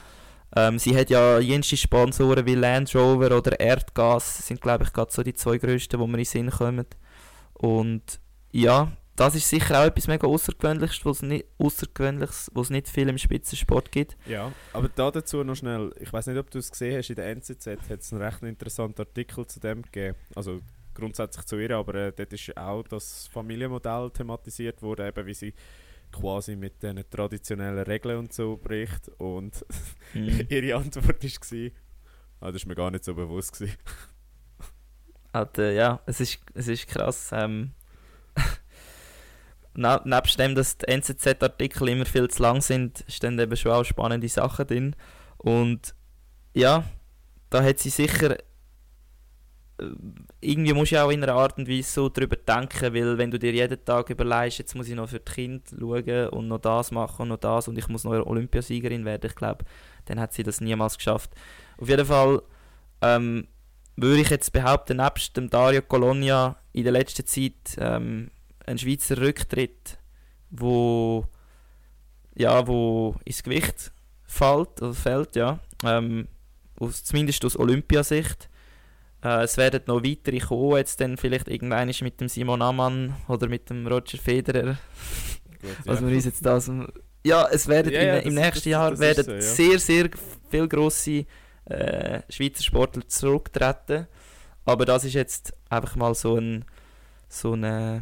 Ähm, 0.56 0.80
sie 0.80 0.96
hat 0.98 1.10
ja 1.10 1.40
jenste 1.40 1.76
Sponsoren 1.78 2.46
wie 2.46 2.56
Land 2.56 2.96
Rover 2.96 3.36
oder 3.38 3.60
Erdgas, 3.60 4.38
das 4.38 4.48
sind 4.48 4.62
glaube 4.62 4.86
ich 4.86 4.94
gerade 4.94 5.12
so 5.12 5.22
die 5.24 5.34
zwei 5.34 5.58
grössten, 5.58 6.00
wo 6.00 6.08
mir 6.08 6.14
in 6.14 6.18
den 6.20 6.26
Sinn 6.26 6.50
kommen. 6.50 6.86
Und 7.54 8.20
ja, 8.52 8.92
das 9.18 9.36
ist 9.36 9.50
sicher 9.50 9.82
auch 9.82 9.86
etwas 9.86 10.08
mega 10.08 10.28
Außergewöhnliches, 10.28 11.04
was 11.06 11.22
nicht, 11.22 11.46
Außergewöhnliches, 11.58 12.52
was 12.54 12.68
es 12.68 12.70
nicht 12.70 12.88
viel 12.88 13.10
im 13.10 13.18
Spitzensport 13.18 13.92
gibt. 13.92 14.16
Ja, 14.28 14.52
aber 14.72 14.88
da 14.90 15.12
dazu 15.12 15.44
noch 15.44 15.56
schnell, 15.56 15.94
ich 16.00 16.14
weiß 16.14 16.28
nicht, 16.28 16.38
ob 16.38 16.50
du 16.50 16.60
es 16.60 16.72
gesehen 16.72 16.98
hast, 16.98 17.10
in 17.10 17.16
der 17.16 17.28
NZZ 17.32 17.68
hat 17.68 18.00
es 18.00 18.14
einen 18.14 18.22
recht 18.22 18.42
interessanten 18.44 19.02
Artikel 19.02 19.46
zu 19.48 19.60
dem 19.60 19.82
gegeben. 19.82 20.16
Also 20.36 20.62
grundsätzlich 20.94 21.46
zu 21.46 21.58
ihr, 21.58 21.72
aber 21.76 21.96
äh, 21.96 22.14
dort 22.16 22.32
ist 22.32 22.56
auch 22.58 22.84
das 22.88 23.28
Familienmodell 23.28 24.10
thematisiert 24.12 24.82
worden, 24.82 25.08
eben 25.08 25.26
wie 25.26 25.34
sie 25.34 25.54
quasi 26.12 26.56
mit 26.56 26.82
den 26.82 27.04
traditionellen 27.10 27.84
Regeln 27.86 28.18
und 28.20 28.34
so 28.34 28.56
bricht. 28.58 29.10
Und 29.18 29.66
Mhm. 30.14 30.46
ihre 30.50 30.76
Antwort 30.78 31.24
war, 31.24 31.72
ah, 32.40 32.48
das 32.52 32.56
ist 32.62 32.66
mir 32.66 32.76
gar 32.76 32.92
nicht 32.92 33.04
so 33.04 33.14
bewusst 33.14 33.54
gewesen. 33.60 33.78
Halt, 35.34 35.58
äh, 35.58 35.76
ja, 35.76 36.00
es 36.06 36.20
ist, 36.22 36.40
es 36.54 36.68
ist 36.68 36.88
krass. 36.88 37.32
Ähm, 37.34 37.72
ne 39.78 40.02
nebst 40.04 40.40
dem, 40.40 40.56
dass 40.56 40.78
die 40.78 40.88
NZZ-Artikel 40.88 41.88
immer 41.90 42.06
viel 42.06 42.28
zu 42.30 42.42
lang 42.44 42.62
sind, 42.62 43.06
stehen 43.08 43.40
eben 43.40 43.56
schon 43.56 43.72
auch 43.72 43.86
spannende 43.86 44.28
Sachen 44.28 44.68
drin. 44.68 44.96
Und 45.38 45.96
ja, 46.54 46.84
da 47.50 47.64
hat 47.64 47.80
sie 47.80 47.90
sicher. 47.90 48.38
äh, 49.80 49.86
Irgendwie 50.42 50.74
musst 50.74 50.92
du 50.92 51.04
auch 51.04 51.12
in 51.12 51.24
einer 51.24 51.36
Art 51.36 51.58
und 51.58 51.70
Weise 51.70 51.92
so 51.92 52.10
drüber 52.10 52.36
denken, 52.36 52.94
weil 52.94 53.18
wenn 53.18 53.32
du 53.32 53.40
dir 53.40 53.54
jeden 53.54 53.84
Tag 53.86 54.10
überlegst, 54.10 54.60
jetzt 54.60 54.76
muss 54.76 54.88
ich 54.90 54.96
noch 54.96 55.10
für 55.10 55.20
die 55.20 55.32
Kinder 55.32 55.64
schauen 55.80 56.30
und 56.30 56.48
noch 56.48 56.60
das 56.60 56.92
machen 56.92 57.24
und 57.24 57.30
noch 57.30 57.38
das 57.38 57.68
und 57.68 57.78
ich 57.78 57.88
muss 57.88 58.04
noch 58.04 58.26
Olympiasiegerin 58.26 59.06
werden, 59.06 59.28
ich 59.30 59.36
glaube, 59.36 59.66
dann 60.06 60.20
hat 60.20 60.34
sie 60.34 60.44
das 60.44 60.62
niemals 60.62 60.98
geschafft. 60.98 61.32
Auf 61.78 61.90
jeden 61.90 62.06
Fall 62.06 62.42
ähm, 63.02 63.48
würde 63.96 64.22
ich 64.22 64.30
jetzt 64.30 64.52
behaupten, 64.54 64.98
nebst 64.98 65.38
dem 65.38 65.50
Dario 65.50 65.82
Colonia 65.82 66.58
in 66.74 66.84
der 66.84 66.94
letzten 66.94 67.26
Zeit 67.26 67.78
ähm, 67.78 68.32
ein 68.68 68.78
Schweizer 68.78 69.18
Rücktritt, 69.20 69.98
wo 70.52 71.26
ja, 72.36 72.68
wo 72.68 73.16
ins 73.26 73.42
Gewicht 73.42 73.92
fällt, 74.24 74.82
oder 74.82 74.94
fällt, 74.94 75.36
ja, 75.36 75.60
ähm, 75.84 76.28
aus, 76.80 77.04
zumindest 77.04 77.44
aus 77.46 77.58
Olympiasicht. 77.58 78.48
Äh, 79.24 79.44
es 79.44 79.58
werden 79.58 79.82
noch 79.88 80.04
weitere 80.04 80.38
kommen, 80.40 80.78
jetzt 80.78 81.02
dann 81.02 81.18
vielleicht 81.18 81.48
irgendwann 81.48 81.92
mit 82.02 82.22
dem 82.22 82.28
Simon 82.30 82.62
Ammann 82.62 83.16
oder 83.28 83.48
mit 83.48 83.70
dem 83.72 83.88
Roger 83.88 84.20
Federer, 84.20 84.78
Gut, 85.60 85.72
was 85.86 86.00
ja. 86.02 86.08
wir 86.08 86.16
uns 86.16 86.26
jetzt 86.26 86.46
da 86.46 86.60
ja, 87.26 87.48
es 87.52 87.68
werden 87.68 87.92
Ja, 87.92 88.04
ja, 88.04 88.18
im, 88.20 88.30
im 88.30 88.36
das- 88.36 88.44
nächsten 88.46 88.70
das- 88.70 88.72
Jahr 88.72 88.92
das 88.92 89.00
werden 89.00 89.24
so, 89.26 89.32
ja. 89.34 89.42
sehr, 89.42 89.80
sehr 89.80 90.10
viele 90.50 90.68
grosse 90.68 91.26
äh, 91.66 92.22
Schweizer 92.30 92.64
Sportler 92.64 93.08
zurücktreten. 93.08 94.08
Aber 94.64 94.86
das 94.86 95.04
ist 95.04 95.14
jetzt 95.14 95.54
einfach 95.70 95.96
mal 95.96 96.14
so 96.14 96.36
ein, 96.38 96.64
so 97.28 97.54
ein 97.54 97.64
äh, 97.64 98.02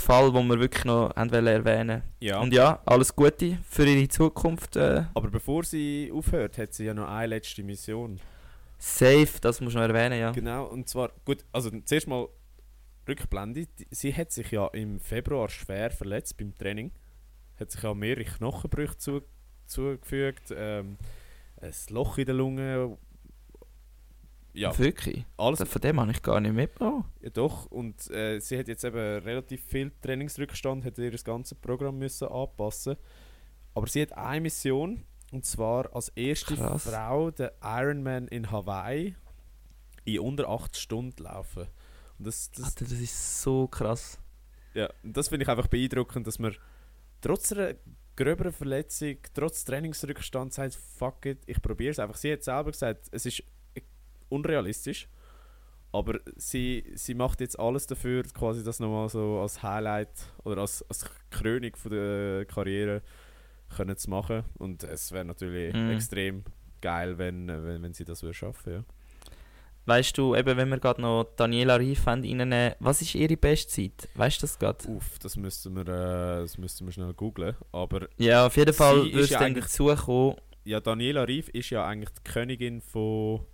Fall, 0.00 0.32
den 0.32 0.46
wir 0.48 0.58
wirklich 0.58 0.84
noch 0.84 1.10
erwähnen 1.16 2.02
ja. 2.20 2.40
Und 2.40 2.52
ja, 2.52 2.80
alles 2.84 3.14
Gute 3.14 3.58
für 3.68 3.86
ihre 3.86 4.08
Zukunft. 4.08 4.76
Äh, 4.76 5.04
Aber 5.14 5.30
bevor 5.30 5.64
sie 5.64 6.10
aufhört, 6.12 6.58
hat 6.58 6.74
sie 6.74 6.84
ja 6.86 6.94
noch 6.94 7.08
eine 7.08 7.28
letzte 7.28 7.62
Mission. 7.62 8.20
safe, 8.78 9.40
das 9.40 9.60
muss 9.60 9.74
noch 9.74 9.82
erwähnen, 9.82 10.18
ja. 10.18 10.32
Genau, 10.32 10.66
und 10.66 10.88
zwar, 10.88 11.10
gut, 11.24 11.44
also 11.52 11.70
zuerst 11.84 12.08
mal 12.08 12.28
Rückblende. 13.08 13.66
Sie 13.90 14.14
hat 14.14 14.32
sich 14.32 14.50
ja 14.50 14.66
im 14.68 15.00
Februar 15.00 15.48
schwer 15.48 15.90
verletzt 15.90 16.36
beim 16.38 16.56
Training. 16.56 16.92
Hat 17.58 17.70
sich 17.70 17.82
ja 17.82 17.94
mehrere 17.94 18.24
Knochenbrüche 18.24 18.96
zu, 18.96 19.22
zugefügt, 19.66 20.52
ähm, 20.56 20.96
ein 21.60 21.72
Loch 21.90 22.18
in 22.18 22.26
der 22.26 22.34
Lunge. 22.34 22.98
Ja, 24.54 24.76
Wirklich? 24.78 25.24
alles 25.36 25.68
Von 25.68 25.82
dem 25.82 26.00
habe 26.00 26.12
ich 26.12 26.22
gar 26.22 26.40
nicht 26.40 26.54
mitbekommen. 26.54 27.04
Ja, 27.20 27.30
doch, 27.30 27.66
und 27.66 28.08
äh, 28.10 28.38
sie 28.38 28.56
hat 28.56 28.68
jetzt 28.68 28.84
eben 28.84 28.96
relativ 28.96 29.64
viel 29.64 29.90
Trainingsrückstand, 30.00 30.84
hat 30.84 30.96
ihr 30.96 31.10
das 31.10 31.24
ganze 31.24 31.56
Programm 31.56 31.98
müssen 31.98 32.28
anpassen. 32.28 32.96
Aber 33.74 33.88
sie 33.88 34.02
hat 34.02 34.12
eine 34.16 34.42
Mission, 34.42 35.02
und 35.32 35.44
zwar 35.44 35.92
als 35.94 36.10
erste 36.10 36.54
Krass. 36.54 36.88
Frau 36.88 37.32
den 37.32 37.50
Ironman 37.60 38.28
in 38.28 38.52
Hawaii 38.52 39.16
in 40.04 40.20
unter 40.20 40.48
8 40.48 40.76
Stunden 40.76 41.24
laufen. 41.24 41.66
Und 42.18 42.26
das, 42.28 42.52
das, 42.52 42.66
Alter, 42.66 42.84
das 42.84 42.92
ist 42.92 43.42
so 43.42 43.66
krass. 43.66 44.20
ja, 44.74 44.88
und 45.02 45.16
das 45.16 45.28
finde 45.28 45.42
ich 45.42 45.48
einfach 45.48 45.66
beeindruckend, 45.66 46.28
dass 46.28 46.38
man 46.38 46.54
trotz 47.20 47.50
einer 47.50 47.74
gröberen 48.14 48.52
Verletzung, 48.52 49.16
trotz 49.34 49.64
Trainingsrückstand 49.64 50.52
sagt, 50.52 50.74
fuck 50.74 51.26
it, 51.26 51.42
ich 51.46 51.60
probiere 51.60 51.90
es 51.90 51.98
einfach. 51.98 52.16
Sie 52.16 52.32
hat 52.32 52.44
selber 52.44 52.70
gesagt, 52.70 53.08
es 53.10 53.26
ist 53.26 53.42
unrealistisch. 54.28 55.08
Aber 55.92 56.18
sie, 56.36 56.84
sie 56.94 57.14
macht 57.14 57.40
jetzt 57.40 57.58
alles 57.58 57.86
dafür, 57.86 58.24
quasi 58.24 58.64
das 58.64 58.80
nochmal 58.80 59.08
so 59.08 59.38
als 59.40 59.62
Highlight 59.62 60.10
oder 60.42 60.62
als, 60.62 60.84
als 60.88 61.04
Krönung 61.30 61.76
von 61.76 61.92
der 61.92 62.44
Karriere 62.46 63.00
können 63.76 63.96
zu 63.96 64.10
machen. 64.10 64.42
Und 64.58 64.82
es 64.82 65.12
wäre 65.12 65.24
natürlich 65.24 65.72
Mhm. 65.72 65.90
extrem 65.90 66.44
geil, 66.80 67.16
wenn, 67.18 67.46
wenn, 67.48 67.82
wenn 67.82 67.92
sie 67.94 68.04
das 68.04 68.22
würde 68.22 68.34
schaffen 68.34 68.72
ja. 68.72 68.84
Weißt 69.86 70.16
du, 70.16 70.34
eben, 70.34 70.56
wenn 70.56 70.70
wir 70.70 70.78
gerade 70.78 71.02
noch 71.02 71.24
Daniela 71.36 71.76
Rief 71.76 72.06
haben, 72.06 72.22
reinnehmen, 72.22 72.72
was 72.80 73.02
ist 73.02 73.14
ihre 73.14 73.36
Bestzeit? 73.36 74.08
Weißt 74.14 74.38
du 74.38 74.46
das 74.46 74.58
gerade? 74.58 74.88
Uff, 74.88 75.18
das 75.18 75.36
müssten 75.36 75.74
wir, 75.76 75.82
äh, 75.82 76.40
das 76.40 76.56
müssten 76.56 76.86
wir 76.86 76.92
schnell 76.92 77.12
googlen. 77.12 77.54
Aber 77.70 78.08
Ja, 78.16 78.46
auf 78.46 78.56
jeden 78.56 78.72
Fall 78.72 79.12
wirst 79.12 79.30
du 79.30 79.34
ja 79.34 79.40
eigentlich- 79.40 79.64
dazukommen 79.66 80.36
ja, 80.64 80.80
Daniela 80.80 81.24
Rief 81.24 81.50
ist 81.50 81.68
ja 81.68 81.84
eigentlich 81.86 82.08
die 82.10 82.24
Königin 82.32 82.80
von 82.80 83.44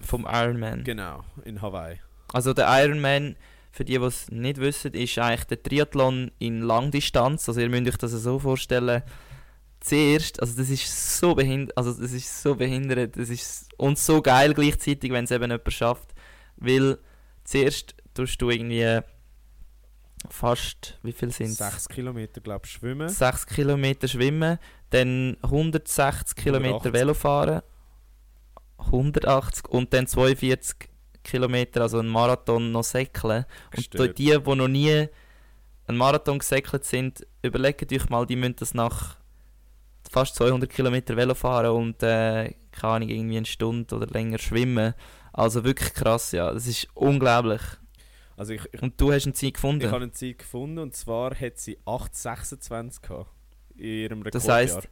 vom 0.00 0.26
Ironman. 0.30 0.84
Genau, 0.84 1.24
in 1.44 1.62
Hawaii. 1.62 2.00
Also 2.32 2.52
der 2.52 2.66
Ironman, 2.82 3.36
für 3.72 3.84
die, 3.84 3.98
die 3.98 4.04
es 4.04 4.30
nicht 4.30 4.58
wissen, 4.58 4.94
ist 4.94 5.18
eigentlich 5.18 5.44
der 5.44 5.62
Triathlon 5.62 6.30
in 6.38 6.62
Langdistanz. 6.62 7.48
Also 7.48 7.60
ihr 7.60 7.68
müsst 7.68 7.88
euch 7.88 7.98
das 7.98 8.12
so 8.12 8.38
vorstellen. 8.38 9.02
Zuerst, 9.80 10.40
also 10.40 10.56
das 10.56 10.70
ist 10.70 11.18
so 11.18 11.34
behindert, 11.34 11.76
also 11.76 11.92
das 11.92 12.12
ist 12.12 12.42
so 12.42 12.54
behindert, 12.54 13.16
das 13.16 13.28
ist 13.28 13.68
und 13.76 13.98
so 13.98 14.22
geil 14.22 14.54
gleichzeitig, 14.54 15.12
wenn 15.12 15.24
es 15.24 15.30
eben 15.30 15.50
jemand 15.50 15.72
schafft, 15.72 16.14
weil 16.56 16.98
zuerst 17.44 17.94
tust 18.14 18.40
du 18.40 18.50
irgendwie 18.50 19.00
fast, 20.30 20.98
wie 21.02 21.12
viel 21.12 21.30
sind 21.30 21.48
es? 21.48 21.58
Sechs 21.58 21.88
Kilometer, 21.88 22.40
glaube 22.40 22.62
ich, 22.64 22.72
schwimmen. 22.72 23.08
6 23.08 23.46
Kilometer 23.46 24.08
schwimmen, 24.08 24.58
dann 24.90 25.36
160 25.42 26.36
Kilometer 26.36 26.86
180. 26.86 27.62
Velo 28.78 28.84
fahren, 28.84 28.92
180 28.92 29.68
und 29.68 29.92
dann 29.92 30.06
42 30.06 30.88
Kilometer, 31.24 31.82
also 31.82 31.98
ein 31.98 32.08
Marathon 32.08 32.72
noch 32.72 32.84
säckeln. 32.84 33.44
Und 33.76 33.92
die, 33.94 34.14
die, 34.14 34.38
noch 34.56 34.68
nie 34.68 35.08
einen 35.88 35.98
Marathon 35.98 36.38
gesäckelt 36.38 36.84
sind, 36.84 37.26
überlegt 37.42 37.92
euch 37.92 38.08
mal, 38.08 38.26
die 38.26 38.36
müssen 38.36 38.56
das 38.56 38.74
nach 38.74 39.16
fast 40.10 40.36
200 40.36 40.70
Kilometer 40.70 41.16
Velo 41.16 41.34
fahren 41.34 41.70
und 41.72 42.02
äh, 42.02 42.54
keine 42.72 42.92
Ahnung, 42.94 43.08
irgendwie 43.08 43.36
eine 43.38 43.46
Stunde 43.46 43.94
oder 43.94 44.06
länger 44.06 44.38
schwimmen. 44.38 44.94
Also 45.32 45.64
wirklich 45.64 45.92
krass, 45.94 46.32
ja. 46.32 46.52
Das 46.52 46.66
ist 46.66 46.88
unglaublich. 46.94 47.60
Also 48.36 48.52
ich, 48.52 48.62
ich, 48.72 48.82
Und 48.82 49.00
du 49.00 49.12
hast 49.12 49.24
eine 49.24 49.32
Zeit 49.32 49.48
ich 49.48 49.54
gefunden. 49.54 49.86
habe 49.90 50.04
eine 50.04 50.12
Zeit 50.12 50.38
gefunden 50.38 50.78
und 50.78 50.94
zwar 50.94 51.34
hat 51.34 51.58
sie 51.58 51.78
8,26 51.86 53.00
gehabt 53.02 53.30
in 53.76 53.84
ihrem 53.84 54.24
Das 54.24 54.44
Rekordjahr. 54.44 54.56
heisst, 54.76 54.88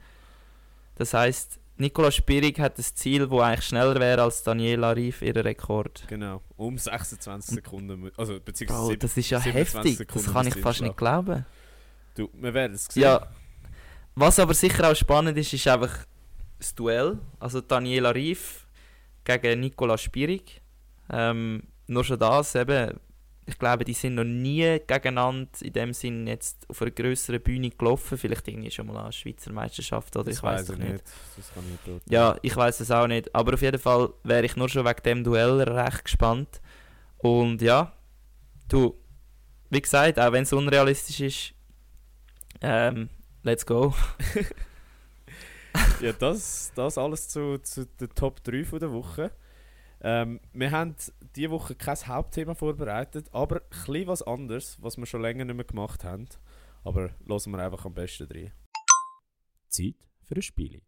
das 0.96 1.14
heisst, 1.14 1.58
Nicola 1.76 2.10
Spirig 2.10 2.60
hat 2.60 2.78
ein 2.78 2.84
Ziel, 2.84 3.26
das 3.26 3.40
eigentlich 3.40 3.64
schneller 3.64 3.98
wäre 3.98 4.22
als 4.22 4.42
Daniela 4.42 4.92
Rief, 4.92 5.22
ihr 5.22 5.34
Rekord. 5.34 6.04
Genau, 6.08 6.40
um 6.56 6.78
26 6.78 7.56
Sekunden, 7.56 8.10
also 8.16 8.38
beziehungsweise 8.40 8.88
Bro, 8.88 8.96
das 8.96 9.16
ist 9.16 9.30
ja 9.30 9.40
27 9.40 9.54
heftig. 9.54 9.96
Sekunden 9.96 10.24
das 10.24 10.34
kann 10.34 10.46
ich 10.46 10.56
fast 10.56 10.82
nicht 10.82 10.96
glauben. 10.96 11.44
du, 12.14 12.28
wir 12.32 12.54
werden 12.54 12.74
es 12.74 12.84
sehen. 12.86 13.02
Ja, 13.02 13.28
was 14.14 14.38
aber 14.38 14.54
sicher 14.54 14.88
auch 14.90 14.94
spannend 14.94 15.36
ist, 15.36 15.52
ist 15.52 15.66
einfach 15.66 16.06
das 16.58 16.74
Duell. 16.74 17.18
Also 17.40 17.60
Daniela 17.60 18.14
Rief 18.14 18.66
gegen 19.24 19.60
Nicola 19.60 19.98
Spirig. 19.98 20.62
Ähm, 21.10 21.64
nur 21.86 22.04
schon 22.04 22.18
das 22.18 22.54
eben. 22.54 23.00
Ich 23.46 23.58
glaube, 23.58 23.84
die 23.84 23.92
sind 23.92 24.14
noch 24.14 24.24
nie 24.24 24.80
gegeneinander 24.86 25.50
in 25.60 25.72
dem 25.72 25.92
Sinn 25.92 26.26
jetzt 26.26 26.68
auf 26.70 26.80
einer 26.80 26.90
größeren 26.90 27.42
Bühne 27.42 27.70
gelaufen. 27.70 28.16
Vielleicht 28.16 28.48
irgendwie 28.48 28.70
schon 28.70 28.86
mal 28.86 29.02
eine 29.02 29.12
Schweizer 29.12 29.52
Meisterschaft 29.52 30.16
oder 30.16 30.24
das 30.24 30.36
ich 30.36 30.42
weiß 30.42 30.70
ich 30.70 30.78
nicht. 30.78 31.04
Ich 31.36 31.62
nicht 31.62 31.84
beurteilen. 31.84 32.02
Ja, 32.08 32.36
ich 32.40 32.56
weiß 32.56 32.80
es 32.80 32.90
auch 32.90 33.06
nicht. 33.06 33.34
Aber 33.34 33.54
auf 33.54 33.60
jeden 33.60 33.78
Fall 33.78 34.12
wäre 34.22 34.46
ich 34.46 34.56
nur 34.56 34.68
schon 34.68 34.86
wegen 34.86 35.02
dem 35.02 35.24
Duell 35.24 35.60
recht 35.60 36.04
gespannt. 36.04 36.60
Und 37.18 37.60
ja, 37.60 37.92
du, 38.68 38.94
wie 39.68 39.82
gesagt, 39.82 40.18
auch 40.18 40.32
wenn 40.32 40.44
es 40.44 40.52
unrealistisch 40.52 41.20
ist, 41.20 41.54
ähm, 42.62 43.10
let's 43.42 43.66
go. 43.66 43.94
ja, 46.00 46.12
das, 46.12 46.72
das 46.74 46.96
alles 46.96 47.28
zu, 47.28 47.58
zu 47.58 47.86
den 47.86 48.08
Top 48.14 48.42
3 48.42 48.64
von 48.64 48.78
der 48.78 48.92
Woche. 48.92 49.30
Ähm, 50.06 50.38
wir 50.52 50.70
haben 50.70 50.94
diese 51.34 51.50
Woche 51.50 51.74
kein 51.74 51.96
Hauptthema 51.96 52.54
vorbereitet, 52.54 53.30
aber 53.32 53.62
ein 53.62 53.68
bisschen 53.70 54.06
was 54.06 54.20
anderes, 54.20 54.76
was 54.82 54.98
wir 54.98 55.06
schon 55.06 55.22
länger 55.22 55.46
nicht 55.46 55.56
mehr 55.56 55.64
gemacht 55.64 56.04
haben. 56.04 56.28
Aber 56.84 57.08
lassen 57.24 57.52
wir 57.52 57.58
einfach 57.60 57.86
am 57.86 57.94
besten 57.94 58.30
rein. 58.30 58.52
Zeit 59.68 59.96
für 60.22 60.34
ein 60.34 60.42
Spiel. 60.42 60.82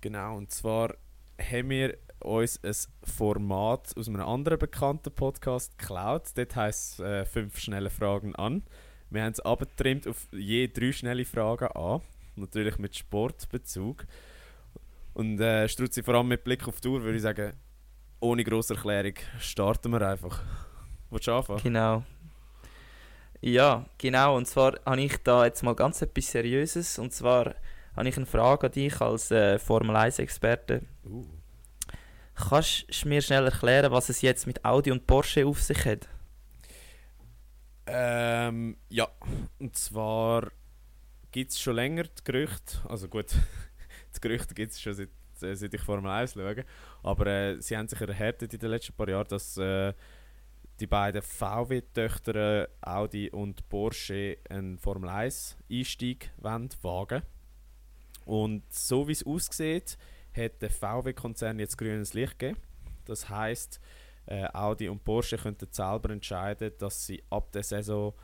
Genau, 0.00 0.38
und 0.38 0.50
zwar 0.50 0.94
haben 1.38 1.68
wir 1.68 1.98
uns 2.20 2.58
ein 2.64 2.74
Format 3.04 3.94
aus 3.94 4.08
einem 4.08 4.22
anderen 4.22 4.58
bekannten 4.58 5.14
Podcast 5.14 5.76
geklaut. 5.76 6.30
Dort 6.34 6.56
heisst 6.56 6.98
äh, 7.00 7.26
«Fünf 7.26 7.58
schnelle 7.58 7.90
Fragen 7.90 8.34
an». 8.36 8.62
Wir 9.10 9.22
haben 9.22 9.32
es 9.32 9.40
abgetrimmt 9.40 10.06
auf 10.06 10.28
je 10.32 10.66
drei 10.68 10.92
schnelle 10.92 11.26
Fragen 11.26 11.66
an. 11.72 12.00
Natürlich 12.36 12.78
mit 12.78 12.96
Sportbezug. 12.96 14.06
Und 15.12 15.38
äh, 15.40 15.68
Struzzi, 15.68 16.02
vor 16.02 16.14
allem 16.14 16.28
mit 16.28 16.42
Blick 16.42 16.66
auf 16.66 16.80
die 16.80 16.88
Uhr, 16.88 17.02
würde 17.02 17.16
ich 17.16 17.22
sagen, 17.22 17.52
ohne 18.20 18.44
grosse 18.44 18.74
Erklärung 18.74 19.14
starten 19.38 19.90
wir 19.90 20.02
einfach. 20.02 20.42
Willst 21.10 21.26
du 21.26 21.32
anfangen? 21.32 21.62
Genau. 21.62 22.04
Ja, 23.40 23.86
genau. 23.98 24.36
Und 24.36 24.46
zwar 24.46 24.78
habe 24.84 25.00
ich 25.00 25.16
da 25.18 25.44
jetzt 25.44 25.62
mal 25.62 25.74
ganz 25.74 26.02
etwas 26.02 26.30
Seriöses. 26.30 26.98
Und 26.98 27.12
zwar 27.12 27.54
habe 27.96 28.08
ich 28.08 28.16
eine 28.16 28.26
Frage 28.26 28.66
an 28.66 28.72
dich 28.72 29.00
als 29.00 29.30
äh, 29.30 29.58
Formel 29.58 29.96
1-Experte. 29.96 30.82
Uh. 31.04 31.24
Kannst 32.34 33.04
du 33.04 33.08
mir 33.08 33.20
schnell 33.20 33.44
erklären, 33.44 33.92
was 33.92 34.08
es 34.08 34.22
jetzt 34.22 34.46
mit 34.46 34.64
Audi 34.64 34.90
und 34.90 35.06
Porsche 35.06 35.46
auf 35.46 35.62
sich 35.62 35.84
hat? 35.84 36.08
Ähm, 37.86 38.76
ja. 38.88 39.08
Und 39.58 39.76
zwar 39.76 40.50
gibt 41.32 41.50
es 41.52 41.60
schon 41.60 41.76
länger 41.76 42.04
die 42.04 42.24
Gerüchte, 42.24 42.78
also 42.88 43.08
gut, 43.08 43.32
die 44.16 44.20
Gerüchte 44.20 44.54
gibt 44.54 44.72
es 44.72 44.80
schon 44.80 44.94
seit, 44.94 45.10
äh, 45.42 45.54
seit 45.54 45.74
ich 45.74 45.80
Formel 45.80 46.10
1 46.10 46.34
schaue, 46.34 46.64
aber 47.02 47.26
äh, 47.26 47.60
sie 47.60 47.76
haben 47.76 47.88
sich 47.88 48.00
erhärtet 48.00 48.52
in 48.54 48.60
den 48.60 48.70
letzten 48.70 48.94
paar 48.94 49.08
Jahren, 49.08 49.28
dass 49.28 49.56
äh, 49.56 49.92
die 50.80 50.86
beiden 50.86 51.22
VW-Töchter 51.22 52.68
Audi 52.80 53.30
und 53.30 53.68
Porsche 53.68 54.38
einen 54.48 54.78
Formel 54.78 55.10
1-Einstieg 55.10 56.30
wagen 56.38 57.22
Und 58.24 58.62
so 58.72 59.06
wie 59.06 59.12
es 59.12 59.26
aussieht, 59.26 59.98
hat 60.34 60.62
der 60.62 60.70
VW-Konzern 60.70 61.58
jetzt 61.58 61.76
grünes 61.76 62.14
Licht 62.14 62.38
gegeben. 62.38 62.60
Das 63.04 63.28
heißt, 63.28 63.80
äh, 64.26 64.46
Audi 64.52 64.88
und 64.88 65.04
Porsche 65.04 65.36
könnten 65.36 65.68
selber 65.70 66.10
entscheiden, 66.10 66.72
dass 66.78 67.06
sie 67.06 67.22
ab 67.30 67.52
der 67.52 67.62
Saison 67.62 68.14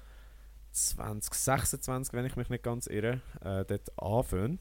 2026, 0.70 2.12
wenn 2.14 2.26
ich 2.26 2.36
mich 2.36 2.48
nicht 2.48 2.62
ganz 2.62 2.86
irre, 2.86 3.20
äh, 3.40 3.64
dort 3.64 3.90
anfangen. 4.00 4.58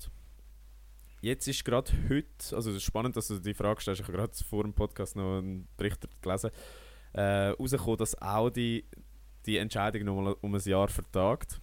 Jetzt 1.26 1.48
ist 1.48 1.66
gerade 1.66 1.92
heute, 2.08 2.56
also 2.56 2.70
es 2.70 2.76
ist 2.76 2.84
spannend, 2.84 3.18
dass 3.18 3.30
du 3.30 3.40
die 3.40 3.56
Frage 3.56 3.82
stellst, 3.82 4.00
ich 4.00 4.08
habe 4.08 4.16
gerade 4.16 4.32
vor 4.48 4.62
dem 4.62 4.76
Podcast 4.76 5.16
noch 5.16 5.40
einen 5.40 5.68
Bericht 5.76 6.08
gelesen, 6.22 6.52
äh, 7.14 7.48
rausgekommen, 7.48 7.98
dass 7.98 8.22
Audi 8.22 8.86
die 9.48 9.58
Entscheidung 9.58 10.04
nochmal 10.04 10.36
um 10.42 10.54
ein 10.54 10.62
Jahr 10.62 10.88
vertagt. 10.88 11.60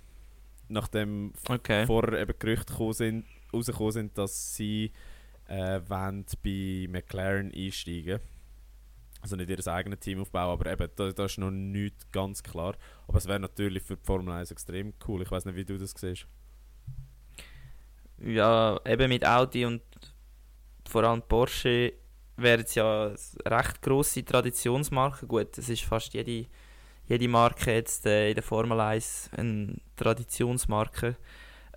Nachdem 0.67 1.33
okay. 1.49 1.87
vorher 1.87 2.23
eben 2.23 2.37
Gerüchte 2.41 2.93
sind, 2.93 3.25
rausgekommen 3.55 3.93
sind, 3.93 4.19
dass 4.19 4.57
sie 4.57 4.91
äh, 5.47 5.79
bei 5.79 6.89
McLaren 6.91 7.53
einsteigen 7.55 8.19
also 9.21 9.37
nicht 9.37 9.49
ihr 9.49 9.67
eigenes 9.69 10.01
Team 10.01 10.23
aufbauen, 10.23 10.51
aber 10.51 10.73
eben, 10.73 10.91
da, 10.97 11.13
da 11.13 11.25
ist 11.27 11.39
noch 11.39 11.53
nicht 11.53 12.11
ganz 12.11 12.43
klar. 12.43 12.75
Aber 13.07 13.19
es 13.19 13.29
wäre 13.29 13.39
natürlich 13.39 13.85
für 13.85 13.97
die 13.97 14.05
Formel 14.05 14.35
1 14.35 14.51
extrem 14.51 14.93
cool. 15.07 15.23
Ich 15.23 15.31
weiß 15.31 15.45
nicht, 15.45 15.55
wie 15.55 15.65
du 15.65 15.79
das 15.79 15.95
siehst. 15.97 16.27
Ja, 18.19 18.81
eben 18.87 19.09
mit 19.09 19.27
Audi 19.27 19.65
und 19.65 19.83
vor 20.89 21.05
allem 21.05 21.23
Porsche 21.23 21.95
wären 22.37 22.63
es 22.63 22.75
ja 22.75 23.13
recht 23.47 23.83
grosse 23.83 24.25
Traditionsmarken. 24.25 25.29
Gut, 25.29 25.57
es 25.59 25.69
ist 25.69 25.83
fast 25.83 26.15
jede, 26.15 26.47
jede 27.07 27.29
Marke 27.29 27.73
jetzt 27.73 28.07
äh, 28.07 28.31
in 28.31 28.35
der 28.35 28.43
Formel 28.43 28.81
1 28.81 29.31
eine 29.37 29.77
Traditionsmarke. 29.97 31.17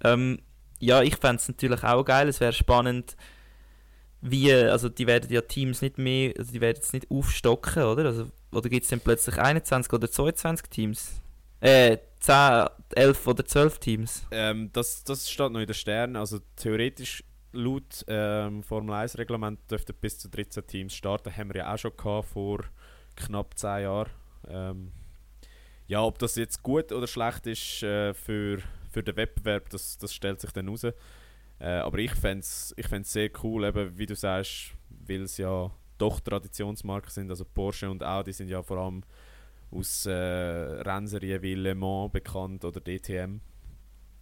Ähm, 0.04 0.40
ja, 0.80 1.02
ich 1.02 1.16
fände 1.18 1.38
es 1.38 1.48
natürlich 1.48 1.84
auch 1.84 2.04
geil. 2.04 2.28
Es 2.28 2.40
wäre 2.40 2.54
spannend, 2.54 3.16
wie, 4.22 4.54
also 4.54 4.90
die 4.90 5.08
werden 5.08 5.32
ja 5.32 5.42
Teams 5.42 5.82
nicht 5.82 5.98
mehr, 5.98 6.34
also 6.38 6.52
die 6.52 6.62
werden 6.62 6.78
jetzt 6.78 6.94
nicht 6.94 7.10
aufstocken, 7.10 7.84
oder? 7.84 8.06
Also, 8.06 8.28
oder 8.52 8.70
gibt 8.70 8.84
es 8.84 8.90
dann 8.90 9.00
plötzlich 9.00 9.38
21 9.38 9.92
oder 9.94 10.10
22 10.10 10.70
Teams? 10.70 11.22
Äh, 11.66 11.98
10, 12.20 12.68
11 12.96 13.28
oder 13.28 13.44
12 13.44 13.80
Teams? 13.80 14.28
Ähm, 14.30 14.70
das, 14.72 15.04
das 15.04 15.32
steht 15.32 15.52
noch 15.52 15.60
in 15.60 15.66
den 15.66 15.74
Sternen, 15.74 16.16
also 16.16 16.38
theoretisch 16.56 17.24
laut 17.54 18.06
ähm, 18.08 18.62
Formel 18.62 18.94
1 18.94 19.18
Reglement 19.18 19.60
dürften 19.72 19.96
bis 20.00 20.20
zu 20.20 20.30
13 20.30 20.68
Teams 20.68 20.94
starten, 20.94 21.36
haben 21.36 21.50
wir 21.52 21.62
ja 21.62 21.74
auch 21.74 21.78
schon 21.80 21.98
gehabt 21.98 22.28
vor 22.28 22.66
knapp 23.16 23.58
10 23.58 23.82
Jahren. 23.82 24.10
Ähm, 24.48 24.92
ja, 25.88 26.04
ob 26.04 26.20
das 26.20 26.36
jetzt 26.36 26.62
gut 26.62 26.92
oder 26.92 27.08
schlecht 27.08 27.48
ist 27.48 27.82
äh, 27.82 28.14
für, 28.14 28.60
für 28.92 29.02
den 29.02 29.16
Wettbewerb, 29.16 29.70
das, 29.70 29.98
das 29.98 30.14
stellt 30.14 30.42
sich 30.42 30.52
dann 30.52 30.70
raus. 30.70 30.84
Äh, 30.84 30.94
aber 31.66 31.98
ich 31.98 32.14
fände 32.14 32.42
es 32.42 32.76
ich 32.78 32.88
sehr 33.08 33.32
cool, 33.44 33.66
eben, 33.66 33.98
wie 33.98 34.06
du 34.06 34.16
sagst, 34.16 34.76
weil 35.08 35.24
es 35.24 35.38
ja 35.38 35.72
doch 35.98 36.20
Traditionsmarken 36.20 37.10
sind. 37.10 37.32
Also 37.32 37.44
Porsche 37.44 37.90
und 37.90 38.04
Audi 38.04 38.34
sind 38.34 38.50
ja 38.50 38.62
vor 38.62 38.78
allem 38.78 39.02
aus 39.72 40.06
äh, 40.06 40.12
Rennserien 40.12 41.42
wie 41.42 41.56
Le 41.56 41.76
Mans 41.76 42.12
bekannt 42.12 42.64
oder 42.66 42.80
DTM. 42.80 43.42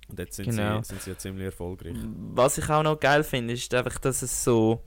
Und 0.09 0.19
jetzt 0.19 0.35
sind, 0.35 0.49
genau. 0.49 0.81
sie, 0.81 0.89
sind 0.89 1.01
sie 1.01 1.09
ja 1.11 1.17
ziemlich 1.17 1.45
erfolgreich. 1.45 1.95
Was 2.33 2.57
ich 2.57 2.69
auch 2.69 2.83
noch 2.83 2.99
geil 2.99 3.23
finde, 3.23 3.53
ist 3.53 3.73
einfach, 3.73 3.97
dass 3.99 4.21
es 4.21 4.43
so. 4.43 4.83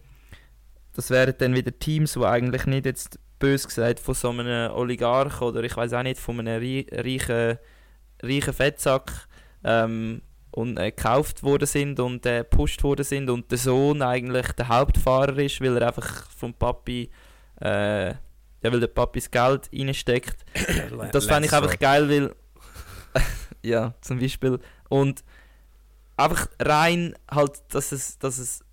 Das 0.93 1.11
wären 1.11 1.35
dann 1.39 1.55
wieder 1.55 1.79
Teams, 1.79 2.15
die 2.15 2.25
eigentlich 2.25 2.67
nicht 2.67 2.87
jetzt 2.87 3.19
bös 3.39 3.67
gesagt 3.67 4.01
von 4.01 4.15
so 4.15 4.31
einem 4.31 4.73
Oligarch 4.73 5.43
oder 5.43 5.63
ich 5.63 5.77
weiß 5.77 5.93
auch 5.93 6.03
nicht, 6.03 6.21
von 6.21 6.41
einem 6.41 6.59
reichen, 6.59 7.59
reichen 8.23 8.53
Fettsack 8.55 9.29
ähm, 9.63 10.23
und 10.53 10.79
äh, 10.79 10.91
gekauft 10.91 11.43
worden 11.43 11.67
sind 11.67 12.01
und 12.01 12.25
äh, 12.25 12.39
gepusht 12.39 12.83
worden 12.83 13.05
sind 13.05 13.29
und 13.29 13.51
der 13.51 13.59
Sohn 13.59 14.01
eigentlich 14.01 14.53
der 14.53 14.69
Hauptfahrer 14.69 15.39
ist, 15.39 15.61
weil 15.61 15.77
er 15.77 15.89
einfach 15.89 16.31
vom 16.31 16.55
Papi 16.55 17.11
äh, 17.61 18.15
ja, 18.67 18.73
weil 18.73 18.81
der 18.81 18.89
Papi 18.89 19.21
das 19.21 19.31
Geld 19.31 19.71
reinsteckt. 19.73 20.45
das 21.13 21.27
fände 21.27 21.47
ich 21.47 21.53
einfach 21.53 21.79
geil, 21.79 22.09
weil 22.09 22.35
ja, 23.63 23.95
zum 24.01 24.19
Beispiel 24.19 24.59
und 24.89 25.25
einfach 26.17 26.49
rein 26.61 27.15
halt, 27.31 27.63
dass 27.71 27.93
es, 27.93 28.19
dass 28.19 28.39
es 28.39 28.65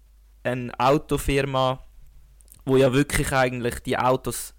eine 0.43 0.71
Autofirma, 0.79 1.85
wo 2.65 2.77
ja 2.77 2.91
wirklich 2.91 3.31
eigentlich 3.31 3.79
die 3.79 3.97
Autos 3.97 4.53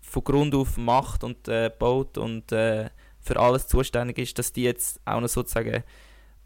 von 0.00 0.24
Grund 0.24 0.54
auf 0.54 0.76
macht 0.76 1.24
und 1.24 1.48
äh, 1.48 1.70
baut 1.76 2.18
und 2.18 2.50
äh, 2.52 2.90
für 3.20 3.38
alles 3.38 3.68
zuständig 3.68 4.18
ist, 4.18 4.38
dass 4.38 4.52
die 4.52 4.64
jetzt 4.64 5.00
auch 5.04 5.20
noch 5.20 5.28
sozusagen 5.28 5.82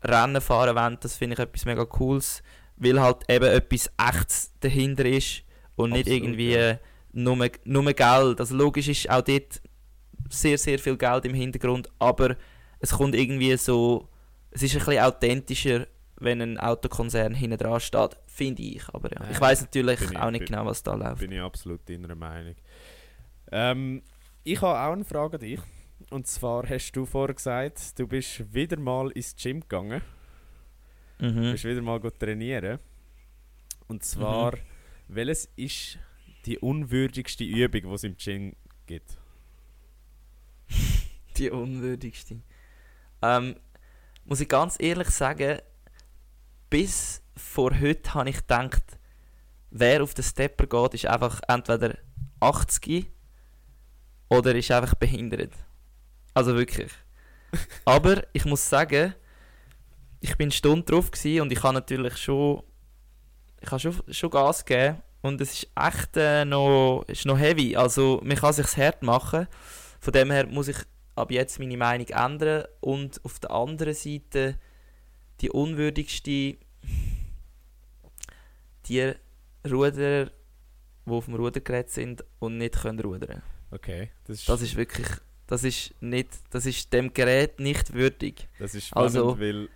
Rennen 0.03 0.41
fahren 0.41 0.77
wollen, 0.77 0.99
das 1.01 1.17
finde 1.17 1.35
ich 1.35 1.41
etwas 1.41 1.65
mega 1.65 1.85
Cooles, 1.85 2.43
weil 2.77 3.01
halt 3.01 3.29
eben 3.29 3.47
etwas 3.47 3.91
Echtes 3.99 4.53
dahinter 4.61 5.05
ist 5.07 5.43
und 5.75 5.93
Absolut, 5.93 6.07
nicht 6.07 6.09
irgendwie 6.09 6.53
ja. 6.53 6.79
Nur, 7.19 7.51
nur 7.65 7.93
Geld. 7.93 8.41
Also 8.41 8.57
logisch 8.57 8.89
ist 8.89 9.11
auch 9.11 9.23
dort 9.23 9.61
sehr, 10.31 10.59
sehr 10.59 10.79
viel 10.79 10.97
Geld 10.97 11.25
im 11.25 11.35
Hintergrund, 11.35 11.89
aber 11.99 12.37
es 12.81 12.91
kommt 12.91 13.15
irgendwie 13.15 13.57
so, 13.57 14.09
es 14.51 14.63
ist 14.63 14.75
ein 14.75 14.85
bisschen 14.85 15.03
authentischer, 15.03 15.87
wenn 16.21 16.41
ein 16.41 16.59
Autokonzern 16.59 17.35
hinten 17.35 17.59
dran 17.59 17.81
steht, 17.81 18.17
finde 18.27 18.63
ich. 18.63 18.83
Aber 18.93 19.11
ja, 19.13 19.31
ich 19.31 19.41
weiß 19.41 19.63
natürlich 19.63 20.01
auch 20.17 20.27
ich, 20.27 20.33
nicht 20.33 20.41
bin, 20.41 20.47
genau, 20.47 20.67
was 20.67 20.83
da 20.83 20.95
läuft. 20.95 21.21
Bin 21.21 21.33
ich 21.33 21.41
absolut 21.41 21.89
deiner 21.89 22.15
Meinung. 22.15 22.55
Ähm, 23.51 24.03
ich 24.45 24.61
habe 24.61 24.79
auch 24.79 24.93
eine 24.93 25.05
Frage 25.05 25.35
an 25.35 25.41
dich. 25.41 25.61
Und 26.11 26.27
zwar 26.27 26.69
hast 26.69 26.93
du 26.93 27.05
vorher 27.05 27.35
gesagt, 27.35 27.99
du 27.99 28.07
bist 28.07 28.53
wieder 28.53 28.79
mal 28.79 29.11
ins 29.11 29.35
Gym 29.37 29.61
gegangen. 29.61 30.01
Mhm. 31.19 31.35
Du 31.35 31.53
bist 31.53 31.65
wieder 31.65 31.83
mal 31.83 32.01
trainieren. 32.01 32.79
Und 33.89 34.05
zwar, 34.05 34.53
mhm. 34.53 34.61
welches 35.09 35.47
ist 35.57 35.99
die 36.49 36.59
unwürdigste 36.59 37.45
Übung, 37.45 37.83
die 37.83 37.95
es 37.95 38.05
im 38.05 38.17
Gym 38.17 38.57
gibt? 38.87 39.19
die 41.37 41.51
unwürdigste. 41.51 42.41
Ähm, 43.21 43.57
muss 44.25 44.41
ich 44.41 44.49
ganz 44.49 44.77
ehrlich 44.81 45.11
sagen, 45.11 45.59
bis 46.71 47.23
vor 47.37 47.79
heute 47.79 48.15
habe 48.15 48.31
ich 48.31 48.39
gedacht, 48.39 48.83
wer 49.71 50.03
auf 50.03 50.15
den 50.15 50.25
Stepper 50.25 50.67
geht, 50.67 50.95
ist 50.95 51.07
einfach 51.07 51.43
entweder 51.49 51.99
80 52.41 53.11
oder 54.31 54.55
ist 54.55 54.71
einfach 54.71 54.95
behindert. 54.95 55.53
Also 56.33 56.57
wirklich. 56.57 56.93
Aber 57.85 58.23
ich 58.33 58.47
muss 58.47 58.67
sagen, 58.67 59.15
ich 60.21 60.35
bin 60.37 60.51
Stunde 60.51 60.87
drauf 60.87 61.11
und 61.25 61.53
ich 61.53 61.63
habe 61.63 61.75
natürlich 61.75 62.17
schon, 62.17 62.63
ich 63.61 63.71
habe 63.71 63.81
schon, 63.81 64.03
schon 64.11 64.31
Gas 64.31 64.65
gegeben 64.65 65.03
und 65.23 65.41
es 65.41 65.53
ist 65.53 65.69
echt 65.75 66.17
äh, 66.17 66.45
noch, 66.45 67.05
ist 67.07 67.27
noch 67.27 67.39
heavy. 67.39 67.77
Also 67.77 68.21
man 68.25 68.37
kann 68.37 68.53
sich 68.53 68.77
hart 68.77 69.03
machen. 69.03 69.49
Von 70.01 70.13
dem 70.13 70.31
her 70.31 70.47
muss 70.47 70.69
ich 70.69 70.77
ab 71.15 71.31
jetzt 71.31 71.59
meine 71.59 71.77
Meinung 71.77 72.07
ändern 72.09 72.65
und 72.81 73.25
auf 73.25 73.39
der 73.41 73.51
anderen 73.51 73.95
Seite 73.95 74.59
die 75.41 75.51
unwürdigste 75.51 76.57
die 78.87 79.15
Ruderer, 79.69 80.31
die 81.07 81.11
auf 81.11 81.25
dem 81.27 81.35
Rudergerät 81.35 81.91
sind 81.91 82.25
und 82.39 82.59
nicht 82.59 82.81
können 82.81 83.01
rudern. 83.01 83.43
Okay, 83.71 84.11
das 84.25 84.39
ist, 84.39 84.49
das 84.49 84.63
ist 84.63 84.77
wirklich 84.77 85.09
das 85.49 85.65
ist 85.65 85.95
nicht, 86.01 86.29
das 86.51 86.67
ist 86.67 86.93
dem 86.93 87.13
Gerät 87.13 87.59
nicht 87.59 87.95
würdig. 87.95 88.49
Das 88.59 88.75
ist 88.75 88.89
spannend, 88.89 89.17
also, 89.17 89.41
weil 89.41 89.69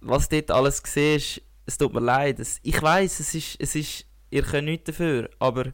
was 0.00 0.28
dort 0.28 0.50
alles 0.50 0.82
siehst, 0.84 1.42
es 1.66 1.78
tut 1.78 1.92
mir 1.92 2.00
leid. 2.00 2.40
Es, 2.40 2.60
ich 2.62 2.80
weiß, 2.80 3.20
es 3.20 3.34
ist, 3.34 3.56
es 3.60 3.74
ist, 3.74 4.06
ihr 4.34 4.42
könnt 4.42 4.66
nichts 4.66 4.86
dafür, 4.86 5.30
aber 5.38 5.72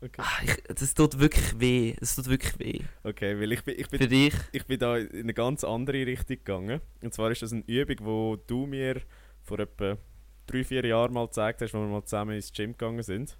okay. 0.00 0.16
ach, 0.16 0.42
ich, 0.42 0.62
das 0.74 0.94
tut 0.94 1.18
wirklich 1.18 1.60
weh. 1.60 1.94
Es 2.00 2.16
tut 2.16 2.28
wirklich 2.28 2.58
weh. 2.58 2.80
Okay, 3.02 3.38
weil 3.38 3.52
ich 3.52 3.62
bin, 3.62 3.78
ich 3.78 3.88
bin, 3.88 4.00
Für 4.00 4.08
dich? 4.08 4.34
ich 4.52 4.64
bin 4.64 4.78
da 4.78 4.96
in 4.96 5.20
eine 5.20 5.34
ganz 5.34 5.62
andere 5.62 6.06
Richtung 6.06 6.38
gegangen. 6.38 6.80
Und 7.02 7.12
zwar 7.12 7.30
ist 7.30 7.42
das 7.42 7.52
eine 7.52 7.62
Übung, 7.66 7.96
wo 8.00 8.36
du 8.36 8.66
mir 8.66 9.02
vor 9.42 9.58
etwa 9.58 9.98
drei, 10.46 10.64
vier 10.64 10.86
Jahren 10.86 11.12
mal 11.12 11.26
gezeigt 11.26 11.60
hast, 11.60 11.74
wo 11.74 11.80
wir 11.80 11.86
mal 11.86 12.04
zusammen 12.04 12.34
ins 12.34 12.50
Gym 12.50 12.72
gegangen 12.72 13.02
sind. 13.02 13.36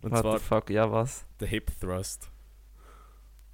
Und 0.00 0.12
What 0.12 0.20
zwar 0.20 0.38
the 0.38 0.44
fuck, 0.44 0.70
ja 0.70 0.90
was? 0.90 1.26
Der 1.38 1.48
Hip 1.48 1.70
Thrust. 1.78 2.30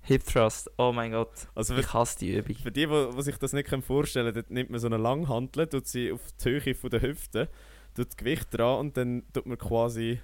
Hip 0.02 0.24
Thrust, 0.24 0.70
oh 0.78 0.92
mein 0.92 1.10
Gott. 1.10 1.48
Also 1.56 1.76
ich 1.76 1.92
hasse 1.92 2.20
die 2.20 2.36
Übung. 2.36 2.54
Für 2.54 2.70
die, 2.70 2.86
die, 2.86 3.22
sich 3.22 3.38
das 3.38 3.52
nicht 3.52 3.68
vorstellen 3.84 4.32
können, 4.32 4.46
nimmt 4.50 4.70
man 4.70 4.78
so 4.78 4.86
eine 4.86 4.98
Langhantel, 4.98 5.66
tut 5.66 5.88
sie 5.88 6.12
auf 6.12 6.20
die 6.44 6.48
Höhe 6.50 6.74
von 6.76 6.90
der 6.90 7.02
Hüfte, 7.02 7.48
tut 7.96 8.08
das 8.08 8.16
Gewicht 8.16 8.46
dran 8.52 8.78
und 8.80 8.96
dann 8.96 9.24
tut 9.32 9.46
man 9.46 9.58
quasi. 9.58 10.20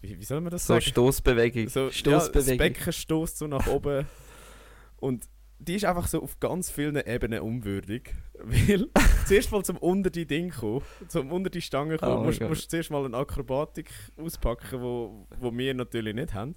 Wie, 0.00 0.18
wie 0.18 0.24
soll 0.24 0.40
man 0.40 0.50
das 0.50 0.66
so 0.66 0.74
sagen? 0.74 0.84
Stoßbewegung. 0.84 1.68
So, 1.68 1.90
Stoßbewegung. 1.90 2.58
Ja, 2.58 2.68
das 2.68 2.74
Becken 2.76 2.92
stoßt 2.92 3.38
so 3.38 3.46
nach 3.46 3.66
oben. 3.66 4.06
und 4.96 5.28
die 5.58 5.76
ist 5.76 5.84
einfach 5.84 6.06
so 6.08 6.22
auf 6.22 6.40
ganz 6.40 6.70
vielen 6.70 6.96
Ebenen 6.96 7.40
unwürdig. 7.40 8.12
Weil 8.38 8.88
zuerst 9.26 9.50
mal 9.50 9.64
zum 9.64 9.78
unter 9.78 10.10
die 10.10 10.26
Ding 10.26 10.50
kommen, 10.50 10.82
zum 11.08 11.30
unter 11.32 11.48
die 11.48 11.62
Stange 11.62 11.96
kommen, 11.96 12.34
Oh 12.40 12.48
musst 12.48 12.64
du 12.64 12.68
zuerst 12.68 12.90
mal 12.90 13.04
eine 13.04 13.16
Akrobatik 13.16 13.88
auspacken, 14.16 14.80
wo, 14.82 15.26
wo 15.38 15.56
wir 15.56 15.72
natürlich 15.72 16.14
nicht 16.14 16.34
haben. 16.34 16.54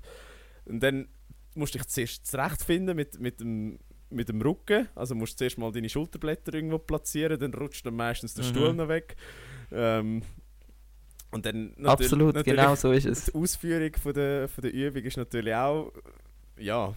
Und 0.66 0.82
dann 0.82 1.08
musst 1.56 1.74
du 1.76 1.78
dich 1.78 1.88
zuerst 1.88 2.26
zurechtfinden 2.28 2.96
mit, 2.98 3.20
mit, 3.20 3.40
dem, 3.40 3.80
mit 4.10 4.28
dem 4.28 4.42
Rücken. 4.42 4.90
Also 4.96 5.16
musst 5.16 5.34
du 5.34 5.38
zuerst 5.38 5.58
mal 5.58 5.72
deine 5.72 5.88
Schulterblätter 5.90 6.54
irgendwo 6.54 6.80
platzieren, 6.80 7.40
dann 7.40 7.54
rutscht 7.54 7.86
dann 7.86 7.96
meistens 7.96 8.34
der 8.34 8.44
Mhm. 8.46 8.50
Stuhl 8.50 8.74
noch 8.74 8.90
weg. 8.90 9.16
Ähm, 9.72 10.22
und 11.32 11.46
dann 11.46 11.74
Absolut, 11.84 12.36
natürlich 12.36 12.58
genau 12.60 12.76
so 12.76 12.92
ist 12.92 13.06
es. 13.06 13.26
die 13.26 13.34
Ausführung 13.36 13.92
von 14.02 14.14
der, 14.14 14.48
von 14.48 14.62
der 14.62 14.74
Übung 14.74 15.04
ist 15.04 15.18
natürlich 15.18 15.54
auch 15.54 15.92
ja, 16.58 16.94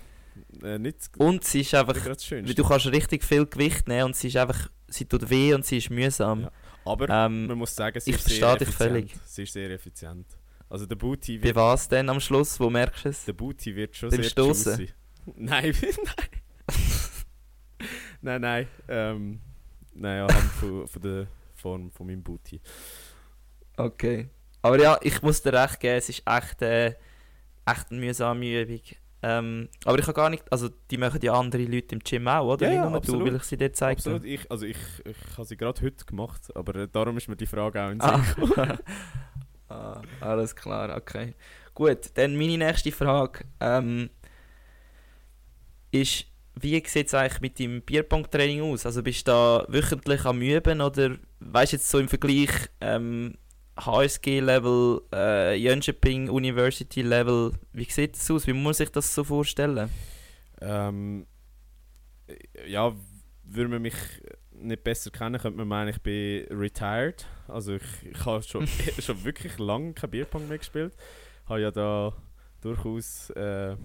äh, 0.62 0.78
nicht 0.78 1.10
Und 1.18 1.44
sie 1.44 1.60
ist 1.62 1.74
einfach, 1.74 1.96
weil 1.96 2.54
du 2.54 2.64
kannst 2.64 2.86
richtig 2.86 3.24
viel 3.24 3.44
Gewicht 3.46 3.88
nehmen 3.88 4.04
und 4.04 4.16
sie 4.16 4.28
ist 4.28 4.36
einfach, 4.36 4.70
sie 4.88 5.04
tut 5.04 5.28
weh 5.28 5.52
und 5.52 5.66
sie 5.66 5.78
ist 5.78 5.90
mühsam. 5.90 6.42
Ja. 6.42 6.52
Aber 6.84 7.08
Ähm, 7.10 7.46
man 7.46 7.58
muss 7.58 7.74
sagen, 7.74 8.00
sie 8.00 8.10
ich 8.10 8.16
ist 8.16 8.28
sehr 8.28 8.56
dich 8.56 8.68
effizient. 8.68 8.90
völlig. 8.90 9.14
Sie 9.26 9.42
ist 9.42 9.52
sehr 9.52 9.70
effizient. 9.70 10.26
Also 10.68 10.86
der 10.86 10.94
Booty 10.96 11.38
Bei 11.38 11.44
wird, 11.46 11.56
was 11.56 11.88
denn 11.88 12.08
am 12.08 12.20
Schluss? 12.20 12.58
Wo 12.60 12.70
merkst 12.70 13.04
du 13.04 13.08
es? 13.08 13.24
der 13.24 13.32
Booty 13.32 13.74
wird 13.74 13.96
schon 13.96 14.10
Beim 14.10 14.22
sehr 14.22 14.30
Stossen? 14.30 14.78
juicy. 14.78 14.92
Nein, 15.36 15.74
nein. 15.82 16.28
nein, 18.22 18.40
nein. 18.40 18.68
Ähm, 18.88 19.40
nein, 19.94 20.20
anhand 20.22 20.50
von, 20.52 20.86
von 20.88 21.02
der 21.02 21.26
Form 21.60 21.90
von 21.90 22.06
meinem 22.06 22.22
Booty. 22.22 22.60
Okay. 23.76 24.28
Aber 24.62 24.80
ja, 24.80 24.98
ich 25.02 25.22
muss 25.22 25.42
dir 25.42 25.52
recht 25.52 25.80
geben, 25.80 25.96
es 25.96 26.08
ist 26.08 26.22
echt, 26.26 26.62
äh, 26.62 26.94
echt 27.66 27.90
eine 27.90 28.00
mühsame 28.00 28.62
Übung. 28.62 28.80
Ähm, 29.22 29.68
aber 29.84 29.98
ich 29.98 30.06
habe 30.06 30.14
gar 30.14 30.30
nicht, 30.30 30.50
also 30.50 30.70
die 30.90 30.96
machen 30.96 31.20
ja 31.22 31.34
andere 31.34 31.62
Leute 31.64 31.94
im 31.94 31.98
Gym 31.98 32.26
auch, 32.26 32.54
oder? 32.54 32.66
Ja, 32.66 32.72
ja, 32.72 32.80
Nicht 32.80 32.90
nur 32.90 32.98
absolut. 32.98 33.20
du, 33.20 33.26
weil 33.26 33.36
ich 33.36 33.42
sie 33.42 33.56
dir 33.58 33.68
gezeigt 33.68 33.98
Absolut. 33.98 34.24
Ich, 34.24 34.50
also 34.50 34.64
ich, 34.64 34.78
ich 35.04 35.16
habe 35.36 35.44
sie 35.44 35.56
gerade 35.58 35.82
heute 35.82 36.04
gemacht, 36.06 36.56
aber 36.56 36.74
äh, 36.76 36.88
darum 36.88 37.18
ist 37.18 37.28
mir 37.28 37.36
die 37.36 37.46
Frage 37.46 37.82
auch 37.82 37.90
in 37.90 38.00
Ah. 38.00 38.22
Ah, 39.68 40.02
alles 40.20 40.56
klar, 40.56 40.96
okay. 40.96 41.34
Gut, 41.74 42.10
dann 42.14 42.36
meine 42.36 42.58
nächste 42.58 42.90
Frage 42.90 43.44
ähm, 43.60 44.10
ist, 45.92 46.26
wie 46.62 46.82
sieht 46.86 47.08
es 47.08 47.14
eigentlich 47.14 47.40
mit 47.40 47.60
deinem 47.60 47.82
Bierpong-Training 47.82 48.62
aus? 48.62 48.86
Also 48.86 49.02
bist 49.02 49.26
du 49.26 49.32
da 49.32 49.64
wöchentlich 49.68 50.24
am 50.24 50.42
Üben 50.42 50.80
oder 50.80 51.16
weißt 51.40 51.72
jetzt 51.72 51.90
so 51.90 51.98
im 51.98 52.08
Vergleich 52.08 52.50
ähm, 52.80 53.36
HSG-Level, 53.78 55.02
äh, 55.12 55.54
Jönköping 55.56 56.28
University-Level, 56.28 57.52
wie 57.72 57.84
sieht 57.84 58.16
es 58.16 58.30
aus? 58.30 58.46
Wie 58.46 58.52
muss 58.52 58.64
man 58.64 58.74
sich 58.74 58.90
das 58.90 59.14
so 59.14 59.24
vorstellen? 59.24 59.90
Ähm, 60.60 61.26
ja, 62.66 62.94
würde 63.44 63.70
man 63.70 63.82
mich 63.82 63.94
nicht 64.52 64.84
besser 64.84 65.10
kennen, 65.10 65.40
könnte 65.40 65.56
man 65.58 65.68
meinen, 65.68 65.88
ich 65.88 66.00
bin 66.00 66.46
retired. 66.50 67.26
Also 67.48 67.74
ich, 67.74 67.82
ich 68.10 68.24
habe 68.24 68.42
schon, 68.42 68.66
schon 68.98 69.24
wirklich 69.24 69.58
lange 69.58 69.94
kein 69.94 70.10
Bierpong 70.10 70.46
mehr 70.48 70.58
gespielt. 70.58 70.94
Habe 71.46 71.62
ja 71.62 71.70
da 71.70 72.12
durchaus 72.60 73.30
äh, 73.30 73.76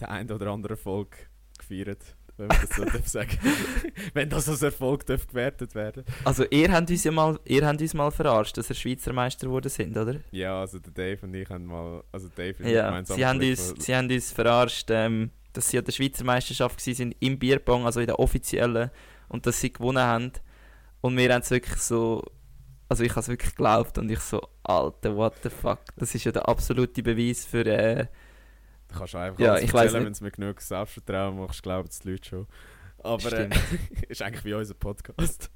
den 0.00 0.08
einen 0.08 0.30
oder 0.30 0.50
anderen 0.50 0.76
Erfolg 0.76 1.29
gefeiert, 1.60 2.16
wenn 2.36 2.48
man 2.48 2.58
das 2.60 2.76
so 2.76 2.84
darf 2.92 3.06
sagen. 3.06 3.38
wenn 4.14 4.28
das 4.28 4.48
als 4.48 4.62
Erfolg 4.62 5.06
darf 5.06 5.26
gewertet 5.26 5.74
werden. 5.74 6.04
Also 6.24 6.44
ihr 6.50 6.72
habt 6.72 6.90
uns 6.90 7.04
ja 7.04 7.12
mal, 7.12 7.38
ihr 7.44 7.66
habt 7.66 7.80
uns 7.80 7.94
mal 7.94 8.10
verarscht, 8.10 8.56
dass 8.56 8.70
ihr 8.70 8.76
Schweizer 8.76 9.12
Meister 9.12 9.46
geworden 9.46 9.68
sind, 9.68 9.96
oder? 9.96 10.16
Ja, 10.30 10.60
also 10.60 10.78
der 10.78 10.92
Dave 10.92 11.26
und 11.26 11.34
ich 11.34 11.48
haben 11.48 11.66
mal, 11.66 12.02
also 12.12 12.28
Dave 12.28 12.62
ist 12.62 12.68
Ja, 12.68 12.86
gemeinsam 12.86 13.16
sie 13.16 13.26
haben, 13.26 13.40
uns, 13.40 13.74
sie 13.78 13.94
haben 13.94 14.10
uns 14.10 14.32
verarscht, 14.32 14.88
ähm, 14.90 15.30
dass 15.52 15.68
sie 15.68 15.78
an 15.78 15.84
der 15.84 15.92
Schweizer 15.92 16.24
Meisterschaft 16.24 16.86
waren 16.86 17.14
im 17.20 17.38
Bierpong, 17.38 17.86
also 17.86 18.00
in 18.00 18.06
der 18.06 18.18
offiziellen, 18.18 18.90
und 19.28 19.46
dass 19.46 19.60
sie 19.60 19.72
gewonnen 19.72 20.02
haben. 20.02 20.32
Und 21.00 21.16
wir 21.16 21.32
haben 21.32 21.42
es 21.42 21.50
wirklich 21.50 21.80
so, 21.80 22.22
also 22.88 23.04
ich 23.04 23.10
habe 23.10 23.20
es 23.20 23.28
wirklich 23.28 23.50
geglaubt 23.50 23.98
und 23.98 24.10
ich 24.10 24.20
so, 24.20 24.40
Alter, 24.62 25.16
what 25.16 25.34
the 25.42 25.50
fuck, 25.50 25.80
das 25.96 26.14
ist 26.14 26.24
ja 26.24 26.32
der 26.32 26.48
absolute 26.48 27.02
Beweis 27.02 27.44
für, 27.44 27.64
äh, 27.64 28.06
Du 28.92 28.98
kannst 28.98 29.14
einfach 29.14 29.38
Ja, 29.38 29.52
alles 29.52 29.72
erzählen, 29.72 30.04
wenn 30.04 30.12
du 30.12 30.24
mir 30.24 30.30
genug 30.30 30.60
Selbstvertrauen 30.60 31.38
machst, 31.38 31.62
glauben 31.62 31.88
es 31.88 32.00
die 32.00 32.10
Leute 32.10 32.28
schon. 32.28 32.46
Aber 32.98 33.32
äh, 33.32 33.48
ist 34.08 34.22
eigentlich 34.22 34.44
wie 34.44 34.54
unser 34.54 34.74
Podcast. 34.74 35.50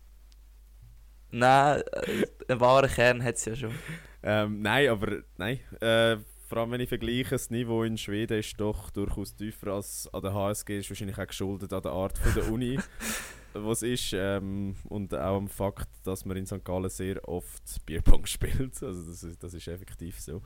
nein, 1.30 1.82
äh, 1.92 2.26
einen 2.48 2.60
wahren 2.60 2.90
Kern 2.90 3.22
hat 3.22 3.34
es 3.34 3.44
ja 3.44 3.56
schon. 3.56 3.74
Ähm, 4.22 4.62
nein, 4.62 4.88
aber 4.88 5.22
nein. 5.36 5.60
Äh, 5.80 6.18
vor 6.46 6.58
allem 6.58 6.70
wenn 6.72 6.80
ich 6.80 6.88
vergleiche, 6.88 7.30
das 7.30 7.50
Niveau 7.50 7.82
in 7.82 7.98
Schweden 7.98 8.38
ist 8.38 8.60
doch 8.60 8.90
durchaus 8.90 9.34
tiefer 9.34 9.72
als 9.72 10.08
an 10.12 10.22
der 10.22 10.34
HSG. 10.34 10.78
Ist 10.78 10.90
wahrscheinlich 10.90 11.18
auch 11.18 11.26
geschuldet 11.26 11.72
an 11.72 11.82
der 11.82 11.92
Art 11.92 12.16
von 12.16 12.34
der 12.34 12.52
Uni, 12.52 12.78
was 13.52 13.82
ist. 13.82 14.12
Ähm, 14.14 14.76
und 14.84 15.14
auch 15.14 15.36
am 15.36 15.48
Fakt, 15.48 15.88
dass 16.04 16.24
man 16.24 16.36
in 16.36 16.46
St. 16.46 16.64
Gallen 16.64 16.88
sehr 16.88 17.26
oft 17.28 17.84
Bierpong 17.84 18.26
spielt. 18.26 18.82
Also 18.82 19.10
das 19.10 19.22
ist, 19.24 19.42
das 19.42 19.54
ist 19.54 19.66
effektiv 19.68 20.20
so. 20.20 20.42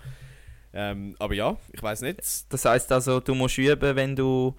Ähm, 0.80 1.16
aber 1.18 1.34
ja, 1.34 1.56
ich 1.72 1.82
weiß 1.82 2.02
nicht. 2.02 2.20
Das 2.52 2.64
heisst 2.64 2.92
also, 2.92 3.18
du 3.18 3.34
musst 3.34 3.58
üben, 3.58 3.96
wenn 3.96 4.14
du 4.14 4.54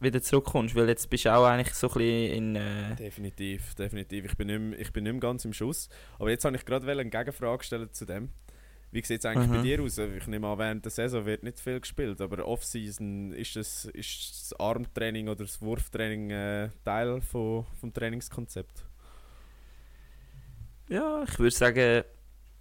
wieder 0.00 0.22
zurückkommst, 0.22 0.74
weil 0.74 0.88
jetzt 0.88 1.10
bist 1.10 1.26
du 1.26 1.34
auch 1.34 1.44
eigentlich 1.44 1.74
so 1.74 1.88
ein 1.88 1.92
bisschen 1.94 2.32
in... 2.32 2.56
Äh, 2.56 2.96
Definitiv, 2.96 3.74
definitiv. 3.74 4.24
Ich 4.24 4.36
bin, 4.38 4.46
nicht 4.46 4.60
mehr, 4.60 4.78
ich 4.78 4.92
bin 4.94 5.04
nicht 5.04 5.12
mehr 5.12 5.20
ganz 5.20 5.44
im 5.44 5.52
Schuss. 5.52 5.90
Aber 6.18 6.30
jetzt 6.30 6.46
habe 6.46 6.56
ich 6.56 6.64
gerade 6.64 6.90
eine 6.90 7.04
Gegenfrage 7.04 7.58
gestellt 7.58 7.94
zu 7.94 8.06
dem. 8.06 8.30
Wie 8.92 9.02
sieht 9.04 9.18
es 9.18 9.26
eigentlich 9.26 9.50
bei 9.50 9.58
Mhm. 9.58 9.62
dir 9.62 9.82
aus? 9.82 9.98
Ich 9.98 10.26
nehme 10.26 10.46
an, 10.48 10.58
während 10.58 10.84
der 10.86 10.90
Saison 10.90 11.26
wird 11.26 11.42
nicht 11.42 11.60
viel 11.60 11.78
gespielt, 11.80 12.18
aber 12.22 12.46
Off-Season 12.48 13.32
ist 13.32 13.54
das, 13.56 13.84
ist 13.84 14.30
das 14.52 14.58
Armtraining 14.58 15.28
oder 15.28 15.44
das 15.44 15.60
Wurftraining 15.60 16.30
äh, 16.30 16.70
Teil 16.82 17.20
von, 17.20 17.66
vom 17.78 17.92
Trainingskonzept? 17.92 18.86
Ja, 20.88 21.22
ich 21.28 21.38
würde 21.38 21.54
sagen, 21.54 22.04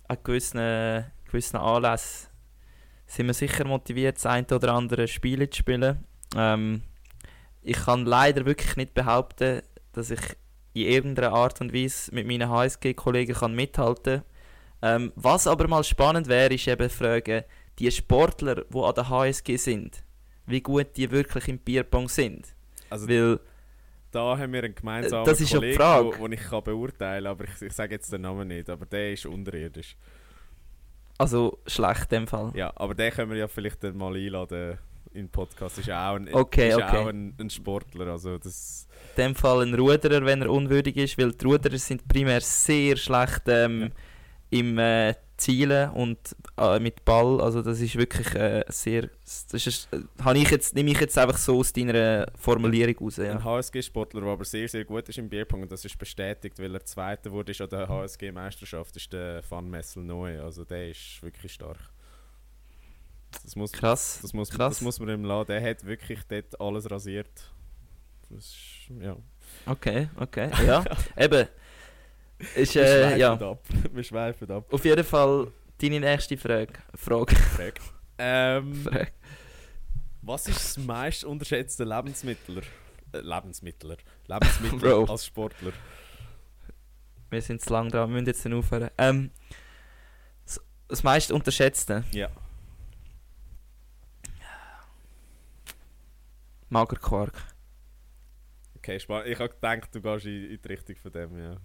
an 0.09 0.17
gewissen, 0.23 1.05
gewissen 1.31 1.55
Anlässen 1.55 2.27
sind 3.07 3.27
wir 3.27 3.33
sicher 3.33 3.65
motiviert, 3.65 4.17
das 4.17 4.25
eine 4.25 4.45
oder 4.51 4.73
andere 4.73 5.07
Spiel 5.07 5.49
zu 5.49 5.59
spielen. 5.59 6.03
Ähm, 6.35 6.81
ich 7.63 7.77
kann 7.77 8.05
leider 8.05 8.45
wirklich 8.45 8.75
nicht 8.75 8.93
behaupten, 8.93 9.61
dass 9.93 10.11
ich 10.11 10.19
in 10.73 10.87
irgendeiner 10.87 11.33
Art 11.33 11.59
und 11.61 11.73
Weise 11.73 12.13
mit 12.13 12.27
meinen 12.27 12.49
HSG-Kollegen 12.49 13.33
kann 13.35 13.55
mithalten 13.55 14.21
kann. 14.81 15.01
Ähm, 15.01 15.11
was 15.15 15.47
aber 15.47 15.67
mal 15.67 15.83
spannend 15.83 16.27
wäre, 16.27 16.53
ist 16.53 16.67
eben 16.67 16.89
zu 16.89 16.97
fragen, 16.97 17.43
die 17.79 17.91
Sportler, 17.91 18.65
die 18.65 18.77
an 18.77 18.93
der 18.93 19.09
HSG 19.09 19.57
sind, 19.57 20.03
wie 20.45 20.61
gut 20.61 20.87
die 20.97 21.09
wirklich 21.09 21.47
im 21.47 21.59
Bierpong 21.59 22.09
sind. 22.09 22.53
Also 22.89 23.07
Weil, 23.07 23.39
da 24.11 24.37
haben 24.37 24.53
wir 24.53 24.63
einen 24.63 24.75
gemeinsamen 24.75 25.25
Das 25.25 25.41
ist 25.41 25.51
ja 25.51 25.59
die 25.59 25.75
Kollegen, 25.75 25.77
Frage. 25.77 26.05
wo, 26.05 26.19
wo 26.19 26.27
ich 26.27 26.41
kann 26.41 26.63
beurteilen 26.63 27.23
kann, 27.23 27.31
aber 27.31 27.43
ich, 27.45 27.61
ich 27.61 27.73
sage 27.73 27.95
jetzt 27.95 28.11
den 28.11 28.21
Namen 28.21 28.47
nicht, 28.47 28.69
aber 28.69 28.85
der 28.85 29.13
ist 29.13 29.25
unterirdisch. 29.25 29.95
Also 31.17 31.59
schlecht 31.67 32.11
in 32.11 32.19
dem 32.19 32.27
Fall. 32.27 32.51
Ja, 32.55 32.71
aber 32.75 32.93
den 32.93 33.11
können 33.11 33.31
wir 33.31 33.37
ja 33.37 33.47
vielleicht 33.47 33.83
dann 33.83 33.97
mal 33.97 34.15
einladen 34.15 34.77
in 35.13 35.25
den 35.25 35.29
Podcast. 35.29 35.79
Ist 35.79 35.87
ja 35.87 36.11
auch 36.11 36.15
ein, 36.15 36.33
Okay, 36.33 36.69
ist 36.69 36.77
ja 36.77 36.87
okay. 36.87 36.97
auch 36.97 37.07
ein, 37.07 37.33
ein 37.39 37.49
Sportler, 37.49 38.07
also 38.07 38.37
das... 38.37 38.87
in 39.15 39.23
dem 39.23 39.35
Fall 39.35 39.65
ein 39.65 39.73
Ruderer, 39.73 40.25
wenn 40.25 40.41
er 40.41 40.51
unwürdig 40.51 40.97
ist, 40.97 41.17
weil 41.17 41.31
die 41.31 41.45
Ruderer 41.45 41.77
sind 41.77 42.07
primär 42.07 42.41
sehr 42.41 42.97
schlecht 42.97 43.43
ähm, 43.47 43.91
im 44.49 44.77
äh, 44.77 45.15
Zielen 45.37 45.91
und 45.91 46.17
äh, 46.57 46.79
mit 46.79 47.05
Ball. 47.05 47.39
Also 47.41 47.61
das 47.61 47.79
ist 47.79 47.95
wirklich 47.95 48.33
äh, 48.35 48.65
sehr. 48.69 49.09
Das 49.23 49.67
ist, 49.67 49.87
äh, 49.93 50.33
ich 50.33 50.49
jetzt, 50.49 50.75
nehme 50.75 50.91
ich 50.91 50.99
jetzt 50.99 51.17
einfach 51.17 51.37
so 51.37 51.59
aus 51.59 51.71
deiner 51.71 52.27
Formulierung 52.37 52.97
raus. 52.99 53.19
Ein 53.19 53.25
Ja. 53.37 53.43
HSG-Sportler, 53.43 54.21
der 54.21 54.29
aber 54.31 54.45
sehr, 54.45 54.67
sehr 54.67 54.83
gut 54.83 55.07
ist 55.09 55.17
im 55.17 55.29
Bierpong 55.29 55.61
und 55.61 55.71
das 55.71 55.85
ist 55.85 55.97
bestätigt, 55.97 56.59
weil 56.59 56.73
er 56.73 56.83
Zweiter 56.83 57.31
wurde 57.31 57.53
an 57.59 57.69
der 57.69 57.87
HSG-Meisterschaft, 57.87 58.95
ist 58.95 59.13
der 59.13 59.41
Van 59.47 59.69
Messel 59.69 60.03
neu. 60.03 60.41
Also 60.41 60.65
der 60.65 60.89
ist 60.89 61.21
wirklich 61.21 61.53
stark. 61.53 61.77
Das 63.43 63.55
muss, 63.55 63.71
Krass. 63.71 64.19
das 64.21 64.33
muss, 64.33 64.49
krass. 64.49 64.75
das 64.75 64.81
muss 64.81 64.99
man 64.99 65.09
ihm 65.09 65.23
lassen. 65.23 65.47
Der 65.47 65.61
hat 65.61 65.85
wirklich 65.85 66.19
dort 66.27 66.59
alles 66.59 66.89
rasiert. 66.89 67.29
Das 68.29 68.45
ist, 68.45 68.55
ja. 69.01 69.15
Okay, 69.65 70.09
okay. 70.17 70.49
Ja, 70.65 70.83
eben. 71.15 71.47
Ist, 72.55 72.75
Wir 72.75 72.83
äh, 72.83 73.01
schweifen 73.01 73.19
ja. 73.19 73.33
ab. 73.33 73.63
Wir 73.93 74.03
schweifen 74.03 74.51
ab. 74.51 74.73
Auf 74.73 74.85
jeden 74.85 75.03
Fall 75.03 75.51
deine 75.79 75.99
nächste 75.99 76.37
Frage. 76.37 76.73
Frage. 76.95 77.35
Frage. 77.35 77.81
ähm, 78.17 78.83
Frage. 78.83 79.11
was 80.21 80.47
ist 80.47 80.77
das 80.77 80.85
meist 80.85 81.23
unterschätzte 81.23 81.83
Lebensmittel? 81.83 82.61
Äh, 83.11 83.19
Lebensmittler. 83.19 83.97
Lebensmittel 84.27 85.09
als 85.09 85.25
Sportler. 85.25 85.71
Wir 87.29 87.41
sind 87.41 87.61
zu 87.61 87.73
lang 87.73 87.89
dran, 87.89 88.09
wir 88.09 88.13
müssen 88.13 88.27
jetzt 88.27 88.45
dann 88.45 88.53
aufhören. 88.53 88.89
Ähm, 88.97 89.31
das, 90.45 90.61
das 90.87 91.03
meist 91.03 91.31
Unterschätzte. 91.31 92.03
Ja. 92.11 92.29
Magerquark. 96.69 97.33
Okay, 98.77 98.99
spannend. 98.99 99.27
Ich 99.27 99.39
habe 99.39 99.49
gedacht, 99.49 99.93
du 99.93 100.01
gehst 100.01 100.25
in, 100.25 100.51
in 100.51 100.61
die 100.61 100.67
Richtung 100.67 100.95
von 100.95 101.11
dem, 101.11 101.37
ja. 101.37 101.57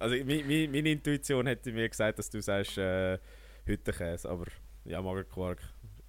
Also 0.00 0.16
mi, 0.24 0.42
mi, 0.42 0.66
meine 0.66 0.92
Intuition 0.92 1.46
hätte 1.46 1.72
mir 1.72 1.88
gesagt, 1.88 2.18
dass 2.18 2.30
du 2.30 2.40
sagst 2.40 2.78
äh, 2.78 3.18
Hüttenkäse, 3.66 4.28
aber 4.28 4.46
ja, 4.84 5.00
Magerquark 5.02 5.60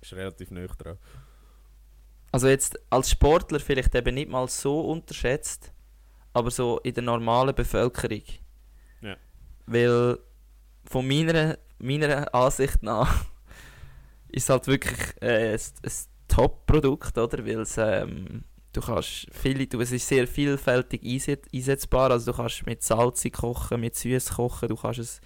ist 0.01 0.13
relativ 0.13 0.49
nüch 0.49 0.71
dran. 0.75 0.97
also 2.31 2.47
jetzt 2.47 2.79
als 2.89 3.11
Sportler 3.11 3.59
vielleicht 3.59 3.93
eben 3.93 4.15
nicht 4.15 4.29
mal 4.29 4.47
so 4.47 4.79
unterschätzt, 4.79 5.73
aber 6.31 6.49
so 6.51 6.79
in 6.79 6.93
der 6.93 7.03
normalen 7.03 7.53
Bevölkerung. 7.53 8.23
Ja. 9.01 9.17
Weil 9.65 10.19
von 10.85 11.05
meiner, 11.05 11.57
meiner 11.77 12.33
Ansicht 12.33 12.81
nach 12.83 13.25
ist 14.29 14.49
halt 14.49 14.67
wirklich 14.67 14.99
äh, 15.21 15.53
ein, 15.53 15.59
ein 15.83 15.91
Top-Produkt, 16.29 17.17
oder? 17.17 17.45
Weil 17.45 17.59
es, 17.59 17.77
ähm, 17.77 18.45
du 18.73 18.81
kannst 18.81 19.27
viele, 19.31 19.67
du, 19.67 19.79
es 19.81 19.91
ist 19.91 20.07
sehr 20.07 20.27
vielfältig 20.27 21.03
einset, 21.03 21.45
einsetzbar, 21.53 22.11
also 22.11 22.31
du 22.31 22.37
kannst 22.37 22.65
mit 22.65 22.83
salzig 22.83 23.33
kochen, 23.33 23.81
mit 23.81 23.95
süß 23.95 24.35
kochen, 24.35 24.69
du 24.69 24.75
kannst 24.75 24.99
es 24.99 25.21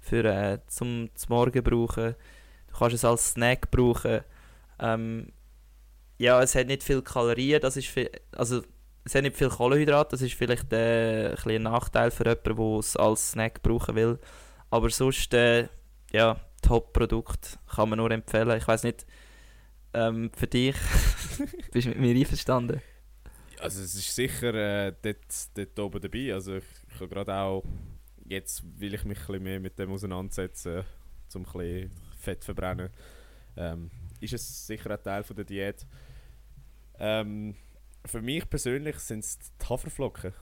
für 0.00 0.24
äh, 0.24 0.58
zum, 0.66 1.08
zum 1.14 1.34
Morgen 1.34 1.62
brauchen, 1.62 2.14
du 2.68 2.78
kannst 2.78 2.94
es 2.94 3.04
als 3.04 3.30
Snack 3.30 3.70
brauchen. 3.70 4.20
Ähm, 4.80 5.32
ja, 6.18 6.42
es 6.42 6.54
hat 6.54 6.66
nicht 6.66 6.82
viel 6.82 7.02
Kalorien, 7.02 7.60
das 7.60 7.76
ist 7.76 7.88
viel, 7.88 8.10
also 8.32 8.62
es 9.04 9.14
hat 9.14 9.22
nicht 9.22 9.36
viel 9.36 9.48
Kohlenhydrat, 9.48 10.12
das 10.12 10.22
ist 10.22 10.34
vielleicht 10.34 10.72
äh, 10.72 11.30
ein, 11.30 11.50
ein 11.50 11.62
Nachteil 11.62 12.10
für 12.10 12.24
jemanden, 12.24 12.56
der 12.56 12.78
es 12.78 12.96
als 12.96 13.30
Snack 13.30 13.62
brauchen 13.62 13.94
will. 13.94 14.18
Aber 14.70 14.90
sonst, 14.90 15.32
äh, 15.34 15.68
ja, 16.12 16.36
Top-Produkt, 16.62 17.58
kann 17.74 17.88
man 17.88 17.98
nur 17.98 18.10
empfehlen. 18.10 18.56
Ich 18.58 18.66
weiß 18.66 18.82
nicht, 18.82 19.06
ähm, 19.94 20.30
für 20.36 20.46
dich, 20.46 20.76
bist 21.72 21.86
du 21.86 21.90
mit 21.90 22.00
mir 22.00 22.14
einverstanden? 22.14 22.80
Also 23.60 23.82
es 23.82 23.94
ist 23.94 24.14
sicher 24.14 24.54
äh, 24.54 24.92
dort, 25.02 25.56
dort 25.56 25.78
oben 25.78 26.00
dabei. 26.00 26.32
Also 26.34 26.56
ich, 26.56 26.64
ich 26.88 26.94
habe 27.00 27.08
gerade 27.08 27.34
auch, 27.34 27.64
jetzt 28.24 28.62
will 28.78 28.94
ich 28.94 29.04
mich 29.04 29.18
ein 29.18 29.26
bisschen 29.26 29.42
mehr 29.42 29.60
mit 29.60 29.78
dem 29.78 29.90
auseinandersetzen, 29.90 30.84
um 31.34 31.44
ein 31.44 31.52
bisschen 31.52 31.90
Fett 32.18 32.44
verbrennen. 32.44 32.90
Ähm, 33.56 33.90
ist 34.20 34.32
es 34.32 34.66
sicher 34.66 34.90
ein 34.90 35.02
Teil 35.02 35.22
von 35.24 35.34
der 35.36 35.44
Diät. 35.44 35.86
Ähm, 36.98 37.56
für 38.04 38.22
mich 38.22 38.48
persönlich 38.48 38.98
sind 39.00 39.20
es 39.24 39.38
die 39.38 39.66
Haferflocken. 39.68 40.32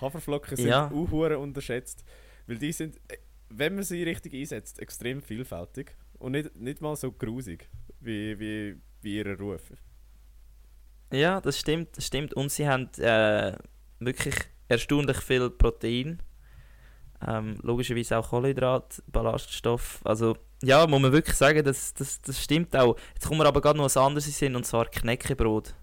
Haferflocken 0.00 0.56
sind 0.56 0.68
Ja. 0.68 0.88
auch 0.88 1.40
unterschätzt, 1.40 2.04
weil 2.46 2.58
die 2.58 2.72
sind, 2.72 2.96
äh, 3.08 3.18
wenn 3.48 3.74
man 3.74 3.84
sie 3.84 4.02
richtig 4.02 4.34
einsetzt, 4.34 4.80
extrem 4.80 5.22
vielfältig 5.22 5.96
und 6.18 6.32
nicht, 6.32 6.54
nicht 6.56 6.80
mal 6.80 6.96
so 6.96 7.12
grusig 7.12 7.68
wie, 8.00 8.38
wie, 8.38 8.76
wie 9.02 9.16
ihre 9.16 9.38
Ruf. 9.38 9.72
Ja, 11.12 11.40
das 11.40 11.58
stimmt, 11.58 11.96
das 11.96 12.06
stimmt. 12.06 12.34
Und 12.34 12.50
sie 12.52 12.68
haben 12.68 12.90
äh, 12.98 13.56
wirklich 13.98 14.34
erstaunlich 14.68 15.18
viel 15.18 15.50
Protein. 15.50 16.22
Ähm, 17.26 17.58
logischerweise 17.62 18.18
auch 18.18 18.28
Kohlenhydrat, 18.28 19.02
Ballaststoff. 19.08 20.00
Also, 20.04 20.36
ja, 20.62 20.86
muss 20.86 21.00
man 21.00 21.12
wirklich 21.12 21.36
sagen, 21.36 21.64
das, 21.64 21.94
das, 21.94 22.20
das 22.20 22.42
stimmt 22.42 22.76
auch. 22.76 22.96
Jetzt 23.14 23.26
kommen 23.26 23.40
wir 23.40 23.46
aber 23.46 23.60
gerade 23.60 23.78
noch 23.78 23.86
was 23.86 23.96
anderes 23.96 24.26
in 24.26 24.32
Sinn, 24.32 24.56
und 24.56 24.64
zwar 24.64 24.86
Knäckebrot. 24.86 25.74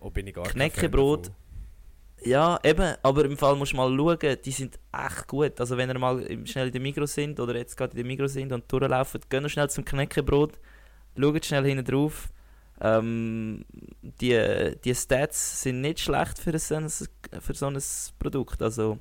Oh, 0.00 0.10
bin 0.10 0.26
ich 0.26 0.34
gar 0.34 0.44
Knäckebrot. 0.44 1.30
Ja, 2.22 2.58
eben, 2.62 2.94
aber 3.02 3.24
im 3.24 3.36
Fall 3.36 3.56
musst 3.56 3.72
du 3.72 3.76
mal 3.76 3.88
schauen, 3.96 4.36
die 4.44 4.50
sind 4.50 4.78
echt 4.92 5.26
gut. 5.26 5.58
Also 5.60 5.76
wenn 5.76 5.88
ihr 5.90 5.98
mal 5.98 6.22
schnell 6.46 6.66
in 6.66 6.72
der 6.72 6.80
Migros 6.80 7.14
sind 7.14 7.40
oder 7.40 7.56
jetzt 7.56 7.76
gerade 7.76 7.92
in 7.92 7.96
der 7.98 8.04
Migros 8.06 8.34
sind 8.34 8.52
und 8.52 8.70
durchlaufen, 8.70 9.20
geht 9.28 9.50
schnell 9.50 9.70
zum 9.70 9.84
Knäckebrot, 9.84 10.58
schaut 11.18 11.44
schnell 11.44 11.64
hinten 11.64 11.84
drauf. 11.84 12.28
Ähm, 12.82 13.64
die, 14.02 14.74
die 14.84 14.94
Stats 14.94 15.62
sind 15.62 15.80
nicht 15.82 16.00
schlecht 16.00 16.38
für 16.38 16.58
so 16.58 16.74
ein, 16.76 16.88
für 16.88 17.54
so 17.54 17.66
ein 17.66 17.78
Produkt, 18.18 18.62
also 18.62 18.98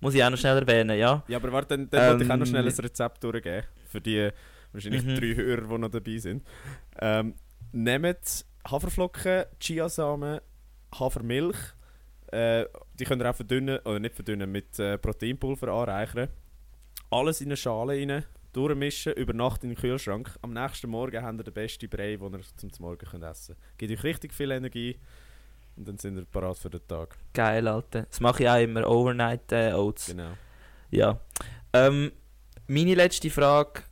muss 0.00 0.14
ich 0.14 0.22
auch 0.24 0.30
noch 0.30 0.38
schnell 0.38 0.58
erwähnen, 0.58 0.98
ja. 0.98 1.22
Ja, 1.28 1.38
aber 1.38 1.52
warte, 1.52 1.76
dann, 1.78 1.90
dann 1.90 2.10
wollte 2.10 2.24
ich 2.24 2.30
auch 2.30 2.36
noch 2.36 2.46
Ähm, 2.46 2.50
schnell 2.50 2.68
ein 2.68 2.74
Rezept 2.74 3.22
durchgeben. 3.24 3.62
Für 3.88 4.00
die 4.00 4.30
wahrscheinlich 4.72 5.04
Mhm. 5.04 5.14
drei 5.16 5.34
Hörer, 5.34 5.68
die 5.68 5.78
noch 5.78 5.88
dabei 5.90 6.18
sind. 6.18 6.44
Ähm, 7.00 7.34
nehmt 7.72 8.44
Haferflocken, 8.68 9.44
Chiasamen, 9.60 10.40
Hafermilch. 10.98 11.56
Äh, 12.32 12.66
die 12.94 13.04
könnt 13.04 13.22
ihr 13.22 13.30
auch 13.30 13.36
verdünnen, 13.36 13.78
oder 13.84 14.00
nicht 14.00 14.14
verdünnen, 14.14 14.50
mit 14.50 14.78
äh, 14.78 14.98
Proteinpulver 14.98 15.68
anreichern. 15.68 16.28
Alles 17.10 17.40
in 17.40 17.48
eine 17.48 17.56
Schale 17.56 17.92
rein, 17.92 18.24
durchmischen, 18.52 19.12
über 19.14 19.34
Nacht 19.34 19.62
in 19.64 19.70
den 19.70 19.78
Kühlschrank. 19.78 20.34
Am 20.40 20.52
nächsten 20.52 20.88
Morgen 20.88 21.22
habt 21.22 21.38
ihr 21.38 21.44
den 21.44 21.54
besten 21.54 21.88
Brei, 21.90 22.16
den 22.16 22.34
ihr 22.34 22.40
zum 22.56 22.70
Morgen 22.78 23.06
könnt 23.06 23.24
essen 23.24 23.54
könnt. 23.54 23.78
Gibt 23.78 23.92
euch 23.92 24.04
richtig 24.04 24.32
viel 24.32 24.50
Energie 24.50 24.98
und 25.76 25.86
dann 25.88 25.98
sind 25.98 26.16
ihr 26.16 26.24
parat 26.24 26.56
für 26.56 26.70
den 26.70 26.86
Tag. 26.88 27.16
Geil, 27.34 27.68
Alter. 27.68 28.02
Das 28.02 28.20
mache 28.20 28.42
ich 28.42 28.48
auch 28.48 28.60
immer, 28.60 28.88
Overnight 28.88 29.52
äh, 29.52 29.72
Oats. 29.72 30.06
Genau. 30.06 30.32
Ja. 30.90 31.20
Ähm, 31.72 32.12
meine 32.66 32.94
letzte 32.94 33.28
Frage 33.30 33.82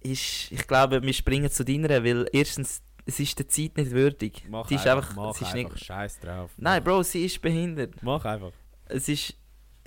ist, 0.00 0.52
ich 0.52 0.66
glaube, 0.66 1.02
wir 1.02 1.12
springen 1.12 1.50
zu 1.50 1.64
deiner, 1.64 2.04
weil 2.04 2.28
erstens, 2.32 2.82
es 3.04 3.18
ist 3.20 3.38
der 3.38 3.48
Zeit 3.48 3.76
nicht 3.76 3.90
würdig. 3.90 4.44
Mach 4.48 4.68
sie 4.68 4.76
ist 4.76 4.86
einfach, 4.86 5.10
einfach, 5.10 5.16
mach 5.16 5.34
sie 5.34 5.44
ist 5.44 5.54
einfach. 5.54 5.74
nicht, 5.74 5.84
Scheiß 5.84 6.20
drauf. 6.20 6.50
Nein. 6.56 6.82
Bro, 6.84 7.02
sie 7.02 7.24
ist 7.24 7.40
behindert. 7.40 8.02
Mach 8.02 8.24
einfach. 8.24 8.52
Es 8.86 9.08
ist, 9.08 9.34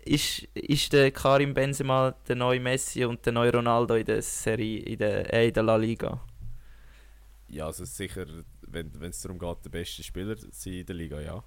ist, 0.04 0.44
ist 0.54 0.94
der 0.94 1.12
Karim 1.12 1.54
Benzema 1.54 2.16
der 2.28 2.36
neue 2.36 2.60
Messi 2.60 3.06
und 3.06 3.26
der 3.26 3.34
neue 3.34 3.52
Ronaldo 3.54 3.96
in 3.96 4.06
der 4.06 4.22
Serie, 4.22 4.80
in 4.80 4.98
der, 4.98 5.34
äh, 5.34 5.48
in 5.48 5.54
der 5.54 5.64
La 5.64 5.76
Liga. 5.76 6.22
Ja, 7.48 7.68
also 7.68 7.86
sicher, 7.86 8.26
wenn 8.68 8.92
es 9.02 9.22
darum 9.22 9.40
geht, 9.40 9.64
der 9.66 9.70
beste 9.70 10.04
Spieler 10.04 10.36
zu 10.38 10.70
in 10.70 10.86
der 10.86 10.96
Liga, 10.96 11.22
ja. 11.22 11.44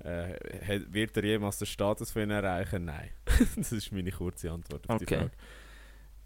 Äh, 0.00 0.80
wird 0.88 1.16
er 1.16 1.24
jemals 1.24 1.58
den 1.58 1.66
Status 1.66 2.10
von 2.10 2.22
ihnen 2.22 2.32
erreichen? 2.32 2.86
Nein. 2.86 3.10
das 3.56 3.70
ist 3.70 3.92
meine 3.92 4.10
kurze 4.10 4.50
Antwort 4.50 4.88
auf 4.88 4.98
die 4.98 5.04
Okay. 5.04 5.16
Frage. 5.18 5.30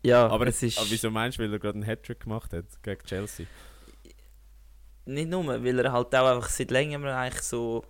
Ja, 0.03 0.29
Aber, 0.29 0.47
es 0.47 0.63
ist 0.63 0.79
aber 0.79 0.89
wieso 0.89 1.11
meinst 1.11 1.39
du, 1.39 1.43
weil 1.43 1.53
er 1.53 1.59
gerade 1.59 1.75
einen 1.75 1.83
Hattrick 1.87 2.21
gemacht 2.21 2.53
hat 2.53 2.65
gegen 2.83 3.03
Chelsea? 3.03 3.47
Nicht 5.07 5.29
nur, 5.31 5.47
weil 5.47 5.79
er 5.79 5.93
halt 5.93 6.15
auch 6.15 6.27
einfach 6.37 6.49
seit 6.51 6.71
längerem 6.71 7.05
eigentlich 7.07 7.43
so, 7.43 7.85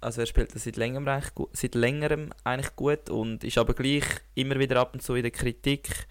also 0.00 0.20
er 0.20 0.26
spielt 0.26 0.54
das 0.54 0.64
seit 0.64 0.76
längerem 0.76 1.08
eigentlich, 1.08 1.34
gu- 1.34 1.48
seit 1.52 1.74
längerem 1.74 2.30
eigentlich 2.44 2.76
gut 2.76 3.10
und 3.10 3.44
ist 3.44 3.58
aber 3.58 3.74
gleich 3.74 4.04
immer 4.34 4.58
wieder 4.58 4.80
ab 4.80 4.94
und 4.94 5.02
zu 5.02 5.14
in 5.14 5.22
der 5.22 5.30
Kritik. 5.32 6.06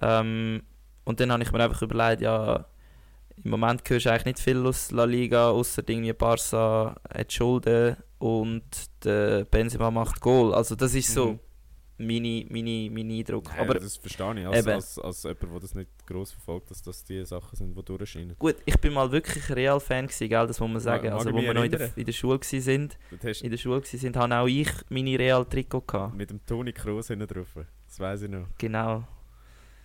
Ähm, 0.00 0.62
und 1.04 1.20
dann 1.20 1.32
habe 1.32 1.42
ich 1.42 1.52
mir 1.52 1.62
einfach 1.64 1.82
überlegt, 1.82 2.22
ja, 2.22 2.64
im 3.44 3.50
Moment 3.50 3.88
hörst 3.88 4.06
du 4.06 4.10
eigentlich 4.10 4.24
nicht 4.26 4.40
viel 4.40 4.64
aus 4.66 4.90
La 4.92 5.04
Liga, 5.04 5.50
außer 5.50 5.82
irgendwie 5.88 6.12
Barca 6.12 6.96
hat 7.12 7.32
Schulden 7.32 7.96
und 8.18 8.64
der 9.04 9.44
Benzema 9.46 9.90
macht 9.90 10.20
Goal. 10.20 10.54
Also 10.54 10.76
das 10.76 10.94
ist 10.94 11.12
so 11.12 11.32
Mhm. 11.32 11.40
Meine, 12.06 12.46
meine, 12.50 12.90
mein 12.90 13.10
Eindruck. 13.10 13.48
Nein, 13.48 13.58
aber 13.60 13.74
das 13.74 13.96
verstehe 13.96 14.40
ich 14.40 14.46
als, 14.46 14.58
eben. 14.58 14.74
als, 14.74 14.98
als 14.98 15.22
jemand, 15.22 15.52
der 15.52 15.60
das 15.60 15.74
nicht 15.74 15.90
gross 16.06 16.32
verfolgt, 16.32 16.70
dass 16.70 16.82
das 16.82 17.04
die 17.04 17.24
Sachen 17.24 17.56
sind, 17.56 17.76
die 17.76 17.82
durchscheinen. 17.82 18.36
gut, 18.38 18.56
ich 18.64 18.78
bin 18.78 18.92
mal 18.92 19.10
wirklich 19.10 19.48
ein 19.48 19.54
Real-Fan 19.54 20.08
das 20.46 20.60
muss 20.60 20.70
man 20.70 20.80
sagen. 20.80 21.08
mag 21.08 21.18
also 21.18 21.32
mich 21.32 21.44
wir 21.44 21.54
noch 21.54 21.64
in 21.64 21.70
der, 21.70 21.96
in 21.96 22.04
der 22.04 22.12
Schule 22.12 22.38
hast 23.22 23.42
in 23.42 23.50
der 23.50 23.58
Schule 23.58 23.82
sind, 23.84 24.16
habe 24.16 24.34
auch 24.34 24.46
ich 24.46 24.70
meine 24.88 25.18
Real-Trikot 25.18 25.82
gehabt. 25.82 26.14
mit 26.14 26.30
dem 26.30 26.44
Toni 26.44 26.72
Kroos 26.72 27.08
hinten 27.08 27.26
drauf. 27.26 27.48
Das 27.86 28.00
weiß 28.00 28.22
ich 28.22 28.30
noch. 28.30 28.46
Genau. 28.58 29.04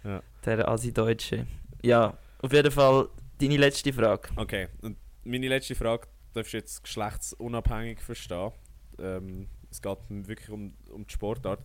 Ja. 0.03 0.21
Der 0.45 0.67
Asi-Deutsche. 0.67 1.47
Ja, 1.83 2.17
auf 2.41 2.53
jeden 2.53 2.71
Fall 2.71 3.09
deine 3.39 3.57
letzte 3.57 3.91
Frage. 3.91 4.29
Okay, 4.35 4.67
und 4.81 4.97
meine 5.23 5.47
letzte 5.47 5.75
Frage 5.75 6.07
darfst 6.33 6.53
du 6.53 6.57
jetzt 6.57 6.83
geschlechtsunabhängig 6.83 8.01
verstehen. 8.01 8.51
Ähm, 8.99 9.47
es 9.69 9.81
geht 9.81 9.97
wirklich 10.09 10.49
um, 10.49 10.73
um 10.91 11.05
die 11.05 11.13
Sportart. 11.13 11.59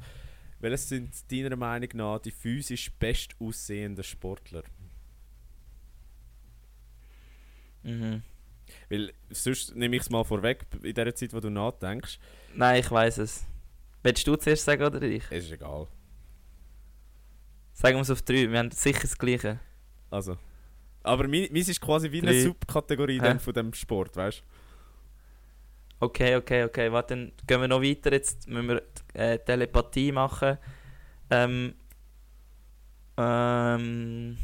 Welches 0.62 0.88
sind 0.88 1.10
deiner 1.32 1.56
Meinung 1.56 1.88
nach 1.94 2.20
die 2.20 2.30
physisch 2.30 2.92
best 2.92 3.34
aussehenden 3.40 4.04
Sportler? 4.04 4.62
Mhm. 7.82 8.22
Weil 8.88 9.12
sonst 9.30 9.74
nehme 9.74 9.96
ich 9.96 10.02
es 10.02 10.10
mal 10.10 10.22
vorweg, 10.22 10.64
in 10.84 10.94
der 10.94 11.12
Zeit, 11.16 11.34
wo 11.34 11.40
du 11.40 11.50
nachdenkst. 11.50 12.20
Nein, 12.54 12.78
ich 12.78 12.88
weiß 12.88 13.18
es. 13.18 13.44
Willst 14.04 14.24
du 14.24 14.36
zuerst 14.36 14.64
sagen 14.64 14.84
oder 14.84 15.02
ich? 15.02 15.24
Es 15.30 15.46
ist 15.46 15.50
egal. 15.52 15.88
Sagen 17.72 17.96
wir 17.96 18.02
es 18.02 18.10
auf 18.10 18.22
drei, 18.22 18.48
wir 18.48 18.58
haben 18.58 18.70
sicher 18.70 19.00
das 19.00 19.18
Gleiche. 19.18 19.58
Also. 20.10 20.38
Aber 21.02 21.26
meins 21.26 21.68
ist 21.68 21.80
quasi 21.80 22.12
wie 22.12 22.22
eine 22.22 22.30
Drei. 22.30 22.42
Subkategorie 22.42 23.20
von 23.40 23.52
dem 23.52 23.74
Sport, 23.74 24.14
weißt 24.14 24.38
du? 24.38 24.44
Okay, 26.02 26.34
okay, 26.34 26.64
okay. 26.64 26.90
Warte, 26.90 27.14
dann 27.14 27.32
gehen 27.46 27.60
wir 27.60 27.68
noch 27.68 27.80
weiter. 27.80 28.10
Jetzt 28.12 28.48
müssen 28.48 28.68
wir 28.68 28.82
äh, 29.14 29.38
Telepathie 29.38 30.10
machen. 30.10 30.58
Ähm. 31.30 31.74
Ähm. 33.16 34.36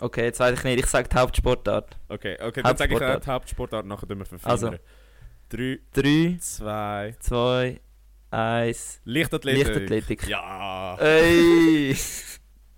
Okay, 0.00 0.24
jetzt 0.24 0.40
weiß 0.40 0.58
ich 0.58 0.64
nicht. 0.64 0.80
Ich 0.80 0.86
sage 0.86 1.08
die 1.08 1.16
Hauptsportart. 1.16 1.96
Okay, 2.08 2.36
okay, 2.42 2.62
dann 2.62 2.76
sage 2.76 2.96
ich 2.96 3.00
auch 3.00 3.20
die 3.20 3.30
Hauptsportart, 3.30 3.86
nachher 3.86 4.08
tun 4.08 4.18
wir 4.18 4.26
verfeinern. 4.26 4.74
Also. 4.74 4.78
3, 5.50 5.78
3, 5.92 6.38
2, 6.40 7.14
2, 7.20 7.80
1. 8.32 9.00
Lichtathletik. 9.04 9.66
Lichtathletik. 9.66 10.28
Ja! 10.28 10.96
Ey! 10.96 11.96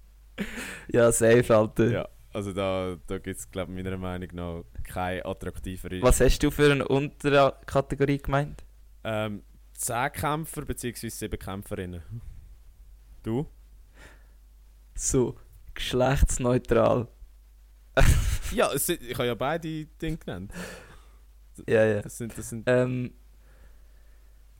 ja, 0.93 1.11
safe, 1.11 1.57
Alter. 1.57 1.91
Ja, 1.91 2.09
also 2.33 2.53
da, 2.53 2.97
da 3.07 3.19
gibt 3.19 3.39
es, 3.39 3.51
glaube 3.51 3.73
ich, 3.73 3.77
meiner 3.83 3.97
Meinung 3.97 4.29
nach 4.33 4.63
keine 4.85 5.25
attraktivere. 5.25 6.01
Was 6.03 6.21
hast 6.21 6.43
du 6.43 6.51
für 6.51 6.73
eine 6.73 6.87
Unterkategorie 6.87 8.19
gemeint? 8.19 8.65
Ähm, 9.05 9.43
10 9.75 10.13
Kämpfer 10.13 10.65
bzw. 10.65 11.09
7 11.09 11.39
Kämpferinnen. 11.39 12.03
Du? 13.23 13.47
So, 14.95 15.37
geschlechtsneutral. 15.75 17.09
ja, 18.53 18.71
es 18.73 18.87
sind, 18.87 19.03
ich 19.03 19.15
habe 19.15 19.27
ja 19.27 19.35
beide 19.35 19.87
Dinge 19.87 20.19
genannt. 20.19 20.53
ja, 21.67 21.85
ja. 21.85 22.03
Das 22.03 22.19
sind, 22.19 22.37
das 22.37 22.51
sind 22.51 22.65
Ähm, 22.67 23.13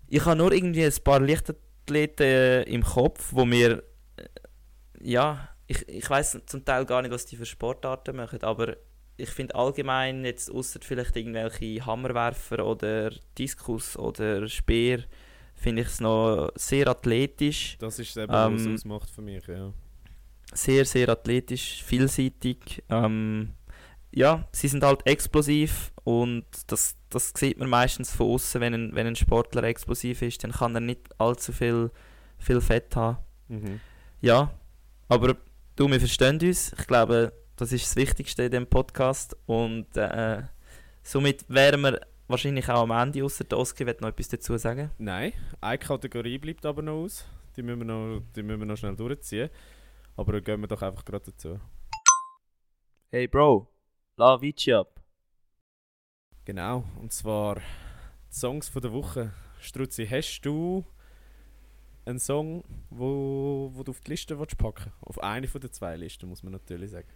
ich 0.09 0.25
habe 0.25 0.37
nur 0.37 0.53
irgendwie 0.53 0.85
ein 0.85 0.93
paar 1.05 1.21
Leichtathleten 1.21 2.27
äh, 2.27 2.63
im 2.63 2.83
Kopf, 2.83 3.33
wo 3.33 3.45
mir 3.45 3.85
äh, 4.17 4.25
ja, 5.01 5.50
ich, 5.71 5.89
ich 5.89 6.11
weiß 6.11 6.41
zum 6.47 6.65
Teil 6.65 6.85
gar 6.85 7.01
nicht, 7.01 7.13
was 7.13 7.27
die 7.27 7.37
für 7.37 7.47
Sportarten 7.47 8.17
machen, 8.17 8.43
aber 8.43 8.77
ich 9.17 9.31
finde 9.31 9.55
allgemein 9.55 10.25
jetzt 10.25 10.51
außer 10.51 10.81
vielleicht 10.83 11.15
irgendwelche 11.17 11.87
Hammerwerfer 11.87 12.67
oder 12.67 13.13
Diskus 13.39 13.97
oder 13.97 14.49
Speer 14.49 15.05
finde 15.55 15.83
ich 15.83 15.89
es 15.89 16.01
noch 16.01 16.51
sehr 16.57 16.89
athletisch, 16.89 17.77
das 17.79 18.01
ist 18.01 18.17
eben, 18.17 18.33
was 18.33 18.53
es 18.63 18.67
ähm, 18.67 18.75
ausmacht 18.75 19.11
für 19.11 19.23
mich, 19.23 19.47
ja. 19.47 19.73
sehr 20.53 20.85
sehr 20.85 21.09
athletisch, 21.09 21.85
vielseitig. 21.85 22.83
Ähm, 22.89 23.53
ja, 24.11 24.49
sie 24.51 24.67
sind 24.67 24.83
halt 24.83 25.07
explosiv 25.07 25.93
und 26.03 26.47
das, 26.67 26.97
das 27.11 27.33
sieht 27.37 27.59
man 27.59 27.69
meistens 27.69 28.11
von 28.11 28.27
außen, 28.27 28.61
wenn 28.61 28.75
ein, 28.75 28.95
wenn 28.97 29.07
ein 29.07 29.15
Sportler 29.15 29.63
explosiv 29.63 30.23
ist, 30.23 30.43
dann 30.43 30.51
kann 30.51 30.75
er 30.75 30.81
nicht 30.81 31.09
allzu 31.21 31.53
viel, 31.53 31.93
viel 32.39 32.61
Fett 32.61 32.97
haben. 32.97 33.19
Mhm. 33.47 33.81
Ja, 34.21 34.53
aber 35.09 35.37
du, 35.81 35.91
wir 35.91 35.99
verstehen 35.99 36.39
uns. 36.43 36.75
Ich 36.79 36.87
glaube, 36.87 37.33
das 37.57 37.73
ist 37.73 37.87
das 37.87 37.97
Wichtigste 37.97 38.43
in 38.43 38.51
dem 38.51 38.67
Podcast 38.67 39.35
und 39.47 39.97
äh, 39.97 40.43
somit 41.03 41.49
wären 41.49 41.81
wir 41.81 42.01
wahrscheinlich 42.29 42.69
auch 42.69 42.83
am 42.83 42.91
Ende, 42.91 43.25
außer 43.25 43.45
der 43.45 43.57
Oski 43.57 43.87
wird 43.87 44.03
noch 44.03 44.11
etwas 44.11 44.29
dazu 44.29 44.59
sagen. 44.59 44.91
Nein, 44.99 45.33
eine 45.59 45.79
Kategorie 45.79 46.37
bleibt 46.37 46.67
aber 46.67 46.83
noch 46.83 47.05
aus. 47.05 47.27
Die 47.57 47.63
müssen 47.63 47.79
wir 47.79 47.87
noch, 47.87 48.21
die 48.37 48.43
müssen 48.43 48.61
wir 48.61 48.67
noch 48.67 48.77
schnell 48.77 48.95
durchziehen. 48.95 49.49
Aber 50.17 50.33
dann 50.33 50.45
gehen 50.45 50.61
wir 50.61 50.69
doch 50.69 50.83
einfach 50.83 51.03
gerade 51.03 51.25
dazu. 51.25 51.59
Hey 53.11 53.27
Bro, 53.27 53.67
la 54.17 54.39
Vici 54.39 54.75
ab. 54.75 55.01
Genau, 56.45 56.85
und 57.01 57.11
zwar 57.11 57.55
die 57.55 58.35
Songs 58.35 58.69
von 58.69 58.83
der 58.83 58.93
Woche. 58.93 59.33
Struzzi, 59.61 60.07
hast 60.07 60.43
du 60.43 60.85
einen 62.11 62.19
Song, 62.19 62.65
wo, 62.91 63.71
wo 63.73 63.83
du 63.83 63.91
auf 63.93 64.01
die 64.01 64.11
Liste 64.11 64.39
willst 64.39 64.59
packen 64.59 64.93
Auf 65.01 65.23
eine 65.23 65.47
von 65.49 65.61
den 65.61 65.73
zwei 65.73 65.97
Listen, 65.97 66.29
muss 66.29 66.43
man 66.43 66.53
natürlich 66.53 66.91
sagen. 66.91 67.09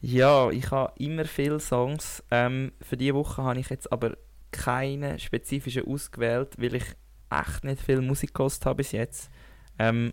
Ja, 0.00 0.50
ich 0.50 0.70
habe 0.70 0.92
immer 0.98 1.24
viele 1.24 1.60
Songs. 1.60 2.22
Ähm, 2.30 2.72
für 2.82 2.96
diese 2.96 3.14
Woche 3.14 3.42
habe 3.42 3.58
ich 3.60 3.70
jetzt 3.70 3.90
aber 3.90 4.16
keine 4.50 5.18
spezifischen 5.18 5.86
ausgewählt, 5.86 6.54
weil 6.58 6.74
ich 6.74 6.84
echt 7.30 7.64
nicht 7.64 7.80
viel 7.80 8.00
Musik 8.02 8.34
gehört 8.34 8.64
habe 8.66 8.76
bis 8.76 8.92
jetzt. 8.92 9.30
Ähm, 9.78 10.12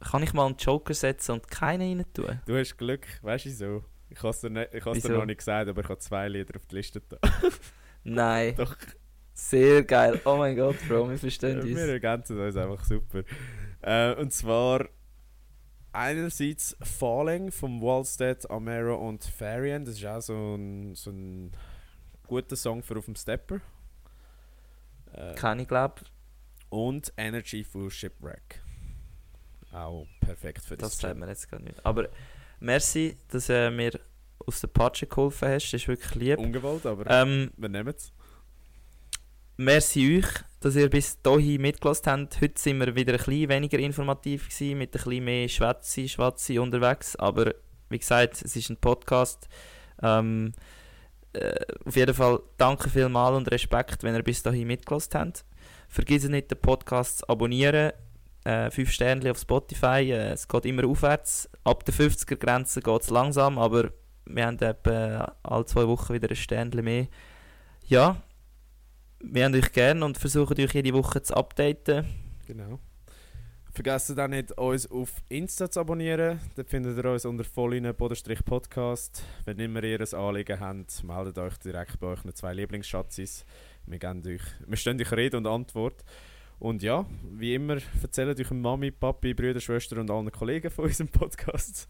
kann 0.00 0.22
ich 0.22 0.32
mal 0.34 0.46
einen 0.46 0.56
Joker 0.56 0.94
setzen 0.94 1.32
und 1.32 1.48
keinen 1.50 1.98
rein 2.00 2.12
tun? 2.12 2.40
Du 2.46 2.56
hast 2.58 2.76
Glück, 2.76 3.06
weißt 3.22 3.46
du 3.46 3.50
so? 3.50 3.84
Ich 4.10 4.18
habe 4.18 4.28
es 4.30 4.40
dir, 4.40 4.50
nicht- 4.50 4.74
ich 4.74 4.84
has 4.84 5.00
dir 5.00 5.08
noch 5.10 5.24
nicht 5.24 5.38
gesagt, 5.38 5.70
aber 5.70 5.80
ich 5.80 5.88
habe 5.88 5.98
zwei 5.98 6.28
Lieder 6.28 6.56
auf 6.56 6.66
die 6.66 6.74
Liste 6.76 7.00
da. 7.00 7.16
Nein. 8.04 8.54
Doch. 8.56 8.76
Sehr 9.34 9.82
geil. 9.82 10.20
Oh 10.24 10.36
mein 10.36 10.56
Gott, 10.56 10.76
Bro, 10.88 11.10
wir 11.10 11.18
verstehen 11.18 11.62
Wir 11.64 11.72
uns. 11.72 11.80
ergänzen 11.88 12.38
uns 12.38 12.56
einfach 12.56 12.84
super. 12.84 13.22
Äh, 13.80 14.14
und 14.14 14.32
zwar 14.32 14.88
einerseits 15.92 16.76
Falling 16.82 17.50
vom 17.50 17.80
Wallstead, 17.80 18.48
Amero 18.50 18.96
und 18.96 19.24
Farian. 19.24 19.84
Das 19.84 19.96
ist 19.96 20.04
auch 20.06 20.20
so 20.20 20.54
ein, 20.54 20.94
so 20.94 21.10
ein 21.10 21.52
guter 22.26 22.56
Song 22.56 22.82
für 22.82 22.98
auf 22.98 23.06
dem 23.06 23.16
Stepper. 23.16 23.60
Äh, 25.12 25.34
Keine, 25.34 25.66
glaube 25.66 26.02
und 26.70 27.12
Energy 27.16 27.64
von 27.64 27.90
Shipwreck. 27.90 28.60
Auch 29.72 30.06
perfekt 30.20 30.62
für 30.64 30.76
Das 30.76 30.90
das. 30.92 30.98
sagt 31.00 31.18
man 31.18 31.28
jetzt 31.28 31.50
gar 31.50 31.60
nicht. 31.60 31.84
Aber 31.84 32.08
merci, 32.60 33.16
dass 33.28 33.46
du 33.48 33.54
äh, 33.54 33.70
mir 33.70 33.98
aus 34.46 34.60
der 34.60 34.68
Patsche 34.68 35.06
geholfen 35.06 35.48
hast. 35.48 35.66
Das 35.72 35.74
ist 35.82 35.88
wirklich 35.88 36.14
lieb. 36.14 36.38
Ungewollt, 36.38 36.86
aber 36.86 37.06
Ähm, 37.10 37.50
wir 37.56 37.68
nehmen 37.68 37.94
es. 37.94 38.12
Merci 39.56 40.18
euch, 40.18 40.28
dass 40.60 40.76
ihr 40.76 40.88
bis 40.88 41.18
hierhin 41.24 41.60
mitgelassen 41.60 42.12
habt. 42.12 42.40
Heute 42.40 42.60
sind 42.60 42.80
wir 42.80 42.94
wieder 42.94 43.12
ein 43.12 43.18
bisschen 43.18 43.48
weniger 43.48 43.78
informativ 43.78 44.48
gewesen, 44.48 44.78
mit 44.78 44.90
ein 44.90 45.02
bisschen 45.02 45.24
mehr 45.24 45.48
Schwätzi, 45.48 46.08
Schwatzi 46.08 46.58
unterwegs. 46.58 47.16
Aber 47.16 47.54
wie 47.88 47.98
gesagt, 47.98 48.42
es 48.42 48.56
ist 48.56 48.70
ein 48.70 48.76
Podcast. 48.76 49.48
Ähm, 50.02 50.52
äh, 51.32 51.54
auf 51.84 51.96
jeden 51.96 52.14
Fall 52.14 52.40
danke 52.58 52.90
vielmals 52.90 53.36
und 53.36 53.50
Respekt, 53.50 54.02
wenn 54.02 54.14
ihr 54.14 54.22
bis 54.22 54.42
dahin 54.42 54.66
mitgelassen 54.66 55.20
habt. 55.20 55.44
Vergiss 55.88 56.28
nicht, 56.28 56.50
den 56.50 56.60
Podcast 56.60 57.18
zu 57.18 57.28
abonnieren. 57.28 57.92
Äh, 58.44 58.70
5 58.70 58.90
Sterne 58.90 59.30
auf 59.30 59.38
Spotify. 59.38 60.10
Äh, 60.10 60.32
es 60.32 60.48
geht 60.48 60.64
immer 60.66 60.86
aufwärts. 60.86 61.48
Ab 61.64 61.84
der 61.84 61.94
50er-Grenze 61.94 62.80
geht 62.80 63.02
es 63.02 63.10
langsam, 63.10 63.58
aber 63.58 63.90
wir 64.24 64.46
haben 64.46 64.58
etwa 64.58 65.34
alle 65.42 65.66
zwei 65.66 65.86
Wochen 65.86 66.14
wieder 66.14 66.30
ein 66.30 66.36
Sternchen 66.36 66.84
mehr. 66.84 67.06
Ja, 67.86 68.22
wir 69.22 69.44
haben 69.44 69.54
euch 69.54 69.72
gern 69.72 70.02
und 70.02 70.18
versuchen 70.18 70.58
euch 70.60 70.74
jede 70.74 70.92
Woche 70.92 71.22
zu 71.22 71.34
updaten. 71.34 72.06
Genau. 72.46 72.78
Vergesst 73.74 74.16
dann 74.18 74.32
nicht, 74.32 74.52
uns 74.58 74.90
auf 74.90 75.22
Insta 75.30 75.70
zu 75.70 75.80
abonnieren. 75.80 76.38
Dort 76.56 76.68
findet 76.68 76.98
ihr 76.98 77.10
uns 77.10 77.24
unter 77.24 77.42
vollinen-podcast. 77.42 79.24
Wenn 79.46 79.58
immer 79.60 79.82
ihr 79.82 79.98
ein 79.98 80.14
Anliegen 80.14 80.60
habt, 80.60 81.02
meldet 81.04 81.38
euch 81.38 81.56
direkt 81.56 81.98
bei 81.98 82.08
euch 82.08 82.20
zwei 82.34 82.52
Lieblingsschatzis. 82.52 83.46
Wir, 83.86 83.98
geben 83.98 84.22
euch, 84.26 84.42
wir 84.66 84.76
stehen 84.76 85.00
euch 85.00 85.10
Rede 85.12 85.38
und 85.38 85.46
Antwort. 85.46 86.04
Und 86.58 86.82
ja, 86.82 87.06
wie 87.32 87.54
immer, 87.54 87.78
erzählt 88.02 88.38
euch 88.38 88.50
Mami, 88.50 88.90
Papi, 88.90 89.32
Brüder, 89.32 89.58
Schwestern 89.58 90.00
und 90.00 90.10
allen 90.10 90.30
Kollegen 90.30 90.70
von 90.70 90.84
unserem 90.84 91.08
Podcast. 91.08 91.88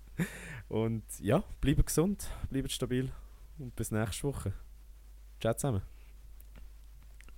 Und 0.68 1.02
ja, 1.18 1.42
bleibt 1.60 1.84
gesund, 1.84 2.28
bleibt 2.48 2.70
stabil 2.70 3.10
und 3.58 3.74
bis 3.74 3.90
nächste 3.90 4.28
Woche. 4.28 4.52
Ciao 5.40 5.52
zusammen. 5.52 5.91